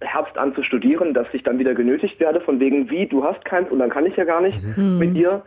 Herbst 0.00 0.38
an 0.38 0.54
zu 0.54 0.62
studieren, 0.62 1.12
dass 1.12 1.26
ich 1.32 1.42
dann 1.42 1.58
wieder 1.58 1.74
genötigt 1.74 2.18
werde, 2.20 2.40
von 2.40 2.58
wegen 2.58 2.88
wie, 2.90 3.06
du 3.06 3.22
hast 3.22 3.44
keins 3.44 3.70
und 3.70 3.78
dann 3.80 3.90
kann 3.90 4.06
ich 4.06 4.16
ja 4.16 4.24
gar 4.24 4.40
nicht 4.40 4.58
Mhm. 4.62 4.98
mit 4.98 5.14
dir. 5.14 5.42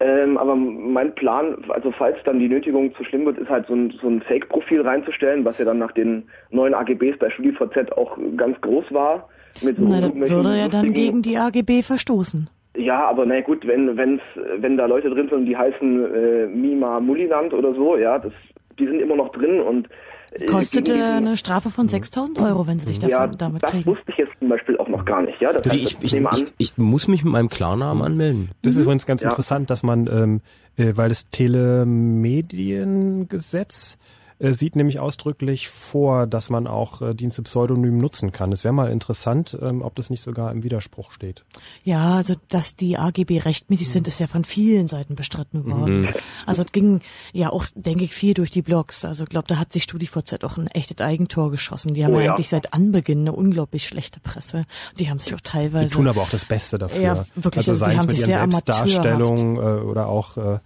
Ähm, 0.00 0.36
aber 0.36 0.56
mein 0.56 1.14
Plan, 1.14 1.56
also 1.68 1.92
falls 1.92 2.18
dann 2.24 2.40
die 2.40 2.48
Nötigung 2.48 2.94
zu 2.96 3.04
schlimm 3.04 3.24
wird, 3.26 3.38
ist 3.38 3.48
halt 3.48 3.66
so 3.68 3.74
ein, 3.74 3.92
so 4.02 4.08
ein 4.08 4.20
Fake-Profil 4.22 4.82
reinzustellen, 4.82 5.44
was 5.44 5.58
ja 5.58 5.64
dann 5.64 5.78
nach 5.78 5.92
den 5.92 6.24
neuen 6.50 6.74
AGBs 6.74 7.18
bei 7.18 7.30
StudiVZ 7.30 7.92
auch 7.92 8.18
ganz 8.36 8.60
groß 8.60 8.92
war. 8.92 9.28
Mit 9.62 9.78
so 9.78 9.86
Na, 9.88 10.00
das 10.00 10.12
würde 10.14 10.58
ja 10.58 10.68
dann 10.68 10.92
gegen 10.92 11.22
die 11.22 11.38
AGB 11.38 11.82
verstoßen. 11.82 12.50
Ja, 12.76 13.08
aber 13.08 13.24
na 13.26 13.40
gut, 13.40 13.66
wenn 13.66 13.96
wenn's, 13.96 14.20
wenn 14.58 14.76
da 14.76 14.86
Leute 14.86 15.10
drin 15.10 15.28
sind, 15.30 15.46
die 15.46 15.56
heißen 15.56 16.14
äh, 16.14 16.46
Mima 16.46 17.00
Mulliland 17.00 17.52
oder 17.54 17.74
so, 17.74 17.96
ja, 17.96 18.18
das, 18.18 18.32
die 18.78 18.86
sind 18.86 19.00
immer 19.00 19.16
noch 19.16 19.32
drin 19.32 19.60
und 19.60 19.88
äh, 20.32 20.46
Kostet 20.46 20.88
äh, 20.88 20.92
diesen- 20.94 21.02
eine 21.02 21.36
Strafe 21.36 21.70
von 21.70 21.86
6000 21.88 22.40
Euro, 22.40 22.66
wenn 22.66 22.80
sie 22.80 22.92
dich 22.92 23.00
ja, 23.08 23.20
davon, 23.20 23.38
damit 23.38 23.62
das 23.62 23.70
kriegen. 23.70 23.86
wusste 23.86 24.04
ich 24.08 24.16
jetzt 24.16 24.32
zum 24.40 24.48
Beispiel 24.48 24.76
auch 24.78 24.88
noch 24.88 25.04
gar 25.04 25.22
nicht, 25.22 25.40
ja. 25.40 25.52
Das 25.52 25.62
Das 25.62 25.72
heißt, 25.72 25.82
ich, 26.02 26.14
ich, 26.14 26.20
ich, 26.20 26.44
ich 26.58 26.76
muss 26.76 27.06
mich 27.06 27.22
mit 27.22 27.32
meinem 27.32 27.48
Klarnamen 27.48 28.02
anmelden. 28.02 28.50
Das 28.62 28.74
ist 28.74 28.80
übrigens 28.82 29.06
ganz 29.06 29.22
Ja. 29.22 29.30
interessant, 29.30 29.70
dass 29.70 29.84
man, 29.84 30.08
ähm, 30.08 30.40
äh, 30.76 30.96
weil 30.96 31.10
das 31.10 31.30
Telemediengesetz 31.30 33.94
äh, 33.94 33.96
sieht 34.38 34.76
nämlich 34.76 34.98
ausdrücklich 34.98 35.68
vor, 35.68 36.26
dass 36.26 36.50
man 36.50 36.66
auch 36.66 37.02
äh, 37.02 37.14
Dienste 37.14 37.42
pseudonym 37.42 37.98
nutzen 37.98 38.32
kann. 38.32 38.52
Es 38.52 38.64
wäre 38.64 38.74
mal 38.74 38.90
interessant, 38.90 39.56
ähm, 39.60 39.82
ob 39.82 39.94
das 39.94 40.10
nicht 40.10 40.22
sogar 40.22 40.50
im 40.50 40.62
Widerspruch 40.62 41.12
steht. 41.12 41.44
Ja, 41.84 42.16
also 42.16 42.34
dass 42.48 42.74
die 42.76 42.98
AGB 42.98 43.38
rechtmäßig 43.38 43.90
sind, 43.90 44.08
ist 44.08 44.18
ja 44.18 44.26
von 44.26 44.44
vielen 44.44 44.88
Seiten 44.88 45.14
bestritten 45.14 45.64
worden. 45.70 46.02
Mhm. 46.02 46.08
Also 46.46 46.62
es 46.62 46.72
ging 46.72 47.00
ja 47.32 47.50
auch, 47.50 47.66
denke 47.74 48.04
ich, 48.04 48.14
viel 48.14 48.34
durch 48.34 48.50
die 48.50 48.62
Blogs. 48.62 49.04
Also 49.04 49.24
ich 49.24 49.30
glaube, 49.30 49.46
da 49.46 49.58
hat 49.58 49.72
sich 49.72 49.84
StudiVZ 49.84 50.42
auch 50.44 50.56
ein 50.56 50.66
echtes 50.68 51.00
Eigentor 51.00 51.50
geschossen. 51.50 51.94
Die 51.94 52.04
haben 52.04 52.14
Oh 52.14 52.20
ja 52.20 52.32
eigentlich 52.32 52.48
seit 52.48 52.72
Anbeginn 52.74 53.20
eine 53.20 53.32
unglaublich 53.32 53.86
schlechte 53.86 54.20
Presse. 54.20 54.64
Die 54.98 55.10
haben 55.10 55.18
sich 55.18 55.34
auch 55.34 55.40
teilweise... 55.40 55.90
Die 55.90 55.94
tun 55.94 56.08
aber 56.08 56.22
auch 56.22 56.30
das 56.30 56.44
Beste 56.44 56.78
dafür. 56.78 57.00
Ja, 57.00 57.26
wirklich. 57.36 57.68
Also, 57.68 57.84
Also, 57.84 57.92
die 57.92 57.98
haben 57.98 58.06
mit 58.06 58.16
sich 58.16 58.28
ihren 58.28 58.50
sehr 58.50 58.50
Selbstdarstellungen 58.50 59.56
äh, 59.56 59.82
oder 59.82 60.08
auch, 60.08 60.36
äh, 60.36 60.58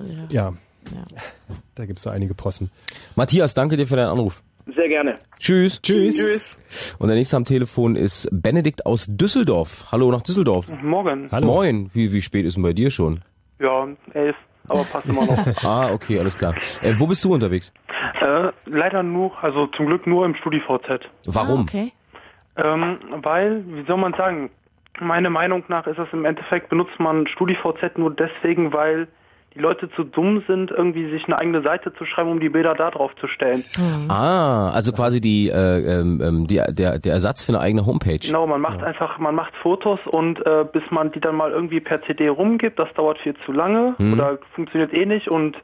ja. 0.00 0.26
Ja. 0.30 0.52
Da 1.74 1.86
gibt's 1.86 2.02
so 2.02 2.10
einige 2.10 2.34
Possen. 2.34 2.70
Matthias, 3.16 3.54
danke 3.54 3.76
dir 3.76 3.86
für 3.86 3.96
deinen 3.96 4.10
Anruf. 4.10 4.42
sehr 4.66 4.88
gerne. 4.88 5.18
Tschüss. 5.38 5.80
Tschüss. 5.82 6.16
Tschüss. 6.16 6.50
Und 6.98 7.08
der 7.08 7.16
nächste 7.16 7.36
am 7.36 7.44
Telefon 7.44 7.96
ist 7.96 8.28
Benedikt 8.30 8.86
aus 8.86 9.06
Düsseldorf. 9.08 9.86
Hallo 9.92 10.10
nach 10.10 10.22
Düsseldorf. 10.22 10.70
Morgen. 10.82 11.28
Hallo. 11.30 11.46
Moin. 11.46 11.90
Wie, 11.94 12.12
wie 12.12 12.22
spät 12.22 12.44
ist 12.44 12.56
denn 12.56 12.62
bei 12.62 12.72
dir 12.72 12.90
schon? 12.90 13.22
Ja, 13.58 13.88
elf, 14.14 14.36
aber 14.68 14.84
passt 14.84 15.06
immer 15.06 15.24
noch. 15.24 15.38
ah, 15.64 15.92
okay, 15.92 16.18
alles 16.18 16.36
klar. 16.36 16.54
Äh, 16.82 16.94
wo 16.98 17.06
bist 17.06 17.24
du 17.24 17.32
unterwegs? 17.32 17.72
äh, 18.20 18.52
leider 18.66 19.02
nur, 19.02 19.32
also 19.42 19.66
zum 19.68 19.86
Glück 19.86 20.06
nur 20.06 20.24
im 20.24 20.34
StudiVZ. 20.34 21.08
Warum? 21.26 21.60
Ah, 21.60 21.62
okay. 21.62 21.92
Ähm, 22.56 22.98
weil, 23.22 23.64
wie 23.66 23.84
soll 23.86 23.98
man 23.98 24.14
sagen, 24.14 24.50
meiner 25.00 25.30
Meinung 25.30 25.64
nach 25.68 25.86
ist 25.86 25.98
es 25.98 26.08
im 26.12 26.24
Endeffekt, 26.24 26.68
benutzt 26.70 26.98
man 26.98 27.26
StudiVZ 27.26 27.96
nur 27.96 28.14
deswegen, 28.14 28.72
weil 28.72 29.08
die 29.54 29.60
Leute 29.60 29.90
zu 29.90 30.04
dumm 30.04 30.42
sind, 30.46 30.70
irgendwie 30.70 31.10
sich 31.10 31.24
eine 31.24 31.38
eigene 31.38 31.62
Seite 31.62 31.92
zu 31.94 32.04
schreiben, 32.04 32.30
um 32.30 32.40
die 32.40 32.48
Bilder 32.48 32.74
da 32.74 32.90
drauf 32.90 33.10
zu 33.16 33.26
stellen. 33.28 33.64
Ah, 34.08 34.70
also 34.70 34.92
quasi 34.92 35.20
die, 35.20 35.48
äh, 35.48 36.00
ähm, 36.00 36.20
ähm, 36.22 36.46
die, 36.46 36.60
der, 36.68 36.98
der 36.98 37.12
Ersatz 37.12 37.42
für 37.42 37.52
eine 37.52 37.60
eigene 37.60 37.86
Homepage. 37.86 38.18
Genau, 38.18 38.46
man 38.46 38.60
macht 38.60 38.82
einfach, 38.82 39.18
man 39.18 39.34
macht 39.34 39.54
Fotos 39.56 39.98
und 40.06 40.44
äh, 40.46 40.64
bis 40.70 40.82
man 40.90 41.12
die 41.12 41.20
dann 41.20 41.34
mal 41.34 41.50
irgendwie 41.50 41.80
per 41.80 42.02
CD 42.02 42.28
rumgibt, 42.28 42.78
das 42.78 42.92
dauert 42.94 43.18
viel 43.18 43.34
zu 43.44 43.52
lange 43.52 43.94
Hm. 43.98 44.12
oder 44.12 44.38
funktioniert 44.54 44.92
eh 44.92 45.06
nicht 45.06 45.28
und 45.28 45.56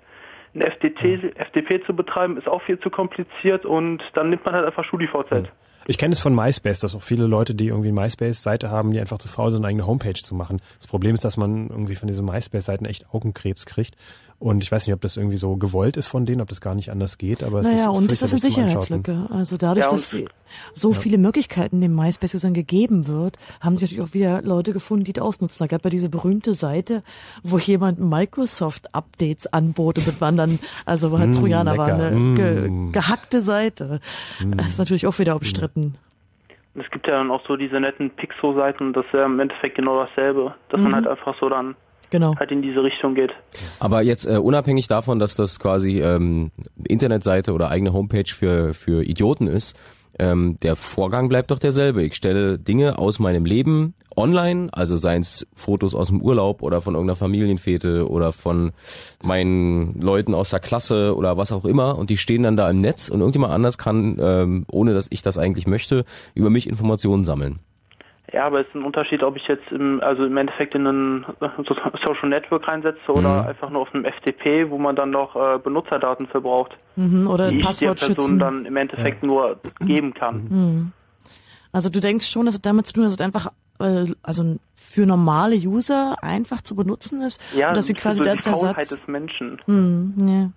ein 0.55 0.63
FTT, 0.63 1.35
FTP 1.37 1.85
zu 1.85 1.95
betreiben 1.95 2.37
ist 2.37 2.49
auch 2.49 2.63
viel 2.63 2.79
zu 2.79 2.91
kompliziert 2.91 3.65
und 3.67 4.03
dann 4.15 4.31
nimmt 4.31 4.45
man 4.45 4.55
halt 4.55 4.65
einfach 4.67 4.85
StudiVZ. 4.85 5.49
Ich 5.87 5.99
kenne 5.99 6.15
es 6.15 6.21
von 6.21 6.35
MySpace, 6.35 6.79
dass 6.79 6.95
auch 6.95 7.03
viele 7.03 7.27
Leute, 7.27 7.55
die 7.55 7.69
irgendwie 7.69 7.93
MySpace-Seite 7.93 8.71
haben, 8.71 8.93
die 8.93 9.01
einfach 9.01 9.19
zu 9.19 9.29
faul 9.29 9.51
sind, 9.51 9.61
eine 9.61 9.69
eigene 9.69 9.87
Homepage 9.87 10.15
zu 10.15 10.35
machen. 10.35 10.63
Das 10.79 10.87
Problem 10.87 11.15
ist, 11.15 11.25
dass 11.25 11.37
man 11.37 11.69
irgendwie 11.69 11.97
von 11.97 12.09
diesen 12.09 12.25
MySpace-Seiten 12.25 12.87
echt 12.87 13.13
Augenkrebs 13.13 13.67
kriegt 13.67 13.95
Und 14.39 14.63
ich 14.63 14.71
weiß 14.71 14.87
nicht, 14.87 14.95
ob 14.95 15.01
das 15.01 15.17
irgendwie 15.17 15.37
so 15.39 15.57
gewollt 15.57 15.97
ist 15.97 16.07
von 16.07 16.27
denen, 16.27 16.41
ob 16.43 16.49
das 16.49 16.61
gar 16.61 16.75
nicht 16.75 16.91
anders 16.91 17.17
geht, 17.19 17.43
aber 17.43 17.61
es 17.61 17.65
Naja, 17.67 17.91
ist 17.91 17.97
und 17.97 18.13
es 18.13 18.21
ist 18.21 18.33
eine. 18.33 18.41
Sicherheitslücke. 18.41 19.27
Also 19.31 19.57
dadurch, 19.57 19.87
Ja, 19.87 19.91
dass 19.93 20.11
sie 20.11 20.29
so 20.75 20.93
Ja. 20.93 20.99
viele 20.99 21.19
Möglichkeiten 21.19 21.81
dem 21.81 21.95
MySpace-Usern 21.95 22.53
gegeben 22.53 23.07
wird, 23.07 23.39
haben 23.61 23.77
sich 23.77 23.91
natürlich 23.91 24.11
auch 24.11 24.15
wieder 24.15 24.43
Leute 24.43 24.73
gefunden, 24.73 25.05
die 25.05 25.13
das 25.13 25.23
ausnutzen. 25.25 25.59
Da 25.61 25.67
gab 25.69 25.83
ja 25.85 25.91
diese 25.91 26.09
berühmte 26.11 26.53
Seite, 26.53 27.03
wo 27.43 27.59
jemand 27.59 27.99
Microsoft-Updates 28.01 29.53
anbot 29.53 29.99
und 29.99 30.07
das 30.07 30.21
waren 30.21 30.37
dann, 30.37 30.59
also 30.85 31.11
wo 31.13 31.19
halt 31.19 31.31
Mm, 31.31 31.35
Trojaner 31.41 31.77
war, 31.79 31.87
lecker. 31.97 32.07
eine 32.09 32.35
ge 32.35 32.71
Mm. 32.71 32.93
gehackte 32.93 33.41
Seite. 33.41 34.01
Das 34.57 34.69
ist 34.69 34.79
natürlich 34.79 35.07
auch 35.07 35.19
wieder 35.19 35.35
umstritten. 35.37 35.95
Und 36.75 36.81
es 36.85 36.91
gibt 36.91 37.07
ja 37.07 37.15
dann 37.15 37.31
auch 37.31 37.43
so 37.47 37.57
diese 37.57 37.79
netten 37.81 38.11
Pixo-Seiten, 38.11 38.93
das 38.93 39.05
ist 39.07 39.13
ja 39.15 39.25
im 39.27 39.39
Endeffekt 39.39 39.77
genau 39.77 40.05
dasselbe, 40.05 40.55
dass 40.71 40.81
Mhm. 40.81 40.85
man 40.91 40.95
halt 40.97 41.07
einfach 41.07 41.37
so 41.41 41.49
dann 41.49 41.77
Genau. 42.15 42.37
halt 42.39 42.53
in 42.53 42.63
diese 42.63 42.81
Richtung 42.81 43.17
geht. 43.17 43.33
Aber 43.81 44.03
jetzt 44.03 44.25
äh, 44.25 44.37
unabhängig 44.37 44.87
davon, 44.87 45.19
dass 45.19 45.35
das 45.35 45.59
quasi 45.59 46.01
ähm, 46.01 46.53
Internetseite 46.87 47.53
oder 47.53 47.71
eigene 47.71 47.93
Homepage 47.93 48.33
für, 48.33 48.73
für 48.73 49.03
Idioten 49.03 49.49
ist, 49.49 49.77
ähm, 50.21 50.57
der 50.63 50.77
Vorgang 50.77 51.29
bleibt 51.29 51.51
doch 51.51 51.59
derselbe. 51.59 52.05
Ich 52.05 52.15
stelle 52.15 52.57
Dinge 52.57 52.99
aus 52.99 53.19
meinem 53.19 53.45
Leben 53.45 53.95
online, 54.15 54.69
also 54.71 54.97
seien 54.97 55.23
es 55.23 55.45
Fotos 55.55 55.93
aus 55.97 56.07
dem 56.07 56.23
Urlaub 56.23 56.63
oder 56.63 56.81
von 56.81 56.95
irgendeiner 56.95 57.17
Familienfete 57.17 58.09
oder 58.09 58.31
von 58.33 58.71
meinen 59.21 60.01
Leuten 60.01 60.35
aus 60.35 60.51
der 60.51 60.61
Klasse 60.61 61.17
oder 61.17 61.37
was 61.37 61.51
auch 61.51 61.65
immer 61.65 61.99
und 61.99 62.11
die 62.11 62.17
stehen 62.17 62.45
dann 62.45 62.57
da 62.57 62.71
im 62.71 62.79
Netz 62.79 63.09
und 63.09 63.19
irgendjemand 63.19 63.53
anders 63.53 63.77
kann, 63.77 64.19
ähm, 64.21 64.67
ohne 64.71 64.95
dass 64.95 65.09
ich 65.11 65.23
das 65.23 65.37
eigentlich 65.37 65.67
möchte, 65.67 66.05
über 66.37 66.49
mich 66.49 66.69
Informationen 66.69 67.25
sammeln. 67.25 67.59
Ja, 68.35 68.47
aber 68.47 68.61
es 68.63 68.67
ist 68.67 68.75
ein 68.75 68.83
Unterschied, 68.83 69.23
ob 69.23 69.37
ich 69.37 69.47
jetzt 69.47 69.71
im, 69.71 70.01
also 70.03 70.25
im 70.25 70.37
Endeffekt 70.37 70.75
in 70.75 70.87
ein 70.87 71.25
äh, 71.41 71.49
so- 71.69 71.75
Social 72.05 72.29
Network 72.29 72.67
reinsetze 72.67 73.13
oder 73.13 73.43
Mhm. 73.43 73.49
einfach 73.49 73.71
nur 73.71 73.83
auf 73.83 73.95
einem 73.95 74.05
FTP, 74.05 74.71
wo 74.71 74.79
man 74.79 74.97
dann 74.97 75.11
noch 75.11 75.37
äh, 75.37 75.59
Benutzerdaten 75.59 76.27
für 76.27 76.41
braucht, 76.41 76.77
Mhm, 76.97 77.29
oder 77.29 77.51
die 77.51 77.59
ich 77.59 77.79
der 77.79 77.95
Person 77.95 78.07
schützen. 78.15 78.39
dann 78.41 78.67
im 78.67 78.77
Endeffekt 78.77 79.23
nur 79.23 79.61
geben 79.87 80.15
kann. 80.15 80.37
Mhm. 80.51 80.93
Also 81.73 81.91
du 81.91 82.01
denkst 82.01 82.27
schon, 82.27 82.47
dass 82.47 82.55
es 82.57 82.63
damit 82.63 82.87
zu 82.87 82.93
tun 82.95 83.05
hat, 83.05 83.09
dass 83.13 83.21
es 83.21 83.25
einfach 83.25 83.53
äh, 83.81 84.07
also 84.23 84.57
für 84.75 85.07
normale 85.07 85.57
User 85.57 86.17
einfach 86.23 86.61
zu 86.63 86.75
benutzen 86.77 87.21
ist 87.23 87.41
Ja, 87.57 87.69
und 87.71 87.77
dass 87.77 87.87
sie 87.87 87.95
quasi 87.95 88.25
so 88.25 88.37
Faulheit 88.37 88.77
Ersatz 88.79 88.99
des 89.01 89.09
Menschen. 89.09 89.61
Hm, 89.67 90.15
ja. 90.29 90.51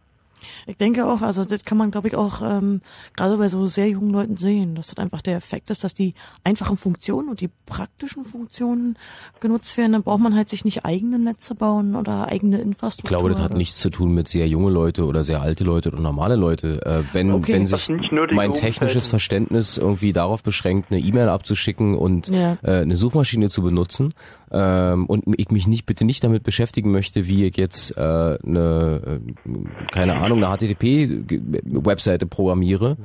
Ich 0.65 0.77
denke 0.77 1.05
auch, 1.05 1.21
also 1.21 1.45
das 1.45 1.65
kann 1.65 1.77
man, 1.77 1.91
glaube 1.91 2.07
ich, 2.09 2.15
auch 2.15 2.41
ähm, 2.41 2.81
gerade 3.15 3.37
bei 3.37 3.47
so 3.47 3.65
sehr 3.65 3.89
jungen 3.89 4.11
Leuten 4.11 4.35
sehen, 4.37 4.75
dass 4.75 4.87
das 4.87 4.97
einfach 4.97 5.21
der 5.21 5.35
Effekt 5.35 5.69
ist, 5.69 5.83
dass 5.83 5.93
die 5.93 6.13
einfachen 6.43 6.77
Funktionen 6.77 7.29
und 7.29 7.41
die 7.41 7.49
praktischen 7.65 8.23
Funktionen 8.25 8.97
genutzt 9.39 9.77
werden. 9.77 9.93
Dann 9.93 10.03
braucht 10.03 10.21
man 10.21 10.35
halt 10.35 10.49
sich 10.49 10.65
nicht 10.65 10.85
eigene 10.85 11.19
Netze 11.19 11.55
bauen 11.55 11.95
oder 11.95 12.27
eigene 12.27 12.57
Ich 12.57 12.63
Infrastruktur. 12.65 13.17
glaube, 13.17 13.33
das 13.33 13.41
hat 13.41 13.55
nichts 13.55 13.79
zu 13.79 13.89
tun 13.89 14.13
mit 14.13 14.27
sehr 14.27 14.47
junge 14.47 14.69
Leute 14.71 15.05
oder 15.05 15.23
sehr 15.23 15.41
alte 15.41 15.63
Leute 15.63 15.89
oder 15.91 16.01
normale 16.01 16.35
Leute. 16.35 16.85
Äh, 16.85 17.03
wenn, 17.13 17.31
Okay. 17.31 17.53
wenn 17.53 17.67
sich 17.67 17.89
mein 18.31 18.49
Umfeld. 18.51 18.55
technisches 18.55 19.07
Verständnis 19.07 19.77
irgendwie 19.77 20.13
darauf 20.13 20.43
beschränkt, 20.43 20.91
eine 20.91 20.99
E-Mail 21.01 21.29
abzuschicken 21.29 21.95
und 21.97 22.27
Ja. 22.27 22.57
äh, 22.63 22.81
eine 22.81 22.97
Suchmaschine 22.97 23.49
zu 23.49 23.61
benutzen 23.61 24.13
ähm, 24.51 25.05
und 25.07 25.23
ich 25.37 25.49
mich 25.51 25.67
nicht 25.67 25.85
bitte 25.85 26.05
nicht 26.05 26.23
damit 26.23 26.43
beschäftigen 26.43 26.91
möchte, 26.91 27.27
wie 27.27 27.45
ich 27.45 27.57
jetzt 27.57 27.95
äh, 27.97 28.01
eine, 28.01 29.19
äh, 29.45 29.89
keine 29.91 30.15
Ahnung, 30.15 30.26
eine 30.35 30.47
HTTP-Webseite 30.57 32.25
programmiere, 32.27 32.97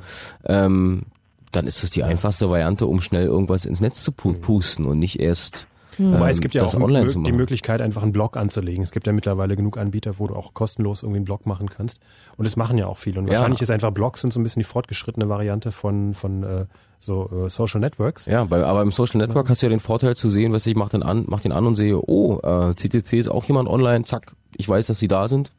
ähm, 0.45 1.03
dann 1.51 1.67
ist 1.67 1.83
es 1.83 1.89
die 1.91 2.03
einfachste 2.03 2.49
Variante, 2.49 2.87
um 2.87 3.01
schnell 3.01 3.25
irgendwas 3.25 3.65
ins 3.65 3.79
Netz 3.81 4.03
zu 4.03 4.11
pu 4.11 4.33
pusten 4.33 4.85
und 4.85 4.99
nicht 4.99 5.19
erst 5.19 5.67
Wobei 5.99 6.25
ähm, 6.25 6.31
es 6.31 6.41
gibt 6.41 6.55
ja 6.55 6.63
das 6.63 6.73
auch 6.73 6.81
online 6.81 7.05
mö- 7.05 7.09
zu 7.11 7.21
die. 7.21 7.31
Möglichkeit, 7.31 7.79
einfach 7.79 8.01
einen 8.01 8.13
Blog 8.13 8.35
anzulegen. 8.35 8.81
Es 8.83 8.89
gibt 8.89 9.05
ja 9.05 9.13
mittlerweile 9.13 9.55
genug 9.55 9.77
Anbieter, 9.77 10.17
wo 10.17 10.25
du 10.25 10.35
auch 10.35 10.55
kostenlos 10.55 11.03
irgendwie 11.03 11.17
einen 11.17 11.25
Blog 11.25 11.45
machen 11.45 11.69
kannst. 11.69 11.99
Und 12.35 12.45
das 12.45 12.55
machen 12.55 12.79
ja 12.79 12.87
auch 12.87 12.97
viele. 12.97 13.19
Und 13.19 13.27
Ja. 13.27 13.33
wahrscheinlich 13.35 13.61
ist 13.61 13.69
einfach 13.69 13.91
Blogs 13.91 14.21
sind 14.21 14.33
so 14.33 14.39
ein 14.39 14.43
bisschen 14.43 14.61
die 14.61 14.67
fortgeschrittene 14.67 15.29
Variante 15.29 15.71
von, 15.71 16.15
von 16.15 16.41
äh, 16.41 16.65
so 16.99 17.29
äh, 17.45 17.49
Social 17.51 17.79
Networks. 17.79 18.25
Ja, 18.25 18.43
bei, 18.45 18.65
aber 18.65 18.81
im 18.81 18.89
Social 18.89 19.19
Network 19.19 19.47
hast 19.49 19.61
du 19.61 19.67
ja 19.67 19.69
den 19.69 19.79
Vorteil 19.79 20.15
zu 20.15 20.31
sehen, 20.31 20.51
was 20.51 20.65
ich 20.65 20.75
mach 20.75 20.89
den 20.89 21.03
an, 21.03 21.25
mach 21.27 21.41
den 21.41 21.51
an 21.51 21.67
und 21.67 21.75
sehe, 21.75 21.95
oh, 21.95 22.39
äh, 22.41 22.73
CTC 22.73 23.13
ist 23.19 23.27
auch 23.27 23.43
jemand 23.45 23.69
online, 23.69 24.03
zack, 24.03 24.31
ich 24.57 24.67
weiß, 24.67 24.87
dass 24.87 24.97
sie 24.97 25.07
da 25.07 25.27
sind, 25.27 25.51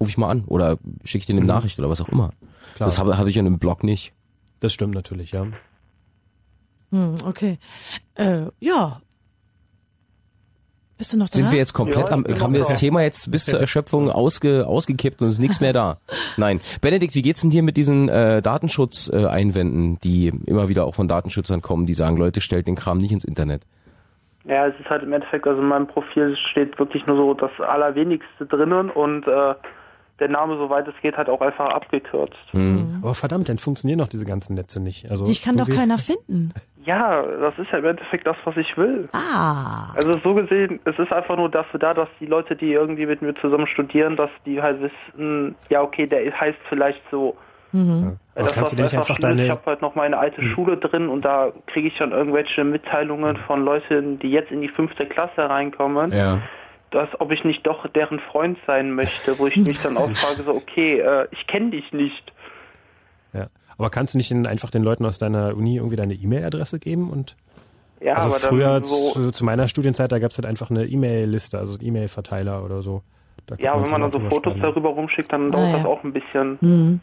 ruf 0.00 0.08
ich 0.08 0.18
mal 0.18 0.28
an 0.30 0.44
oder 0.46 0.78
schicke 1.04 1.22
ich 1.22 1.26
denen 1.26 1.38
eine 1.40 1.44
Mhm. 1.44 1.54
Nachricht 1.54 1.78
oder 1.78 1.88
was 1.90 2.00
auch 2.00 2.08
immer. 2.08 2.32
Klar. 2.76 2.88
Das 2.88 2.98
habe 2.98 3.16
habe 3.18 3.30
ich 3.30 3.36
in 3.36 3.46
einem 3.46 3.58
Blog 3.58 3.82
nicht. 3.84 4.12
Das 4.60 4.72
stimmt 4.72 4.94
natürlich, 4.94 5.32
ja. 5.32 5.46
Hm, 6.90 7.16
okay. 7.24 7.58
Äh, 8.14 8.46
ja. 8.60 9.00
Bist 10.96 11.12
du 11.12 11.16
noch 11.18 11.28
da? 11.28 11.36
Sind 11.36 11.52
wir 11.52 11.58
jetzt 11.58 11.74
komplett 11.74 12.08
Ja, 12.08 12.14
am, 12.14 12.24
haben 12.40 12.52
wir 12.54 12.60
das 12.60 12.70
da. 12.70 12.74
Thema 12.74 13.02
jetzt 13.02 13.30
bis 13.30 13.44
zur 13.44 13.60
Erschöpfung 13.60 14.10
ausge, 14.10 14.66
ausgekippt 14.66 15.20
und 15.22 15.28
es 15.28 15.34
ist 15.34 15.38
nichts 15.40 15.60
mehr 15.60 15.72
da? 15.72 15.98
Nein. 16.36 16.60
Benedikt, 16.80 17.14
wie 17.14 17.22
geht's 17.22 17.40
denn 17.42 17.50
dir 17.50 17.62
mit 17.62 17.76
diesen 17.76 18.08
äh, 18.08 18.42
Datenschutz-Einwänden, 18.42 19.24
äh, 19.26 19.30
Einwänden, 19.30 19.98
die 20.00 20.32
immer 20.46 20.68
wieder 20.68 20.86
auch 20.86 20.96
von 20.96 21.06
Datenschützern 21.06 21.62
kommen, 21.62 21.86
die 21.86 21.94
sagen, 21.94 22.16
Leute, 22.16 22.40
stellt 22.40 22.66
den 22.66 22.74
Kram 22.74 22.98
nicht 22.98 23.12
ins 23.12 23.24
Internet? 23.24 23.62
Ja, 24.44 24.66
es 24.66 24.74
ist 24.80 24.88
halt 24.90 25.02
im 25.02 25.12
Endeffekt, 25.12 25.46
also 25.46 25.60
in 25.60 25.68
meinem 25.68 25.86
Profil 25.86 26.34
steht 26.50 26.78
wirklich 26.78 27.06
nur 27.06 27.16
so 27.16 27.34
das 27.34 27.50
Allerwenigste 27.60 28.46
drinnen 28.46 28.90
und 28.90 29.26
äh, 29.28 29.54
der 30.20 30.28
Name, 30.28 30.56
soweit 30.56 30.86
es 30.88 30.94
geht, 31.02 31.16
halt 31.16 31.28
auch 31.28 31.40
einfach 31.40 31.70
abgekürzt. 31.70 32.34
Hm. 32.52 32.98
Aber 33.02 33.14
verdammt, 33.14 33.48
dann 33.48 33.58
funktionieren 33.58 33.98
doch 34.00 34.08
diese 34.08 34.24
ganzen 34.26 34.54
Netze 34.54 34.82
nicht. 34.82 35.10
Also 35.10 35.24
Dich 35.26 35.42
kann 35.42 35.56
doch 35.56 35.68
keiner 35.68 35.98
finden. 35.98 36.52
Ja, 36.84 37.20
das 37.22 37.52
ist 37.58 37.70
ja 37.70 37.78
im 37.80 37.84
Endeffekt 37.84 38.26
das, 38.26 38.36
was 38.44 38.56
ich 38.56 38.74
will. 38.78 39.10
Ah. 39.12 39.92
Also 39.94 40.18
so 40.24 40.32
gesehen, 40.32 40.80
es 40.86 40.98
ist 40.98 41.12
einfach 41.12 41.36
nur 41.36 41.50
dafür 41.50 41.78
da, 41.78 41.90
dass 41.90 42.08
die 42.18 42.24
Leute, 42.24 42.56
die 42.56 42.72
irgendwie 42.72 43.04
mit 43.04 43.20
mir 43.20 43.34
zusammen 43.34 43.66
studieren, 43.66 44.16
dass 44.16 44.30
die 44.46 44.62
halt 44.62 44.80
wissen, 44.80 45.54
ja 45.68 45.82
okay, 45.82 46.06
der 46.06 46.32
heißt 46.40 46.56
vielleicht 46.70 47.02
so. 47.10 47.36
Mhm. 47.72 48.16
Aber 48.34 48.44
das, 48.46 48.54
kannst 48.54 48.72
du 48.72 48.76
dir 48.76 48.84
nicht 48.84 48.94
einfach 48.96 49.18
deine- 49.18 49.44
ich 49.44 49.50
habe 49.50 49.60
halt 49.66 49.82
noch 49.82 49.96
meine 49.96 50.16
alte 50.16 50.40
Schule 50.42 50.78
drin 50.78 51.10
und 51.10 51.26
da 51.26 51.52
kriege 51.66 51.88
ich 51.88 51.98
dann 51.98 52.12
irgendwelche 52.12 52.64
Mitteilungen 52.64 53.36
von 53.46 53.66
Leuten, 53.66 54.18
die 54.20 54.30
jetzt 54.30 54.50
in 54.50 54.62
die 54.62 54.68
fünfte 54.70 55.04
Klasse 55.04 55.50
reinkommen, 55.50 56.10
Ja. 56.12 56.38
Dass 56.90 57.08
ob 57.20 57.32
ich 57.32 57.44
nicht 57.44 57.66
doch 57.66 57.86
deren 57.88 58.18
Freund 58.20 58.58
sein 58.66 58.92
möchte, 58.92 59.38
wo 59.38 59.46
ich 59.46 59.56
mich 59.56 59.80
dann 59.82 59.96
auch 59.98 60.10
frage, 60.10 60.42
so 60.44 60.52
okay, 60.54 61.00
äh, 61.00 61.26
ich 61.32 61.46
kenne 61.46 61.70
dich 61.70 61.92
nicht. 61.92 62.32
Ja. 63.32 63.48
Aber 63.76 63.90
kannst 63.90 64.14
du 64.14 64.18
nicht 64.18 64.30
den, 64.30 64.46
einfach 64.46 64.70
den 64.70 64.82
Leuten 64.82 65.04
aus 65.04 65.18
deiner 65.18 65.54
Uni 65.56 65.76
irgendwie 65.76 65.96
deine 65.96 66.14
E-Mail-Adresse 66.14 66.78
geben 66.78 67.10
und 67.10 67.36
Ja, 68.00 68.14
also 68.14 68.28
aber 68.28 68.36
früher 68.40 68.72
dann 68.74 68.84
so, 68.84 69.12
zu, 69.12 69.30
zu 69.32 69.44
meiner 69.44 69.68
Studienzeit, 69.68 70.10
da 70.12 70.18
gab 70.18 70.30
es 70.30 70.38
halt 70.38 70.46
einfach 70.46 70.70
eine 70.70 70.84
E-Mail-Liste, 70.86 71.58
also 71.58 71.74
einen 71.74 71.84
E-Mail-Verteiler 71.86 72.64
oder 72.64 72.82
so. 72.82 73.02
Da 73.46 73.56
ja, 73.58 73.80
wenn 73.82 73.90
man 73.90 74.00
dann 74.02 74.12
so 74.12 74.20
Fotos 74.20 74.52
schreiben. 74.54 74.62
darüber 74.62 74.88
rumschickt, 74.90 75.32
dann 75.32 75.48
Ah, 75.48 75.50
dauert 75.56 75.70
ja. 75.70 75.76
das 75.78 75.86
auch 75.86 76.04
ein 76.04 76.12
bisschen 76.12 76.58
Mhm. 76.60 77.00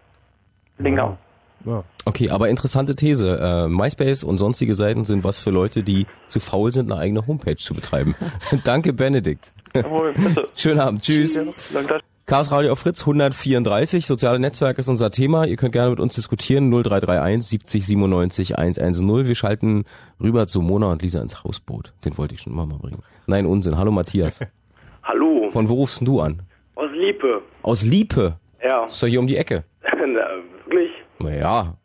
länger. 0.78 1.18
Ja. 1.66 1.84
Okay, 2.04 2.30
aber 2.30 2.50
interessante 2.50 2.96
These. 2.96 3.40
Äh, 3.42 3.68
MySpace 3.68 4.24
und 4.24 4.38
sonstige 4.38 4.76
Seiten 4.76 5.04
sind 5.04 5.24
was 5.24 5.40
für 5.40 5.50
Leute, 5.50 5.82
die 5.82 6.06
zu 6.28 6.40
faul 6.40 6.72
sind, 6.72 6.92
eine 6.92 7.02
eigene 7.02 7.26
Homepage 7.26 7.56
zu 7.56 7.74
betreiben. 7.74 8.14
Danke, 8.64 8.94
Benedikt. 8.94 9.52
Jawohl, 9.76 10.14
bitte. 10.14 10.48
Schönen 10.56 10.80
Abend. 10.80 11.02
Tschüss. 11.04 11.38
Danke. 11.74 12.00
Chaos 12.28 12.52
Radio 12.52 12.72
auf 12.72 12.80
Fritz 12.80 13.02
134, 13.02 14.08
soziale 14.08 14.40
Netzwerke 14.40 14.82
ist 14.82 14.88
unser 14.88 15.12
Thema. 15.12 15.46
Ihr 15.46 15.58
könnt 15.58 15.74
gerne 15.74 15.92
mit 15.92 16.00
uns 16.00 16.16
diskutieren. 16.16 16.72
0331 16.72 17.48
70 17.48 17.86
97 17.86 18.58
110. 18.58 19.28
Wir 19.28 19.36
schalten 19.36 19.86
rüber 20.20 20.48
zu 20.48 20.62
Mona 20.62 20.92
und 20.92 21.04
Lisa 21.04 21.22
ins 21.22 21.44
Hausboot. 21.44 21.94
Den 22.04 22.18
wollte 22.18 22.34
ich 22.34 22.42
schon 22.42 22.54
immer 22.54 22.66
mal 22.66 22.80
bringen. 22.80 23.04
Nein, 23.28 23.46
Unsinn. 23.46 23.78
Hallo 23.78 23.92
Matthias. 23.92 24.40
Hallo, 25.04 25.50
Von 25.52 25.70
wo 25.70 25.76
rufst 25.76 26.02
du 26.08 26.20
an? 26.20 26.42
aus 26.74 26.90
Liepe. 26.94 27.42
Aus 27.62 27.84
Liepe. 27.84 28.40
Ja, 28.64 28.86
Ist 28.86 29.04
doch 29.04 29.08
hier 29.08 29.20
um 29.20 29.28
die 29.28 29.38
Ecke. 29.38 29.64
Na, 29.84 30.22
wirklich. 30.66 30.90
Naja, 31.20 31.78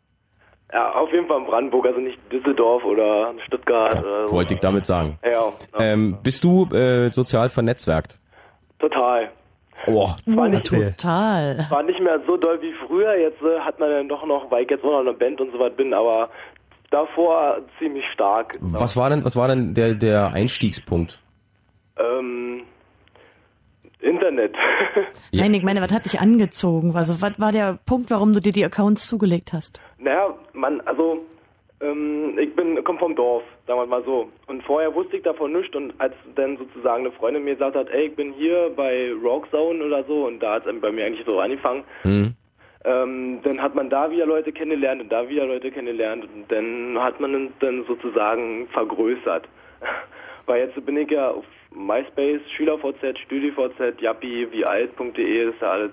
Ja, 0.73 0.93
auf 0.93 1.11
jeden 1.11 1.27
Fall 1.27 1.39
in 1.39 1.45
Brandenburg, 1.45 1.85
also 1.85 1.99
nicht 1.99 2.17
Düsseldorf 2.31 2.83
oder 2.85 3.33
Stuttgart 3.45 3.99
oder 4.01 4.27
so. 4.27 4.35
wollte 4.35 4.53
ich 4.53 4.59
damit 4.61 4.85
sagen. 4.85 5.17
Ja, 5.23 5.51
Ähm, 5.79 6.17
bist 6.23 6.43
du 6.43 6.65
äh, 6.73 7.09
sozial 7.11 7.49
vernetzwerkt? 7.49 8.17
total. 8.79 9.29
Oh, 9.87 10.09
War 10.27 10.47
nicht, 10.47 10.67
Total. 10.67 11.65
war 11.69 11.81
nicht 11.83 11.99
mehr 11.99 12.19
so 12.27 12.37
doll 12.37 12.61
wie 12.61 12.71
früher. 12.87 13.15
Jetzt 13.17 13.41
äh, 13.41 13.59
hat 13.61 13.79
man 13.79 13.89
dann 13.89 14.07
doch 14.09 14.23
noch, 14.27 14.49
weil 14.51 14.63
ich 14.63 14.69
jetzt 14.69 14.83
auch 14.83 14.91
noch 14.91 15.01
in 15.01 15.07
einer 15.07 15.17
Band 15.17 15.41
und 15.41 15.51
so 15.51 15.57
weit 15.59 15.75
bin, 15.75 15.91
aber 15.93 16.29
davor 16.91 17.57
ziemlich 17.79 18.05
stark. 18.13 18.57
was 18.61 18.95
war 18.95 19.09
denn, 19.09 19.25
was 19.25 19.35
war 19.35 19.47
denn 19.47 19.73
der, 19.73 19.95
der 19.95 20.27
Einstiegspunkt? 20.33 21.19
Ähm, 21.97 22.61
Internet. 23.99 24.55
Nein, 25.31 25.53
ich 25.53 25.63
meine, 25.63 25.81
was 25.81 25.91
hat 25.91 26.05
dich 26.05 26.19
angezogen? 26.19 26.95
Also, 26.95 27.21
was 27.21 27.39
war 27.39 27.51
der 27.51 27.77
Punkt, 27.85 28.09
warum 28.11 28.33
du 28.33 28.39
dir 28.39 28.51
die 28.51 28.65
Accounts 28.65 29.07
zugelegt 29.07 29.51
hast? 29.53 29.79
Naja, 30.01 30.35
man, 30.53 30.81
also 30.81 31.25
ähm, 31.81 32.37
ich 32.39 32.55
bin 32.55 32.83
komm 32.83 32.97
vom 32.97 33.15
Dorf, 33.15 33.43
sagen 33.67 33.79
wir 33.79 33.85
mal 33.85 34.03
so. 34.03 34.29
Und 34.47 34.63
vorher 34.63 34.93
wusste 34.93 35.17
ich 35.17 35.23
davon 35.23 35.53
nichts 35.53 35.75
und 35.75 35.93
als 35.99 36.13
dann 36.35 36.57
sozusagen 36.57 37.05
eine 37.05 37.11
Freundin 37.11 37.43
mir 37.43 37.53
gesagt 37.53 37.75
hat, 37.75 37.89
ey, 37.89 38.07
ich 38.07 38.15
bin 38.15 38.33
hier 38.33 38.71
bei 38.75 39.11
Rockzone 39.13 39.83
oder 39.83 40.03
so 40.03 40.25
und 40.25 40.39
da 40.39 40.55
hat 40.55 40.65
es 40.65 40.81
bei 40.81 40.91
mir 40.91 41.05
eigentlich 41.05 41.25
so 41.25 41.39
angefangen, 41.39 41.83
Hm? 42.03 42.33
ähm, 42.85 43.39
dann 43.43 43.61
hat 43.61 43.75
man 43.75 43.89
da 43.89 44.09
wieder 44.09 44.25
Leute 44.25 44.51
kennengelernt 44.51 45.01
und 45.01 45.11
da 45.11 45.27
wieder 45.29 45.45
Leute 45.45 45.71
kennengelernt 45.71 46.25
und 46.25 46.51
dann 46.51 46.97
hat 46.99 47.19
man 47.19 47.35
uns 47.35 47.51
dann 47.59 47.85
sozusagen 47.85 48.67
vergrößert. 48.69 49.47
Weil 50.47 50.67
jetzt 50.67 50.85
bin 50.85 50.97
ich 50.97 51.11
ja 51.11 51.29
auf 51.31 51.45
MySpace, 51.73 52.41
SchülerVZ, 52.55 53.19
StudiVZ, 53.19 54.01
Yappi, 54.01 54.47
wie 54.51 54.65
alt.de, 54.65 55.45
das 55.45 55.55
ist 55.55 55.61
ja 55.61 55.69
alles 55.69 55.91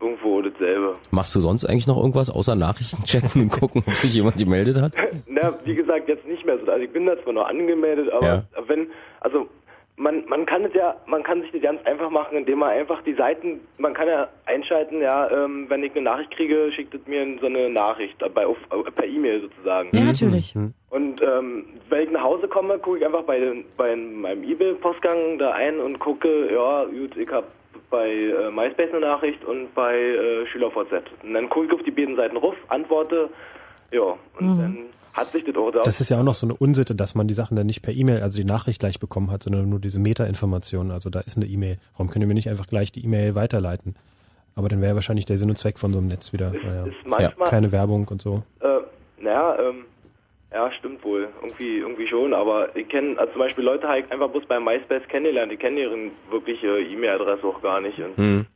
irgendwo 0.00 0.42
dasselbe. 0.42 0.94
Machst 1.10 1.34
du 1.34 1.40
sonst 1.40 1.64
eigentlich 1.64 1.86
noch 1.86 1.96
irgendwas 1.96 2.30
außer 2.30 2.54
Nachrichten 2.54 3.04
checken 3.04 3.42
und 3.42 3.50
gucken, 3.50 3.82
ob 3.86 3.94
sich 3.94 4.14
jemand 4.14 4.36
gemeldet 4.36 4.80
hat? 4.80 4.92
Na, 5.26 5.54
wie 5.64 5.74
gesagt, 5.74 6.08
jetzt 6.08 6.26
nicht 6.26 6.44
mehr 6.44 6.58
so. 6.64 6.70
Also 6.70 6.84
ich 6.84 6.92
bin 6.92 7.06
da 7.06 7.14
zwar 7.22 7.32
noch 7.32 7.46
angemeldet, 7.46 8.10
aber 8.12 8.26
Ja. 8.26 8.44
wenn, 8.66 8.88
also 9.20 9.46
man, 9.96 10.24
man 10.28 10.44
kann 10.44 10.64
es 10.64 10.74
ja, 10.74 10.96
man 11.06 11.22
kann 11.22 11.42
sich 11.42 11.52
das 11.52 11.62
ganz 11.62 11.84
einfach 11.86 12.10
machen, 12.10 12.36
indem 12.36 12.58
man 12.60 12.70
einfach 12.70 13.02
die 13.02 13.14
Seiten, 13.14 13.60
man 13.78 13.94
kann 13.94 14.08
ja 14.08 14.28
einschalten, 14.46 15.00
ja, 15.00 15.30
ähm, 15.30 15.66
wenn 15.68 15.84
ich 15.84 15.92
eine 15.92 16.02
Nachricht 16.02 16.32
kriege, 16.32 16.72
schickt 16.72 16.94
es 16.94 17.06
mir 17.06 17.24
so 17.40 17.46
eine 17.46 17.70
Nachricht 17.70 18.18
bei, 18.34 18.46
auf, 18.46 18.56
per 18.68 19.06
E-Mail 19.06 19.42
sozusagen. 19.42 19.90
Ja, 19.92 20.04
natürlich. 20.04 20.54
Und 20.90 21.22
ähm, 21.22 21.66
wenn 21.88 22.04
ich 22.04 22.10
nach 22.10 22.22
Hause 22.22 22.48
komme, 22.48 22.78
gucke 22.78 22.98
ich 22.98 23.06
einfach 23.06 23.22
bei, 23.22 23.38
den, 23.38 23.64
bei 23.76 23.94
meinem 23.94 24.42
E-Mail-Postgang 24.42 25.38
da 25.38 25.52
ein 25.52 25.78
und 25.78 26.00
gucke, 26.00 26.52
ja, 26.52 26.84
gut, 26.84 27.16
ich 27.16 27.30
habe 27.30 27.46
bei 27.90 28.10
äh, 28.10 28.50
MySpace 28.50 28.90
eine 28.90 29.00
Nachricht 29.00 29.44
und 29.44 29.72
bei 29.74 29.96
äh, 29.96 30.46
SchülerVZ. 30.46 31.04
Und 31.22 31.34
dann 31.34 31.48
gucke 31.48 31.66
ich 31.66 31.72
auf 31.72 31.82
die 31.82 31.92
beiden 31.92 32.16
Seiten 32.16 32.36
ruf, 32.36 32.56
antworte, 32.68 33.30
ja, 33.94 34.02
und 34.38 34.46
Mhm. 34.56 34.58
dann 34.58 34.78
hat 35.14 35.30
sich 35.32 35.44
das 35.44 35.54
auch 35.56 35.70
da. 35.70 35.82
Das 35.82 36.00
ist 36.00 36.08
ja 36.10 36.18
auch 36.18 36.24
noch 36.24 36.34
so 36.34 36.46
eine 36.46 36.54
Unsitte, 36.54 36.94
dass 36.94 37.14
man 37.14 37.28
die 37.28 37.34
Sachen 37.34 37.56
dann 37.56 37.66
nicht 37.66 37.82
per 37.82 37.92
E-Mail, 37.94 38.20
also 38.22 38.36
die 38.36 38.44
Nachricht 38.44 38.80
gleich 38.80 38.98
bekommen 38.98 39.30
hat, 39.30 39.42
sondern 39.44 39.68
nur 39.68 39.78
diese 39.78 39.98
Meta-Information. 40.00 40.90
Also 40.90 41.08
da 41.10 41.20
ist 41.20 41.36
eine 41.36 41.46
E-Mail. 41.46 41.78
Warum 41.96 42.10
können 42.10 42.28
wir 42.28 42.34
nicht 42.34 42.48
einfach 42.50 42.66
gleich 42.66 42.90
die 42.92 43.04
E-Mail 43.04 43.34
weiterleiten? 43.34 43.94
Aber 44.56 44.68
dann 44.68 44.80
wäre 44.82 44.94
wahrscheinlich 44.94 45.26
der 45.26 45.38
Sinn 45.38 45.50
und 45.50 45.56
Zweck 45.56 45.78
von 45.78 45.92
so 45.92 45.98
einem 45.98 46.08
Netz 46.08 46.32
wieder. 46.32 46.52
Naja, 46.52 46.86
ist 46.86 47.06
manchmal- 47.06 47.48
keine 47.48 47.70
Werbung 47.72 48.06
und 48.08 48.22
so. 48.22 48.42
Äh, 48.60 49.22
naja, 49.22 49.56
ähm, 49.60 49.84
ja, 50.52 50.70
stimmt 50.72 51.02
wohl. 51.04 51.28
Irgendwie, 51.42 51.78
irgendwie 51.78 52.06
schon. 52.06 52.34
Aber 52.34 52.74
ich 52.76 52.88
kenne 52.88 53.18
also 53.18 53.32
zum 53.32 53.40
Beispiel 53.40 53.64
Leute 53.64 53.88
halt 53.88 54.10
einfach 54.12 54.28
bloß 54.30 54.46
bei 54.46 54.58
MySpace 54.60 55.02
kennengelernt. 55.08 55.50
Die 55.50 55.56
kennen 55.56 55.76
ihre 55.76 55.96
wirkliche 56.30 56.78
E-Mail-Adresse 56.80 57.44
auch 57.44 57.60
gar 57.62 57.80
nicht. 57.80 57.98
Und 57.98 58.16
Hm. 58.16 58.46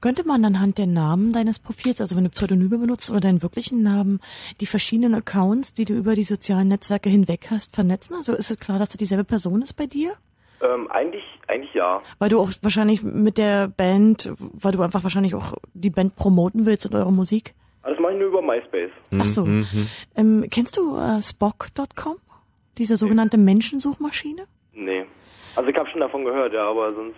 Könnte 0.00 0.26
man 0.26 0.44
anhand 0.44 0.78
der 0.78 0.86
Namen 0.86 1.32
deines 1.32 1.58
Profils, 1.58 2.00
also 2.00 2.16
wenn 2.16 2.24
du 2.24 2.30
Pseudonyme 2.30 2.78
benutzt 2.78 3.10
oder 3.10 3.20
deinen 3.20 3.42
wirklichen 3.42 3.82
Namen, 3.82 4.20
die 4.60 4.66
verschiedenen 4.66 5.14
Accounts, 5.14 5.74
die 5.74 5.84
du 5.84 5.94
über 5.94 6.14
die 6.14 6.24
sozialen 6.24 6.68
Netzwerke 6.68 7.08
hinweg 7.08 7.48
hast, 7.50 7.74
vernetzen? 7.74 8.14
Also 8.16 8.34
ist 8.34 8.50
es 8.50 8.58
klar, 8.58 8.78
dass 8.78 8.90
du 8.90 8.98
dieselbe 8.98 9.24
Person 9.24 9.62
ist 9.62 9.74
bei 9.74 9.86
dir? 9.86 10.16
ähm, 10.62 10.90
eigentlich, 10.90 11.24
eigentlich 11.48 11.74
ja. 11.74 12.02
Weil 12.18 12.28
du 12.28 12.40
auch 12.40 12.50
wahrscheinlich 12.62 13.02
mit 13.02 13.38
der 13.38 13.68
Band, 13.68 14.32
weil 14.38 14.72
du 14.72 14.82
einfach 14.82 15.02
wahrscheinlich 15.02 15.34
auch 15.34 15.54
die 15.74 15.90
Band 15.90 16.16
promoten 16.16 16.66
willst 16.66 16.86
und 16.86 16.94
eure 16.94 17.12
Musik. 17.12 17.54
Aber 17.82 17.92
das 17.92 18.00
mache 18.00 18.12
ich 18.12 18.18
nur 18.18 18.28
über 18.28 18.42
MySpace. 18.42 18.90
Ach 19.18 19.26
so. 19.26 19.44
Mhm. 19.44 19.88
Ähm, 20.16 20.46
kennst 20.50 20.76
du 20.76 20.96
äh, 20.96 21.22
Spock.com? 21.22 22.16
Diese 22.78 22.96
sogenannte 22.96 23.38
Menschensuchmaschine? 23.38 24.46
Nee. 24.72 25.06
Also 25.54 25.70
ich 25.70 25.76
habe 25.76 25.88
schon 25.88 26.00
davon 26.00 26.24
gehört, 26.24 26.52
ja, 26.52 26.68
aber 26.68 26.92
sonst. 26.92 27.16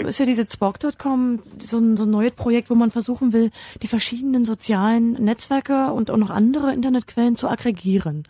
Ist 0.00 0.18
ja 0.18 0.26
diese 0.26 0.46
Spock.com, 0.50 1.40
so 1.60 1.78
ein, 1.78 1.96
so 1.96 2.04
ein 2.04 2.10
neues 2.10 2.32
Projekt, 2.32 2.70
wo 2.70 2.74
man 2.74 2.90
versuchen 2.90 3.32
will, 3.32 3.50
die 3.82 3.86
verschiedenen 3.88 4.44
sozialen 4.44 5.12
Netzwerke 5.12 5.92
und 5.92 6.10
auch 6.10 6.16
noch 6.16 6.30
andere 6.30 6.72
Internetquellen 6.72 7.36
zu 7.36 7.48
aggregieren. 7.48 8.24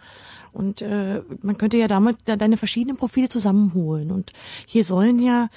Und 0.52 0.82
äh, 0.82 1.22
man 1.40 1.56
könnte 1.58 1.78
ja 1.78 1.88
damit 1.88 2.28
de- 2.28 2.36
deine 2.36 2.56
verschiedenen 2.56 2.96
Profile 2.96 3.28
zusammenholen. 3.28 4.10
Und 4.10 4.32
hier 4.66 4.84
sollen 4.84 5.18
ja 5.18 5.48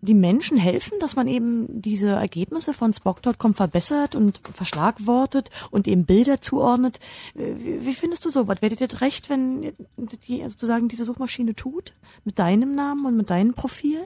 die 0.00 0.14
Menschen 0.14 0.58
helfen, 0.58 0.92
dass 1.00 1.16
man 1.16 1.26
eben 1.26 1.66
diese 1.82 2.10
Ergebnisse 2.10 2.72
von 2.72 2.92
Spock.com 2.94 3.54
verbessert 3.54 4.14
und 4.14 4.40
verschlagwortet 4.54 5.50
und 5.72 5.88
eben 5.88 6.04
Bilder 6.04 6.40
zuordnet. 6.40 7.00
Äh, 7.34 7.54
Wie, 7.56 7.86
wie 7.86 7.94
findest 7.94 8.24
du 8.24 8.30
sowas? 8.30 8.62
Werdet 8.62 8.80
ihr 8.80 9.00
recht, 9.00 9.28
wenn 9.28 9.72
die, 10.28 10.42
sozusagen 10.48 10.86
diese 10.88 11.04
Suchmaschine 11.04 11.54
tut? 11.56 11.94
Mit 12.24 12.38
deinem 12.38 12.76
Namen 12.76 13.06
und 13.06 13.16
mit 13.16 13.30
deinem 13.30 13.54
Profil? 13.54 14.04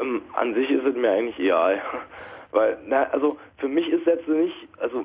Ähm, 0.00 0.22
an 0.34 0.54
sich 0.54 0.70
ist 0.70 0.84
es 0.84 0.94
mir 0.94 1.10
eigentlich 1.10 1.38
egal. 1.38 1.80
Weil, 2.52 2.78
na, 2.86 3.04
also 3.04 3.36
für 3.58 3.68
mich 3.68 3.88
ist 3.88 4.06
jetzt 4.06 4.28
nicht, 4.28 4.54
also 4.78 5.04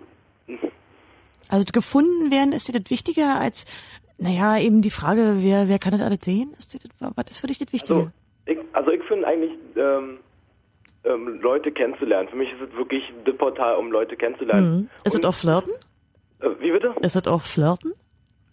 Also 1.49 1.65
gefunden 1.73 2.31
werden, 2.31 2.53
ist 2.53 2.67
dir 2.67 2.79
das 2.79 2.91
wichtiger 2.91 3.39
als, 3.39 3.65
naja, 4.17 4.59
eben 4.59 4.81
die 4.81 4.91
Frage, 4.91 5.37
wer, 5.37 5.67
wer 5.67 5.79
kann 5.79 5.91
das 5.93 6.01
alles 6.01 6.19
sehen? 6.21 6.53
Ist 6.57 6.73
dir 6.73 6.79
das, 6.79 7.11
was 7.15 7.25
ist 7.31 7.39
für 7.39 7.47
dich 7.47 7.57
das 7.57 7.73
Wichtige? 7.73 8.11
ich, 8.45 8.57
also 8.73 8.91
ich 8.91 9.03
finde 9.03 9.27
eigentlich 9.27 9.51
ähm, 9.75 10.19
ähm, 11.03 11.39
Leute 11.41 11.71
kennenzulernen. 11.71 12.29
Für 12.29 12.35
mich 12.35 12.51
ist 12.51 12.61
es 12.69 12.77
wirklich 12.77 13.03
das 13.25 13.35
Portal, 13.37 13.75
um 13.75 13.91
Leute 13.91 14.15
kennenzulernen. 14.15 14.71
mhm. 14.77 14.89
Ist 15.03 15.15
das 15.15 15.23
auch 15.23 15.35
Flirten? 15.35 15.73
Äh, 16.41 16.49
wie 16.59 16.71
bitte? 16.71 16.93
Ist 17.01 17.15
das 17.15 17.27
auch 17.27 17.41
Flirten? 17.41 17.93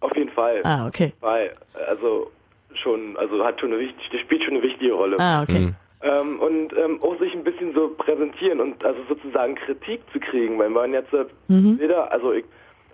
Auf 0.01 0.15
jeden 0.17 0.31
Fall. 0.31 0.61
Ah, 0.65 0.87
okay. 0.87 1.13
Weil, 1.21 1.57
also 1.89 2.31
schon, 2.75 3.17
also 3.17 3.45
hat 3.45 3.61
schon 3.61 3.73
eine 3.73 3.81
wichtige, 3.81 4.11
das 4.13 4.21
spielt 4.21 4.45
schon 4.45 4.55
eine 4.55 4.63
wichtige 4.63 4.93
Rolle. 4.93 5.19
Ah, 5.19 5.43
okay. 5.43 5.59
Mhm. 5.59 5.77
Ähm, 6.07 6.41
und 6.41 6.73
ähm, 6.77 7.03
auch 7.03 7.19
sich 7.19 7.35
ein 7.35 7.43
bisschen 7.45 7.75
so 7.75 7.89
präsentieren 7.89 8.61
und 8.61 8.85
also 8.85 9.01
sozusagen 9.09 9.57
Kritik 9.57 10.01
zu 10.13 10.21
kriegen, 10.21 10.59
weil 10.59 10.71
man 10.71 10.93
jetzt 10.93 11.13
äh, 11.13 11.25
Mhm. 11.49 11.77
Bilder, 11.79 12.13
also 12.13 12.33
ich, 12.33 12.45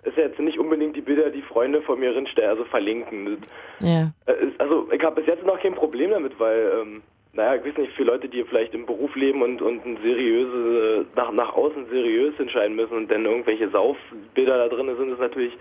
ist 0.03 0.17
ja 0.17 0.23
jetzt 0.23 0.39
nicht 0.39 0.59
unbedingt 0.59 0.95
die 0.95 1.01
Bilder, 1.01 1.29
die 1.29 1.41
Freunde 1.41 1.81
von 1.81 1.99
mir 1.99 2.15
rinstellen, 2.15 2.49
also 2.49 2.65
verlinken. 2.65 3.37
Ja. 3.79 4.11
äh, 4.25 4.45
ist, 4.45 4.59
also 4.59 4.87
ich 4.91 5.01
habe 5.03 5.21
bis 5.21 5.27
jetzt 5.27 5.45
noch 5.45 5.59
kein 5.59 5.75
Problem 5.75 6.11
damit, 6.11 6.39
weil, 6.39 6.71
ähm, 6.81 7.03
naja, 7.33 7.55
ich 7.55 7.65
weiß 7.65 7.77
nicht, 7.77 7.93
für 7.93 8.03
Leute, 8.03 8.27
die 8.29 8.43
vielleicht 8.43 8.73
im 8.73 8.85
Beruf 8.85 9.15
leben 9.15 9.41
und, 9.41 9.61
und 9.61 9.85
ein 9.85 9.97
seriöse, 10.03 11.05
nach, 11.15 11.31
nach 11.31 11.53
außen 11.53 11.87
seriös 11.89 12.39
entscheiden 12.39 12.75
müssen 12.75 12.95
und 12.95 13.11
dann 13.11 13.25
irgendwelche 13.25 13.69
Saufbilder 13.69 14.57
da 14.57 14.75
drin 14.75 14.95
sind, 14.97 15.11
ist 15.11 15.19
natürlich 15.19 15.57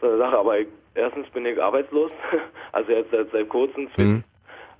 so 0.00 0.08
eine 0.08 0.18
Sache. 0.18 0.38
Aber 0.38 0.58
ich, 0.58 0.68
erstens 0.94 1.28
bin 1.30 1.46
ich 1.46 1.60
arbeitslos, 1.62 2.10
also 2.72 2.92
jetzt 2.92 3.10
seit, 3.10 3.30
seit 3.32 3.48
kurzem 3.48 3.88
Mhm. 3.96 4.24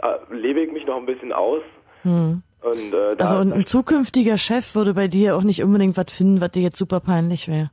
äh, 0.02 0.34
lebe 0.34 0.60
ich 0.60 0.72
mich 0.72 0.86
noch 0.86 0.97
ein 0.97 1.06
bisschen 1.06 1.32
aus. 1.32 1.62
Hm. 2.07 2.43
Und, 2.61 2.93
äh, 2.95 3.16
da, 3.16 3.24
Also 3.24 3.37
ein, 3.39 3.53
ein 3.53 3.66
zukünftiger 3.66 4.39
Chef 4.39 4.74
würde 4.74 4.95
bei 4.95 5.09
dir 5.09 5.37
auch 5.37 5.43
nicht 5.43 5.62
unbedingt 5.62 5.97
was 5.97 6.12
finden, 6.12 6.41
was 6.41 6.51
dir 6.53 6.62
jetzt 6.62 6.77
super 6.78 7.01
peinlich 7.01 7.49
wäre. 7.49 7.70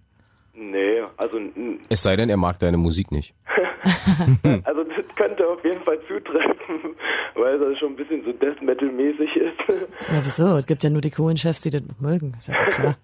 nee, 0.54 1.02
also 1.18 1.38
n- 1.38 1.80
Es 1.90 2.02
sei 2.04 2.16
denn, 2.16 2.30
er 2.30 2.38
mag 2.38 2.60
deine 2.60 2.78
Musik 2.78 3.12
nicht. 3.12 3.34
Also 4.66 4.84
das 4.84 5.06
könnte 5.16 5.48
auf 5.48 5.64
jeden 5.64 5.84
Fall 5.84 6.00
zutreffen, 6.08 6.96
weil 7.36 7.60
das 7.60 7.78
schon 7.80 7.94
ein 7.94 7.96
bisschen 7.96 8.24
so 8.24 8.32
Death 8.34 8.62
Metal 8.62 8.90
mäßig 8.90 9.36
ist. 9.36 9.58
Ja, 9.70 10.22
wieso? 10.24 10.56
Es 10.58 10.66
gibt 10.66 10.84
ja 10.84 10.90
nur 10.90 11.02
die 11.02 11.12
coolen 11.12 11.38
Chefs, 11.38 11.62
die 11.62 11.70
das 11.70 11.82
mögen. 12.00 12.34
Ist 12.38 12.48
ja 12.48 12.56
klar. 12.72 12.98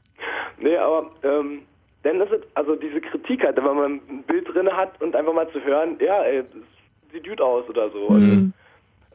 nee, 0.59 0.77
aber 0.77 1.11
ähm, 1.23 1.61
dann 2.03 2.21
ist 2.21 2.31
es, 2.31 2.41
also 2.55 2.75
diese 2.75 3.01
Kritik 3.01 3.43
halt, 3.43 3.57
wenn 3.57 3.63
man 3.75 3.99
ein 4.09 4.23
Bild 4.27 4.47
drin 4.53 4.69
hat 4.71 5.01
und 5.01 5.15
einfach 5.15 5.33
mal 5.33 5.49
zu 5.51 5.59
hören, 5.61 5.97
ja, 5.99 6.21
ey, 6.23 6.43
das 6.43 7.11
sieht 7.13 7.27
gut 7.27 7.41
aus 7.41 7.67
oder 7.69 7.89
so. 7.91 8.09
Mhm. 8.11 8.53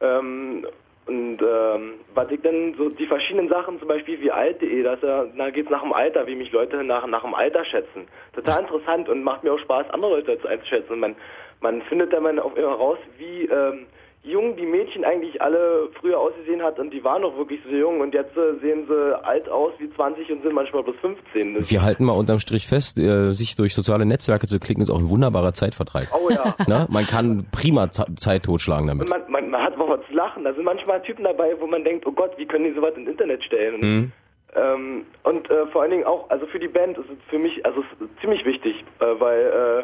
Ähm, 0.01 0.67
und 1.07 1.39
ähm, 1.41 1.93
was 2.15 2.31
ich 2.31 2.41
dann 2.41 2.73
so 2.77 2.89
die 2.89 3.05
verschiedenen 3.05 3.47
Sachen, 3.47 3.77
zum 3.77 3.87
Beispiel 3.87 4.19
wie 4.21 4.31
alt.de, 4.31 4.81
dass 4.81 5.03
er, 5.03 5.27
da 5.37 5.51
geht's 5.51 5.69
nach 5.69 5.83
dem 5.83 5.93
Alter, 5.93 6.25
wie 6.25 6.35
mich 6.35 6.51
Leute 6.51 6.83
nach, 6.83 7.05
nach 7.05 7.21
dem 7.21 7.35
Alter 7.35 7.63
schätzen. 7.63 8.07
Total 8.33 8.61
interessant 8.61 9.07
und 9.07 9.23
macht 9.23 9.43
mir 9.43 9.53
auch 9.53 9.59
Spaß, 9.59 9.91
andere 9.91 10.15
Leute 10.15 10.39
zu 10.39 10.47
einzuschätzen. 10.47 10.99
Man, 10.99 11.15
man 11.61 11.83
findet 11.83 12.11
dann 12.11 12.23
mal 12.23 12.39
auch 12.39 12.55
immer 12.55 12.73
raus, 12.73 12.97
wie 13.19 13.45
ähm, 13.45 13.85
jung 14.25 14.55
die 14.57 14.65
Mädchen 14.65 15.05
eigentlich 15.05 15.41
alle 15.41 15.89
früher 15.99 16.19
ausgesehen 16.19 16.61
hat 16.63 16.79
und 16.79 16.91
die 16.91 17.03
waren 17.03 17.21
noch 17.21 17.37
wirklich 17.37 17.59
so 17.63 17.69
jung 17.75 18.01
und 18.01 18.13
jetzt 18.13 18.35
äh, 18.35 18.59
sehen 18.61 18.85
sie 18.87 19.23
alt 19.25 19.47
aus 19.49 19.71
wie 19.77 19.89
20 19.89 20.31
und 20.31 20.41
sind 20.43 20.53
manchmal 20.53 20.83
bloß 20.83 20.95
15. 21.01 21.53
Das 21.55 21.69
Wir 21.71 21.81
halten 21.83 22.03
mal 22.05 22.13
unterm 22.13 22.39
Strich 22.39 22.67
fest, 22.67 22.97
äh, 22.99 23.33
sich 23.33 23.55
durch 23.55 23.73
soziale 23.75 24.05
Netzwerke 24.05 24.47
zu 24.47 24.59
klicken, 24.59 24.81
ist 24.81 24.89
auch 24.89 24.99
ein 24.99 25.09
wunderbarer 25.09 25.53
Zeitvertreib. 25.53 26.07
Oh 26.13 26.29
ja. 26.29 26.55
Ne? 26.67 26.87
Man 26.89 27.05
kann 27.05 27.45
prima 27.51 27.89
Ze- 27.91 28.15
Zeit 28.15 28.43
totschlagen 28.43 28.87
damit. 28.87 29.07
Man, 29.07 29.21
man, 29.29 29.49
man 29.49 29.61
hat 29.61 29.77
was 29.77 29.99
zu 30.07 30.13
lachen. 30.13 30.43
Da 30.43 30.53
sind 30.53 30.63
manchmal 30.63 31.01
Typen 31.03 31.23
dabei, 31.23 31.53
wo 31.59 31.67
man 31.67 31.83
denkt, 31.83 32.05
oh 32.07 32.11
Gott, 32.11 32.31
wie 32.37 32.45
können 32.45 32.65
die 32.65 32.73
sowas 32.73 32.93
ins 32.95 33.07
Internet 33.09 33.43
stellen? 33.43 33.75
Und, 33.75 33.81
Mhm. 33.81 34.11
ähm, 34.55 35.05
und 35.23 35.49
äh, 35.51 35.67
vor 35.67 35.83
allen 35.83 35.91
Dingen 35.91 36.05
auch, 36.05 36.29
also 36.29 36.45
für 36.47 36.59
die 36.59 36.67
Band 36.67 36.97
ist 36.97 37.05
es 37.09 37.17
für 37.29 37.37
mich, 37.37 37.63
also 37.65 37.83
ziemlich 38.21 38.43
wichtig, 38.45 38.83
äh, 38.99 39.05
weil 39.19 39.83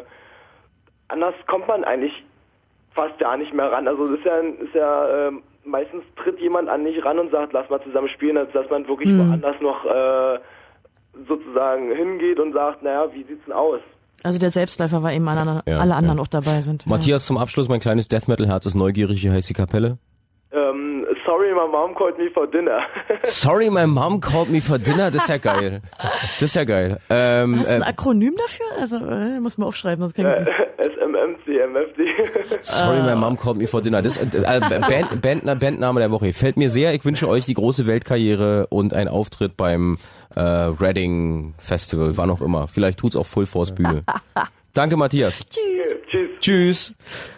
anders 1.08 1.34
kommt 1.46 1.68
man 1.68 1.84
eigentlich 1.84 2.12
fast 2.94 3.18
gar 3.18 3.36
nicht 3.36 3.52
mehr 3.54 3.70
ran. 3.70 3.86
Also 3.88 4.04
es 4.04 4.10
ist 4.18 4.24
ja, 4.24 4.38
ist 4.38 4.74
ja 4.74 5.28
ähm, 5.28 5.42
meistens 5.64 6.02
tritt 6.16 6.38
jemand 6.40 6.68
an 6.68 6.84
dich 6.84 7.04
ran 7.04 7.18
und 7.18 7.30
sagt, 7.30 7.52
lass 7.52 7.68
mal 7.70 7.82
zusammen 7.82 8.08
spielen, 8.08 8.36
als 8.36 8.52
dass 8.52 8.68
man 8.70 8.86
wirklich 8.88 9.08
Mhm. 9.10 9.18
woanders 9.28 9.56
noch 9.60 9.84
äh, 9.84 10.38
sozusagen 11.28 11.94
hingeht 11.94 12.38
und 12.40 12.52
sagt, 12.52 12.82
naja, 12.82 13.06
wie 13.12 13.22
sieht's 13.24 13.44
denn 13.44 13.54
aus? 13.54 13.80
Also 14.24 14.38
der 14.38 14.50
Selbstläufer 14.50 15.02
war 15.02 15.12
eben 15.12 15.26
alle, 15.28 15.62
Ja, 15.66 15.78
alle 15.78 15.94
anderen 15.94 16.20
auch 16.20 16.28
dabei 16.28 16.60
sind. 16.60 16.86
Matthias, 16.86 17.26
zum 17.26 17.38
Abschluss, 17.38 17.68
mein 17.68 17.80
kleines 17.80 18.08
Death 18.08 18.28
Metal 18.28 18.46
Herz 18.46 18.66
ist 18.66 18.74
neugierig, 18.76 19.24
wie 19.24 19.30
heißt 19.30 19.50
die 19.50 19.54
Kapelle? 19.54 19.98
Ähm, 20.52 21.01
sorry, 21.24 21.54
my 21.54 21.66
mom 21.66 21.94
called 21.94 22.18
me 22.18 22.28
for 22.32 22.46
dinner. 22.46 22.80
Sorry, 23.24 23.70
my 23.70 23.86
mom 23.86 24.20
called 24.20 24.48
me 24.48 24.60
for 24.60 24.78
dinner, 24.78 25.10
das 25.10 25.22
ist 25.24 25.28
ja 25.28 25.36
geil. 25.38 25.82
Das 25.98 26.42
ist 26.42 26.54
ja 26.54 26.64
geil. 26.64 26.98
Ähm, 27.10 27.56
Hast 27.58 27.68
du 27.68 27.74
ein 27.74 27.82
äh, 27.82 27.84
Akronym 27.84 28.34
dafür? 28.36 28.66
Also 28.80 28.96
äh, 28.96 29.40
muss 29.40 29.58
man 29.58 29.68
aufschreiben, 29.68 30.00
sonst 30.00 30.14
kann 30.14 30.26
ich 30.26 30.40
nicht. 30.40 30.96
SMMCMFD. 30.96 32.60
Sorry, 32.60 33.02
my 33.02 33.14
mom 33.14 33.36
called 33.36 33.58
me 33.58 33.66
for 33.66 33.80
dinner. 33.80 34.02
Das, 34.02 34.16
äh, 34.16 34.26
äh, 34.26 34.60
Band, 34.60 35.22
Band, 35.22 35.60
Bandname 35.60 36.00
der 36.00 36.10
Woche. 36.10 36.32
Fällt 36.32 36.56
mir 36.56 36.70
sehr. 36.70 36.94
Ich 36.94 37.04
wünsche 37.04 37.28
euch 37.28 37.46
die 37.46 37.54
große 37.54 37.86
Weltkarriere 37.86 38.66
und 38.68 38.94
einen 38.94 39.08
Auftritt 39.08 39.56
beim 39.56 39.98
äh, 40.34 40.40
Reading 40.40 41.54
Festival, 41.58 42.16
wann 42.16 42.30
auch 42.30 42.42
immer. 42.42 42.68
Vielleicht 42.68 42.98
tut's 42.98 43.16
auch 43.16 43.26
Full 43.26 43.46
Force 43.46 43.74
Bühne. 43.74 44.04
Danke, 44.74 44.96
Matthias. 44.96 45.38
Tschüss. 45.38 45.60
Tschüss. 46.10 46.28
Tschüss. 46.40 46.94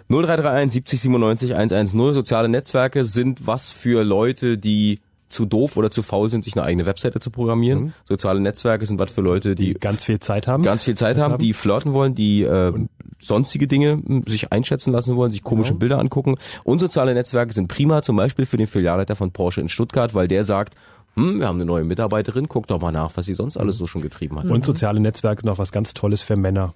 0331 0.09 0.73
70 0.73 1.01
97 1.01 1.55
110. 1.55 2.15
Soziale 2.15 2.48
Netzwerke 2.48 3.05
sind 3.05 3.47
was 3.47 3.73
für 3.73 4.02
Leute, 4.05 4.59
die 4.59 4.98
zu 5.28 5.47
doof 5.47 5.77
oder 5.77 5.90
zu 5.90 6.02
faul 6.02 6.31
sind, 6.31 6.44
sich 6.44 6.55
eine 6.56 6.65
eigene 6.65 6.86
Webseite 6.86 7.19
zu 7.19 7.31
programmieren. 7.31 7.81
Mhm. 7.85 7.93
Soziale 8.05 8.40
Netzwerke 8.40 8.86
sind 8.86 9.01
was 9.01 9.11
für 9.11 9.20
Leute, 9.23 9.55
die, 9.56 9.74
ganz 9.74 10.05
viel 10.05 10.20
Zeit 10.20 10.47
haben. 10.47 10.62
ganz 10.62 10.85
viel 10.85 10.97
Zeit 10.97 11.19
haben, 11.19 11.39
die 11.39 11.52
flirten 11.55 11.93
wollen, 11.93 12.15
die 12.15 12.43
äh, 12.43 12.73
sonstige 13.19 13.66
Dinge 13.66 13.93
m, 14.06 14.23
sich 14.28 14.52
einschätzen 14.52 14.93
lassen 14.93 15.16
wollen, 15.16 15.32
sich 15.32 15.43
komische 15.43 15.70
Genau. 15.70 15.78
Bilder 15.81 15.98
angucken. 15.98 16.36
Und 16.62 16.78
soziale 16.78 17.15
Netzwerke 17.15 17.52
sind 17.52 17.66
prima, 17.69 18.02
zum 18.02 18.16
Beispiel 18.16 18.47
für 18.47 18.59
den 18.59 18.66
Filialleiter 18.69 19.16
von 19.16 19.32
Porsche 19.32 19.61
in 19.61 19.69
Stuttgart, 19.69 20.15
weil 20.15 20.28
der 20.28 20.44
sagt, 20.44 20.74
hm, 21.16 21.40
wir 21.40 21.48
haben 21.48 21.56
eine 21.56 21.65
neue 21.65 21.85
Mitarbeiterin, 21.85 22.48
guck 22.48 22.66
doch 22.69 22.81
mal 22.81 22.93
nach, 22.93 23.11
was 23.16 23.27
sie 23.27 23.35
sonst 23.35 23.56
alles 23.56 23.77
so 23.77 23.86
schon 23.89 24.02
getrieben 24.02 24.39
hat. 24.39 24.44
Und 24.44 24.65
soziale 24.65 25.01
Netzwerke 25.01 25.40
sind 25.40 25.51
auch 25.51 25.59
was 25.59 25.73
ganz 25.73 25.94
Tolles 25.94 26.23
für 26.23 26.36
Männer. 26.36 26.74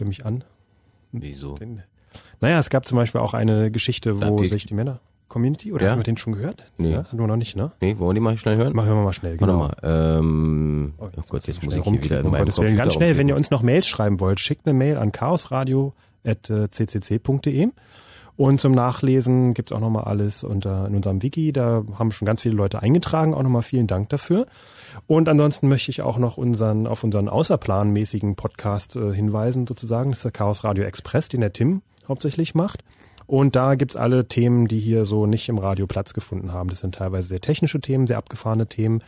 Guckt 0.00 0.08
mich 0.08 0.24
an? 0.24 0.42
Wieso? 1.12 1.56
Naja, 2.40 2.58
es 2.58 2.70
gab 2.70 2.86
zum 2.86 2.96
Beispiel 2.96 3.20
auch 3.20 3.34
eine 3.34 3.70
Geschichte, 3.70 4.22
wo 4.22 4.42
sich 4.44 4.64
die 4.64 4.72
Männer 4.72 5.00
Community 5.28 5.74
oder 5.74 5.84
Ja. 5.84 5.90
haben 5.92 5.98
wir 5.98 6.04
den 6.04 6.16
schon 6.16 6.32
gehört? 6.32 6.64
Nee. 6.78 6.92
Ja, 6.92 7.04
nur 7.12 7.26
noch 7.28 7.36
nicht, 7.36 7.54
ne? 7.54 7.72
Nee, 7.82 7.98
wollen 7.98 8.08
wir 8.10 8.14
die 8.14 8.20
mal 8.20 8.38
schnell 8.38 8.56
hören? 8.56 8.74
Machen 8.74 8.88
wir 8.88 8.94
mal 8.96 9.12
schnell, 9.12 9.38
Warte 9.38 9.52
genau. 9.52 9.68
mal, 9.68 9.76
ähm, 9.82 10.94
oh, 10.96 11.08
Gott, 11.28 11.46
jetzt 11.46 11.62
muss 11.62 11.74
ich 11.74 11.84
hier 11.84 12.02
wieder 12.02 12.20
in 12.20 12.30
meinem. 12.30 12.46
Computer 12.48 12.72
Ganz 12.76 12.94
schnell, 12.94 13.18
wenn 13.18 13.28
ihr 13.28 13.36
uns 13.36 13.50
noch 13.50 13.60
Mails 13.62 13.86
schreiben 13.86 14.20
wollt, 14.20 14.40
schickt 14.40 14.66
eine 14.66 14.72
Mail 14.72 14.96
an 14.96 15.12
chaosradio.ccc.de 15.12 17.68
und 18.36 18.58
zum 18.60 18.72
Nachlesen 18.72 19.52
gibt's 19.52 19.70
auch 19.70 19.80
nochmal 19.80 20.04
alles 20.04 20.44
unter, 20.44 20.86
in 20.88 20.96
unserem 20.96 21.22
Wiki. 21.22 21.52
Da 21.52 21.84
haben 21.98 22.10
schon 22.10 22.24
ganz 22.24 22.40
viele 22.40 22.54
Leute 22.54 22.80
eingetragen. 22.82 23.34
Auch 23.34 23.42
nochmal 23.42 23.60
vielen 23.62 23.86
Dank 23.86 24.08
dafür. 24.08 24.46
Und 25.06 25.28
ansonsten 25.28 25.68
möchte 25.68 25.90
ich 25.90 26.02
auch 26.02 26.18
noch 26.18 26.36
unseren, 26.36 26.86
auf 26.86 27.04
unseren 27.04 27.28
außerplanmäßigen 27.28 28.36
Podcast 28.36 28.96
äh, 28.96 29.12
hinweisen, 29.12 29.66
sozusagen. 29.66 30.10
Das 30.10 30.18
ist 30.20 30.24
der 30.24 30.32
Chaos 30.32 30.64
Radio 30.64 30.84
Express, 30.84 31.28
den 31.28 31.40
der 31.40 31.52
Tim 31.52 31.82
hauptsächlich 32.08 32.54
macht. 32.54 32.84
Und 33.26 33.54
da 33.54 33.76
gibt's 33.76 33.94
alle 33.94 34.26
Themen, 34.26 34.66
die 34.66 34.80
hier 34.80 35.04
so 35.04 35.24
nicht 35.24 35.48
im 35.48 35.58
Radio 35.58 35.86
Platz 35.86 36.14
gefunden 36.14 36.52
haben. 36.52 36.68
Das 36.68 36.80
sind 36.80 36.96
teilweise 36.96 37.28
sehr 37.28 37.40
technische 37.40 37.80
Themen, 37.80 38.08
sehr 38.08 38.18
abgefahrene 38.18 38.66
Themen. 38.66 39.04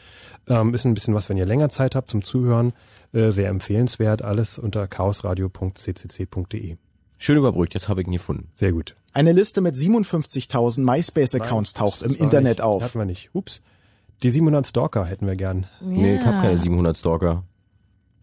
Ähm, 0.47 0.75
ist 0.75 0.85
ein 0.85 0.95
bisschen 0.95 1.15
was, 1.15 1.29
wenn 1.29 1.37
ihr 1.37 1.45
länger 1.45 1.71
Zeit 1.71 1.97
habt 1.97 2.09
zum 2.09 2.23
Zuhören. 2.23 2.73
Äh, 3.13 3.33
sehr 3.33 3.49
empfehlenswert. 3.49 4.23
Alles 4.23 4.59
unter 4.59 4.87
chaosradio.ccc.de. 4.87 6.77
Schön 7.19 7.37
überbrückt, 7.37 7.75
jetzt 7.75 7.89
habe 7.89 8.01
ich 8.01 8.07
ihn 8.07 8.13
gefunden. 8.13 8.49
Sehr 8.55 8.71
gut. 8.71 8.95
Eine 9.13 9.33
Liste 9.33 9.61
mit 9.61 9.75
57.000 9.75 10.83
MySpace-Accounts 10.83 11.75
taucht 11.75 12.03
im 12.03 12.15
Internet 12.15 12.59
Die 12.59 12.63
auf. 12.63 12.83
Hatten 12.85 12.99
wir 13.01 13.05
nicht. 13.05 13.31
Ups. 13.33 13.63
Die 14.23 14.31
700 14.31 14.67
Stalker 14.67 15.05
hätten 15.05 15.27
wir 15.27 15.35
gern. 15.35 15.67
Nee, 15.81 16.17
ich 16.17 16.25
habe 16.25 16.41
keine 16.41 16.57
700 16.57 16.97
Stalker. 16.97 17.43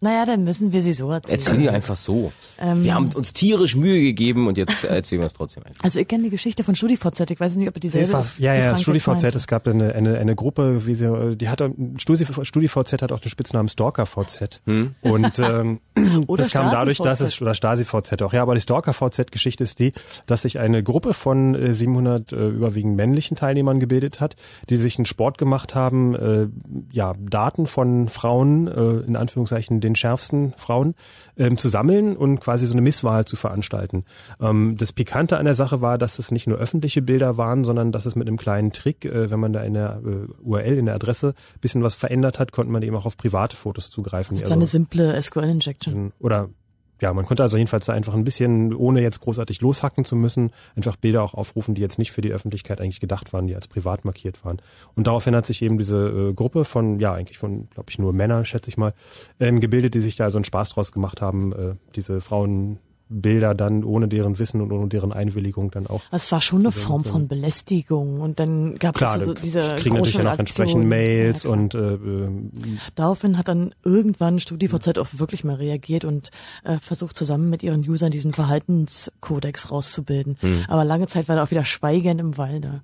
Naja, 0.00 0.24
dann 0.24 0.44
müssen 0.44 0.72
wir 0.72 0.82
sie 0.82 0.92
so 0.92 1.10
erzählen. 1.10 1.38
Erzähl 1.38 1.58
die 1.58 1.68
einfach 1.68 1.96
so. 1.96 2.32
Ähm, 2.58 2.84
wir 2.84 2.94
haben 2.94 3.10
uns 3.14 3.32
tierisch 3.32 3.76
Mühe 3.76 4.00
gegeben 4.00 4.46
und 4.46 4.56
jetzt 4.56 4.84
erzählen 4.84 5.20
wir 5.20 5.26
es 5.26 5.34
trotzdem 5.34 5.64
einfach. 5.64 5.84
Also 5.84 6.00
ich 6.00 6.08
kenne 6.08 6.24
die 6.24 6.30
Geschichte 6.30 6.64
von 6.64 6.74
StudiVZ, 6.74 7.30
ich 7.30 7.40
weiß 7.40 7.56
nicht, 7.56 7.68
ob 7.68 7.76
ihr 7.76 7.80
dieselbe 7.80 8.16
ist. 8.16 8.38
Ja, 8.38 8.54
die 8.54 8.60
ja, 8.60 8.76
StudiVZ, 8.76 9.24
es 9.34 9.46
gab 9.46 9.66
eine, 9.68 9.94
eine, 9.94 10.18
eine 10.18 10.34
Gruppe, 10.34 10.86
wie 10.86 10.94
sie, 10.94 11.36
die 11.36 11.48
hatte, 11.48 11.74
StudiVZ 11.98 13.02
hat 13.02 13.12
auch 13.12 13.20
den 13.20 13.30
Spitznamen 13.30 13.68
StalkerVZ. 13.68 14.62
Hm? 14.66 14.94
Und 15.02 15.38
ähm, 15.38 15.80
Oder 16.26 16.44
das 16.44 16.52
kam 16.52 16.70
dadurch, 16.70 16.98
dass 16.98 17.20
es, 17.20 17.40
oder 17.40 17.54
StasiVZ 17.54 18.22
auch, 18.22 18.32
ja, 18.32 18.42
aber 18.42 18.54
die 18.54 18.60
StalkerVZ-Geschichte 18.60 19.64
ist 19.64 19.78
die, 19.78 19.92
dass 20.26 20.42
sich 20.42 20.58
eine 20.58 20.82
Gruppe 20.82 21.14
von 21.14 21.54
äh, 21.54 21.74
700 21.74 22.32
äh, 22.32 22.48
überwiegend 22.48 22.96
männlichen 22.96 23.36
Teilnehmern 23.36 23.80
gebildet 23.80 24.20
hat, 24.20 24.36
die 24.68 24.76
sich 24.76 24.98
einen 24.98 25.06
Sport 25.06 25.38
gemacht 25.38 25.74
haben, 25.74 26.14
äh, 26.14 26.48
ja, 26.92 27.12
Daten 27.18 27.66
von 27.66 28.08
Frauen, 28.08 28.68
äh, 28.68 29.06
in 29.06 29.16
Anführungszeichen 29.16 29.80
den 29.80 29.89
schärfsten 29.94 30.52
Frauen, 30.56 30.94
ähm, 31.36 31.56
zu 31.56 31.68
sammeln 31.68 32.16
und 32.16 32.40
quasi 32.40 32.66
so 32.66 32.72
eine 32.72 32.82
Misswahl 32.82 33.24
zu 33.24 33.36
veranstalten. 33.36 34.04
Ähm, 34.40 34.76
das 34.78 34.92
Pikante 34.92 35.36
an 35.38 35.44
der 35.44 35.54
Sache 35.54 35.80
war, 35.80 35.98
dass 35.98 36.18
es 36.18 36.30
nicht 36.30 36.46
nur 36.46 36.58
öffentliche 36.58 37.02
Bilder 37.02 37.36
waren, 37.36 37.64
sondern 37.64 37.92
dass 37.92 38.06
es 38.06 38.16
mit 38.16 38.28
einem 38.28 38.36
kleinen 38.36 38.72
Trick, 38.72 39.04
äh, 39.04 39.30
wenn 39.30 39.40
man 39.40 39.52
da 39.52 39.62
in 39.62 39.74
der 39.74 40.00
äh, 40.04 40.32
URL, 40.42 40.78
in 40.78 40.86
der 40.86 40.94
Adresse 40.94 41.34
bisschen 41.60 41.82
was 41.82 41.94
verändert 41.94 42.38
hat, 42.38 42.52
konnte 42.52 42.72
man 42.72 42.82
eben 42.82 42.96
auch 42.96 43.06
auf 43.06 43.16
private 43.16 43.56
Fotos 43.56 43.90
zugreifen. 43.90 44.34
Also 44.34 44.44
Also- 44.44 44.52
kleine 44.54 44.66
simple 44.66 45.20
SQL-Injection. 45.20 46.12
oder 46.18 46.48
ja, 47.00 47.12
man 47.12 47.24
konnte 47.24 47.42
also 47.42 47.56
jedenfalls 47.56 47.88
einfach 47.88 48.14
ein 48.14 48.24
bisschen, 48.24 48.74
ohne 48.74 49.00
jetzt 49.02 49.20
großartig 49.20 49.60
loshacken 49.60 50.04
zu 50.04 50.16
müssen, 50.16 50.50
einfach 50.76 50.96
Bilder 50.96 51.22
auch 51.22 51.34
aufrufen, 51.34 51.74
die 51.74 51.80
jetzt 51.80 51.98
nicht 51.98 52.12
für 52.12 52.20
die 52.20 52.32
Öffentlichkeit 52.32 52.80
eigentlich 52.80 53.00
gedacht 53.00 53.32
waren, 53.32 53.46
die 53.46 53.54
als 53.54 53.68
privat 53.68 54.04
markiert 54.04 54.44
waren. 54.44 54.60
Und 54.94 55.06
daraufhin 55.06 55.34
hat 55.34 55.46
sich 55.46 55.62
eben 55.62 55.78
diese 55.78 56.08
äh, 56.08 56.32
Gruppe 56.34 56.64
von, 56.64 57.00
ja, 57.00 57.12
eigentlich 57.12 57.38
von, 57.38 57.68
glaube 57.70 57.90
ich, 57.90 57.98
nur 57.98 58.12
Männern, 58.12 58.44
schätze 58.44 58.68
ich 58.68 58.76
mal, 58.76 58.94
ähm, 59.38 59.60
gebildet, 59.60 59.94
die 59.94 60.00
sich 60.00 60.16
da 60.16 60.30
so 60.30 60.38
einen 60.38 60.44
Spaß 60.44 60.70
draus 60.70 60.92
gemacht 60.92 61.20
haben, 61.20 61.52
äh, 61.52 61.74
diese 61.94 62.20
Frauenbilder 63.10 63.54
dann 63.54 63.84
ohne 63.84 64.08
deren 64.08 64.38
Wissen 64.38 64.60
und 64.60 64.72
ohne 64.72 64.88
deren 64.88 65.12
Einwilligung 65.12 65.70
dann 65.70 65.86
auch. 65.86 66.00
Es 66.10 66.30
war 66.32 66.40
schon 66.40 66.60
eine 66.60 66.72
Form 66.72 67.04
von 67.04 67.28
Belästigung 67.28 68.20
und 68.20 68.38
dann 68.38 68.76
gab 68.78 68.94
Klar, 68.94 69.18
es 69.18 69.24
so 69.24 69.34
diese 69.34 69.60
kriegen 69.76 69.96
natürlich 69.96 70.16
dann 70.16 70.28
auch 70.28 70.38
entsprechend 70.38 70.86
Mails 70.86 71.42
Ja, 71.44 71.50
und 71.50 71.74
äh, 71.74 71.98
Daraufhin 72.94 73.36
hat 73.36 73.48
dann 73.48 73.74
irgendwann 73.84 74.38
StudiVZ 74.38 74.98
auch 74.98 75.08
wirklich 75.12 75.44
mal 75.44 75.56
reagiert 75.56 76.04
und 76.04 76.30
äh, 76.64 76.78
versucht 76.78 77.16
zusammen 77.16 77.50
mit 77.50 77.62
ihren 77.62 77.80
Usern 77.80 78.10
diesen 78.10 78.32
Verhaltenskodex 78.32 79.70
rauszubilden. 79.70 80.36
Hm. 80.40 80.64
Aber 80.68 80.84
lange 80.84 81.06
Zeit 81.06 81.28
war 81.28 81.36
da 81.36 81.44
auch 81.44 81.50
wieder 81.50 81.64
Schweigen 81.64 82.18
im 82.18 82.36
Walde. 82.38 82.82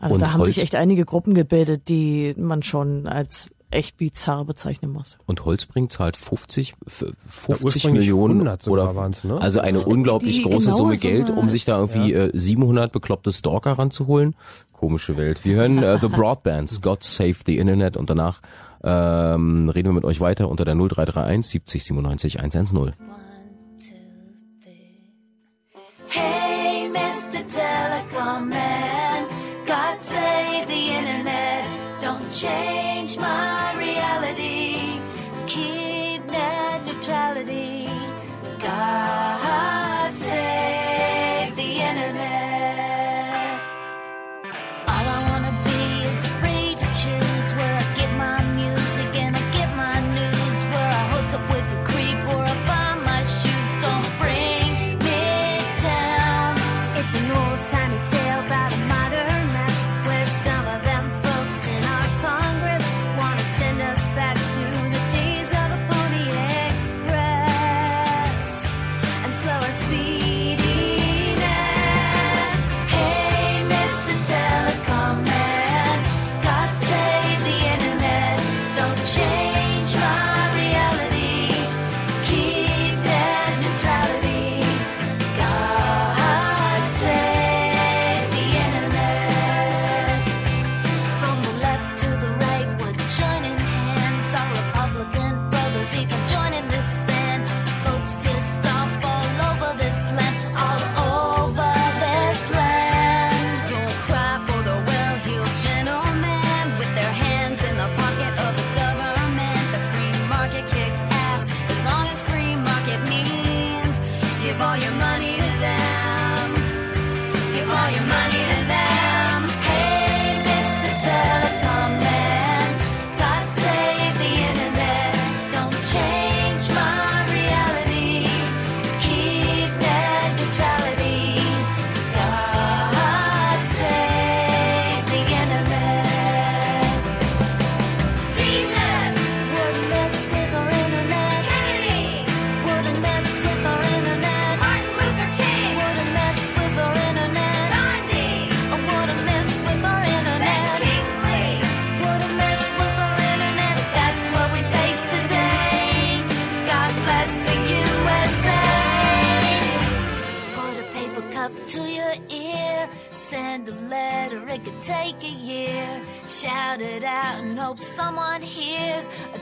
Also 0.00 0.14
Und 0.14 0.22
da 0.22 0.32
haben 0.32 0.44
sich 0.44 0.58
echt 0.58 0.74
einige 0.74 1.04
Gruppen 1.04 1.34
gebildet, 1.34 1.88
die 1.88 2.34
man 2.36 2.62
schon 2.62 3.06
als 3.06 3.50
echt 3.70 3.96
bizarr 3.98 4.44
bezeichnen 4.44 4.90
muss. 4.92 5.18
Und 5.26 5.44
Holzbring 5.44 5.90
zahlt 5.90 6.16
50, 6.16 6.74
f- 6.86 7.12
50 7.28 7.64
ursprünglich 7.64 8.00
Millionen 8.06 8.34
100 8.34 8.62
sogar 8.62 8.94
oder 8.94 9.10
ne? 9.24 9.40
also 9.40 9.60
eine 9.60 9.84
unglaublich 9.84 10.36
Die 10.36 10.42
große 10.42 10.72
Summe 10.72 10.96
Geld, 10.96 11.30
um 11.30 11.50
sich 11.50 11.64
da 11.64 11.78
irgendwie 11.78 12.12
äh, 12.12 12.30
700 12.32 12.92
bekloppte 12.92 13.32
Stalker 13.32 13.72
ranzuholen. 13.72 14.34
Komische 14.72 15.16
Welt. 15.16 15.44
Wir 15.44 15.56
hören 15.56 15.82
äh, 15.82 15.98
The 16.00 16.08
Broadbands, 16.08 16.80
God 16.82 17.02
Save 17.04 17.36
the 17.46 17.58
Internet 17.58 17.96
und 17.96 18.08
danach 18.10 18.40
ähm, 18.84 19.68
reden 19.68 19.88
wir 19.88 19.92
mit 19.94 20.04
euch 20.04 20.20
weiter 20.20 20.48
unter 20.48 20.64
der 20.64 20.74
0331 20.74 21.46
70 21.46 21.84
97 21.84 22.38
110. 22.40 22.92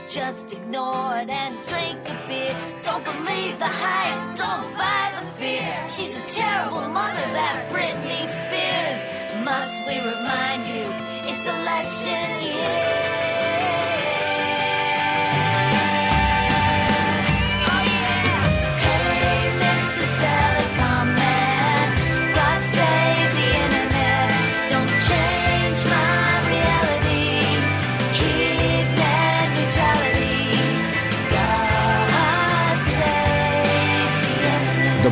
Just 0.09 0.53
ignore 0.53 1.17
it 1.17 1.29
and 1.29 1.55
drink 1.67 1.99
a 2.07 2.27
beer. 2.27 2.55
Don't 2.83 3.03
believe 3.03 3.59
the 3.59 3.67
hype, 3.67 4.37
don't 4.37 4.73
buy 4.77 5.11
the 5.19 5.25
fear. 5.39 5.89
She's 5.89 6.15
a 6.17 6.21
terrible 6.27 6.87
mother, 6.89 7.27
that 7.35 7.69
Britney 7.71 8.23
Spears. 8.41 9.01
Must 9.43 9.75
we 9.87 9.99
remind 9.99 10.67
you, 10.67 10.85
it's 11.29 11.45
election 11.45 12.45
year. 12.45 12.56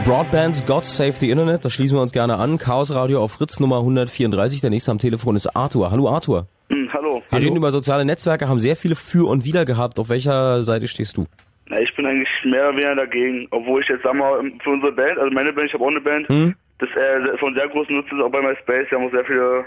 Broadbands 0.06 0.64
God 0.68 0.86
Save 0.86 1.14
the 1.20 1.32
Internet, 1.32 1.66
das 1.66 1.74
schließen 1.74 1.98
wir 1.98 2.02
uns 2.02 2.12
gerne 2.12 2.38
an. 2.38 2.60
Chaos 2.60 2.94
Radio 2.94 3.22
auf 3.24 3.32
Fritz 3.34 3.60
Nummer 3.60 3.78
134. 3.80 4.62
Der 4.62 4.70
nächste 4.70 4.92
am 4.92 5.00
Telefon 5.00 5.36
ist 5.36 5.48
Arthur. 5.56 5.90
Hallo 5.90 6.08
Arthur. 6.10 6.48
Hm, 6.70 6.90
hallo. 6.94 7.24
Wir 7.32 7.40
reden 7.40 7.56
über 7.56 7.72
soziale 7.72 8.06
Netzwerke, 8.06 8.48
haben 8.48 8.60
sehr 8.60 8.76
viele 8.76 8.96
Für 8.96 9.28
und 9.28 9.46
Wider 9.46 9.66
gehabt. 9.66 9.98
Auf 9.98 10.10
welcher 10.10 10.62
Seite 10.64 10.88
stehst 10.88 11.18
du? 11.18 11.26
Na, 11.70 11.80
ich 11.80 11.96
bin 11.96 12.06
eigentlich 12.06 12.30
mehr 12.44 12.70
oder 12.70 12.78
weniger 12.78 12.96
dagegen, 12.96 13.48
obwohl 13.50 13.82
ich 13.82 13.88
jetzt 13.90 14.04
sag 14.04 14.14
mal 14.14 14.40
für 14.64 14.70
unsere 14.70 14.92
Band, 14.92 15.18
also 15.18 15.32
meine 15.34 15.52
Band, 15.52 15.68
ich 15.70 15.74
habe 15.74 15.84
auch 15.84 15.90
eine 15.90 16.02
Band, 16.02 16.28
Hm? 16.30 16.56
das 16.78 16.90
äh, 16.90 17.38
von 17.40 17.56
sehr 17.56 17.68
großen 17.68 17.96
Nutzen 17.96 18.20
ist 18.20 18.24
auch 18.24 18.30
bei 18.32 18.42
MySpace, 18.42 18.86
wir 18.92 19.00
haben 19.00 19.08
auch 19.08 19.12
sehr 19.12 19.26
viele 19.26 19.66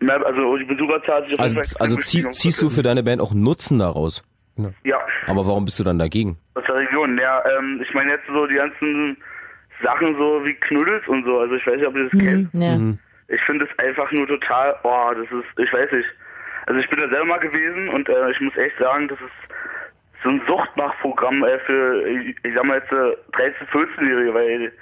mehr, 0.00 0.26
also 0.26 0.56
die 0.56 0.64
Besucherzahl 0.64 1.22
sich 1.24 1.34
auf 1.34 1.40
Also, 1.40 1.60
also 1.78 1.96
zieh, 2.00 2.28
ziehst 2.30 2.60
du 2.60 2.68
für 2.68 2.82
deine 2.82 3.04
Band 3.04 3.20
auch 3.20 3.32
Nutzen 3.32 3.78
daraus? 3.78 4.24
Ja, 4.84 4.98
Aber 5.28 5.46
warum 5.46 5.64
bist 5.64 5.78
du 5.78 5.84
dann 5.84 5.98
dagegen? 6.00 6.36
aus 6.54 6.64
der 6.66 6.74
Region. 6.74 7.16
Ja, 7.18 7.40
ähm, 7.56 7.80
ich 7.86 7.94
meine 7.94 8.10
jetzt 8.10 8.26
so 8.26 8.46
die 8.48 8.56
ganzen 8.56 9.16
Sachen 9.82 10.16
so 10.16 10.44
wie 10.44 10.54
Knuddels 10.54 11.06
und 11.08 11.24
so, 11.24 11.40
also 11.40 11.54
ich 11.54 11.66
weiß 11.66 11.76
nicht, 11.76 11.86
ob 11.86 11.96
ihr 11.96 12.08
das 12.08 12.20
kennt. 12.20 12.48
Ja. 12.54 12.78
Ich 13.28 13.40
finde 13.42 13.64
es 13.64 13.78
einfach 13.78 14.10
nur 14.12 14.26
total, 14.26 14.74
oh, 14.82 15.10
das 15.14 15.24
ist, 15.24 15.58
ich 15.58 15.72
weiß 15.72 15.90
nicht. 15.92 16.08
Also 16.66 16.80
ich 16.80 16.88
bin 16.88 17.00
da 17.00 17.08
selber 17.08 17.24
mal 17.24 17.38
gewesen 17.40 17.88
und 17.88 18.08
äh, 18.08 18.30
ich 18.30 18.40
muss 18.40 18.56
echt 18.56 18.78
sagen, 18.78 19.08
das 19.08 19.18
ist 19.20 19.54
so 20.22 20.30
ein 20.30 20.40
Suchtmachprogramm 20.46 21.42
äh, 21.44 21.58
für, 21.60 22.06
ich, 22.06 22.36
ich 22.44 22.54
sag 22.54 22.64
mal 22.64 22.78
jetzt 22.78 22.92
äh, 22.92 23.16
13-, 23.36 23.68
14-Jährige, 23.72 24.34
weil 24.34 24.72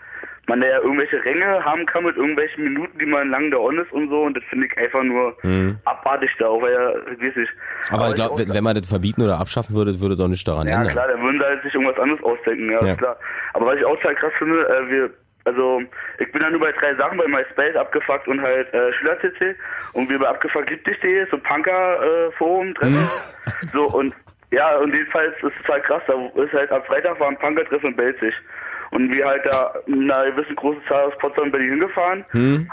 man 0.51 0.61
da 0.61 0.67
ja 0.69 0.79
irgendwelche 0.81 1.25
Ränge 1.25 1.65
haben 1.65 1.87
kann 1.87 2.05
mit 2.05 2.17
irgendwelchen 2.17 2.65
Minuten, 2.65 2.99
die 2.99 3.07
man 3.07 3.31
lang 3.31 3.51
da 3.51 3.57
on 3.57 3.79
ist 3.79 3.91
und 3.93 4.09
so 4.11 4.23
und 4.25 4.37
das 4.37 4.45
finde 4.51 4.67
ich 4.67 4.77
einfach 4.77 5.03
nur 5.03 5.35
Mhm. 5.43 5.79
abartig 5.87 6.31
da, 6.39 6.47
auch 6.49 6.61
weil 6.63 6.73
ja, 6.73 6.89
weiß 6.95 7.37
ich. 7.37 7.49
Aber 7.91 8.05
ich 8.05 8.09
ich 8.11 8.15
glaube, 8.17 8.35
auch- 8.35 8.39
wenn 8.39 8.53
wenn 8.55 8.65
man 8.65 8.75
das 8.77 8.87
verbieten 8.89 9.23
oder 9.23 9.39
abschaffen 9.41 9.75
würde, 9.75 9.99
würde 10.01 10.17
doch 10.17 10.29
nichts 10.29 10.45
daran 10.45 10.67
ja, 10.69 10.75
ändern. 10.79 10.93
klar, 10.93 11.09
dann 11.09 11.23
würden 11.23 11.39
sie 11.39 11.45
halt 11.47 11.63
sich 11.63 11.75
irgendwas 11.75 11.99
anderes 11.99 12.23
ausdenken, 12.23 12.71
ja, 12.71 12.85
Ja. 12.85 12.95
klar. 12.97 13.17
Aber 13.55 13.67
was 13.67 13.77
ich 13.79 13.85
auch 13.85 13.97
total 13.97 14.15
krass 14.17 14.33
finde, 14.39 14.61
äh, 14.69 14.91
wir, 14.91 15.11
also, 15.47 15.81
ich 16.19 16.31
bin 16.33 16.43
dann 16.43 16.53
nur 16.53 16.61
bei 16.61 16.73
drei 16.73 16.95
Sachen, 16.97 17.17
bei 17.17 17.27
MySpace, 17.27 17.75
abgefuckt 17.77 18.29
und 18.29 18.43
halt 18.43 18.73
äh, 18.75 18.93
SchülerCC 18.93 19.57
und 19.95 20.11
wir 20.11 20.19
bei 20.19 20.29
abgefuckt 20.29 20.67
gibt 20.69 20.87
dich.de, 20.87 21.27
so 21.31 21.39
Punker-Forum, 21.39 22.75
Treffen. 22.75 22.95
Mhm. 22.95 23.09
So, 23.73 23.85
und 23.89 24.15
ja, 24.53 24.77
und 24.79 24.95
jedenfalls 24.95 25.33
ist 25.39 25.45
es 25.45 25.53
total 25.65 25.81
krass, 25.83 26.03
da 26.07 26.15
ist 26.43 26.53
halt 26.53 26.71
am 26.73 26.83
Freitag 26.85 27.19
war 27.21 27.29
ein 27.29 27.39
Punker-Treffen 27.39 27.91
in 27.91 27.97
Belzig. 27.97 28.35
Und 28.91 29.11
wir 29.13 29.27
halt 29.27 29.43
da 29.47 29.73
mit 29.87 30.11
einer 30.11 30.31
gewissen 30.33 30.57
großen 30.57 30.83
Zahl 30.89 31.05
aus 31.05 31.19
Potsdam 31.19 31.45
und 31.45 31.53
Berlin 31.53 31.71
hingefahren. 31.71 32.25
Hm? 32.31 32.69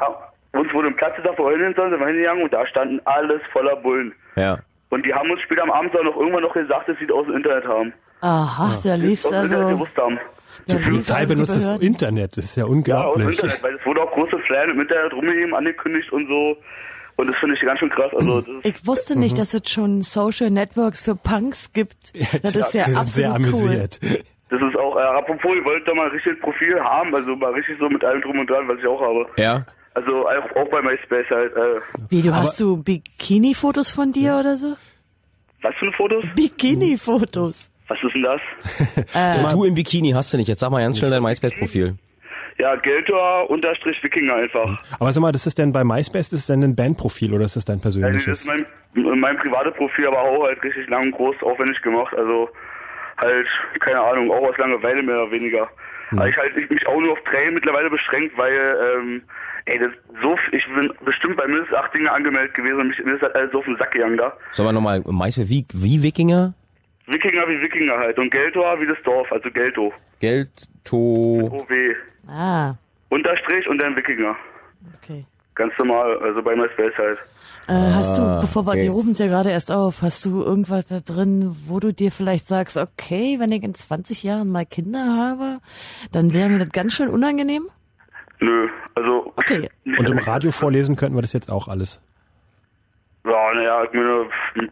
Uns 0.53 0.73
wurde 0.73 0.88
ein 0.88 0.95
Platz 0.95 1.15
gesagt, 1.15 1.38
wo 1.38 1.45
wir 1.49 1.57
hin 1.57 1.73
sollen, 1.76 1.91
sind 1.91 1.99
wir 1.99 2.07
hingegangen 2.07 2.44
und 2.44 2.53
da 2.53 2.65
standen 2.65 2.99
alles 3.06 3.41
voller 3.52 3.76
Bullen. 3.76 4.14
Ja. 4.35 4.57
Und 4.89 5.06
die 5.06 5.14
haben 5.14 5.30
uns 5.30 5.41
später 5.41 5.64
am 5.64 5.72
Abend 5.72 5.95
auch 5.95 6.03
noch 6.03 6.15
irgendwann 6.15 6.44
noch 6.44 6.53
gesagt, 6.53 6.88
dass 6.89 6.98
sie 6.98 7.03
es 7.03 7.11
aus 7.11 7.26
dem 7.26 7.35
Internet 7.35 7.65
haben. 7.68 7.94
Aha, 8.22 8.80
da 8.84 8.95
liest 8.95 9.26
dem 9.26 9.34
Internet 9.44 9.53
also. 9.53 9.85
haben. 9.98 10.19
Die 10.68 10.76
Polizei 10.76 11.15
also 11.19 11.34
benutzt 11.34 11.56
das. 11.56 11.80
Internet, 11.80 12.38
das 12.38 12.45
ist 12.45 12.57
ja 12.57 12.64
Ja, 12.64 12.65
aus 12.65 12.72
dem 12.72 12.77
unglaublich. 12.77 13.27
Internet, 13.38 13.64
weil 13.64 13.76
es 13.76 13.85
wurde 13.85 14.02
auch 14.02 14.11
große 14.11 14.39
Flyer 14.39 14.65
im 14.69 14.81
Internet 14.81 15.14
rumgegeben, 15.14 15.53
angekündigt 15.53 16.11
und 16.11 16.27
so. 16.27 16.57
Und 17.18 17.27
das 17.27 17.35
finde 17.39 17.56
ich 17.56 17.61
ganz 17.61 17.80
schön 17.80 17.89
krass. 17.89 18.11
Also 18.15 18.41
das 18.41 18.49
ist, 18.49 18.65
Ich 18.65 18.88
wusste 18.88 19.18
nicht, 19.18 19.38
dass 19.38 19.53
es 19.53 19.69
schon 19.69 20.02
Social 20.02 20.49
Networks 20.49 21.02
für 21.02 21.15
Punks 21.15 21.73
gibt. 21.73 22.14
Das 22.44 22.56
ist 22.56 22.73
ja 22.73 22.88
wir 22.88 22.95
sind 22.95 23.10
sehr 23.10 23.34
absolut 23.34 23.99
cool. 24.02 24.19
Das 24.49 24.61
ist 24.61 24.78
auch, 24.78 24.95
äh, 24.95 25.02
apropos, 25.02 25.56
ihr 25.56 25.65
wollt 25.65 25.88
da 25.88 25.94
mal 25.94 26.07
richtig 26.10 26.34
ein 26.34 26.40
Profil 26.40 26.80
haben, 26.82 27.14
also 27.15 27.36
mal 27.36 27.52
richtig 27.53 27.78
so 27.80 27.90
mit 27.90 28.03
allem 28.03 28.22
drum 28.22 28.40
und 28.40 28.49
dran, 28.49 28.68
was 28.68 28.80
ich 28.80 28.88
auch 28.88 29.02
habe. 29.02 29.26
Ja. 29.38 29.65
Also 29.94 30.28
auch, 30.28 30.56
auch 30.56 30.69
bei 30.69 30.82
MySpace 30.82 31.26
halt. 31.30 31.56
Äh, 31.56 31.82
Wie, 32.10 32.22
du 32.22 32.34
hast 32.34 32.60
du 32.60 32.82
Bikini-Fotos 32.84 33.90
von 33.90 34.11
dir 34.14 34.38
oder 34.40 34.56
so? 34.56 34.76
was 35.64 35.74
für 35.76 35.88
eine 35.88 35.91
Fotos? 35.94 36.24
Bikini-Fotos. 36.36 37.72
Was 37.88 37.98
ist 38.03 38.14
denn 38.15 38.24
das? 38.24 38.41
Äh, 39.15 39.52
Du 39.52 39.64
im 39.64 39.74
Bikini 39.74 40.11
hast 40.11 40.34
du 40.34 40.38
nicht. 40.38 40.48
Jetzt 40.48 40.60
sag 40.60 40.69
mal 40.72 40.82
ganz 40.82 40.99
schnell 40.99 41.11
dein 41.11 41.24
MySpace-Profil. 41.24 41.95
Ja, 42.60 42.76
Geltor 42.76 43.49
unterstrich 43.49 44.03
Wikinger 44.03 44.34
einfach. 44.36 44.84
Aber 44.99 45.11
sag 45.14 45.22
mal, 45.22 45.32
das 45.32 45.45
ist 45.45 45.57
denn 45.60 45.72
bei 45.72 45.84
MySpace, 45.84 46.32
das 46.32 46.40
ist 46.41 46.49
denn 46.49 46.64
ein 46.64 46.76
Bandprofil 46.76 47.34
oder 47.34 47.45
ist 47.45 47.56
das 47.56 47.65
dein 47.65 47.76
Also 47.84 48.02
das 48.02 48.10
persönliches? 48.10 48.40
ist 48.41 48.48
mein, 48.48 48.65
mein 49.19 49.38
privates 49.38 49.74
Profil, 49.76 50.07
aber 50.07 50.22
auch 50.22 50.44
halt 50.44 50.61
richtig 50.64 50.90
lang 50.90 51.03
und 51.03 51.11
groß 51.11 51.36
aufwendig 51.44 51.80
gemacht. 51.84 52.14
Also 52.18 52.49
halt, 53.19 53.48
keine 53.80 53.99
Ahnung, 53.99 54.31
auch 54.31 54.49
aus 54.49 54.57
Langeweile 54.57 55.02
mehr 55.03 55.22
oder 55.22 55.31
weniger. 55.31 55.69
Aber 56.11 56.30
ich 56.30 56.38
halt 56.38 56.56
ich 56.56 56.69
mich 56.69 56.88
auch 56.88 56.99
nur 57.02 57.11
auf 57.14 57.19
drei 57.30 57.52
mittlerweile 57.52 57.89
beschränkt, 57.89 58.38
weil, 58.38 58.53
ähm, 58.98 59.22
ey, 59.65 59.77
das 59.80 59.91
so, 60.22 60.34
f- 60.35 60.53
ich 60.53 60.65
bin 60.73 60.94
bestimmt 61.03 61.35
bei 61.35 61.45
mindestens 61.48 61.76
acht 61.77 61.94
Dinge 61.94 62.10
angemeldet 62.11 62.53
gewesen 62.53 62.80
und 62.80 62.88
mich, 62.88 63.03
mir 63.03 63.15
ist 63.15 63.22
halt 63.22 63.35
alles 63.35 63.52
so 63.52 63.60
auf 63.60 63.65
den 63.65 63.76
Sack 63.77 63.91
gegangen 63.91 64.15
da. 64.18 64.31
Sollen 64.52 64.69
wir 64.69 64.73
nochmal 64.73 65.02
MySpace, 65.06 65.49
wie, 65.49 65.65
wie 65.73 66.02
Wikinger? 66.02 66.53
Wikinger 67.07 67.48
wie 67.49 67.61
Wikinger 67.61 67.98
halt 67.98 68.18
und 68.19 68.30
Geltor 68.31 68.80
wie 68.80 68.85
das 68.88 68.98
Dorf, 69.03 69.30
also 69.31 69.49
Gelto. 69.52 69.91
Gelto. 70.19 70.95
OW. 71.52 71.95
ah, 72.30 72.76
Unterstrich 73.10 73.68
und 73.68 73.77
dann 73.81 73.95
Wikinger. 73.95 74.35
okay. 75.02 75.26
Ganz 75.56 75.73
normal, 75.77 76.18
also 76.19 76.41
bei 76.44 76.56
MySpace 76.56 76.94
halt. 76.98 77.18
Äh, 77.68 77.73
hast 77.73 78.18
Ah, 78.19 78.35
du, 78.35 78.41
bevor 78.41 78.65
wir, 78.65 78.72
okay. 78.72 78.84
wir 78.84 78.91
rufen 78.91 79.11
es 79.11 79.19
ja 79.19 79.27
gerade 79.27 79.49
erst 79.52 79.72
auf, 79.72 80.02
hast 80.02 80.23
du 80.26 80.41
irgendwas 80.41 80.85
da 80.85 80.99
drin, 80.99 81.56
wo 81.68 81.80
du 81.80 81.94
dir 81.94 82.11
vielleicht 82.11 82.48
sagst, 82.48 82.77
okay, 82.77 83.38
wenn 83.39 83.52
ich 83.52 83.64
in 83.64 83.76
20 83.76 84.23
Jahren 84.23 84.49
mal 84.49 84.65
Kinder 84.65 84.99
habe, 85.18 85.60
dann 86.11 86.34
wäre 86.34 86.49
mir 86.49 86.60
das 86.60 86.69
ganz 86.69 86.94
schön 86.94 87.10
unangenehm? 87.10 87.64
Nö, 88.39 88.68
also. 88.95 89.34
Okay. 89.35 89.69
Und 89.85 90.10
im 90.10 90.18
Radio 90.19 90.52
vorlesen 90.52 90.95
könnten 90.95 91.18
wir 91.18 91.22
das 91.22 91.34
jetzt 91.34 91.52
auch 91.52 91.68
alles. 91.68 91.99
Ja, 93.26 93.53
naja, 93.53 93.84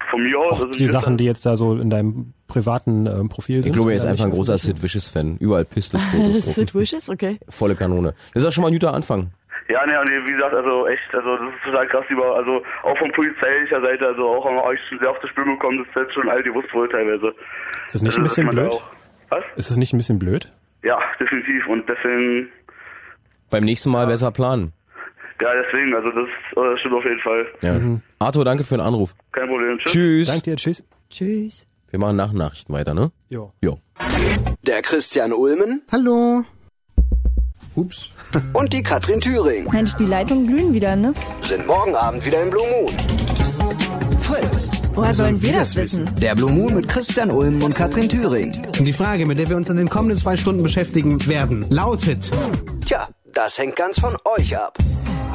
von 0.09 0.23
mir 0.23 0.39
aus. 0.39 0.51
Auch 0.53 0.61
also 0.61 0.73
die 0.73 0.87
Sachen, 0.87 1.17
die 1.17 1.25
jetzt 1.25 1.45
da 1.45 1.57
so 1.57 1.75
in 1.75 1.89
deinem 1.89 2.33
privaten 2.47 3.05
ähm, 3.05 3.27
Profil 3.27 3.57
sind. 3.63 3.71
Ich 3.71 3.73
glaube, 3.75 3.91
er 3.91 3.97
ist 3.97 4.05
einfach 4.05 4.23
ein 4.25 4.31
großer. 4.31 4.57
Sid 4.57 4.81
Vicious-Fan. 4.81 5.37
Überall 5.39 5.65
Pistols-Fotos 5.65 6.45
Sid. 6.55 6.73
Wishes, 6.73 7.09
okay. 7.09 7.37
Volle 7.49 7.75
Kanone. 7.75 8.13
Das 8.33 8.43
ist 8.43 8.47
auch 8.49 8.53
schon 8.53 8.61
mal 8.61 8.69
ein 8.69 8.73
guter 8.73 8.93
Anfang. 8.93 9.31
Ja, 9.67 9.83
ne, 9.85 9.93
nee, 10.05 10.27
wie 10.27 10.33
gesagt, 10.33 10.53
also 10.53 10.87
echt, 10.87 11.01
also 11.13 11.37
das 11.37 11.55
ist 11.55 11.63
total 11.63 11.87
krass 11.87 12.05
über, 12.09 12.35
also 12.35 12.61
auch 12.83 12.97
von 12.99 13.11
polizeilicher 13.13 13.81
Seite, 13.81 14.05
also 14.07 14.27
auch 14.27 14.45
haben 14.45 14.55
wir 14.57 14.63
euch 14.63 14.79
schon 14.87 14.99
sehr 14.99 15.09
auf 15.09 15.17
das 15.21 15.29
Spiel 15.31 15.43
bekommen, 15.45 15.79
das 15.79 15.87
ist 15.87 15.95
jetzt 15.95 16.13
schon 16.13 16.29
all 16.29 16.43
die 16.43 16.53
Wusst 16.53 16.71
wohl 16.73 16.87
teilweise. 16.87 17.33
Ist 17.87 17.95
das 17.95 18.01
nicht 18.03 18.11
Also, 18.11 18.21
ein 18.21 18.23
bisschen 18.23 18.49
blöd? 18.49 18.71
Auch, 18.71 18.83
was? 19.29 19.43
Ist 19.55 19.69
das 19.71 19.77
nicht 19.77 19.91
ein 19.93 19.97
bisschen 19.97 20.19
blöd? 20.19 20.51
Ja, 20.83 20.99
definitiv 21.19 21.65
und 21.67 21.89
deswegen, 21.89 22.49
Beim 23.49 23.63
nächsten 23.63 23.89
Mal 23.89 24.05
besser 24.05 24.29
planen. 24.31 24.71
ja, 25.41 25.49
deswegen, 25.63 25.95
also 25.95 26.09
das 26.11 26.27
äh, 26.63 26.77
stimmt 26.77 26.93
auf 26.95 27.03
jeden 27.03 27.19
Fall. 27.21 27.47
Ja. 27.63 27.79
Arthur, 28.19 28.45
danke 28.45 28.63
für 28.63 28.75
den 28.77 28.81
Anruf. 28.85 29.15
Kein 29.31 29.47
Problem. 29.47 29.79
Tschüss. 29.79 29.91
Tschüss. 29.93 30.27
Danke 30.27 30.41
dir, 30.43 30.55
tschüss. 30.57 30.83
Tschüss. 31.09 31.67
Wir 31.89 31.99
machen 31.99 32.17
nach 32.17 32.33
Nachrichten 32.33 32.71
weiter, 32.73 32.93
ne? 32.93 33.11
Jo. 33.29 33.51
Jo. 33.63 33.79
Der 34.67 34.81
Christian 34.83 35.33
Ulmen 35.33 35.81
Hallo. 35.91 36.43
Ups. 37.75 38.09
und 38.53 38.73
die 38.73 38.81
Katrin 38.81 39.21
Thüring 39.21 39.69
Mensch, 39.71 39.93
die 39.99 40.05
Leitungen 40.05 40.47
glühen 40.47 40.73
wieder, 40.73 40.95
ne? 40.95 41.13
sind 41.41 41.65
morgen 41.67 41.95
Abend 41.95 42.25
wieder 42.25 42.41
im 42.41 42.49
Blue 42.49 42.67
Moon. 42.69 42.93
Fritz. 44.21 44.69
Woher 44.93 45.13
sollen 45.13 45.41
wir 45.41 45.53
das 45.53 45.75
wissen? 45.75 46.09
Der 46.21 46.35
Blue 46.35 46.51
Moon 46.51 46.73
mit 46.73 46.87
Christian 46.87 47.29
Ulmen 47.29 47.61
und 47.61 47.75
Katrin 47.75 48.09
Thüring. 48.09 48.65
Die 48.79 48.93
Frage, 48.93 49.25
mit 49.25 49.37
der 49.37 49.49
wir 49.49 49.57
uns 49.57 49.69
in 49.69 49.77
den 49.77 49.89
kommenden 49.89 50.17
zwei 50.17 50.37
Stunden 50.37 50.63
beschäftigen 50.63 51.25
werden, 51.27 51.65
lautet: 51.69 52.31
Tja, 52.85 53.09
das 53.33 53.57
hängt 53.57 53.75
ganz 53.75 53.99
von 53.99 54.15
euch 54.37 54.57
ab. 54.57 54.77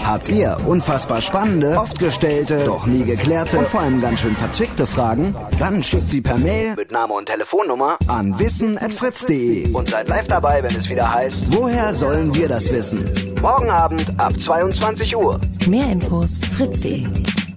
Habt 0.05 0.29
ihr 0.29 0.57
unfassbar 0.67 1.23
spannende, 1.23 1.79
oft 1.79 1.99
gestellte, 1.99 2.65
doch 2.67 2.87
nie 2.87 3.05
geklärte 3.05 3.59
und 3.59 3.69
vor 3.69 3.81
allem 3.81 4.01
ganz 4.01 4.21
schön 4.21 4.35
verzwickte 4.35 4.87
Fragen? 4.87 5.35
Dann 5.59 5.83
schickt 5.83 6.11
sie 6.11 6.21
per 6.21 6.39
Mail 6.39 6.75
mit 6.75 6.91
Name 6.91 7.15
und 7.15 7.27
Telefonnummer 7.27 7.99
an 8.09 8.39
wissen@fritz.de 8.39 9.73
und 9.73 9.91
seid 9.91 10.09
live 10.09 10.27
dabei, 10.27 10.63
wenn 10.63 10.75
es 10.75 10.89
wieder 10.89 11.13
heißt, 11.13 11.45
woher 11.51 11.95
sollen 11.95 12.35
wir 12.35 12.49
das 12.49 12.71
wissen? 12.73 13.05
Morgen 13.41 13.71
Abend 13.71 14.07
ab 14.19 14.33
22 14.39 15.17
Uhr. 15.17 15.41
Mehr 15.69 15.91
Infos 15.93 16.41
fritz.de. 16.57 17.07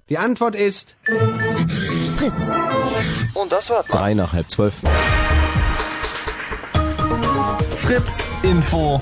Die 0.09 0.17
Antwort 0.17 0.55
ist 0.55 0.95
Fritz. 2.17 2.51
Und 3.33 3.51
das 3.51 3.69
hört 3.69 3.89
man. 3.89 3.97
Drei 3.97 4.13
nach 4.13 4.33
halb 4.33 4.51
zwölf. 4.51 4.73
Fritz 7.79 8.29
Info. 8.43 9.01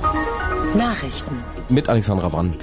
Nachrichten. 0.75 1.43
Mit 1.69 1.89
Alexandra 1.89 2.31
Wann. 2.31 2.55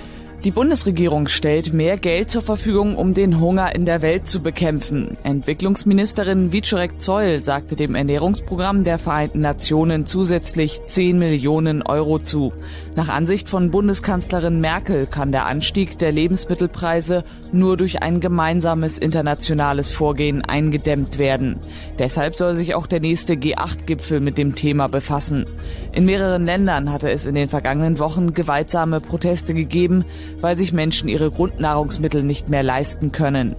Die 0.48 0.52
Bundesregierung 0.52 1.28
stellt 1.28 1.74
mehr 1.74 1.98
Geld 1.98 2.30
zur 2.30 2.40
Verfügung, 2.40 2.96
um 2.96 3.12
den 3.12 3.38
Hunger 3.38 3.74
in 3.74 3.84
der 3.84 4.00
Welt 4.00 4.26
zu 4.26 4.40
bekämpfen. 4.40 5.18
Entwicklungsministerin 5.22 6.52
Wieczorek 6.52 7.02
Zoll 7.02 7.42
sagte 7.44 7.76
dem 7.76 7.94
Ernährungsprogramm 7.94 8.82
der 8.82 8.98
Vereinten 8.98 9.42
Nationen 9.42 10.06
zusätzlich 10.06 10.80
10 10.86 11.18
Millionen 11.18 11.82
Euro 11.82 12.18
zu. 12.18 12.54
Nach 12.96 13.08
Ansicht 13.08 13.50
von 13.50 13.70
Bundeskanzlerin 13.70 14.58
Merkel 14.58 15.06
kann 15.06 15.32
der 15.32 15.44
Anstieg 15.44 15.98
der 15.98 16.12
Lebensmittelpreise 16.12 17.24
nur 17.52 17.76
durch 17.76 18.02
ein 18.02 18.20
gemeinsames 18.20 18.96
internationales 18.96 19.90
Vorgehen 19.90 20.42
eingedämmt 20.42 21.18
werden. 21.18 21.60
Deshalb 21.98 22.36
soll 22.36 22.54
sich 22.54 22.74
auch 22.74 22.86
der 22.86 23.00
nächste 23.00 23.34
G8-Gipfel 23.34 24.20
mit 24.20 24.38
dem 24.38 24.54
Thema 24.54 24.88
befassen. 24.88 25.44
In 25.92 26.06
mehreren 26.06 26.46
Ländern 26.46 26.90
hatte 26.90 27.10
es 27.10 27.26
in 27.26 27.34
den 27.34 27.48
vergangenen 27.48 27.98
Wochen 27.98 28.32
gewaltsame 28.32 29.02
Proteste 29.02 29.52
gegeben, 29.52 30.06
weil 30.40 30.56
sich 30.56 30.72
Menschen 30.72 31.08
ihre 31.08 31.30
Grundnahrungsmittel 31.30 32.22
nicht 32.22 32.48
mehr 32.48 32.62
leisten 32.62 33.12
können. 33.12 33.56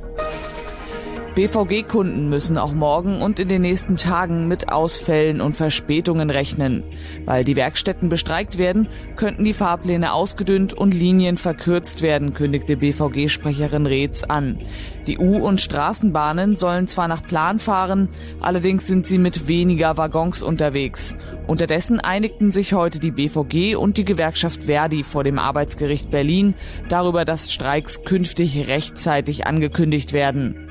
BVG-Kunden 1.36 2.30
müssen 2.30 2.58
auch 2.58 2.74
morgen 2.74 3.22
und 3.22 3.40
in 3.40 3.48
den 3.48 3.62
nächsten 3.62 3.98
Tagen 3.98 4.48
mit 4.48 4.72
Ausfällen 4.72 5.42
und 5.42 5.56
Verspätungen 5.56 6.30
rechnen. 6.30 6.84
Weil 7.26 7.44
die 7.44 7.56
Werkstätten 7.56 8.10
bestreikt 8.10 8.58
werden, 8.58 8.88
könnten 9.16 9.44
die 9.44 9.54
Fahrpläne 9.54 10.14
ausgedünnt 10.14 10.74
und 10.74 10.94
Linien 10.94 11.38
verkürzt 11.38 12.02
werden, 12.02 12.34
kündigte 12.34 12.78
BVG-Sprecherin 12.78 13.86
Reetz 13.86 14.24
an. 14.24 14.60
Die 15.08 15.18
U- 15.18 15.46
und 15.46 15.62
Straßenbahnen 15.62 16.56
sollen 16.56 16.88
zwar 16.88 17.08
nach 17.08 17.24
Plan 17.24 17.60
fahren, 17.60 18.10
allerdings 18.42 18.86
sind 18.86 19.08
sie 19.08 19.18
mit 19.18 19.48
weniger 19.48 19.98
Waggons 19.98 20.44
unterwegs. 20.44 21.16
Unterdessen 21.48 22.00
einigten 22.00 22.52
sich 22.52 22.74
heute 22.74 23.00
die 23.00 23.12
BVG 23.12 23.76
und 23.76 23.98
die 23.98 24.06
Gewerkschaft 24.06 24.66
Verdi 24.66 25.04
vor 25.04 25.24
dem 25.24 25.40
Arbeitsgericht 25.40 26.12
Berlin 26.12 26.54
darüber, 26.90 27.26
dass 27.26 27.52
Streiks 27.52 28.04
künftig 28.04 28.68
rechtzeitig 28.68 29.48
angekündigt 29.48 30.14
werden. 30.14 30.69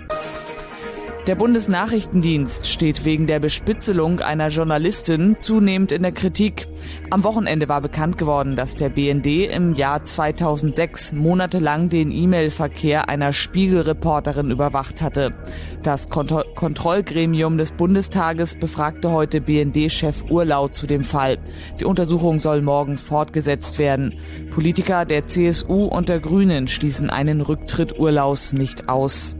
Der 1.28 1.34
Bundesnachrichtendienst 1.34 2.66
steht 2.66 3.05
wegen 3.05 3.26
der 3.26 3.38
Bespitzelung 3.38 4.20
einer 4.20 4.48
Journalistin 4.48 5.36
zunehmend 5.38 5.92
in 5.92 6.00
der 6.00 6.12
Kritik. 6.12 6.66
Am 7.10 7.22
Wochenende 7.22 7.68
war 7.68 7.82
bekannt 7.82 8.16
geworden, 8.16 8.56
dass 8.56 8.76
der 8.76 8.88
BND 8.88 9.26
im 9.26 9.74
Jahr 9.74 10.02
2006 10.02 11.12
monatelang 11.12 11.90
den 11.90 12.12
E-Mail-Verkehr 12.12 13.10
einer 13.10 13.34
Spiegelreporterin 13.34 14.50
überwacht 14.50 15.02
hatte. 15.02 15.34
Das 15.82 16.09
Kont 16.09 16.32
Kontrollgremium 16.55 17.59
des 17.59 17.72
Bundestages 17.72 18.59
befragte 18.59 19.10
heute 19.10 19.42
BND-Chef 19.42 20.30
Urlau 20.30 20.68
zu 20.68 20.86
dem 20.86 21.05
Fall. 21.05 21.36
Die 21.78 21.84
Untersuchung 21.84 22.38
soll 22.38 22.62
morgen 22.62 22.96
fortgesetzt 22.96 23.78
werden. 23.78 24.14
Politiker 24.50 25.05
der 25.05 25.26
CSU 25.26 25.88
und 25.88 26.09
der 26.09 26.20
Grünen 26.20 26.68
schließen 26.68 27.10
einen 27.10 27.42
Rücktritt 27.42 27.98
Urlaus 27.98 28.55
nicht 28.55 28.88
aus. 28.88 29.36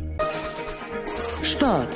Sport. 1.43 1.89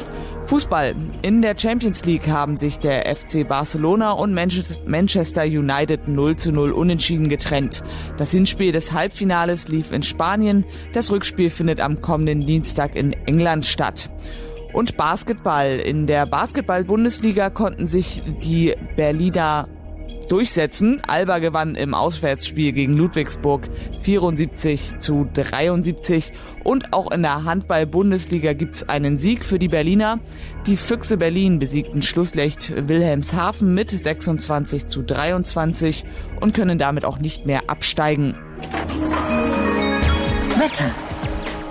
Fußball. 0.46 0.94
In 1.22 1.40
der 1.40 1.56
Champions 1.56 2.04
League 2.04 2.28
haben 2.28 2.56
sich 2.56 2.78
der 2.78 3.14
FC 3.14 3.46
Barcelona 3.46 4.12
und 4.12 4.34
Manchester 4.34 5.44
United 5.44 6.08
0 6.08 6.36
zu 6.36 6.52
0 6.52 6.72
unentschieden 6.72 7.28
getrennt. 7.28 7.82
Das 8.18 8.30
Hinspiel 8.30 8.72
des 8.72 8.92
Halbfinales 8.92 9.68
lief 9.68 9.92
in 9.92 10.02
Spanien. 10.02 10.64
Das 10.92 11.10
Rückspiel 11.10 11.50
findet 11.50 11.80
am 11.80 12.02
kommenden 12.02 12.46
Dienstag 12.46 12.96
in 12.96 13.12
England 13.26 13.64
statt. 13.66 14.10
Und 14.72 14.96
Basketball. 14.96 15.78
In 15.78 16.06
der 16.06 16.26
Basketball-Bundesliga 16.26 17.50
konnten 17.50 17.86
sich 17.86 18.22
die 18.42 18.74
Berliner 18.96 19.68
durchsetzen. 20.26 21.00
Alba 21.06 21.38
gewann 21.38 21.74
im 21.74 21.94
Auswärtsspiel 21.94 22.72
gegen 22.72 22.94
Ludwigsburg 22.94 23.68
74 24.02 24.98
zu 24.98 25.28
73 25.32 26.32
und 26.64 26.92
auch 26.92 27.10
in 27.10 27.22
der 27.22 27.44
Handball-Bundesliga 27.44 28.52
gibt's 28.52 28.88
einen 28.88 29.18
Sieg 29.18 29.44
für 29.44 29.58
die 29.58 29.68
Berliner. 29.68 30.20
Die 30.66 30.76
Füchse 30.76 31.16
Berlin 31.16 31.58
besiegten 31.58 32.02
Schlusslicht 32.02 32.72
Wilhelmshaven 32.88 33.74
mit 33.74 33.90
26 33.90 34.86
zu 34.86 35.02
23 35.02 36.04
und 36.40 36.54
können 36.54 36.78
damit 36.78 37.04
auch 37.04 37.18
nicht 37.18 37.46
mehr 37.46 37.62
absteigen. 37.68 38.38
Wetter. 40.58 40.90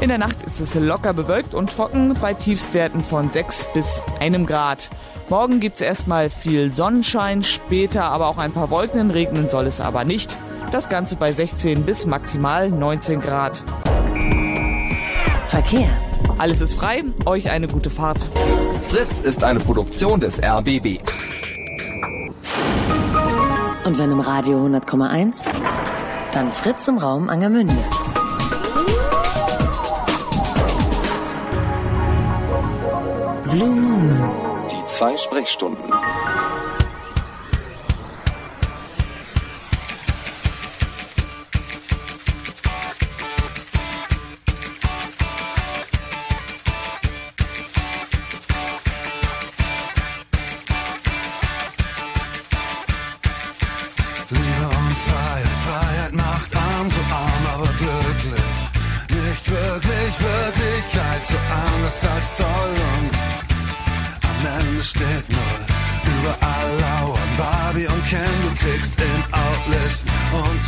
In 0.02 0.10
der 0.10 0.18
Nacht 0.18 0.44
ist 0.44 0.60
es 0.60 0.74
locker 0.74 1.14
bewölkt 1.14 1.54
und 1.54 1.70
trocken 1.70 2.16
bei 2.20 2.34
Tiefstwerten 2.34 3.04
von 3.04 3.30
6 3.30 3.68
bis 3.76 3.86
1 4.20 4.48
Grad. 4.48 4.90
Morgen 5.32 5.62
gibt's 5.62 5.80
erstmal 5.80 6.30
viel 6.30 6.74
Sonnenschein, 6.74 7.42
später 7.42 8.04
aber 8.04 8.28
auch 8.28 8.38
ein 8.38 8.52
paar 8.52 8.70
Wolken, 8.70 9.12
regnen 9.12 9.48
soll 9.48 9.66
es 9.66 9.80
aber 9.80 10.04
nicht. 10.04 10.36
Das 10.74 10.90
Ganze 10.90 11.16
bei 11.16 11.32
16 11.32 11.84
bis 11.84 12.06
maximal 12.06 12.70
19 12.70 13.22
Grad. 13.22 13.64
Verkehr. 15.46 15.88
Alles 16.38 16.60
ist 16.60 16.74
frei, 16.74 17.06
euch 17.26 17.50
eine 17.50 17.70
gute 17.70 17.90
Fahrt. 17.90 18.30
Fritz 18.90 19.20
ist 19.22 19.42
eine 19.46 19.62
Produktion 19.62 20.20
des 20.20 20.38
RBB. 20.38 21.00
Und 23.86 23.98
wenn 23.98 24.12
im 24.12 24.20
Radio 24.20 24.66
100,1, 24.66 25.46
dann 26.34 26.52
Fritz 26.52 26.90
im 26.90 26.98
Raum 26.98 27.30
Angermünde. 27.30 27.78
Blue 33.50 33.76
Moon. 33.76 34.51
Zwei 34.92 35.16
Sprechstunden. 35.16 35.94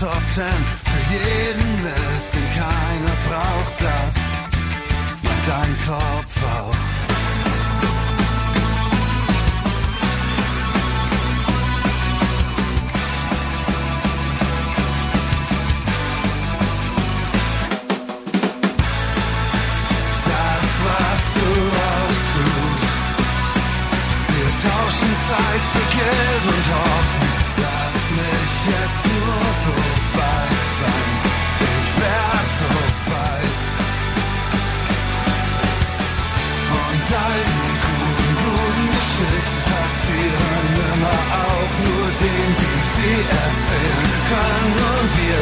Top 0.04 0.12
Ten 0.36 0.44
für 0.84 1.04
jeden 1.14 1.82
Mist, 1.82 2.34
den 2.34 2.50
keiner 2.50 3.16
braucht 3.26 3.78
das. 3.80 4.16
Meint 5.24 5.48
dein 5.48 5.74
Kopf 5.88 6.44
auch. 6.44 6.76
Das, 20.26 20.68
was 20.84 21.22
du 21.34 21.48
aussuchst. 21.88 23.00
Wir 24.28 24.52
tauschen 24.70 25.14
Zeit 25.30 25.64
für 25.72 25.88
Geld 25.98 26.44
und 26.54 26.66
hoffen, 26.76 26.93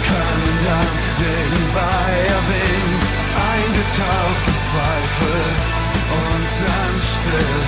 können 0.09 0.57
dann 0.65 0.89
nebenbei 1.21 2.07
erwähnen, 2.37 2.95
eingetaucht 3.51 4.43
in 4.51 4.59
Zweifel 4.71 5.41
und 6.21 6.49
dann 6.65 6.95
still. 7.13 7.61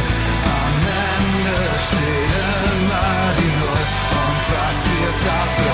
Am 0.62 0.76
Ende 1.14 1.60
steht 1.86 2.32
immer 2.74 3.22
die 3.40 3.52
Null 3.60 3.86
und 4.22 4.42
was 4.54 4.78
wir 4.90 5.12
dafür 5.28 5.73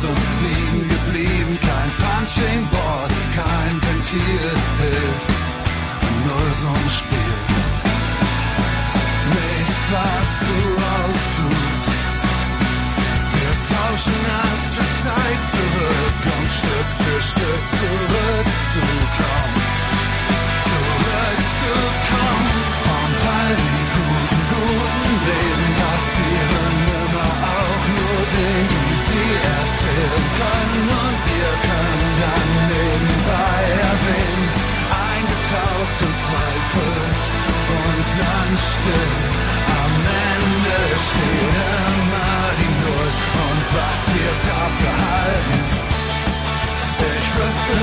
zum 0.00 0.16
Liegen 0.42 0.88
geblieben. 0.88 1.58
Kein 1.60 1.90
Punching 2.02 2.62
Board, 2.70 3.12
kein 3.34 3.74
Ventil 3.82 4.50
hilft. 4.80 5.28
Nur 6.26 6.46
so 6.60 6.68
ein 6.68 6.88
Spiel. 6.88 7.34
Nichts, 9.34 9.82
was 9.92 10.28
du 10.46 10.58
austust. 10.98 11.88
Wir 13.34 13.52
tauschen 13.72 14.20
als 14.42 14.64
Zeit 15.04 15.40
zurück 15.54 16.18
und 16.36 16.48
Stück 16.58 16.88
für 16.98 17.22
Stück 17.22 17.62
zurück. 17.78 18.07
Dann 38.18 38.52
still. 38.68 39.10
Am 39.82 39.94
Ende 40.34 40.78
steht 41.06 41.56
immer 41.86 42.42
die 42.58 42.72
Null 42.82 43.10
und 43.46 43.62
was 43.76 44.00
wir 44.14 44.32
dafür 44.48 44.94
halten. 45.06 45.58
Ich 46.98 47.26
wüsste, 47.36 47.74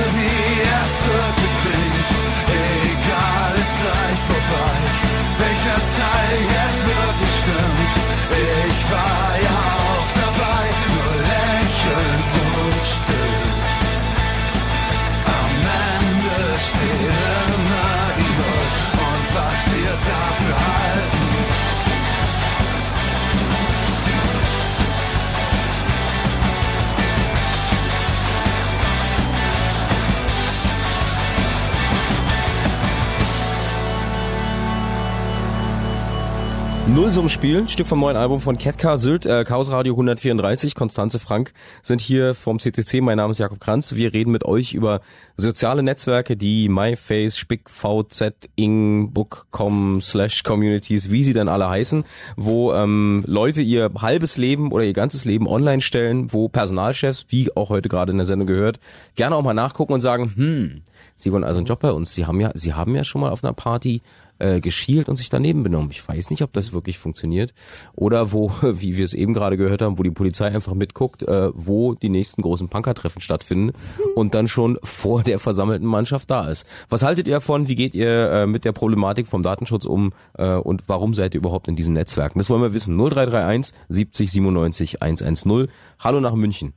Nullsummenspiel, 36.96 37.68
Stück 37.68 37.86
vom 37.86 38.00
neuen 38.00 38.16
Album 38.16 38.40
von 38.40 38.56
Ketka, 38.56 38.96
Sylt, 38.96 39.26
äh, 39.26 39.44
Chaos 39.44 39.70
Radio 39.70 39.92
134, 39.92 40.74
Konstanze 40.74 41.18
Frank 41.18 41.52
sind 41.82 42.00
hier 42.00 42.34
vom 42.34 42.58
CCC. 42.58 43.02
Mein 43.02 43.18
Name 43.18 43.32
ist 43.32 43.38
Jakob 43.38 43.60
Kranz. 43.60 43.96
Wir 43.96 44.14
reden 44.14 44.32
mit 44.32 44.46
euch 44.46 44.72
über 44.72 45.02
soziale 45.36 45.82
Netzwerke, 45.82 46.38
die 46.38 46.70
MyFace, 46.70 47.36
Spick, 47.36 47.68
VZ, 47.68 48.48
Ing, 48.54 49.12
Book.com, 49.12 50.00
Slash 50.00 50.42
Communities, 50.42 51.10
wie 51.10 51.22
sie 51.22 51.34
denn 51.34 51.48
alle 51.48 51.68
heißen, 51.68 52.06
wo 52.38 52.72
ähm, 52.72 53.22
Leute 53.26 53.60
ihr 53.60 53.90
halbes 53.98 54.38
Leben 54.38 54.72
oder 54.72 54.84
ihr 54.84 54.94
ganzes 54.94 55.26
Leben 55.26 55.46
online 55.46 55.82
stellen, 55.82 56.32
wo 56.32 56.48
Personalchefs, 56.48 57.26
wie 57.28 57.54
auch 57.54 57.68
heute 57.68 57.90
gerade 57.90 58.12
in 58.12 58.16
der 58.16 58.26
Sendung 58.26 58.46
gehört, 58.46 58.80
gerne 59.16 59.36
auch 59.36 59.42
mal 59.42 59.52
nachgucken 59.52 59.92
und 59.92 60.00
sagen, 60.00 60.32
hm, 60.34 60.82
Sie 61.16 61.32
wollen 61.32 61.44
also 61.44 61.58
einen 61.58 61.66
Job 61.66 61.80
bei 61.80 61.90
uns. 61.90 62.14
Sie 62.14 62.26
haben 62.26 62.40
ja, 62.40 62.50
Sie 62.54 62.74
haben 62.74 62.94
ja 62.94 63.02
schon 63.02 63.22
mal 63.22 63.30
auf 63.30 63.42
einer 63.42 63.54
Party 63.54 64.02
äh, 64.38 64.60
geschielt 64.60 65.08
und 65.08 65.16
sich 65.16 65.30
daneben 65.30 65.62
benommen. 65.62 65.90
Ich 65.90 66.06
weiß 66.06 66.30
nicht, 66.30 66.42
ob 66.42 66.52
das 66.52 66.72
wirklich 66.72 66.98
funktioniert. 66.98 67.54
Oder 67.94 68.32
wo, 68.32 68.52
wie 68.62 68.96
wir 68.96 69.04
es 69.04 69.14
eben 69.14 69.32
gerade 69.32 69.56
gehört 69.56 69.82
haben, 69.82 69.98
wo 69.98 70.02
die 70.02 70.10
Polizei 70.10 70.46
einfach 70.46 70.74
mitguckt, 70.74 71.22
äh, 71.22 71.50
wo 71.54 71.94
die 71.94 72.10
nächsten 72.10 72.42
großen 72.42 72.68
Punkertreffen 72.68 73.22
stattfinden 73.22 73.72
und 74.14 74.34
dann 74.34 74.46
schon 74.46 74.78
vor 74.82 75.22
der 75.22 75.38
versammelten 75.38 75.86
Mannschaft 75.86 76.30
da 76.30 76.48
ist. 76.48 76.66
Was 76.90 77.02
haltet 77.02 77.26
ihr 77.26 77.34
davon? 77.34 77.68
Wie 77.68 77.74
geht 77.74 77.94
ihr 77.94 78.30
äh, 78.30 78.46
mit 78.46 78.64
der 78.64 78.72
Problematik 78.72 79.26
vom 79.26 79.42
Datenschutz 79.42 79.86
um 79.86 80.12
äh, 80.34 80.54
und 80.54 80.84
warum 80.86 81.14
seid 81.14 81.34
ihr 81.34 81.38
überhaupt 81.38 81.68
in 81.68 81.76
diesen 81.76 81.94
Netzwerken? 81.94 82.38
Das 82.38 82.50
wollen 82.50 82.62
wir 82.62 82.74
wissen. 82.74 82.96
0331 82.96 83.74
70 83.88 84.30
97 84.30 85.02
110. 85.02 85.68
Hallo 85.98 86.20
nach 86.20 86.34
München. 86.34 86.74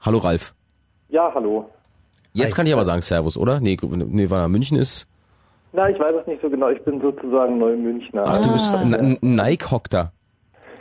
Hallo 0.00 0.18
Ralf. 0.18 0.54
Ja, 1.08 1.30
hallo. 1.34 1.68
Jetzt 2.36 2.54
kann 2.54 2.66
ich 2.66 2.72
aber 2.72 2.84
sagen 2.84 3.02
Servus, 3.02 3.36
oder? 3.36 3.60
Nee, 3.60 3.76
nee 3.82 4.30
weil 4.30 4.40
er 4.40 4.48
München 4.48 4.78
ist. 4.78 5.06
Na, 5.72 5.90
ich 5.90 5.98
weiß 5.98 6.12
es 6.20 6.26
nicht 6.26 6.40
so 6.40 6.48
genau. 6.48 6.70
Ich 6.70 6.82
bin 6.84 7.00
sozusagen 7.00 7.58
Neumünchner. 7.58 8.24
Ach, 8.26 8.38
du 8.38 8.52
bist 8.52 8.74
ein, 8.74 8.94
ein 8.94 9.18
Nike-Hockter. 9.20 10.12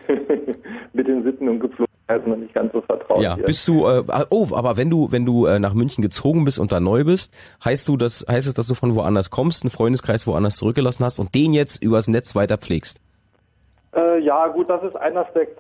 Mit 0.94 1.08
den 1.08 1.24
Sitten 1.24 1.50
und 1.50 1.60
Gepflogenheiten 1.60 2.30
noch 2.30 2.38
nicht 2.38 2.54
ganz 2.54 2.72
so 2.72 2.82
vertraut. 2.82 3.22
Ja, 3.22 3.36
hier. 3.36 3.46
bist 3.46 3.68
du, 3.68 3.88
äh, 3.88 4.04
oh, 4.30 4.48
aber 4.54 4.78
wenn 4.78 4.90
du, 4.90 5.12
wenn 5.12 5.26
du 5.26 5.48
äh, 5.48 5.60
nach 5.60 5.74
München 5.74 6.02
gezogen 6.02 6.46
bist 6.46 6.60
und 6.60 6.72
da 6.72 6.80
neu 6.80 7.04
bist, 7.04 7.36
heißt 7.64 7.88
du 7.88 7.98
das, 7.98 8.26
heißt 8.30 8.48
es, 8.48 8.54
dass 8.54 8.68
du 8.68 8.76
von 8.76 8.96
woanders 8.96 9.32
kommst, 9.32 9.64
einen 9.64 9.72
Freundeskreis 9.72 10.28
woanders 10.28 10.56
zurückgelassen 10.58 11.04
hast 11.04 11.20
und 11.20 11.36
den 11.36 11.54
jetzt 11.54 11.84
übers 11.84 12.08
Netz 12.08 12.36
weiter 12.36 12.58
pflegst? 12.58 13.02
Äh, 13.96 14.20
ja, 14.20 14.48
gut, 14.48 14.70
das 14.70 14.84
ist 14.84 14.96
ein 14.96 15.18
Aspekt. 15.18 15.60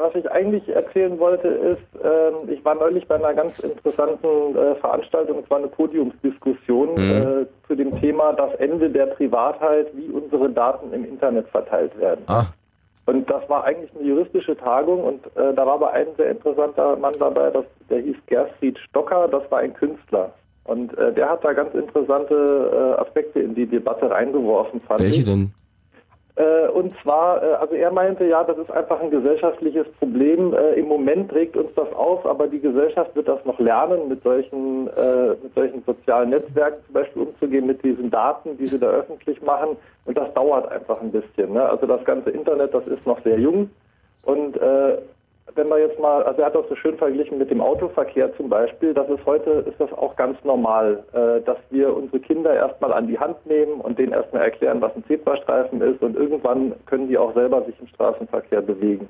Was 0.00 0.14
ich 0.14 0.30
eigentlich 0.32 0.66
erzählen 0.70 1.18
wollte, 1.18 1.48
ist, 1.48 2.02
äh, 2.02 2.52
ich 2.52 2.64
war 2.64 2.74
neulich 2.74 3.06
bei 3.06 3.16
einer 3.16 3.34
ganz 3.34 3.58
interessanten 3.58 4.56
äh, 4.56 4.74
Veranstaltung, 4.76 5.40
es 5.44 5.50
war 5.50 5.58
eine 5.58 5.66
Podiumsdiskussion 5.66 6.94
Mhm. 6.94 7.10
äh, 7.10 7.46
zu 7.66 7.74
dem 7.76 8.00
Thema 8.00 8.32
das 8.32 8.54
Ende 8.54 8.88
der 8.88 9.06
Privatheit, 9.06 9.88
wie 9.94 10.08
unsere 10.10 10.48
Daten 10.48 10.90
im 10.94 11.04
Internet 11.04 11.46
verteilt 11.48 11.92
werden. 12.00 12.22
Ah. 12.28 12.46
Und 13.04 13.28
das 13.28 13.46
war 13.50 13.64
eigentlich 13.64 13.90
eine 13.94 14.08
juristische 14.08 14.56
Tagung 14.56 15.04
und 15.04 15.26
äh, 15.36 15.52
da 15.54 15.66
war 15.66 15.74
aber 15.74 15.92
ein 15.92 16.06
sehr 16.16 16.30
interessanter 16.30 16.96
Mann 16.96 17.14
dabei, 17.18 17.50
das, 17.50 17.66
der 17.90 17.98
hieß 18.00 18.16
Gerfried 18.26 18.78
Stocker, 18.78 19.28
das 19.28 19.42
war 19.50 19.58
ein 19.58 19.74
Künstler. 19.74 20.32
Und 20.64 20.96
äh, 20.96 21.12
der 21.12 21.28
hat 21.28 21.44
da 21.44 21.52
ganz 21.52 21.74
interessante 21.74 22.96
äh, 22.96 23.00
Aspekte 23.02 23.40
in 23.40 23.54
die 23.54 23.66
Debatte 23.66 24.10
reingeworfen, 24.10 24.80
fand 24.80 25.00
Welche 25.00 25.20
ich. 25.20 25.26
denn? 25.26 25.52
Äh, 26.40 26.68
und 26.68 26.94
zwar, 27.02 27.42
äh, 27.42 27.54
also 27.54 27.74
er 27.74 27.90
meinte, 27.90 28.24
ja, 28.24 28.42
das 28.44 28.56
ist 28.56 28.70
einfach 28.70 29.00
ein 29.00 29.10
gesellschaftliches 29.10 29.86
Problem. 29.98 30.54
Äh, 30.54 30.74
Im 30.74 30.88
Moment 30.88 31.30
trägt 31.30 31.54
uns 31.54 31.72
das 31.74 31.92
auf, 31.92 32.24
aber 32.24 32.46
die 32.46 32.60
Gesellschaft 32.60 33.14
wird 33.14 33.28
das 33.28 33.44
noch 33.44 33.58
lernen, 33.58 34.08
mit 34.08 34.22
solchen, 34.22 34.84
mit 34.84 35.54
solchen 35.54 35.82
sozialen 35.84 36.30
Netzwerken 36.30 36.82
zum 36.86 36.94
Beispiel 36.94 37.22
umzugehen, 37.22 37.66
mit 37.66 37.82
diesen 37.84 38.10
Daten, 38.10 38.56
die 38.56 38.66
sie 38.66 38.78
da 38.78 38.88
öffentlich 38.88 39.42
machen. 39.42 39.76
Und 40.06 40.16
das 40.16 40.32
dauert 40.34 40.70
einfach 40.70 41.00
ein 41.00 41.10
bisschen. 41.10 41.52
Ne? 41.52 41.68
Also 41.68 41.86
das 41.86 42.04
ganze 42.04 42.30
Internet, 42.30 42.72
das 42.72 42.86
ist 42.86 43.06
noch 43.06 43.20
sehr 43.22 43.38
jung. 43.38 43.70
Und 44.24 44.56
äh, 44.56 44.98
wenn 45.54 45.68
man 45.68 45.80
jetzt 45.80 45.98
mal, 45.98 46.22
also 46.22 46.40
er 46.40 46.46
hat 46.46 46.54
das 46.54 46.68
so 46.68 46.76
schön 46.76 46.96
verglichen 46.96 47.38
mit 47.38 47.50
dem 47.50 47.60
Autoverkehr 47.60 48.34
zum 48.36 48.48
Beispiel, 48.48 48.94
das 48.94 49.08
ist 49.08 49.24
heute, 49.26 49.64
ist 49.68 49.80
das 49.80 49.92
auch 49.92 50.16
ganz 50.16 50.36
normal, 50.44 51.02
äh, 51.12 51.40
dass 51.44 51.58
wir 51.70 51.94
unsere 51.94 52.20
Kinder 52.20 52.52
erstmal 52.54 52.92
an 52.92 53.06
die 53.06 53.18
Hand 53.18 53.44
nehmen 53.46 53.80
und 53.80 53.98
denen 53.98 54.12
erstmal 54.12 54.42
erklären, 54.42 54.80
was 54.80 54.94
ein 54.96 55.04
Zebrastreifen 55.06 55.80
ist 55.80 56.02
und 56.02 56.16
irgendwann 56.16 56.74
können 56.86 57.08
die 57.08 57.18
auch 57.18 57.34
selber 57.34 57.62
sich 57.64 57.74
im 57.80 57.86
Straßenverkehr 57.88 58.62
bewegen. 58.62 59.08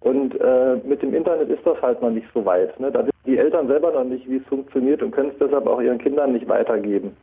Und 0.00 0.40
äh, 0.40 0.76
mit 0.84 1.02
dem 1.02 1.12
Internet 1.12 1.48
ist 1.48 1.66
das 1.66 1.80
halt 1.82 2.00
noch 2.00 2.10
nicht 2.10 2.28
so 2.32 2.44
weit. 2.44 2.78
Ne? 2.78 2.90
Da 2.92 3.00
wissen 3.00 3.16
die 3.26 3.36
Eltern 3.36 3.66
selber 3.66 3.92
noch 3.92 4.04
nicht, 4.04 4.28
wie 4.28 4.36
es 4.36 4.46
funktioniert 4.46 5.02
und 5.02 5.10
können 5.10 5.30
es 5.30 5.38
deshalb 5.40 5.66
auch 5.66 5.80
ihren 5.80 5.98
Kindern 5.98 6.32
nicht 6.32 6.48
weitergeben. 6.48 7.16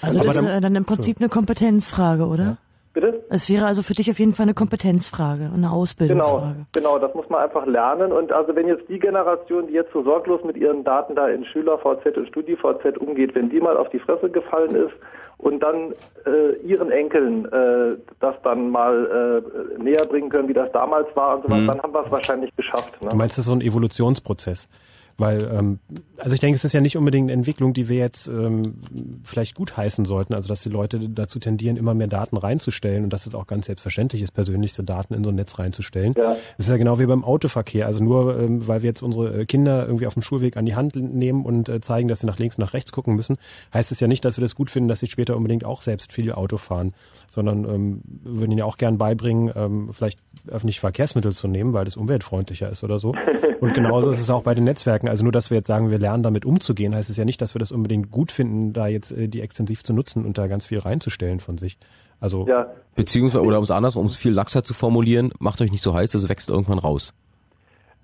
Also 0.00 0.20
das 0.20 0.40
ist 0.40 0.48
äh, 0.48 0.60
dann 0.60 0.74
im 0.74 0.86
Prinzip 0.86 1.18
eine 1.20 1.28
Kompetenzfrage, 1.28 2.24
oder? 2.24 2.56
Bitte? 2.96 3.22
Es 3.28 3.50
wäre 3.50 3.66
also 3.66 3.82
für 3.82 3.92
dich 3.92 4.10
auf 4.10 4.18
jeden 4.18 4.32
Fall 4.34 4.44
eine 4.44 4.54
Kompetenzfrage, 4.54 5.44
eine 5.44 5.52
Genau, 5.56 5.72
Ausbildungsfrage. 5.74 6.64
genau, 6.72 6.98
das 6.98 7.12
muss 7.14 7.28
man 7.28 7.42
einfach 7.42 7.66
lernen. 7.66 8.10
Und 8.10 8.32
also 8.32 8.56
wenn 8.56 8.66
jetzt 8.68 8.88
die 8.88 8.98
Generation, 8.98 9.66
die 9.66 9.74
jetzt 9.74 9.92
so 9.92 10.02
sorglos 10.02 10.42
mit 10.44 10.56
ihren 10.56 10.82
Daten 10.82 11.14
da 11.14 11.28
in 11.28 11.44
Schüler-VZ 11.44 12.16
und 12.16 12.28
Studi-VZ 12.28 12.96
umgeht, 12.96 13.34
wenn 13.34 13.50
die 13.50 13.60
mal 13.60 13.76
auf 13.76 13.90
die 13.90 13.98
Fresse 13.98 14.30
gefallen 14.30 14.74
ist 14.74 14.94
und 15.36 15.60
dann 15.62 15.92
äh, 16.24 16.56
ihren 16.66 16.90
Enkeln 16.90 17.44
äh, 17.52 17.98
das 18.20 18.34
dann 18.42 18.70
mal 18.70 19.42
äh, 19.78 19.82
näher 19.82 20.06
bringen 20.06 20.30
können, 20.30 20.48
wie 20.48 20.54
das 20.54 20.72
damals 20.72 21.06
war 21.14 21.36
und 21.36 21.42
sowas, 21.42 21.60
Mhm. 21.60 21.66
dann 21.66 21.82
haben 21.82 21.92
wir 21.92 22.02
es 22.06 22.10
wahrscheinlich 22.10 22.56
geschafft. 22.56 23.02
Ne? 23.02 23.10
Du 23.10 23.16
meinst, 23.16 23.36
das 23.36 23.44
ist 23.44 23.50
so 23.50 23.54
ein 23.54 23.60
Evolutionsprozess? 23.60 24.68
Weil, 25.18 25.50
ähm, 25.50 25.78
also 26.18 26.34
ich 26.34 26.40
denke, 26.40 26.56
es 26.56 26.64
ist 26.64 26.74
ja 26.74 26.80
nicht 26.82 26.96
unbedingt 26.96 27.26
eine 27.26 27.32
Entwicklung, 27.32 27.72
die 27.72 27.88
wir 27.88 27.96
jetzt 27.96 28.26
ähm, 28.28 28.74
vielleicht 29.24 29.54
gut 29.54 29.76
heißen 29.76 30.04
sollten, 30.04 30.34
also 30.34 30.48
dass 30.48 30.62
die 30.62 30.68
Leute 30.68 31.08
dazu 31.08 31.38
tendieren, 31.38 31.78
immer 31.78 31.94
mehr 31.94 32.06
Daten 32.06 32.36
reinzustellen 32.36 33.04
und 33.04 33.12
dass 33.12 33.26
es 33.26 33.34
auch 33.34 33.46
ganz 33.46 33.66
selbstverständlich 33.66 34.20
ist, 34.20 34.32
persönlichste 34.32 34.84
Daten 34.84 35.14
in 35.14 35.24
so 35.24 35.30
ein 35.30 35.36
Netz 35.36 35.58
reinzustellen. 35.58 36.14
Ja. 36.16 36.36
Das 36.58 36.66
ist 36.66 36.68
ja 36.68 36.76
genau 36.76 36.98
wie 36.98 37.06
beim 37.06 37.24
Autoverkehr. 37.24 37.86
Also 37.86 38.04
nur, 38.04 38.38
ähm, 38.38 38.68
weil 38.68 38.82
wir 38.82 38.88
jetzt 38.88 39.02
unsere 39.02 39.40
äh, 39.40 39.46
Kinder 39.46 39.86
irgendwie 39.86 40.06
auf 40.06 40.14
dem 40.14 40.22
Schulweg 40.22 40.58
an 40.58 40.66
die 40.66 40.74
Hand 40.74 40.96
nehmen 40.96 41.46
und 41.46 41.68
äh, 41.70 41.80
zeigen, 41.80 42.08
dass 42.08 42.20
sie 42.20 42.26
nach 42.26 42.38
links 42.38 42.58
und 42.58 42.64
nach 42.64 42.74
rechts 42.74 42.92
gucken 42.92 43.16
müssen, 43.16 43.38
heißt 43.72 43.92
es 43.92 44.00
ja 44.00 44.08
nicht, 44.08 44.24
dass 44.24 44.36
wir 44.36 44.42
das 44.42 44.54
gut 44.54 44.68
finden, 44.68 44.88
dass 44.88 45.00
sie 45.00 45.06
später 45.06 45.36
unbedingt 45.36 45.64
auch 45.64 45.80
selbst 45.80 46.12
viel 46.12 46.30
Auto 46.32 46.58
fahren, 46.58 46.92
sondern 47.30 47.64
ähm, 47.64 48.02
würden 48.22 48.52
ihnen 48.52 48.58
ja 48.58 48.64
auch 48.66 48.76
gern 48.76 48.98
beibringen, 48.98 49.50
ähm, 49.56 49.90
vielleicht 49.92 50.18
öffentliche 50.48 50.80
Verkehrsmittel 50.80 51.32
zu 51.32 51.48
nehmen, 51.48 51.72
weil 51.72 51.84
das 51.84 51.96
umweltfreundlicher 51.96 52.70
ist 52.70 52.84
oder 52.84 52.98
so. 52.98 53.14
Und 53.60 53.74
genauso 53.74 54.10
ist 54.10 54.20
es 54.20 54.30
auch 54.30 54.42
bei 54.42 54.54
den 54.54 54.64
Netzwerken. 54.64 55.05
Also 55.08 55.22
nur, 55.22 55.32
dass 55.32 55.50
wir 55.50 55.56
jetzt 55.56 55.66
sagen, 55.66 55.90
wir 55.90 55.98
lernen 55.98 56.22
damit 56.22 56.44
umzugehen, 56.44 56.94
heißt 56.94 57.10
es 57.10 57.16
ja 57.16 57.24
nicht, 57.24 57.40
dass 57.40 57.54
wir 57.54 57.58
das 57.58 57.72
unbedingt 57.72 58.10
gut 58.10 58.32
finden, 58.32 58.72
da 58.72 58.86
jetzt 58.86 59.12
äh, 59.12 59.28
die 59.28 59.40
extensiv 59.40 59.84
zu 59.84 59.92
nutzen 59.92 60.24
und 60.24 60.38
da 60.38 60.46
ganz 60.46 60.66
viel 60.66 60.78
reinzustellen 60.78 61.40
von 61.40 61.58
sich. 61.58 61.78
Also 62.20 62.46
Ja. 62.46 62.68
Beziehungsweise, 62.94 63.44
oder 63.44 63.58
um 63.58 63.64
es 63.64 63.70
anders, 63.70 63.94
um 63.96 64.06
es 64.06 64.16
viel 64.16 64.32
laxer 64.32 64.64
zu 64.64 64.72
formulieren, 64.72 65.32
macht 65.38 65.60
euch 65.60 65.70
nicht 65.70 65.82
so 65.82 65.94
heiß, 65.94 66.14
es 66.14 66.28
wächst 66.28 66.48
irgendwann 66.48 66.78
raus. 66.78 67.12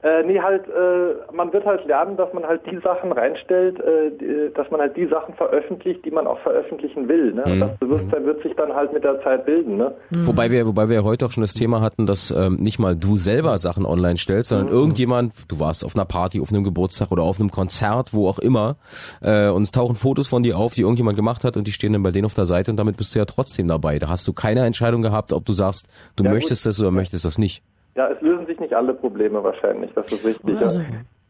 Äh, 0.03 0.25
nee, 0.25 0.41
halt, 0.41 0.65
äh, 0.67 1.33
man 1.33 1.53
wird 1.53 1.65
halt 1.65 1.85
lernen, 1.87 2.17
dass 2.17 2.33
man 2.33 2.45
halt 2.45 2.61
die 2.69 2.79
Sachen 2.83 3.13
reinstellt, 3.13 3.79
äh, 3.79 4.11
die, 4.21 4.53
dass 4.53 4.69
man 4.71 4.81
halt 4.81 4.97
die 4.97 5.07
Sachen 5.07 5.33
veröffentlicht, 5.35 6.05
die 6.05 6.11
man 6.11 6.27
auch 6.27 6.41
veröffentlichen 6.41 7.09
will. 7.09 7.33
Ne? 7.33 7.45
Und 7.45 7.57
Mhm. 7.57 7.61
das 7.61 7.79
Bewusstsein 7.79 8.27
wird 8.27 8.43
sich 8.43 8.53
dann 8.57 8.73
halt 8.75 8.93
mit 8.93 9.05
der 9.05 9.23
Zeit 9.23 9.47
bilden. 9.47 9.77
Ne? 9.77 9.95
Wobei 10.11 10.51
wir, 10.51 10.67
wobei 10.67 10.89
wir 10.89 10.97
ja 10.97 11.05
heute 11.05 11.27
auch 11.27 11.31
schon 11.31 11.43
das 11.43 11.55
Thema 11.55 11.81
hatten, 11.81 12.07
dass 12.07 12.33
ähm, 12.33 12.57
nicht 12.57 12.81
mal 12.81 12.97
du 12.97 13.17
selber 13.17 13.57
Sachen 13.59 13.87
online 13.87 14.17
stellst, 14.19 14.49
sondern 14.49 14.67
Mhm. 14.67 14.73
irgendjemand, 14.73 15.35
du 15.49 15.61
warst 15.61 15.85
auf 15.85 15.95
einer 15.95 16.05
Party, 16.05 16.41
auf 16.41 16.51
einem 16.53 16.65
Geburtstag 16.65 17.13
oder 17.13 17.23
auf 17.23 17.39
einem 17.39 17.51
Konzert, 17.53 18.13
wo 18.13 18.29
auch 18.29 18.41
immer, 18.41 18.77
äh, 19.21 19.49
und 19.51 19.63
es 19.63 19.71
tauchen 19.71 19.95
Fotos 19.95 20.27
von 20.27 20.43
dir 20.43 20.59
auf, 20.59 20.75
die 20.75 20.81
irgendjemand 20.83 21.15
gemacht 21.17 21.45
hat 21.45 21.57
und 21.57 21.67
die 21.69 21.73
stehen 21.73 21.93
dann 21.93 22.03
bei 22.03 22.11
denen 22.11 22.27
auf 22.27 22.35
der 22.35 22.47
Seite 22.47 22.73
und 22.73 22.77
damit 22.77 22.97
bist 22.97 23.15
du 23.15 23.21
ja 23.21 23.25
trotzdem 23.25 23.69
dabei. 23.69 24.01
Da 24.01 24.09
hast 24.09 24.27
du 24.27 24.33
keine 24.33 24.67
Entscheidung 24.67 25.03
gehabt, 25.03 25.33
ob 25.33 25.45
du 25.45 25.53
sagst, 25.53 25.87
du 26.17 26.25
Ja, 26.25 26.31
gut. 26.31 26.39
möchtest 26.41 26.67
das 26.67 26.81
oder 26.81 26.91
möchtest 26.91 27.25
das 27.25 27.39
nicht. 27.39 27.63
Ja, 27.95 28.09
es 28.09 28.21
lösen 28.23 28.47
sich 28.47 28.59
nicht 28.59 28.75
alle 28.75 28.95
Probleme 28.95 29.43
wahrscheinlich, 29.45 29.93
das 29.95 30.11
ist 30.11 30.25
richtig. 30.25 30.57
Also, 30.57 30.81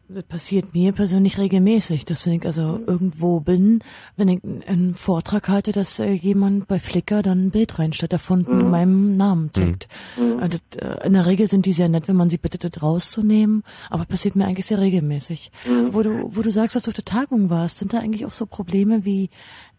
das 0.09 0.23
passiert 0.23 0.73
mir 0.73 0.91
persönlich 0.91 1.37
regelmäßig, 1.37 2.05
dass 2.05 2.25
wenn 2.25 2.33
ich 2.33 2.45
also 2.45 2.79
irgendwo 2.85 3.39
bin, 3.39 3.79
wenn 4.17 4.27
ich 4.27 4.43
einen 4.67 4.93
Vortrag 4.93 5.47
halte, 5.47 5.71
dass 5.71 5.99
äh, 5.99 6.11
jemand 6.11 6.67
bei 6.67 6.77
Flickr 6.77 7.21
dann 7.21 7.45
ein 7.45 7.51
Bild 7.51 7.79
reinstellt 7.79 8.13
davon 8.13 8.45
mit 8.47 8.67
meinem 8.67 9.15
Namen 9.15 9.51
taggt. 9.53 9.87
Äh, 10.17 10.49
das, 10.49 10.61
äh, 10.81 11.07
in 11.07 11.13
der 11.13 11.25
Regel 11.25 11.47
sind 11.47 11.65
die 11.65 11.71
sehr 11.71 11.89
nett, 11.89 12.07
wenn 12.07 12.17
man 12.17 12.29
sie 12.29 12.37
bittet, 12.37 12.63
das 12.63 12.83
rauszunehmen, 12.83 13.63
aber 13.89 14.05
passiert 14.05 14.35
mir 14.35 14.45
eigentlich 14.45 14.65
sehr 14.65 14.79
regelmäßig. 14.79 15.51
Wo 15.91 16.03
du, 16.03 16.29
wo 16.35 16.41
du 16.41 16.51
sagst, 16.51 16.75
dass 16.75 16.83
du 16.83 16.89
auf 16.89 16.95
der 16.95 17.05
Tagung 17.05 17.49
warst, 17.49 17.79
sind 17.79 17.93
da 17.93 17.99
eigentlich 17.99 18.25
auch 18.25 18.33
so 18.33 18.45
Probleme 18.45 19.05
wie 19.05 19.29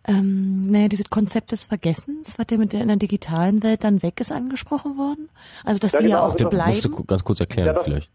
ähm, 0.07 0.63
naja, 0.63 0.89
dieses 0.89 1.09
Konzept 1.11 1.53
des 1.53 1.65
Vergessens, 1.65 2.39
was 2.39 2.47
ja 2.51 2.59
mit 2.59 2.73
der 2.73 2.83
in 2.83 2.89
der 2.89 2.97
digitalen 2.97 3.63
Welt 3.63 3.85
dann 3.85 4.03
weg 4.03 4.21
ist, 4.21 4.33
angesprochen 4.33 4.99
worden? 4.99 5.29
Also, 5.65 5.79
dass 5.79 5.93
Ja, 5.93 6.01
die 6.01 6.07
ja 6.07 6.17
genau, 6.17 6.27
auch 6.27 6.33
also 6.33 6.45
das 6.45 6.51
bleiben. 6.51 6.71
Musst 6.71 6.85
du 6.85 7.05
ganz 7.05 7.25
kurz 7.25 7.41
erklären 7.41 7.75
Ja, 7.75 7.83
vielleicht. 7.83 8.11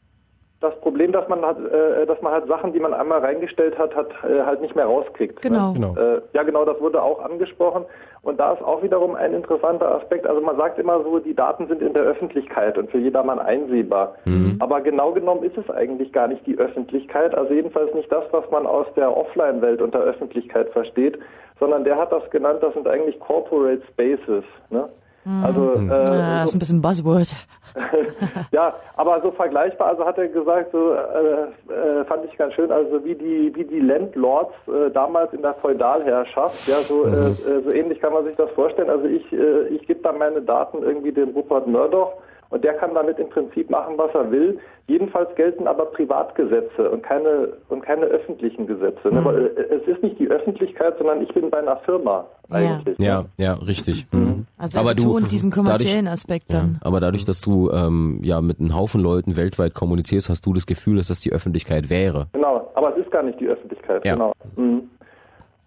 Das 0.61 0.77
Problem, 0.81 1.14
dass 1.14 1.27
man 1.30 1.41
hat, 1.45 1.57
äh, 1.57 2.06
dass 2.06 2.22
man 2.22 2.34
halt 2.34 2.48
Sachen, 2.48 2.73
die 2.73 2.81
man 2.81 2.94
einmal 2.94 3.19
reingestellt 3.19 3.77
hat, 3.77 3.95
hat 3.95 4.10
äh, 4.23 4.44
halt 4.44 4.61
nicht 4.61 4.76
mehr 4.76 4.86
rauskriegt. 4.86 5.41
Genau. 5.41 5.72
Ne? 5.72 5.73
Genau. 5.73 5.95
Äh, 5.95 6.22
ja, 6.34 6.44
genau, 6.44 6.65
das 6.65 6.80
wurde 6.81 7.02
auch 7.02 7.23
angesprochen. 7.23 7.86
Und 8.22 8.40
da 8.41 8.52
ist 8.52 8.61
auch 8.61 8.84
wiederum 8.84 9.15
ein 9.15 9.34
interessanter 9.34 9.95
Aspekt. 9.95 10.27
Also 10.27 10.41
man 10.41 10.57
sagt 10.57 10.77
immer 10.77 11.02
so, 11.03 11.19
die 11.19 11.34
Daten 11.34 11.68
sind 11.68 11.81
in 11.81 11.94
der 11.94 12.03
Öffentlichkeit 12.03 12.77
und 12.77 12.91
für 12.91 12.98
jedermann 12.98 13.40
einsehbar. 13.40 14.15
Aber 14.60 14.81
genau 14.81 15.14
genommen 15.14 15.44
ist 15.44 15.57
es 15.57 15.69
eigentlich 15.69 16.11
gar 16.11 16.27
nicht 16.27 16.45
die 16.45 16.57
Öffentlichkeit. 16.57 17.34
Also 17.34 17.53
jedenfalls 17.53 17.94
nicht 17.94 18.11
das, 18.11 18.26
was 18.31 18.44
man 18.52 18.68
aus 18.68 18.88
der 18.98 19.15
Offline-Welt 19.15 19.81
unter 19.81 19.99
Öffentlichkeit 19.99 20.69
versteht, 20.72 21.18
sondern 21.60 21.86
der 21.86 21.98
hat 21.98 22.11
das 22.11 22.30
genannt, 22.30 22.60
das 22.61 22.73
sind 22.73 22.88
eigentlich 22.88 23.18
Corporate 23.19 23.81
Spaces. 23.94 24.44
Ne? 24.69 24.90
Also 25.43 25.73
äh, 25.76 25.88
ja, 25.88 26.43
ist 26.43 26.53
ein 26.53 26.60
bisschen 26.60 26.81
Buzzword. 26.81 27.35
ja, 28.51 28.73
aber 28.95 29.22
so 29.22 29.31
vergleichbar, 29.31 29.89
also 29.89 30.06
hat 30.06 30.18
er 30.18 30.27
gesagt, 30.27 30.72
so 30.72 30.93
äh, 30.93 31.72
äh, 31.72 32.06
fand 32.06 32.26
ich 32.26 32.35
ganz 32.38 32.53
schön, 32.56 32.72
also 32.72 33.03
wie 33.06 33.15
die 33.15 33.51
wie 33.53 33.64
die 33.64 33.80
Landlords 33.80 34.53
äh, 34.68 34.89
damals 34.91 35.31
in 35.34 35.41
der 35.41 35.53
Feudalherrschaft, 35.56 36.68
ja, 36.68 36.77
so 36.77 37.06
äh, 37.06 37.10
äh, 37.10 37.61
so 37.64 37.72
ähnlich 37.72 37.99
kann 37.99 38.14
man 38.14 38.26
sich 38.26 38.35
das 38.38 38.49
vorstellen. 38.51 38.89
Also 38.89 39.06
ich 39.06 39.31
äh, 39.31 39.68
ich 39.68 39.85
gebe 39.85 40.01
da 40.01 40.11
meine 40.11 40.41
Daten 40.41 40.81
irgendwie 40.81 41.11
dem 41.11 41.30
Rupert 41.30 41.68
Murdoch 41.68 42.14
und 42.49 42.63
der 42.63 42.73
kann 42.73 42.93
damit 42.93 43.19
im 43.19 43.30
Prinzip 43.30 43.69
machen, 43.69 43.97
was 43.97 44.13
er 44.13 44.31
will. 44.31 44.59
Jedenfalls 44.88 45.34
gelten 45.35 45.67
aber 45.67 45.85
Privatgesetze 45.85 46.89
und 46.89 47.03
keine 47.03 47.49
und 47.69 47.84
keine 47.84 48.05
öffentlichen 48.05 48.65
Gesetze. 48.65 49.09
Ne? 49.13 49.23
Weil, 49.23 49.45
äh, 49.55 49.76
es 49.76 49.88
ist 49.88 50.01
nicht 50.01 50.17
die 50.17 50.27
Öffentlichkeit, 50.27 50.97
sondern 50.97 51.21
ich 51.21 51.31
bin 51.34 51.49
bei 51.49 51.59
einer 51.59 51.77
Firma 51.77 52.26
eigentlich. 52.49 52.97
Ja, 52.97 53.26
ja, 53.38 53.53
richtig. 53.53 54.07
Mhm. 54.11 54.47
Also 54.57 54.80
aber 54.80 54.89
er 54.91 54.95
du 54.95 55.13
betont 55.13 55.31
diesen 55.31 55.51
kommerziellen 55.51 56.07
Aspekt 56.07 56.51
ja, 56.51 56.59
dann. 56.59 56.80
aber 56.81 56.99
dadurch, 56.99 57.23
dass 57.26 57.41
du 57.41 57.69
ähm, 57.71 58.19
ja 58.23 58.41
mit 58.41 58.59
einem 58.59 58.76
Haufen 58.76 59.01
Leuten 59.01 59.38
weltweit 59.38 59.76
kommunizierst, 59.76 60.30
hast 60.30 60.45
du 60.45 60.53
das 60.53 60.65
Gefühl, 60.65 60.97
dass 60.97 61.09
das 61.09 61.19
die 61.19 61.31
Öffentlichkeit 61.31 61.89
wäre. 61.91 62.27
Genau, 62.34 62.71
aber 62.73 62.97
es 62.97 63.03
ist 63.05 63.11
gar 63.11 63.21
nicht 63.23 63.39
die 63.39 63.47
Öffentlichkeit, 63.47 64.03
Ja. 64.05 64.13
genau. 64.13 64.34
Mhm. 64.55 64.89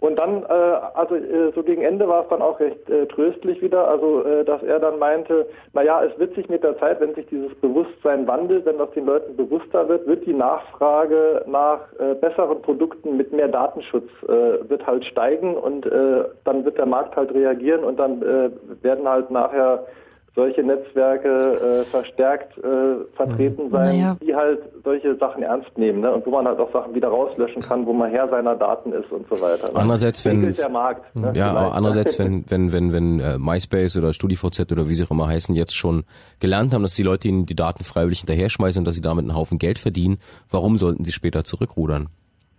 Und 0.03 0.19
dann, 0.19 0.43
äh, 0.43 0.53
also 0.95 1.15
äh, 1.15 1.53
so 1.55 1.63
gegen 1.63 1.83
Ende 1.83 2.09
war 2.09 2.25
es 2.25 2.29
dann 2.29 2.43
auch 2.43 2.59
recht 2.59 2.91
äh, 2.91 3.07
tröstlich 3.07 3.63
wieder, 3.63 3.87
also 3.87 4.25
äh, 4.25 4.45
dass 4.45 4.61
er 4.65 4.81
dann 4.81 4.99
meinte, 4.99 5.47
naja, 5.75 6.03
es 6.03 6.19
wird 6.19 6.35
sich 6.35 6.49
mit 6.49 6.65
der 6.65 6.77
Zeit, 6.81 7.01
wenn 7.01 7.15
sich 7.15 7.25
dieses 7.27 7.55
Bewusstsein 7.61 8.27
wandelt, 8.27 8.67
wenn 8.67 8.79
das 8.79 8.91
den 8.91 9.07
Leuten 9.07 9.37
bewusster 9.37 9.89
wird, 9.89 10.05
wird 10.09 10.27
die 10.27 10.35
Nachfrage 10.35 11.45
nach 11.47 11.79
äh, 12.01 12.15
besseren 12.15 12.61
Produkten 12.63 13.17
mit 13.17 13.33
mehr 13.33 13.47
Datenschutz 13.47 14.09
äh, 14.25 14.69
wird 14.69 14.85
halt 14.89 15.05
steigen 15.05 15.55
und 15.57 15.87
äh, 15.87 16.25
dann 16.43 16.65
wird 16.65 16.79
der 16.79 16.87
Markt 16.87 17.15
halt 17.15 17.33
reagieren 17.33 17.85
und 17.85 18.01
dann 18.01 18.23
äh, 18.23 18.51
werden 18.83 19.09
halt 19.09 19.31
nachher 19.31 19.87
solche 20.35 20.63
Netzwerke 20.63 21.29
äh, 21.29 21.85
verstärkt 21.85 22.57
äh, 22.59 23.05
vertreten 23.15 23.71
sein, 23.71 23.99
Naja. 23.99 24.17
die 24.23 24.35
halt 24.35 24.61
solche 24.83 25.15
Sachen 25.17 25.43
ernst 25.43 25.77
nehmen 25.77 26.01
ne? 26.01 26.11
und 26.13 26.25
wo 26.25 26.31
man 26.31 26.47
halt 26.47 26.59
auch 26.59 26.73
Sachen 26.73 26.95
wieder 26.95 27.09
rauslöschen 27.09 27.61
kann, 27.61 27.85
wo 27.85 27.93
man 27.93 28.11
Herr 28.11 28.29
seiner 28.29 28.57
Daten 28.57 28.93
ist 28.93 29.11
und 29.13 29.27
so 29.29 29.41
weiter. 29.43 29.69
Ne? 29.71 29.77
Andererseits, 29.77 30.25
wenn- 30.25 30.53
der 30.55 30.69
Markt. 30.71 31.15
Ne? 31.15 31.33
Ja, 31.35 31.49
aber 31.51 31.59
Vielleicht. 31.59 31.75
andererseits, 31.77 32.19
wenn, 32.19 32.45
wenn, 32.51 32.73
wenn, 32.73 32.93
wenn 32.93 33.21
äh, 33.21 33.39
MySpace 33.39 33.97
oder 33.99 34.13
StudiVZ 34.15 34.73
oder 34.73 34.89
wie 34.89 34.95
sie 34.95 35.05
auch 35.05 35.11
immer 35.11 35.29
heißen, 35.29 35.55
jetzt 35.55 35.75
schon 35.77 36.05
gelernt 36.41 36.73
haben, 36.73 36.83
dass 36.83 36.95
die 36.95 37.03
Leute 37.03 37.29
ihnen 37.29 37.45
die 37.47 37.55
Daten 37.55 37.85
freiwillig 37.85 38.21
hinterherschmeißen 38.21 38.81
und 38.81 38.85
dass 38.87 38.95
sie 38.95 39.03
damit 39.03 39.25
einen 39.25 39.37
Haufen 39.37 39.59
Geld 39.59 39.79
verdienen, 39.79 40.19
warum 40.51 40.79
sollten 40.79 41.05
sie 41.05 41.13
später 41.13 41.45
zurückrudern? 41.45 42.09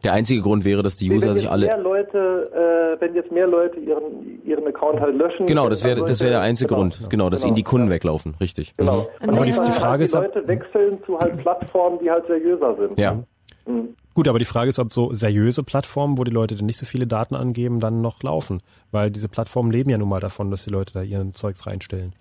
Der 0.04 0.14
einzige 0.14 0.42
Grund 0.42 0.66
wäre, 0.66 0.84
dass 0.84 0.98
die 0.98 1.10
User 1.12 1.28
wenn 1.30 1.36
sich 1.36 1.44
jetzt 1.44 1.52
alle... 1.52 1.66
mehr 1.68 1.78
Leute, 1.78 2.98
äh, 2.98 3.02
wenn 3.02 3.16
jetzt 3.16 3.32
mehr 3.32 3.48
Leute 3.48 3.80
ihren 3.80 4.42
ihren 4.46 4.68
Account 4.68 5.00
halt 5.00 5.16
löschen. 5.16 5.46
Genau, 5.46 5.70
das 5.70 5.84
wäre 5.84 6.04
das 6.06 6.20
wäre 6.20 6.32
der 6.32 6.42
einzige 6.42 6.68
genau, 6.68 6.80
Grund. 6.82 7.10
Genau, 7.10 7.30
dass 7.30 7.42
genau, 7.42 7.48
ihnen 7.50 7.56
die 7.56 7.64
Kunden 7.64 7.90
weglaufen. 7.90 8.36
Richtig. 8.42 8.74
Genau. 8.78 9.08
Mhm. 9.22 9.30
Und 9.30 9.36
Aber 9.38 9.46
die- 9.46 9.52
die 9.52 9.58
halt 9.60 9.74
Frage 9.74 9.98
die 10.00 10.06
ist, 10.06 10.16
ob- 10.16 10.24
Leute 10.24 10.48
wechseln 10.48 10.98
zu 11.06 11.18
halt 11.18 11.38
Plattformen, 11.40 12.00
die 12.04 12.12
halt 12.12 12.26
seriöser 12.28 12.76
sind. 12.78 13.00
Ja. 13.00 13.24
Mhm. 13.66 13.96
Gut, 14.14 14.28
aber 14.28 14.38
die 14.38 14.46
Frage 14.46 14.70
ist, 14.70 14.78
ob 14.78 14.94
so 14.94 15.12
seriöse 15.14 15.64
Plattformen, 15.64 16.18
wo 16.20 16.24
die 16.24 16.32
Leute 16.32 16.56
dann 16.56 16.66
nicht 16.68 16.78
so 16.78 16.86
viele 16.86 17.08
Daten 17.08 17.34
angeben, 17.34 17.80
dann 17.80 18.02
noch 18.02 18.22
laufen. 18.22 18.62
Weil 18.92 19.10
diese 19.10 19.28
Plattformen 19.28 19.72
leben 19.72 19.90
ja 19.90 19.98
nun 19.98 20.10
mal 20.10 20.20
davon, 20.20 20.52
dass 20.52 20.66
die 20.66 20.70
Leute 20.70 20.94
da 20.94 21.02
ihren 21.02 21.34
Zeugs 21.34 21.66
reinstellen, 21.66 22.14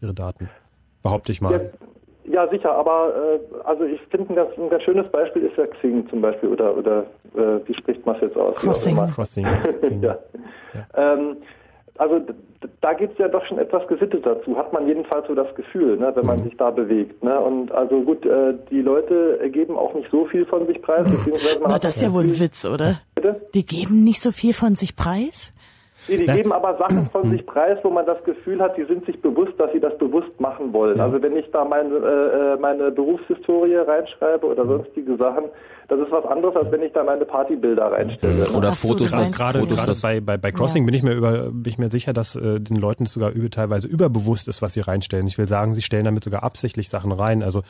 ihre 0.00 0.14
Daten. 0.14 0.48
Behaupte 1.02 1.32
ich 1.32 1.40
mal. 1.40 1.52
Ja, 1.54 1.60
sicher, 2.50 2.72
aber 2.72 3.12
äh, 3.14 3.38
also 3.64 3.84
ich 3.84 4.00
finde 4.10 4.32
ein 4.32 4.36
ganz, 4.36 4.50
ein 4.58 4.68
ganz 4.70 4.82
schönes 4.82 5.08
Beispiel 5.10 5.42
ist 5.44 5.56
ja 5.56 5.66
Xing 5.66 6.08
zum 6.08 6.20
Beispiel 6.20 6.48
oder 6.50 6.76
oder 6.76 7.04
äh, 7.36 7.60
wie 7.66 7.74
spricht 7.74 8.04
man 8.06 8.16
es 8.16 8.22
jetzt 8.22 8.36
aus? 8.36 8.56
Crossing. 8.56 8.96
Crossing. 9.14 9.46
ja. 10.02 10.18
Ähm, 10.94 11.36
also 11.98 12.20
da 12.80 12.94
geht's 12.94 13.18
ja 13.18 13.28
doch 13.28 13.44
schon 13.46 13.58
etwas 13.58 13.86
gesitteter 13.88 14.42
zu, 14.42 14.56
hat 14.56 14.72
man 14.72 14.86
jedenfalls 14.86 15.26
so 15.26 15.34
das 15.34 15.54
Gefühl, 15.54 15.98
ne, 15.98 16.12
wenn 16.14 16.24
man 16.24 16.38
Mhm. 16.38 16.44
sich 16.44 16.56
da 16.56 16.70
bewegt. 16.70 17.22
Ne? 17.22 17.38
Und 17.38 17.72
also 17.72 18.00
gut, 18.02 18.24
äh, 18.24 18.54
die 18.70 18.80
Leute 18.80 19.38
geben 19.50 19.76
auch 19.76 19.92
nicht 19.94 20.10
so 20.10 20.24
viel 20.26 20.46
von 20.46 20.66
sich 20.66 20.80
preis, 20.80 21.06
Na, 21.66 21.78
das 21.78 21.96
ist 21.96 22.02
ja 22.02 22.12
wohl 22.12 22.22
ein 22.24 22.38
Witz, 22.40 22.64
oder? 22.64 23.00
Bitte? 23.14 23.40
Die 23.54 23.66
geben 23.66 24.04
nicht 24.04 24.22
so 24.22 24.32
viel 24.32 24.54
von 24.54 24.76
sich 24.76 24.96
preis? 24.96 25.52
Nee, 26.08 26.16
die 26.16 26.26
geben 26.26 26.52
aber 26.52 26.76
Sachen 26.78 27.08
von 27.10 27.30
sich 27.30 27.44
preis, 27.46 27.78
wo 27.82 27.90
man 27.90 28.06
das 28.06 28.22
Gefühl 28.24 28.60
hat, 28.60 28.76
die 28.76 28.84
sind 28.84 29.04
sich 29.06 29.20
bewusst, 29.20 29.52
dass 29.58 29.70
sie 29.72 29.80
das 29.80 29.96
bewusst 29.98 30.40
machen 30.40 30.72
wollen. 30.72 31.00
Also 31.00 31.20
wenn 31.22 31.36
ich 31.36 31.50
da 31.50 31.64
meine, 31.64 31.94
äh, 31.94 32.54
äh, 32.54 32.56
meine 32.58 32.90
Berufshistorie 32.90 33.76
reinschreibe 33.76 34.46
oder 34.46 34.66
sonstige 34.66 35.16
Sachen, 35.16 35.44
das 35.90 35.98
ist 35.98 36.12
was 36.12 36.24
anderes, 36.24 36.54
als 36.54 36.70
wenn 36.70 36.82
ich 36.82 36.92
da 36.92 37.02
meine 37.02 37.24
Partybilder 37.24 37.90
reinstelle. 37.90 38.48
Oder 38.52 38.72
Fotos, 38.72 39.10
das 39.10 39.20
das, 39.20 39.32
gerade, 39.32 39.58
Fotos, 39.58 39.76
gerade 39.76 39.90
das, 39.90 40.00
bei, 40.00 40.20
bei, 40.20 40.36
bei 40.36 40.52
Crossing 40.52 40.86
bin 40.86 40.94
ich 40.94 41.02
mir 41.02 41.12
über, 41.12 41.50
bin 41.50 41.70
ich 41.70 41.78
mir 41.78 41.90
sicher, 41.90 42.12
dass 42.12 42.36
äh, 42.36 42.60
den 42.60 42.76
Leuten 42.76 43.04
es 43.04 43.12
sogar 43.12 43.30
über, 43.32 43.50
teilweise 43.50 43.88
überbewusst 43.88 44.46
ist, 44.46 44.62
was 44.62 44.74
sie 44.74 44.80
reinstellen. 44.80 45.26
Ich 45.26 45.36
will 45.36 45.48
sagen, 45.48 45.74
sie 45.74 45.82
stellen 45.82 46.04
damit 46.04 46.22
sogar 46.22 46.44
absichtlich 46.44 46.88
Sachen 46.88 47.10
rein. 47.10 47.42
Also 47.42 47.62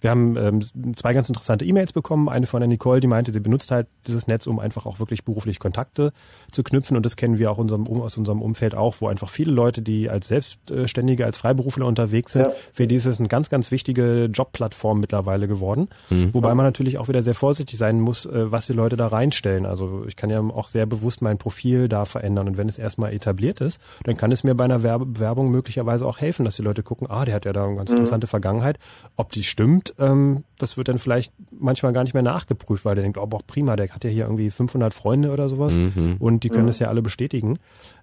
wir 0.00 0.10
haben 0.10 0.36
ähm, 0.36 0.94
zwei 0.96 1.12
ganz 1.14 1.28
interessante 1.28 1.64
E-Mails 1.64 1.92
bekommen. 1.92 2.28
Eine 2.28 2.46
von 2.46 2.60
der 2.60 2.68
Nicole, 2.68 3.00
die 3.00 3.06
meinte, 3.06 3.32
sie 3.32 3.40
benutzt 3.40 3.70
halt 3.70 3.86
dieses 4.08 4.26
Netz, 4.26 4.46
um 4.48 4.58
einfach 4.58 4.84
auch 4.84 4.98
wirklich 4.98 5.24
beruflich 5.24 5.60
Kontakte 5.60 6.12
zu 6.50 6.64
knüpfen. 6.64 6.96
Und 6.96 7.06
das 7.06 7.14
kennen 7.14 7.38
wir 7.38 7.50
auch 7.50 7.58
unserem, 7.58 7.86
um, 7.86 8.02
aus 8.02 8.16
unserem 8.16 8.42
Umfeld 8.42 8.74
auch, 8.74 8.96
wo 9.00 9.06
einfach 9.06 9.30
viele 9.30 9.52
Leute, 9.52 9.82
die 9.82 10.10
als 10.10 10.28
Selbstständige, 10.28 11.24
als 11.24 11.38
Freiberufler 11.38 11.86
unterwegs 11.86 12.32
sind, 12.32 12.42
Ja. 12.42 12.52
für 12.72 12.88
die 12.88 12.96
ist 12.96 13.06
es 13.06 13.20
eine 13.20 13.28
ganz, 13.28 13.50
ganz 13.50 13.70
wichtige 13.70 14.24
Jobplattform 14.26 14.98
mittlerweile 15.00 15.46
geworden. 15.48 15.88
Mhm. 16.10 16.34
Wobei 16.34 16.54
man 16.54 16.66
natürlich 16.66 16.98
auch 16.98 17.08
wieder 17.08 17.22
sehr 17.22 17.34
vorsichtig 17.34 17.67
sein 17.76 18.00
muss, 18.00 18.26
äh, 18.26 18.50
was 18.52 18.66
die 18.66 18.72
Leute 18.72 18.96
da 18.96 19.08
reinstellen. 19.08 19.66
Also 19.66 20.04
ich 20.06 20.16
kann 20.16 20.30
ja 20.30 20.40
auch 20.40 20.68
sehr 20.68 20.86
bewusst 20.86 21.22
mein 21.22 21.38
Profil 21.38 21.88
da 21.88 22.04
verändern. 22.04 22.48
Und 22.48 22.56
wenn 22.56 22.68
es 22.68 22.78
erstmal 22.78 23.12
etabliert 23.12 23.60
ist, 23.60 23.80
dann 24.04 24.16
kann 24.16 24.32
es 24.32 24.44
mir 24.44 24.54
bei 24.54 24.64
einer 24.64 24.82
Werbe 24.82 25.18
Werbung 25.20 25.50
möglicherweise 25.50 26.06
auch 26.06 26.18
helfen, 26.18 26.44
dass 26.44 26.56
die 26.56 26.62
Leute 26.62 26.82
gucken, 26.82 27.06
ah, 27.10 27.24
der 27.24 27.34
hat 27.34 27.44
ja 27.44 27.52
da 27.52 27.64
eine 27.66 27.76
ganz 27.76 27.90
Mhm. 27.90 27.96
interessante 27.96 28.26
Vergangenheit. 28.26 28.78
Ob 29.16 29.32
die 29.32 29.44
stimmt, 29.44 29.94
ähm, 29.98 30.44
das 30.58 30.76
wird 30.76 30.88
dann 30.88 30.98
vielleicht 30.98 31.32
manchmal 31.50 31.92
gar 31.92 32.02
nicht 32.04 32.14
mehr 32.14 32.22
nachgeprüft, 32.22 32.84
weil 32.84 32.94
der 32.94 33.02
denkt, 33.02 33.18
oh, 33.18 33.26
boah, 33.26 33.40
prima, 33.46 33.76
der 33.76 33.88
hat 33.88 34.04
ja 34.04 34.10
hier 34.10 34.24
irgendwie 34.24 34.50
500 34.50 34.94
Freunde 34.94 35.30
oder 35.32 35.48
sowas 35.48 35.76
Mhm. 35.76 36.16
und 36.18 36.44
die 36.44 36.48
können 36.48 36.64
Mhm. 36.64 36.70
es 36.70 36.78
ja 36.78 36.88
alle 36.88 37.02
bestätigen. 37.02 37.58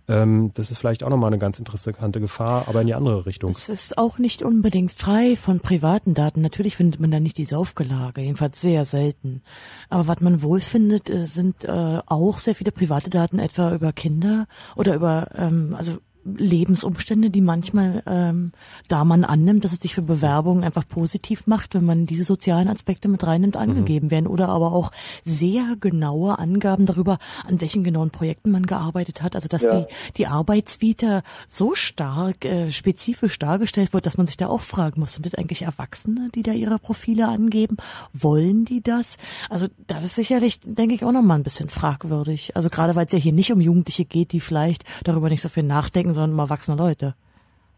Ähm, 0.07 0.52
das 0.53 0.72
ist 0.72 0.77
vielleicht 0.77 1.03
auch 1.03 1.10
nochmal 1.10 1.30
eine 1.30 1.40
ganz 1.40 1.57
interessante 1.57 2.19
Gefahr, 2.19 2.68
aber 2.68 2.82
in 2.82 2.88
die 2.88 2.94
andere 2.94 3.26
Richtung. 3.26 3.52
Es 3.52 3.69
ist 3.69 3.98
auch 3.98 4.18
nicht 4.19 4.44
unbedingt 4.44 4.91
frei 4.91 5.36
von 5.36 5.60
privaten 5.60 6.14
Daten. 6.14 6.41
Natürlich 6.41 6.76
findet 6.76 6.99
man 6.99 7.11
da 7.11 7.19
nicht 7.19 7.38
die 7.38 7.45
Saufgelage, 7.45 8.22
jedenfalls 8.22 8.61
sehr 8.61 8.86
selten. 8.86 9.41
Aber 9.90 10.07
was 10.07 10.22
man 10.22 10.41
wohl 10.41 10.60
findet, 10.60 11.10
äh, 11.10 11.26
sind 11.26 11.64
äh, 11.65 11.99
auch 12.06 12.38
sehr 12.38 12.56
viele 12.56 12.72
private 12.72 13.10
Daten, 13.10 13.40
etwa 13.40 13.73
über 13.73 13.94
Kinder 13.94 14.48
oder 14.76 14.95
über, 14.95 15.30
ähm, 15.36 15.76
also 15.76 15.98
Lebensumstände, 16.26 17.30
die 17.30 17.41
manchmal, 17.41 18.02
ähm, 18.07 18.52
da 18.88 19.06
man 19.06 19.23
annimmt, 19.23 19.64
dass 19.64 19.73
es 19.73 19.80
sich 19.80 19.93
für 19.93 20.02
Bewerbungen 20.02 20.64
einfach 20.64 20.88
positiv 20.88 21.45
macht, 21.45 21.76
wenn 21.76 21.85
man 21.85 22.07
diese 22.07 22.23
sozialen 22.23 22.68
Aspekte 22.68 23.07
mit 23.07 23.26
reinnimmt, 23.26 23.56
angegeben 23.56 24.10
werden. 24.10 24.26
Oder 24.27 24.49
aber 24.49 24.73
auch 24.73 24.91
sehr 25.23 25.76
genaue 25.80 26.39
Angaben 26.39 26.88
darüber, 26.88 27.19
an 27.47 27.61
welchen 27.61 27.84
genauen 27.84 28.10
Projekten 28.10 28.49
man 28.52 28.65
gearbeitet 28.65 29.22
hat. 29.22 29.35
Also 29.35 29.47
dass 29.47 29.64
Ja. 29.64 29.81
die, 29.81 29.85
die 30.18 30.27
Arbeitsvita 30.27 31.22
so 31.47 31.76
stark, 31.76 32.43
äh, 32.43 32.72
spezifisch 32.72 33.38
dargestellt 33.38 33.93
wird, 33.93 34.06
dass 34.07 34.18
man 34.18 34.26
sich 34.26 34.38
da 34.38 34.47
auch 34.47 34.61
fragen 34.61 34.99
muss, 34.99 35.14
sind 35.14 35.26
das 35.26 35.35
eigentlich 35.35 35.61
Erwachsene, 35.61 36.30
die 36.34 36.41
da 36.41 36.52
ihre 36.53 36.80
Profile 36.80 37.27
angeben? 37.27 37.77
Wollen 38.14 38.65
die 38.65 38.81
das? 38.81 39.18
Also 39.49 39.68
das 39.85 40.03
ist 40.03 40.15
sicherlich, 40.15 40.60
denke 40.61 40.95
ich, 40.95 41.03
auch 41.03 41.11
nochmal 41.11 41.38
ein 41.38 41.43
bisschen 41.43 41.69
fragwürdig. 41.69 42.56
Also 42.56 42.69
gerade 42.69 42.95
weil 42.95 43.06
es 43.06 43.11
ja 43.11 43.19
hier 43.19 43.34
nicht 43.34 43.52
um 43.52 43.61
Jugendliche 43.61 44.06
geht, 44.06 44.31
die 44.31 44.39
vielleicht 44.39 44.85
darüber 45.03 45.30
nicht 45.30 45.41
so 45.41 45.49
viel 45.49 45.64
nachdenken, 45.64 46.14
sondern 46.15 46.33
um 46.33 46.39
erwachsene 46.39 46.77
Leute. 46.77 47.13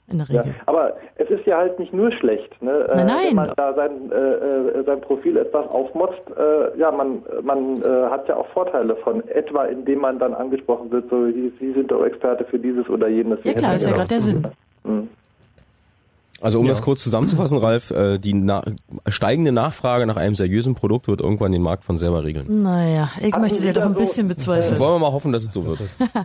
In 0.10 0.20
der 0.20 0.28
Ja, 0.30 0.42
Regel. 0.42 0.56
aber 0.68 0.94
es 1.16 1.30
ist 1.30 1.46
ja 1.46 1.58
halt 1.58 1.78
nicht 1.80 1.92
nur 1.94 2.10
schlecht, 2.14 2.62
ne? 2.62 2.72
Äh, 2.72 2.96
Nein, 2.96 3.08
nein. 3.08 3.18
Wenn 3.28 3.36
man 3.36 3.52
da 3.58 3.74
sein, 3.74 3.92
äh, 4.10 4.16
äh, 4.16 4.84
sein 4.86 5.02
Profil 5.02 5.36
etwas 5.36 5.68
aufmotzt, 5.68 6.22
äh, 6.38 6.80
ja, 6.80 6.90
man, 6.94 7.24
man 7.44 7.82
äh, 7.82 8.10
hat 8.10 8.26
ja 8.30 8.38
auch 8.38 8.48
Vorteile 8.54 8.96
von, 9.04 9.28
etwa 9.28 9.66
indem 9.66 10.00
man 10.00 10.18
dann 10.18 10.34
angesprochen 10.34 10.90
wird, 10.92 11.10
so, 11.10 11.26
Sie, 11.26 11.52
Sie 11.60 11.74
sind 11.74 11.92
doch 11.92 12.06
Experte 12.06 12.46
für 12.46 12.58
dieses 12.58 12.88
oder 12.90 13.10
jenes. 13.10 13.40
Ja 13.44 13.52
klar, 13.52 13.76
ist 13.76 13.86
ja 13.86 13.92
gerade 13.92 14.08
der 14.08 14.22
Sinn. 14.22 14.48
Mhm. 14.86 15.10
Also 16.42 16.60
um 16.60 16.68
das 16.68 16.82
kurz 16.82 17.04
zusammenzufassen, 17.04 17.58
Ralf, 17.58 17.92
äh, 17.92 18.20
die 18.20 18.34
na 18.34 18.64
steigende 19.08 19.52
Nachfrage 19.52 20.06
nach 20.06 20.18
einem 20.18 20.36
seriösen 20.36 20.76
Produkt 20.76 21.08
wird 21.08 21.22
irgendwann 21.22 21.52
den 21.52 21.62
Markt 21.62 21.84
von 21.84 21.98
selber 21.98 22.24
regeln. 22.24 22.62
Naja, 22.62 23.10
ich 23.20 23.32
Hatten 23.32 23.42
möchte 23.42 23.58
Sie 23.58 23.64
dir 23.64 23.74
doch 23.74 23.82
ein 23.84 23.94
so- 23.94 24.00
bisschen 24.00 24.28
bezweifeln. 24.28 24.80
Wollen 24.80 24.94
wir 24.96 25.00
mal 25.00 25.12
hoffen, 25.14 25.32
dass 25.32 25.44
es 25.44 25.54
so 25.54 25.66
wird. 25.66 25.80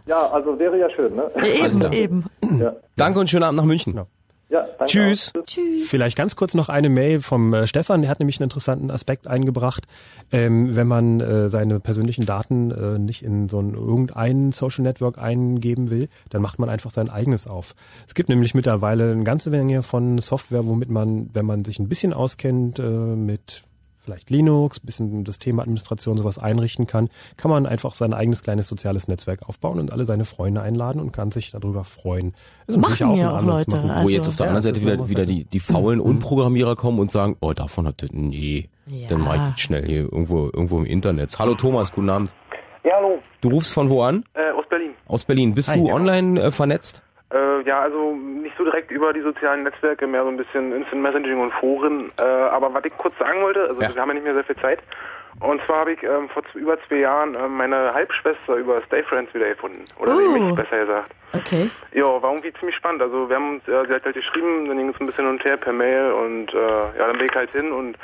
Ja, 0.06 0.26
also 0.30 0.59
wäre 0.59 0.78
ja 0.78 0.89
schön, 0.90 1.14
ne? 1.16 1.30
Alles 1.34 1.78
klar. 1.78 1.93
Eben. 1.93 2.24
Ja, 2.59 2.74
Danke 2.97 3.20
und 3.20 3.30
schönen 3.30 3.44
Abend 3.44 3.56
nach 3.56 3.64
München. 3.64 3.98
Ja 4.53 4.66
danke 4.79 4.87
Tschüss. 4.87 5.33
auch. 5.37 5.45
Tschüss. 5.45 5.89
Vielleicht 5.89 6.16
ganz 6.16 6.37
kurz 6.37 6.55
noch 6.55 6.69
eine 6.69 6.89
Mail 6.89 7.20
vom 7.20 7.53
äh, 7.55 7.66
Stefan, 7.66 8.03
der 8.03 8.11
hat 8.11 8.20
nämlich 8.20 8.39
einen 8.39 8.45
interessanten 8.45 8.91
Aspekt 8.91 9.27
eingebracht. 9.27 9.87
Ähm, 10.31 10.77
wenn 10.77 10.87
man 10.87 11.20
äh, 11.20 11.49
seine 11.49 11.81
persönlichen 11.81 12.27
Daten 12.27 12.70
äh, 12.70 12.99
nicht 12.99 13.23
in 13.23 13.49
so 13.49 13.59
ein 13.59 13.74
irgendein 13.74 14.53
Social 14.53 14.83
Network 14.83 15.19
eingeben 15.19 15.91
will, 15.91 16.09
dann 16.31 16.43
macht 16.43 16.59
man 16.59 16.69
einfach 16.69 16.91
sein 16.91 17.09
eigenes 17.09 17.47
auf. 17.47 17.74
Es 18.07 18.15
gibt 18.15 18.29
nämlich 18.29 18.55
mittlerweile 18.55 19.11
eine 19.11 19.24
ganze 19.24 19.51
Menge 19.51 19.83
von 19.83 20.19
Software, 20.19 20.66
womit 20.66 20.91
man, 20.91 21.31
wenn 21.33 21.47
man 21.47 21.65
sich 21.65 21.79
ein 21.79 21.89
bisschen 21.89 22.12
auskennt 22.12 22.79
äh, 22.79 22.83
mit 22.83 23.65
vielleicht 24.05 24.31
Linux, 24.31 24.81
bisschen 24.81 25.24
Systemadministration, 25.24 26.16
sowas 26.19 26.39
einrichten 26.39 26.87
kann, 26.87 27.09
kann 27.37 27.51
man 27.51 27.66
einfach 27.66 27.95
sein 27.95 28.12
eigenes 28.15 28.43
kleines 28.43 28.69
soziales 28.69 29.09
Netzwerk 29.09 29.49
aufbauen 29.49 29.79
und 29.79 29.93
alle 29.93 30.05
seine 30.05 30.24
Freunde 30.24 30.61
einladen 30.61 31.01
und 31.01 31.12
kann 31.12 31.31
sich 31.31 31.51
darüber 31.53 31.85
freuen. 31.85 32.35
Ist 32.66 32.77
natürlich 32.77 33.01
Machen 33.01 33.16
ja 33.16 33.29
ein 33.29 33.35
auch 33.35 33.39
anderes 33.39 33.66
Leute, 33.66 33.77
Machen. 33.79 33.91
also- 33.91 34.05
Wo 34.05 34.09
jetzt 34.09 34.29
auf 34.29 34.37
der 34.37 34.47
Ja, 34.47 34.53
anderen 34.53 34.73
das 34.74 34.81
Seite 34.83 34.93
wieder, 34.97 35.09
wieder 35.09 35.24
Seite. 35.24 35.35
die, 35.35 35.45
die 35.45 35.61
faulen 35.61 36.01
Unprogrammierer 36.01 36.77
kommen 36.77 36.99
und 36.99 37.11
sagen, 37.11 37.37
oh, 37.41 37.53
davon 37.53 37.87
hat 37.87 38.03
das, 38.03 38.11
nee, 38.12 38.69
Ja. 38.87 39.09
dann 39.09 39.20
mach 39.20 39.35
ich 39.37 39.51
das 39.53 39.61
schnell 39.61 39.87
hier 39.87 40.01
irgendwo, 40.03 40.47
irgendwo 40.47 40.79
im 40.79 40.85
Internet. 40.87 41.39
Hallo 41.39 41.55
Thomas, 41.55 41.93
guten 41.93 42.11
Abend. 42.11 42.35
Ja, 42.85 42.93
hallo, 42.97 43.19
Du 43.41 43.51
rufst 43.51 43.73
von 43.73 43.89
wo 43.89 44.03
an? 44.03 44.24
äh, 44.35 44.51
aus 44.59 44.65
Berlin. 44.69 44.91
Aus 45.07 45.24
Berlin. 45.24 45.55
Bist 45.55 45.69
Hi. 45.69 45.79
du 45.79 45.89
online 45.93 46.41
äh, 46.43 46.51
vernetzt? 46.51 47.03
Äh, 47.32 47.62
ja, 47.62 47.80
also 47.80 48.14
nicht 48.14 48.56
so 48.59 48.64
direkt 48.64 48.90
über 48.90 49.12
die 49.12 49.20
sozialen 49.22 49.62
Netzwerke, 49.62 50.06
mehr 50.06 50.22
so 50.22 50.28
ein 50.28 50.36
bisschen 50.36 50.72
Instant 50.72 51.02
Messaging 51.02 51.40
und 51.40 51.52
Foren. 51.54 52.10
Äh, 52.20 52.22
aber 52.22 52.72
was 52.74 52.84
ich 52.84 52.96
kurz 52.98 53.16
sagen 53.18 53.40
wollte, 53.42 53.62
also 53.68 53.80
Ja. 53.80 53.94
wir 53.94 54.00
haben 54.02 54.09
ja 54.10 54.14
nicht 54.14 54.24
mehr 54.24 54.34
sehr 54.34 54.44
viel 54.44 54.56
Zeit. 54.56 54.80
Und 55.40 55.60
zwar 55.64 55.78
habe 55.80 55.92
ich 55.92 56.02
ähm, 56.02 56.28
vor 56.28 56.42
über 56.54 56.76
zwei 56.86 56.96
Jahren 56.96 57.34
ähm, 57.34 57.56
meine 57.56 57.92
Halbschwester 57.94 58.54
über 58.56 58.82
Stay 58.82 59.02
Friends 59.02 59.32
wiedergefunden. 59.34 59.82
Oder 59.98 60.14
Oh. 60.14 60.20
nämlich 60.20 60.54
besser 60.54 60.80
gesagt. 60.80 61.10
Okay. 61.32 61.70
Ja, 61.92 62.04
war 62.22 62.30
irgendwie 62.30 62.52
ziemlich 62.52 62.76
spannend. 62.76 63.00
Also 63.00 63.28
wir 63.28 63.36
haben 63.36 63.54
uns, 63.54 63.66
äh, 63.66 63.86
sie 63.88 63.94
hat 63.94 64.04
halt 64.04 64.14
geschrieben, 64.14 64.68
dann 64.68 64.76
ging 64.76 64.90
es 64.90 65.00
ein 65.00 65.06
bisschen 65.06 65.24
hin 65.24 65.34
und 65.34 65.44
her 65.44 65.56
per 65.56 65.72
Mail 65.72 66.12
und 66.12 66.52
äh, 66.52 66.59
ja, 66.98 67.06
dann 67.06 67.16
bin 67.16 67.26
ich 67.28 67.34
halt 67.34 67.50
hin 67.50 67.72
und 67.72 67.96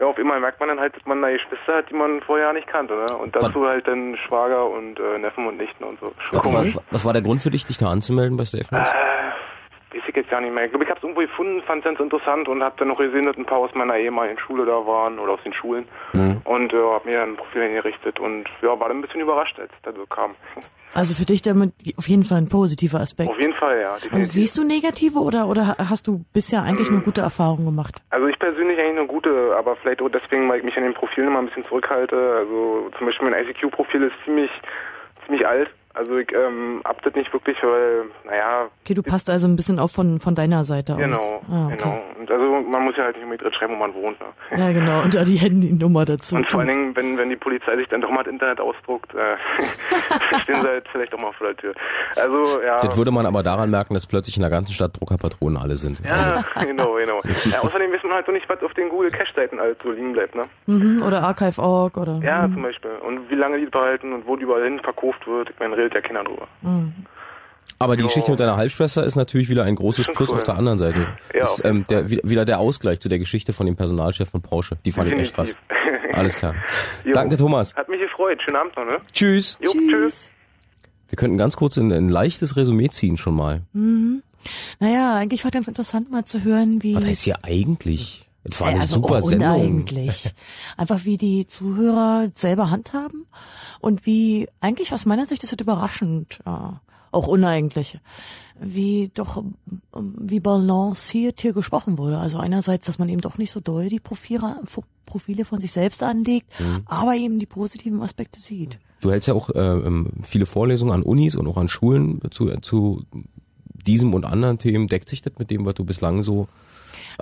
ja, 0.00 0.06
auf 0.06 0.16
einmal 0.16 0.38
merkt 0.40 0.60
man 0.60 0.68
dann 0.68 0.78
halt, 0.78 0.94
dass 0.94 1.04
man 1.06 1.20
da 1.20 1.30
Geschwister 1.30 1.76
hat, 1.76 1.90
die 1.90 1.94
man 1.94 2.20
vorher 2.20 2.52
nicht 2.52 2.68
kannte, 2.68 2.94
ne? 2.94 3.16
Und 3.16 3.34
dazu 3.34 3.66
halt 3.66 3.88
dann 3.88 4.16
Schwager 4.16 4.68
und 4.70 4.98
äh, 5.00 5.18
Neffen 5.18 5.46
und 5.46 5.56
Nichten 5.56 5.82
und 5.82 5.98
so. 5.98 6.12
Komisch. 6.38 6.76
Was, 6.90 7.04
war 7.04 7.12
der 7.12 7.22
Grund 7.22 7.42
für 7.42 7.50
dich, 7.50 7.66
dich 7.66 7.78
da 7.78 7.88
anzumelden 7.88 8.36
bei 8.36 8.44
Friends? 8.44 8.90
Äh, 8.90 8.94
weiß 9.92 10.02
ich 10.06 10.16
jetzt 10.16 10.30
gar 10.30 10.40
nicht 10.40 10.52
mehr. 10.52 10.64
Ich 10.64 10.70
glaube, 10.70 10.84
ich 10.84 10.90
habe 10.90 10.98
es 10.98 11.04
irgendwo 11.04 11.20
gefunden, 11.22 11.62
fand 11.62 11.80
es 11.80 11.84
ganz 11.84 12.00
interessant 12.00 12.48
und 12.48 12.62
habe 12.62 12.74
dann 12.78 12.88
noch 12.88 12.98
gesehen, 12.98 13.26
dass 13.26 13.36
ein 13.36 13.46
paar 13.46 13.58
aus 13.58 13.74
meiner 13.74 13.96
ehemaligen 13.96 14.38
Schule 14.38 14.66
da 14.66 14.86
waren 14.86 15.18
oder 15.18 15.32
aus 15.34 15.42
den 15.44 15.52
Schulen. 15.52 15.86
Mhm. 16.12 16.40
Und 16.44 16.72
äh, 16.72 16.76
habe 16.76 17.08
mir 17.08 17.18
dann 17.18 17.30
ein 17.30 17.36
Profil 17.36 17.62
eingerichtet 17.62 18.18
und 18.20 18.44
ja, 18.62 18.78
war 18.78 18.88
dann 18.88 18.98
ein 18.98 19.02
bisschen 19.02 19.20
überrascht, 19.20 19.58
als 19.58 19.72
das 19.82 19.94
so 19.94 20.06
kam. 20.06 20.34
Also 20.94 21.14
für 21.14 21.26
dich 21.26 21.42
damit 21.42 21.72
auf 21.96 22.08
jeden 22.08 22.24
Fall 22.24 22.38
ein 22.38 22.48
positiver 22.48 23.00
Aspekt. 23.00 23.30
Auf 23.30 23.38
jeden 23.38 23.54
Fall, 23.54 23.80
ja. 23.80 23.96
Also 24.10 24.26
siehst 24.26 24.56
du 24.56 24.64
negative 24.64 25.18
oder 25.18 25.46
oder 25.46 25.76
hast 25.78 26.06
du 26.06 26.24
bisher 26.32 26.62
eigentlich 26.62 26.90
nur 26.90 27.02
gute 27.02 27.20
Erfahrungen 27.20 27.66
gemacht? 27.66 28.02
Also 28.10 28.26
ich 28.26 28.38
persönlich 28.38 28.78
eigentlich 28.78 28.98
eine 28.98 29.06
gute, 29.06 29.54
aber 29.56 29.76
vielleicht 29.76 30.00
auch 30.00 30.08
deswegen, 30.08 30.48
weil 30.48 30.58
ich 30.58 30.64
mich 30.64 30.76
an 30.76 30.84
den 30.84 30.94
Profilen 30.94 31.28
immer 31.28 31.40
ein 31.40 31.46
bisschen 31.46 31.66
zurückhalte. 31.66 32.16
Also 32.16 32.90
zum 32.96 33.06
Beispiel 33.06 33.30
mein 33.30 33.44
ICQ-Profil 33.44 34.04
ist 34.04 34.14
ziemlich, 34.24 34.50
ziemlich 35.26 35.46
alt. 35.46 35.68
Also 35.98 36.16
ich 36.16 36.32
ähm, 36.32 36.80
hab 36.84 37.02
das 37.02 37.14
nicht 37.14 37.32
wirklich, 37.32 37.56
weil, 37.62 38.04
naja, 38.24 38.68
Okay, 38.84 38.94
du 38.94 39.02
passt 39.02 39.28
also 39.30 39.46
ein 39.48 39.56
bisschen 39.56 39.78
auf 39.80 39.90
von 39.92 40.20
von 40.20 40.34
deiner 40.34 40.64
Seite 40.64 40.92
aus. 40.94 40.98
genau, 41.00 41.42
Ah, 41.50 41.66
okay. 41.66 41.76
genau. 41.76 42.00
Und 42.20 42.30
also 42.30 42.44
man 42.68 42.84
muss 42.84 42.96
ja 42.96 43.04
halt 43.04 43.16
nicht 43.16 43.24
unbedingt 43.24 43.44
drin 43.44 43.52
schreiben, 43.52 43.74
wo 43.74 43.78
man 43.78 43.94
wohnt. 43.94 44.16
Ne? 44.20 44.26
Ja, 44.58 44.72
genau. 44.72 45.02
Und 45.02 45.14
da 45.14 45.24
die 45.24 45.36
Handynummer 45.36 46.04
dazu. 46.04 46.36
Und 46.36 46.48
vor 46.50 46.60
allen 46.60 46.68
Dingen, 46.68 46.96
wenn, 46.96 47.18
wenn 47.18 47.28
die 47.30 47.36
Polizei 47.36 47.76
sich 47.76 47.88
dann 47.88 48.00
doch 48.00 48.10
mal 48.10 48.22
das 48.22 48.32
Internet 48.32 48.60
ausdruckt, 48.60 49.12
äh, 49.14 49.36
stehen 50.42 50.60
sie 50.60 50.66
halt 50.68 50.84
vielleicht 50.92 51.14
auch 51.14 51.18
mal 51.18 51.32
vor 51.32 51.48
der 51.48 51.56
Tür. 51.56 51.74
Also, 52.16 52.62
ja. 52.62 52.78
Das 52.80 52.96
würde 52.96 53.10
man 53.10 53.26
aber 53.26 53.42
daran 53.42 53.70
merken, 53.70 53.94
dass 53.94 54.06
plötzlich 54.06 54.36
in 54.36 54.42
der 54.42 54.50
ganzen 54.50 54.72
Stadt 54.72 54.98
Druckerpatronen 55.00 55.56
alle 55.60 55.76
sind. 55.76 56.00
ja, 56.04 56.44
genau, 56.64 56.94
genau. 56.94 57.20
Ja, 57.50 57.60
außerdem 57.60 57.92
wissen 57.92 58.08
wir 58.08 58.14
halt 58.14 58.26
so 58.26 58.32
nicht, 58.32 58.48
was 58.48 58.62
auf 58.62 58.74
den 58.74 58.88
Google 58.88 59.10
Cache-Seiten 59.10 59.58
halt 59.60 59.78
so 59.82 59.90
liegen 59.90 60.12
bleibt, 60.12 60.34
ne? 60.34 60.44
Mhm, 60.66 61.02
oder 61.06 61.22
Archive.org 61.22 61.96
oder. 61.96 62.20
Ja, 62.22 62.46
Mhm. 62.46 62.54
zum 62.54 62.62
Beispiel. 62.62 62.90
Und 63.06 63.30
wie 63.30 63.34
lange 63.34 63.58
die 63.58 63.66
behalten 63.66 64.12
und 64.12 64.26
wo 64.26 64.36
die 64.36 64.42
überall 64.44 64.64
hin 64.64 64.80
verkauft 64.80 65.26
wird. 65.26 65.50
Ich 65.50 65.58
meine, 65.58 65.76
redet 65.90 65.94
ja 65.94 66.00
keiner 66.08 66.24
drüber. 66.24 66.48
Mhm. 66.62 66.92
Aber 67.78 67.96
die 67.96 68.00
Jo. 68.02 68.08
Geschichte 68.08 68.30
mit 68.30 68.40
deiner 68.40 68.56
Halbschwester 68.56 69.04
ist 69.04 69.14
natürlich 69.16 69.48
wieder 69.48 69.64
ein 69.64 69.76
großes 69.76 70.06
Plus 70.14 70.30
cool. 70.30 70.36
auf 70.36 70.42
der 70.42 70.56
anderen 70.56 70.78
Seite. 70.78 71.06
Ja, 71.34 71.42
ist, 71.42 71.64
ähm, 71.64 71.84
der, 71.88 72.10
wi- 72.10 72.20
wieder 72.24 72.44
der 72.44 72.58
Ausgleich 72.58 72.98
zu 73.00 73.08
der 73.08 73.18
Geschichte 73.18 73.52
von 73.52 73.66
dem 73.66 73.76
Personalchef 73.76 74.28
von 74.30 74.40
Porsche. 74.42 74.78
Die 74.84 74.90
fand 74.92 75.12
ich 75.12 75.18
echt 75.18 75.34
krass. 75.34 75.54
Alles 76.12 76.34
klar. 76.34 76.54
Jo. 77.04 77.12
Danke, 77.12 77.36
Thomas. 77.36 77.74
Hat 77.76 77.88
mich 77.88 78.00
gefreut. 78.00 78.40
Schönen 78.42 78.56
Abend 78.56 78.76
noch, 78.76 78.84
ne? 78.84 78.98
Tschüss. 79.12 79.58
Jo, 79.60 79.70
tschüss. 79.72 80.32
Wir 81.08 81.16
könnten 81.16 81.38
ganz 81.38 81.56
kurz 81.56 81.76
ein, 81.76 81.92
ein 81.92 82.08
leichtes 82.08 82.56
Resümee 82.56 82.88
ziehen 82.88 83.16
schon 83.16 83.34
mal. 83.36 83.62
Mhm. 83.72 84.22
Naja, 84.80 85.14
eigentlich 85.16 85.44
war 85.44 85.50
ganz 85.50 85.68
interessant 85.68 86.10
mal 86.10 86.24
zu 86.24 86.42
hören, 86.44 86.82
wie. 86.82 86.94
Was 86.96 87.06
heißt 87.06 87.22
hier 87.24 87.44
eigentlich? 87.44 88.28
Es 88.44 88.60
war 88.60 88.68
eine 88.68 88.80
also 88.80 88.96
super 88.96 89.20
Sendung. 89.22 89.50
Uneigentlich. 89.54 90.32
Einfach 90.76 91.04
wie 91.04 91.16
die 91.16 91.46
Zuhörer 91.46 92.28
selber 92.34 92.70
handhaben 92.70 93.26
und 93.80 94.06
wie, 94.06 94.48
eigentlich 94.60 94.92
aus 94.92 95.06
meiner 95.06 95.26
Sicht 95.26 95.42
ist 95.44 95.52
es 95.52 95.58
überraschend, 95.60 96.40
ja, 96.46 96.80
auch 97.10 97.26
uneigentlich, 97.26 97.98
wie 98.60 99.10
doch, 99.14 99.42
wie 99.94 100.40
balanciert 100.40 101.40
hier 101.40 101.52
gesprochen 101.52 101.96
wurde. 101.96 102.18
Also 102.18 102.38
einerseits, 102.38 102.86
dass 102.86 102.98
man 102.98 103.08
eben 103.08 103.20
doch 103.20 103.38
nicht 103.38 103.50
so 103.50 103.60
doll 103.60 103.88
die 103.88 104.00
Profile, 104.00 104.56
Profile 105.06 105.44
von 105.44 105.60
sich 105.60 105.72
selbst 105.72 106.02
anlegt, 106.02 106.48
Mhm. 106.60 106.82
aber 106.84 107.14
eben 107.14 107.38
die 107.38 107.46
positiven 107.46 108.02
Aspekte 108.02 108.40
sieht. 108.40 108.78
Du 109.00 109.10
hältst 109.10 109.28
ja 109.28 109.34
auch 109.34 109.48
äh, 109.50 109.58
ähm, 109.58 110.10
viele 110.22 110.44
Vorlesungen 110.44 110.92
an 110.92 111.02
Unis 111.02 111.34
und 111.36 111.46
auch 111.46 111.56
an 111.56 111.68
Schulen 111.68 112.20
zu, 112.30 112.50
zu 112.60 113.04
diesem 113.86 114.12
und 114.12 114.24
anderen 114.26 114.58
Themen. 114.58 114.88
Deckt 114.88 115.08
sich 115.08 115.22
das 115.22 115.32
mit 115.38 115.50
dem, 115.50 115.64
was 115.64 115.74
du 115.76 115.84
bislang 115.84 116.22
so 116.22 116.48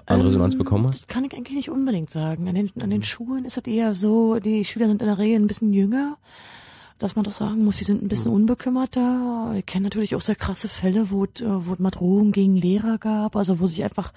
an 0.05 0.21
Resonanz 0.21 0.55
Ähm, 0.55 0.59
bekommen 0.59 0.89
hast? 0.89 1.09
Kann 1.09 1.25
ich 1.25 1.33
eigentlich 1.33 1.57
nicht 1.57 1.71
unbedingt 1.71 2.11
sagen. 2.11 2.49
An 2.49 2.55
den, 2.55 2.71
an 2.81 2.91
den 2.91 3.03
Schulen 3.03 3.45
ist 3.45 3.57
es 3.57 3.65
eher 3.67 3.95
so, 3.95 4.39
die 4.39 4.65
Schüler 4.65 4.89
sind 4.89 5.01
in 5.01 5.09
der 5.09 5.19
Regel 5.19 5.41
ein 5.41 5.47
bisschen 5.47 5.73
jünger, 5.73 6.19
dass 6.99 7.15
man 7.15 7.25
doch 7.25 7.33
sagen 7.33 7.65
muss, 7.65 7.77
sie 7.77 7.85
sind 7.85 8.03
ein 8.03 8.09
bisschen 8.09 8.33
unbekümmerter. 8.33 9.53
Ich 9.57 9.67
kenne 9.67 9.85
natürlich 9.85 10.15
auch 10.15 10.21
sehr 10.21 10.35
krasse 10.35 10.69
Fälle, 10.69 11.11
wo 11.11 11.25
es, 11.25 11.41
äh, 11.43 11.47
wo 11.67 11.75
mal 11.79 11.91
Drohungen 11.91 12.33
gegen 12.33 12.57
Lehrer 12.57 12.99
gab, 12.99 13.37
also 13.37 13.61
wo 13.61 13.67
sich 13.67 13.85
einfach 13.85 14.13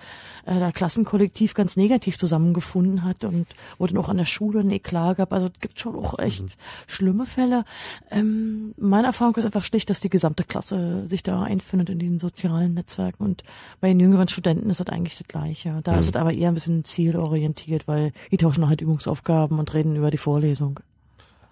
äh, 0.46 0.58
der 0.60 0.72
Klassenkollektiv 0.72 1.54
ganz 1.54 1.76
negativ 1.76 2.18
zusammengefunden 2.18 3.04
hat 3.04 3.26
und 3.26 3.48
wo 3.78 3.88
dann 3.88 3.98
auch 3.98 4.08
an 4.10 4.18
der 4.18 4.26
Schule 4.26 4.62
ein 4.62 4.72
Eklat 4.72 5.18
gab. 5.18 5.34
Also 5.34 5.48
es 5.48 5.60
gibt 5.60 5.80
schon 5.80 5.96
auch 5.96 6.18
echt 6.20 6.58
schlimme 6.88 7.26
Fälle. 7.26 7.66
Ähm, 8.12 8.74
meine 8.78 9.08
Erfahrung 9.08 9.36
ist 9.36 9.46
einfach 9.46 9.64
schlicht, 9.64 9.90
dass 9.90 10.00
die 10.00 10.10
gesamte 10.10 10.44
Klasse 10.44 11.06
sich 11.08 11.22
da 11.24 11.44
einfindet 11.44 11.90
in 11.90 12.00
diesen 12.00 12.20
sozialen 12.20 12.74
Netzwerken 12.76 13.24
und 13.24 13.44
bei 13.82 13.90
den 13.90 14.00
jüngeren 14.00 14.28
Studenten 14.28 14.70
ist 14.70 14.80
das 14.80 14.88
eigentlich 14.88 15.18
das 15.18 15.28
Gleiche. 15.28 15.82
Da 15.84 15.94
Mhm. 15.94 16.00
ist 16.00 16.08
es 16.10 16.16
aber 16.16 16.34
eher 16.34 16.48
ein 16.48 16.54
bisschen 16.54 16.84
zielorientiert, 16.86 17.88
weil 17.88 18.14
die 18.32 18.38
tauschen 18.38 18.68
halt 18.70 18.82
Übungsaufgaben 18.82 19.60
und 19.60 19.74
reden 19.74 19.96
über 19.96 20.12
die 20.12 20.18
Vorlesung. 20.18 20.80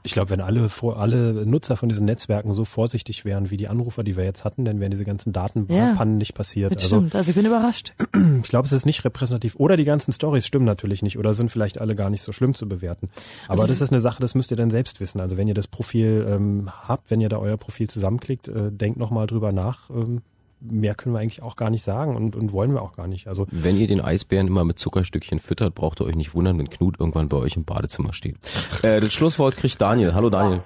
Ich 0.08 0.14
glaube, 0.14 0.30
wenn 0.30 0.42
alle 0.42 0.70
vor, 0.70 1.00
alle 1.00 1.46
Nutzer 1.46 1.76
von 1.76 1.90
diesen 1.90 2.06
Netzwerken 2.06 2.54
so 2.54 2.64
vorsichtig 2.66 3.26
wären 3.26 3.50
wie 3.50 3.58
die 3.58 3.68
Anrufer, 3.68 4.04
die 4.04 4.16
wir 4.16 4.24
jetzt 4.24 4.46
hatten, 4.46 4.64
dann 4.66 4.80
wären 4.80 4.90
diese 4.92 5.04
ganzen 5.04 5.34
Datenpannen 5.34 5.96
Ja. 5.98 6.06
nicht 6.06 6.34
passiert. 6.34 6.74
Das 6.74 6.86
stimmt, 6.86 7.14
also 7.14 7.30
ich 7.30 7.36
bin 7.36 7.46
überrascht. 7.46 7.94
ich 8.44 8.50
glaube, 8.50 8.66
es 8.66 8.72
ist 8.72 8.86
nicht 8.86 9.04
repräsentativ. 9.04 9.56
Oder 9.58 9.76
die 9.76 9.84
ganzen 9.84 10.14
Stories 10.14 10.48
stimmen 10.48 10.66
natürlich 10.66 11.02
nicht 11.02 11.18
oder 11.18 11.34
sind 11.34 11.52
vielleicht 11.52 11.80
alle 11.80 11.94
gar 11.94 12.10
nicht 12.10 12.22
so 12.22 12.32
schlimm 12.32 12.54
zu 12.54 12.68
bewerten. 12.68 13.10
Aber 13.48 13.64
Also- 13.64 13.68
das 13.68 13.82
ist 13.82 13.92
eine 13.92 14.02
Sache, 14.02 14.22
das 14.22 14.34
müsst 14.34 14.50
ihr 14.52 14.58
dann 14.58 14.70
selbst 14.70 15.00
wissen. 15.02 15.20
Also 15.20 15.36
wenn 15.38 15.48
ihr 15.50 15.54
das 15.54 15.68
Profil 15.68 16.26
ähm, 16.30 16.70
habt, 16.88 17.12
wenn 17.12 17.20
ihr 17.22 17.30
da 17.30 17.38
euer 17.38 17.58
Profil 17.58 17.90
zusammenklickt, 17.90 18.48
äh, 18.48 18.72
denkt 18.72 18.98
nochmal 18.98 19.28
drüber 19.28 19.52
nach. 19.52 19.90
Ähm, 19.90 20.22
mehr 20.60 20.96
können 20.96 21.14
wir 21.14 21.20
eigentlich 21.20 21.42
auch 21.42 21.56
gar 21.56 21.70
nicht 21.70 21.84
sagen 21.84 22.16
und, 22.16 22.36
und 22.36 22.52
wollen 22.52 22.74
wir 22.74 22.82
auch 22.82 22.96
gar 22.96 23.08
nicht. 23.08 23.28
Also 23.28 23.46
Wenn 23.52 23.78
ihr 23.78 23.88
den 23.88 24.02
Eisbären 24.02 24.48
immer 24.48 24.64
mit 24.64 24.80
Zuckerstückchen 24.80 25.40
füttert, 25.40 25.76
braucht 25.76 26.02
ihr 26.02 26.06
euch 26.06 26.16
nicht 26.16 26.34
wundern, 26.34 26.58
wenn 26.58 26.70
Knut 26.70 27.00
irgendwann 27.00 27.30
bei 27.30 27.38
euch 27.38 27.56
im 27.56 27.64
Badezimmer 27.64 28.14
steht. 28.14 28.38
Äh, 28.82 29.00
das 29.00 29.14
Schlusswort 29.14 29.56
kriegt 29.56 29.80
Daniel. 29.80 30.14
Hallo 30.14 30.30
Daniel. 30.30 30.64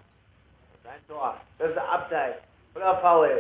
Das 0.84 1.70
ist 1.70 1.78
ein 1.78 1.90
Abseits. 1.90 2.38
Oder 2.40 2.40
Foul. 2.40 2.71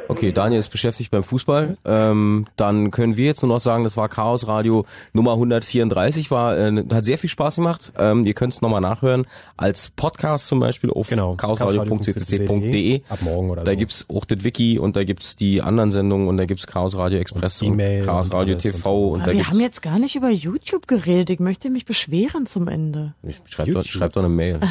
Okay, 0.07 0.31
Daniel 0.31 0.59
ist 0.59 0.69
beschäftigt 0.69 1.11
beim 1.11 1.23
Fußball. 1.23 1.77
Ähm, 1.85 2.47
dann 2.55 2.91
können 2.91 3.17
wir 3.17 3.25
jetzt 3.25 3.41
nur 3.41 3.49
noch 3.49 3.59
sagen, 3.59 3.83
das 3.83 3.97
war 3.97 4.09
Chaos 4.09 4.47
Radio 4.47 4.85
Nummer 5.13 5.33
134, 5.33 6.31
war 6.31 6.57
äh, 6.57 6.83
hat 6.91 7.05
sehr 7.05 7.17
viel 7.17 7.29
Spaß 7.29 7.55
gemacht. 7.55 7.93
Ähm, 7.97 8.25
ihr 8.25 8.33
könnt 8.33 8.53
es 8.53 8.61
nochmal 8.61 8.81
nachhören 8.81 9.25
als 9.57 9.89
Podcast 9.89 10.47
zum 10.47 10.59
Beispiel 10.59 10.89
auf 10.91 11.07
genau, 11.07 11.35
chaosradio.ccc.de. 11.35 13.01
Ab 13.09 13.19
morgen 13.21 13.49
oder 13.49 13.63
Da 13.63 13.71
so. 13.71 13.77
gibt's 13.77 14.05
auch 14.13 14.25
das 14.25 14.43
Wiki 14.43 14.79
und 14.79 14.95
da 14.95 15.03
gibt's 15.03 15.35
die 15.35 15.61
anderen 15.61 15.91
Sendungen 15.91 16.27
und 16.27 16.37
da 16.37 16.45
gibt's 16.45 16.67
Chaos 16.67 16.95
Radio 16.95 17.19
Express 17.19 17.61
und, 17.61 17.69
E-Mail 17.69 18.05
Chaos 18.05 18.27
und 18.27 18.33
Radio 18.35 18.53
alles 18.53 18.63
TV 18.63 19.09
und, 19.09 19.21
Aber 19.21 19.27
da 19.27 19.31
wir 19.31 19.39
gibt's 19.39 19.51
haben 19.51 19.59
jetzt 19.61 19.81
gar 19.81 19.99
nicht 19.99 20.15
über 20.15 20.29
YouTube 20.29 20.87
geredet. 20.87 21.29
Ich 21.29 21.39
möchte 21.39 21.69
mich 21.69 21.85
beschweren 21.85 22.45
zum 22.45 22.67
Ende. 22.67 23.13
schreibt 23.45 23.75
doch, 23.75 23.83
schreibt 23.83 24.15
doch 24.15 24.21
eine 24.21 24.29
Mail. 24.29 24.59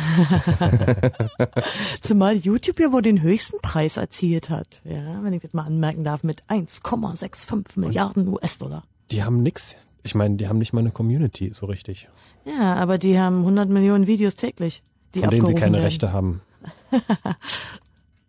Zumal 2.03 2.37
YouTube 2.37 2.81
ja 2.81 2.93
wohl 2.93 3.03
den 3.03 3.23
höchsten 3.23 3.61
Preis 3.61 3.97
erzielt 3.97 4.51
hat. 4.51 4.60
Ja, 4.85 5.23
wenn 5.23 5.33
ich 5.33 5.43
das 5.43 5.53
mal 5.53 5.65
anmerken 5.65 6.05
darf, 6.05 6.23
mit 6.23 6.43
1,65 6.49 7.79
Milliarden 7.79 8.29
US-Dollar. 8.29 8.85
die 9.11 9.23
haben 9.25 9.43
nix. 9.43 9.77
Ich 10.03 10.15
meine, 10.15 10.37
die 10.37 10.49
haben 10.49 10.59
nicht 10.59 10.73
mal 10.73 10.81
eine 10.81 10.91
Community 10.93 11.53
so 11.55 11.67
richtig, 11.67 12.09
Ja, 12.47 12.75
aber 12.77 12.97
die 12.99 13.19
haben 13.19 13.39
100 13.41 13.69
Millionen 13.69 14.07
Videos 14.07 14.35
täglich, 14.35 14.83
die 15.15 15.21
von 15.21 15.31
denen 15.31 15.47
sie 15.47 15.55
keine 15.55 15.75
werden. 15.75 15.85
Rechte 15.85 16.13
haben. 16.13 16.41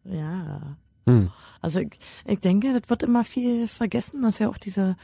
Ja. 0.04 0.76
Hm. 1.06 1.32
Also 1.62 1.80
ich, 1.80 1.92
ich 2.26 2.40
denke, 2.40 2.74
das 2.74 2.90
wird 2.90 3.04
immer 3.04 3.24
viel 3.24 3.68
vergessen, 3.68 4.22
dass 4.24 4.40
ja 4.40 4.50
auch 4.50 4.58
diese, 4.58 4.98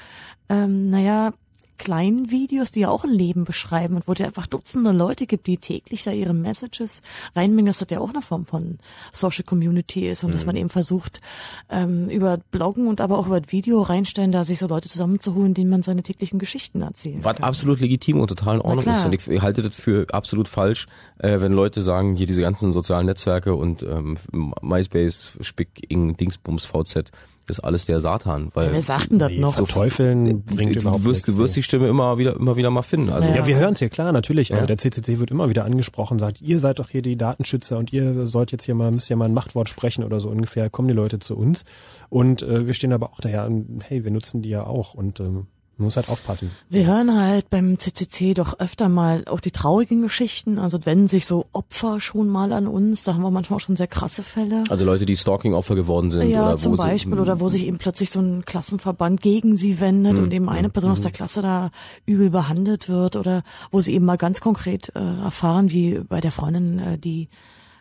ähm, 0.49 0.89
naja, 0.89 1.33
kleinen 1.77 2.31
Videos, 2.31 2.71
die 2.71 2.81
ja 2.81 2.89
auch 2.89 3.03
ein 3.03 3.11
Leben 3.11 3.43
beschreiben 3.45 3.95
und 3.95 4.07
wo 4.07 4.13
es 4.13 4.19
ja 4.19 4.25
einfach 4.25 4.47
Dutzende 4.47 4.91
Leute 4.91 5.27
gibt, 5.27 5.47
die 5.47 5.57
täglich 5.57 6.03
da 6.03 6.11
ihre 6.11 6.33
Messages 6.33 7.01
reinbringen, 7.35 7.67
dass 7.67 7.79
das 7.79 7.87
ja 7.91 7.99
auch 7.99 8.09
eine 8.09 8.21
Form 8.21 8.45
von 8.45 8.79
Social 9.11 9.43
Community 9.43 10.07
ist 10.09 10.23
und 10.23 10.33
dass 10.33 10.41
Mhm. 10.41 10.47
man 10.47 10.55
eben 10.57 10.69
versucht, 10.69 11.21
ähm, 11.69 12.09
über 12.09 12.37
Bloggen 12.51 12.87
und 12.87 13.01
aber 13.01 13.17
auch 13.17 13.27
über 13.27 13.41
das 13.41 13.51
Video 13.51 13.81
reinstellen, 13.81 14.31
da 14.31 14.43
sich 14.43 14.59
so 14.59 14.67
Leute 14.67 14.89
zusammenzuholen, 14.89 15.53
denen 15.53 15.69
man 15.69 15.83
seine 15.83 16.03
täglichen 16.03 16.39
Geschichten 16.39 16.81
erzählt. 16.81 17.23
Was 17.23 17.41
absolut 17.41 17.79
legitim 17.79 18.19
und 18.19 18.27
total 18.27 18.55
in 18.55 18.61
Ordnung 18.61 18.93
ist. 18.93 19.05
Und 19.05 19.13
ich 19.13 19.41
halte 19.41 19.61
das 19.61 19.75
für 19.75 20.07
absolut 20.11 20.47
falsch, 20.47 20.87
äh, 21.19 21.39
wenn 21.41 21.53
Leute 21.53 21.81
sagen, 21.81 22.15
hier 22.15 22.27
diese 22.27 22.41
ganzen 22.41 22.73
sozialen 22.73 23.05
Netzwerke 23.05 23.55
und 23.55 23.83
ähm, 23.83 24.17
MySpace, 24.61 25.33
Spick, 25.41 25.89
Ing, 25.89 26.17
Dingsbums, 26.17 26.65
VZ, 26.65 27.11
ist 27.49 27.59
alles 27.61 27.85
der 27.85 27.99
Satan. 27.99 28.49
Weil 28.53 28.71
Wer 28.73 28.81
sagt 28.81 29.11
denn 29.11 29.19
das 29.19 29.31
noch? 29.33 29.55
Verteufeln 29.55 30.43
bringt 30.43 30.75
du 30.75 30.79
überhaupt 30.81 31.05
wirst, 31.05 31.27
nichts. 31.27 31.31
Du 31.33 31.37
wirst 31.37 31.55
die 31.55 31.63
Stimme 31.63 31.87
immer 31.87 32.17
wieder, 32.17 32.35
immer 32.35 32.55
wieder 32.55 32.69
mal 32.69 32.81
finden. 32.81 33.09
Also 33.09 33.29
ja, 33.29 33.45
wir 33.47 33.55
hören 33.55 33.73
es 33.73 33.79
hier, 33.79 33.89
klar, 33.89 34.11
natürlich. 34.11 34.51
Also 34.53 34.63
Ja. 34.63 34.67
der 34.67 34.77
CCC 34.77 35.19
wird 35.19 35.31
immer 35.31 35.49
wieder 35.49 35.65
angesprochen, 35.65 36.19
sagt, 36.19 36.41
ihr 36.41 36.59
seid 36.59 36.79
doch 36.79 36.89
hier 36.89 37.01
die 37.01 37.15
Datenschützer 37.17 37.77
und 37.77 37.91
ihr 37.93 38.25
sollt 38.25 38.51
jetzt 38.51 38.63
hier 38.63 38.75
mal, 38.75 38.91
müsst 38.91 39.09
ja 39.09 39.15
mal 39.15 39.25
ein 39.25 39.33
Machtwort 39.33 39.69
sprechen 39.69 40.03
oder 40.03 40.19
so 40.19 40.29
ungefähr, 40.29 40.69
kommen 40.69 40.87
die 40.87 40.93
Leute 40.93 41.19
zu 41.19 41.35
uns. 41.37 41.65
Und 42.09 42.41
äh, 42.43 42.67
wir 42.67 42.73
stehen 42.73 42.93
aber 42.93 43.11
auch 43.11 43.19
daher, 43.21 43.43
an, 43.43 43.79
hey, 43.87 44.03
wir 44.03 44.11
nutzen 44.11 44.41
die 44.41 44.49
ja 44.49 44.65
auch 44.65 44.93
und 44.93 45.19
ähm, 45.19 45.47
man 45.77 45.85
muss 45.85 45.95
halt 45.95 46.09
aufpassen. 46.09 46.51
Wir 46.69 46.87
hören 46.87 47.15
halt 47.15 47.51
beim 47.51 47.77
CCC 47.77 48.33
doch 48.33 48.59
öfter 48.59 48.89
mal 48.89 49.23
auch 49.27 49.39
die 49.39 49.51
traurigen 49.51 50.01
Geschichten. 50.01 50.57
Also 50.57 50.83
wenden 50.85 51.07
sich 51.07 51.27
so 51.27 51.45
Opfer 51.51 52.01
schon 52.01 52.29
mal 52.29 52.51
an 52.51 52.67
uns. 52.67 53.03
Da 53.03 53.13
haben 53.13 53.21
wir 53.21 53.29
manchmal 53.29 53.57
auch 53.57 53.61
schon 53.61 53.75
sehr 53.75 53.87
krasse 53.87 54.23
Fälle. 54.23 54.63
Also 54.69 54.85
Leute, 54.85 55.05
die 55.05 55.15
Stalking-Opfer 55.15 55.75
geworden 55.75 56.09
sind. 56.09 56.29
ja, 56.29 56.47
oder 56.47 56.57
zum 56.57 56.73
wo 56.73 56.77
Beispiel. 56.77 57.13
Sie, 57.13 57.19
oder 57.19 57.39
wo 57.39 57.47
sich 57.47 57.67
eben 57.67 57.77
plötzlich 57.77 58.09
so 58.09 58.19
ein 58.19 58.43
Klassenverband 58.43 59.21
gegen 59.21 59.55
sie 59.55 59.79
wendet 59.79 60.17
und 60.17 60.33
eben 60.33 60.49
eine 60.49 60.69
Person 60.69 60.91
aus 60.91 60.99
mhm. 60.99 61.03
der 61.03 61.11
Klasse 61.11 61.41
da 61.43 61.69
übel 62.07 62.31
behandelt 62.31 62.89
wird. 62.89 63.15
Oder 63.15 63.43
wo 63.71 63.79
sie 63.79 63.93
eben 63.93 64.05
mal 64.05 64.17
ganz 64.17 64.41
konkret 64.41 64.91
äh, 64.95 64.99
erfahren, 64.99 65.71
wie 65.71 65.99
bei 65.99 66.21
der 66.21 66.31
Freundin, 66.31 66.79
äh, 66.79 66.97
die 66.97 67.29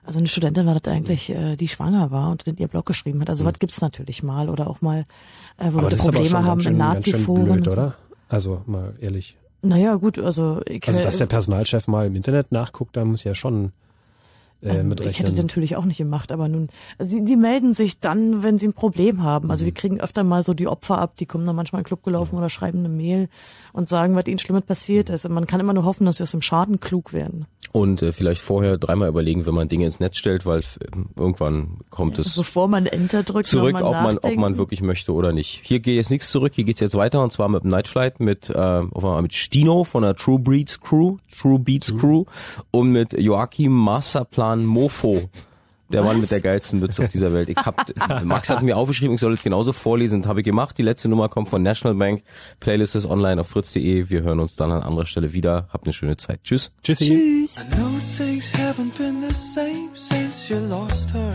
also 0.06 0.20
eine 0.20 0.28
Studentin 0.28 0.66
war 0.66 0.78
das 0.78 0.92
eigentlich, 0.92 1.30
äh, 1.30 1.56
die 1.56 1.66
schwanger 1.66 2.12
war 2.12 2.30
und 2.30 2.44
in 2.44 2.56
ihr 2.58 2.68
Blog 2.68 2.86
geschrieben 2.86 3.20
hat. 3.20 3.28
Also 3.28 3.42
Mhm. 3.42 3.48
was 3.48 3.58
gibt's 3.58 3.80
natürlich 3.80 4.22
mal. 4.22 4.48
Oder 4.48 4.70
auch 4.70 4.80
mal, 4.80 5.04
äh, 5.58 5.72
wo 5.72 5.78
Aber 5.78 5.86
aber 5.88 5.96
Probleme 5.96 6.44
haben 6.44 6.60
in 6.66 6.76
Nazi-Foren. 6.76 7.64
so. 7.64 7.70
oder? 7.72 7.94
Also 8.28 8.62
mal 8.66 8.94
ehrlich. 9.00 9.36
Naja, 9.62 9.94
gut, 9.96 10.18
also 10.18 10.60
ich, 10.66 10.86
Also 10.86 11.02
dass 11.02 11.16
der 11.16 11.26
Personalchef 11.26 11.88
mal 11.88 12.06
im 12.06 12.14
Internet 12.14 12.52
nachguckt, 12.52 12.96
da 12.96 13.04
muss 13.04 13.24
ja 13.24 13.34
schon 13.34 13.72
äh, 14.62 14.78
Ähm, 14.78 14.88
mit 14.88 15.00
ich 15.00 15.18
hätte 15.18 15.28
rechnen. 15.30 15.46
natürlich 15.46 15.76
auch 15.76 15.84
nicht 15.84 15.98
gemacht, 15.98 16.32
aber 16.32 16.48
nun, 16.48 16.68
also 16.98 17.10
sie, 17.12 17.24
die 17.24 17.36
melden 17.36 17.74
sich 17.74 18.00
dann, 18.00 18.42
wenn 18.42 18.58
sie 18.58 18.66
ein 18.68 18.72
Problem 18.74 19.22
haben. 19.22 19.50
Also 19.50 19.64
wir 19.64 19.72
Mhm. 19.72 19.76
kriegen 19.76 20.00
öfter 20.00 20.24
mal 20.24 20.42
so 20.42 20.54
die 20.54 20.66
Opfer 20.68 20.98
ab, 20.98 21.16
die 21.18 21.26
kommen 21.26 21.46
dann 21.46 21.56
manchmal 21.56 21.80
in 21.80 21.82
den 21.82 21.88
Club 21.88 22.02
gelaufen 22.04 22.36
oder 22.36 22.48
schreiben 22.48 22.78
eine 22.78 22.88
Mail 22.88 23.28
und 23.72 23.88
sagen, 23.88 24.14
was 24.14 24.26
ihnen 24.26 24.38
Schlimmes 24.38 24.62
passiert 24.62 25.10
ist. 25.10 25.24
Und 25.26 25.32
man 25.34 25.46
kann 25.46 25.60
immer 25.60 25.72
nur 25.74 25.84
hoffen, 25.84 26.06
dass 26.06 26.16
sie 26.18 26.22
aus 26.22 26.30
dem 26.30 26.42
Schaden 26.42 26.80
klug 26.80 27.12
werden. 27.12 27.46
Und 27.76 28.00
äh, 28.00 28.12
vielleicht 28.12 28.40
vorher 28.40 28.78
dreimal 28.78 29.10
überlegen, 29.10 29.44
wenn 29.44 29.52
man 29.52 29.68
Dinge 29.68 29.84
ins 29.84 30.00
Netz 30.00 30.16
stellt, 30.16 30.46
weil 30.46 30.60
äh, 30.60 30.62
irgendwann 31.14 31.80
kommt 31.90 32.18
es 32.18 32.34
Bevor 32.34 32.68
man 32.68 32.86
Enter 32.86 33.22
drückt, 33.22 33.48
zurück, 33.48 33.76
ob 33.78 33.92
man, 33.92 34.16
ob 34.16 34.34
man 34.36 34.56
wirklich 34.56 34.80
möchte 34.80 35.12
oder 35.12 35.34
nicht. 35.34 35.60
Hier 35.62 35.80
geht 35.80 35.94
jetzt 35.96 36.10
nichts 36.10 36.30
zurück, 36.30 36.54
hier 36.54 36.64
geht's 36.64 36.80
jetzt 36.80 36.94
weiter 36.94 37.22
und 37.22 37.34
zwar 37.34 37.50
mit 37.50 37.64
dem 37.64 37.68
Night 37.68 37.86
Flight 37.86 38.18
mit, 38.18 38.48
äh, 38.48 38.54
auf 38.54 39.04
einmal 39.04 39.20
mit 39.20 39.34
Stino 39.34 39.84
von 39.84 40.04
der 40.04 40.14
True 40.14 40.38
Breeds 40.38 40.80
Crew, 40.80 41.18
True 41.30 41.58
Beats 41.58 41.94
Crew 41.98 42.24
und 42.70 42.92
mit 42.92 43.12
Joachim 43.12 43.72
Masterplan 43.72 44.64
Mofo. 44.64 45.28
Der 45.92 46.02
Mann 46.02 46.20
mit 46.20 46.30
der 46.30 46.40
geilsten 46.40 46.82
Witze 46.82 47.04
auf 47.04 47.08
dieser 47.08 47.32
Welt. 47.32 47.48
Ich 47.48 47.56
hab, 47.56 47.92
Max 48.24 48.50
hat 48.50 48.62
mir 48.62 48.76
aufgeschrieben, 48.76 49.14
ich 49.14 49.20
soll 49.20 49.32
es 49.32 49.42
genauso 49.42 49.72
vorlesen. 49.72 50.22
Das 50.22 50.28
habe 50.28 50.40
ich 50.40 50.44
gemacht. 50.44 50.76
Die 50.78 50.82
letzte 50.82 51.08
Nummer 51.08 51.28
kommt 51.28 51.48
von 51.48 51.62
National 51.62 51.96
Bank. 51.96 52.22
Playlist 52.58 52.96
ist 52.96 53.06
online 53.06 53.40
auf 53.40 53.48
fritz.de. 53.48 54.10
Wir 54.10 54.22
hören 54.22 54.40
uns 54.40 54.56
dann 54.56 54.72
an 54.72 54.82
anderer 54.82 55.06
Stelle 55.06 55.32
wieder. 55.32 55.68
Habt 55.72 55.86
eine 55.86 55.92
schöne 55.92 56.16
Zeit. 56.16 56.40
Tschüss. 56.42 56.72
Tschüss. 56.82 57.00
I 57.00 57.76
know 57.76 57.90
things 58.16 58.52
haven't 58.52 58.96
been 58.98 59.22
the 59.22 59.32
same 59.32 59.90
since 59.94 60.52
you 60.52 60.58
lost 60.58 61.12
her. 61.14 61.32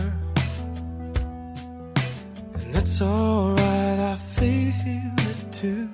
And 2.54 2.74
that's 2.74 3.00
alright, 3.00 4.00
I 4.00 4.16
feel 4.16 4.72
it 5.16 5.52
too. 5.52 5.88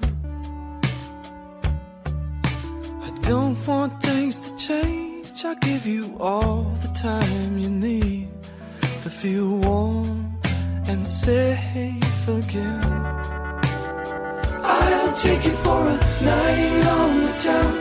I 3.04 3.30
don't 3.30 3.56
want 3.66 4.02
things 4.02 4.40
to 4.40 4.56
change, 4.56 5.44
I 5.44 5.54
give 5.60 5.86
you 5.86 6.16
all 6.18 6.72
the 6.82 6.88
time 6.98 7.58
you 7.58 7.70
need 7.70 8.27
to 9.08 9.14
feel 9.14 9.48
warm 9.58 10.38
and 10.88 11.06
safe 11.06 12.28
again. 12.28 12.84
I'll 14.62 15.14
take 15.16 15.44
you 15.44 15.56
for 15.64 15.80
a 15.94 15.98
night 16.32 16.86
on 16.98 17.12
the 17.26 17.34
town. 17.48 17.74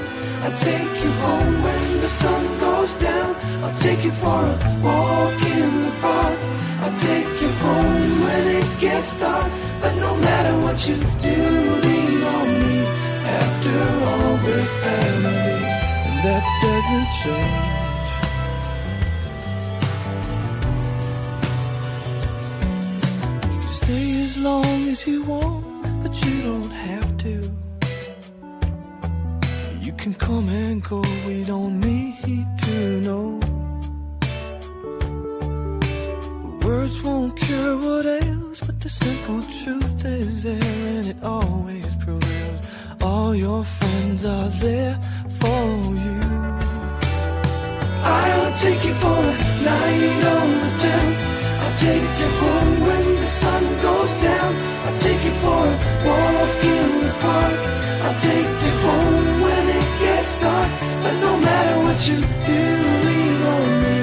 I'll 0.44 0.60
take 0.70 0.94
you 1.04 1.12
home 1.26 1.54
when 1.66 1.86
the 2.06 2.12
sun 2.22 2.44
goes 2.60 2.94
down. 3.10 3.36
I'll 3.64 3.78
take 3.86 4.02
you 4.06 4.12
for 4.24 4.40
a 4.54 4.56
walk 4.86 5.40
in 5.58 5.72
the 5.86 5.94
park. 6.06 6.40
I'll 6.84 6.98
take 7.10 7.42
you 7.42 7.52
home 7.66 8.12
when 8.26 8.44
it 8.60 8.70
gets 8.80 9.18
dark. 9.18 9.52
But 9.82 9.94
no 10.06 10.12
matter 10.28 10.54
what 10.66 10.78
you 10.88 10.96
do, 11.28 11.40
lean 11.86 12.24
on 12.36 12.48
me. 12.62 12.78
After 13.42 13.76
all, 14.10 14.34
we're 14.44 14.70
family, 14.84 15.58
and 16.08 16.18
that 16.26 16.44
doesn't 16.64 17.10
change. 17.22 17.77
As 24.38 24.44
long 24.44 24.88
as 24.88 25.08
you 25.08 25.24
want, 25.24 25.66
but 26.04 26.14
you 26.26 26.42
don't 26.44 26.72
have 26.72 27.18
to. 27.18 27.36
You 29.82 29.92
can 29.94 30.14
come 30.14 30.50
and 30.50 30.84
go, 30.84 31.02
we 31.26 31.44
don't 31.44 31.80
need 31.80 32.46
to 32.66 33.02
know. 33.08 33.40
Words 36.66 37.02
won't 37.04 37.36
cure 37.40 37.78
what 37.78 38.06
ails, 38.06 38.62
but 38.62 38.80
the 38.80 38.90
simple 38.90 39.42
truth 39.62 40.06
is 40.06 40.44
there 40.44 40.88
and 40.96 41.08
it 41.14 41.24
always 41.24 41.96
prevails. 41.96 42.62
All 43.02 43.34
your 43.36 43.64
friends 43.64 44.26
are 44.26 44.50
there 44.66 45.00
for 45.42 45.64
you. 46.06 46.20
I'll 48.16 48.54
take 48.66 48.84
you 48.86 48.94
for 49.04 49.20
a 49.34 49.38
night 49.70 50.24
on 50.36 50.48
the 50.64 50.72
town. 50.86 51.12
I'll 51.64 51.78
take 51.88 52.10
you 52.22 52.30
home 52.42 52.80
when 52.88 53.07
for 55.42 55.64
a 55.74 55.78
walk 56.08 56.64
in 56.76 56.90
the 57.04 57.14
park. 57.24 57.60
I'll 58.04 58.20
take 58.30 58.56
you 58.66 58.74
home 58.86 59.42
when 59.46 59.64
it 59.78 59.88
gets 60.04 60.32
dark. 60.42 60.72
But 61.04 61.16
no 61.26 61.32
matter 61.48 61.76
what 61.86 62.00
you 62.10 62.20
do, 62.52 62.62
lean 63.06 63.42
on 63.56 63.68
me. 63.84 63.98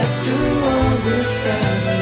After 0.00 0.36
all, 0.68 0.94
we're 1.04 1.28
family. 1.42 1.97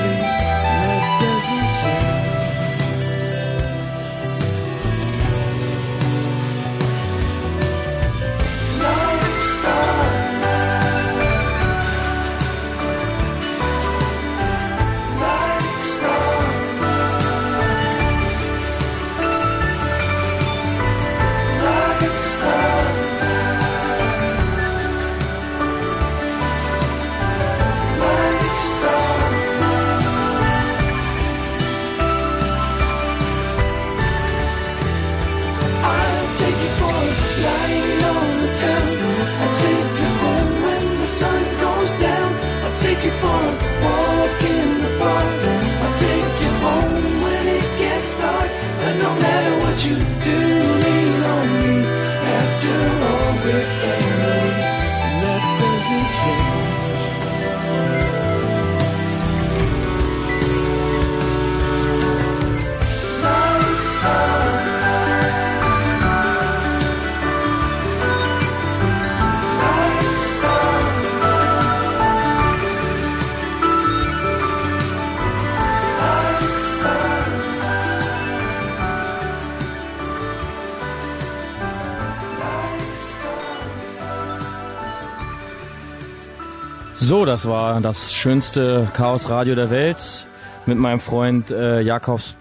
So, 87.07 87.25
das 87.25 87.47
war 87.47 87.81
das 87.81 88.13
schönste 88.13 88.91
Chaos-Radio 88.93 89.55
der 89.55 89.71
Welt 89.71 90.27
mit 90.67 90.77
meinem 90.77 90.99
Freund 90.99 91.53
äh, 91.53 91.81
Jakobs, 91.81 92.35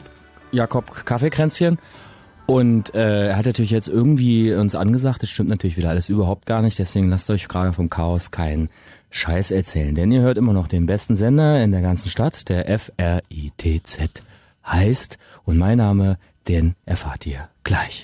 Jakob 0.51 1.05
Kaffeekränzchen. 1.05 1.77
Und 2.47 2.95
äh, 2.95 3.27
er 3.27 3.37
hat 3.37 3.45
natürlich 3.45 3.69
jetzt 3.69 3.87
irgendwie 3.87 4.51
uns 4.55 4.73
angesagt, 4.73 5.21
das 5.21 5.29
stimmt 5.29 5.51
natürlich 5.51 5.77
wieder 5.77 5.91
alles 5.91 6.09
überhaupt 6.09 6.47
gar 6.47 6.63
nicht, 6.63 6.79
deswegen 6.79 7.09
lasst 7.09 7.29
euch 7.29 7.47
gerade 7.47 7.73
vom 7.73 7.91
Chaos 7.91 8.31
keinen 8.31 8.69
Scheiß 9.11 9.51
erzählen. 9.51 9.93
Denn 9.93 10.11
ihr 10.11 10.21
hört 10.23 10.39
immer 10.39 10.53
noch 10.53 10.67
den 10.67 10.87
besten 10.87 11.15
Sender 11.15 11.61
in 11.61 11.71
der 11.71 11.83
ganzen 11.83 12.09
Stadt, 12.09 12.49
der 12.49 12.65
FRITZ 12.65 13.99
heißt. 14.65 15.19
Und 15.43 15.59
mein 15.59 15.77
Name, 15.77 16.17
den 16.47 16.73
erfahrt 16.87 17.27
ihr 17.27 17.49
gleich. 17.63 18.03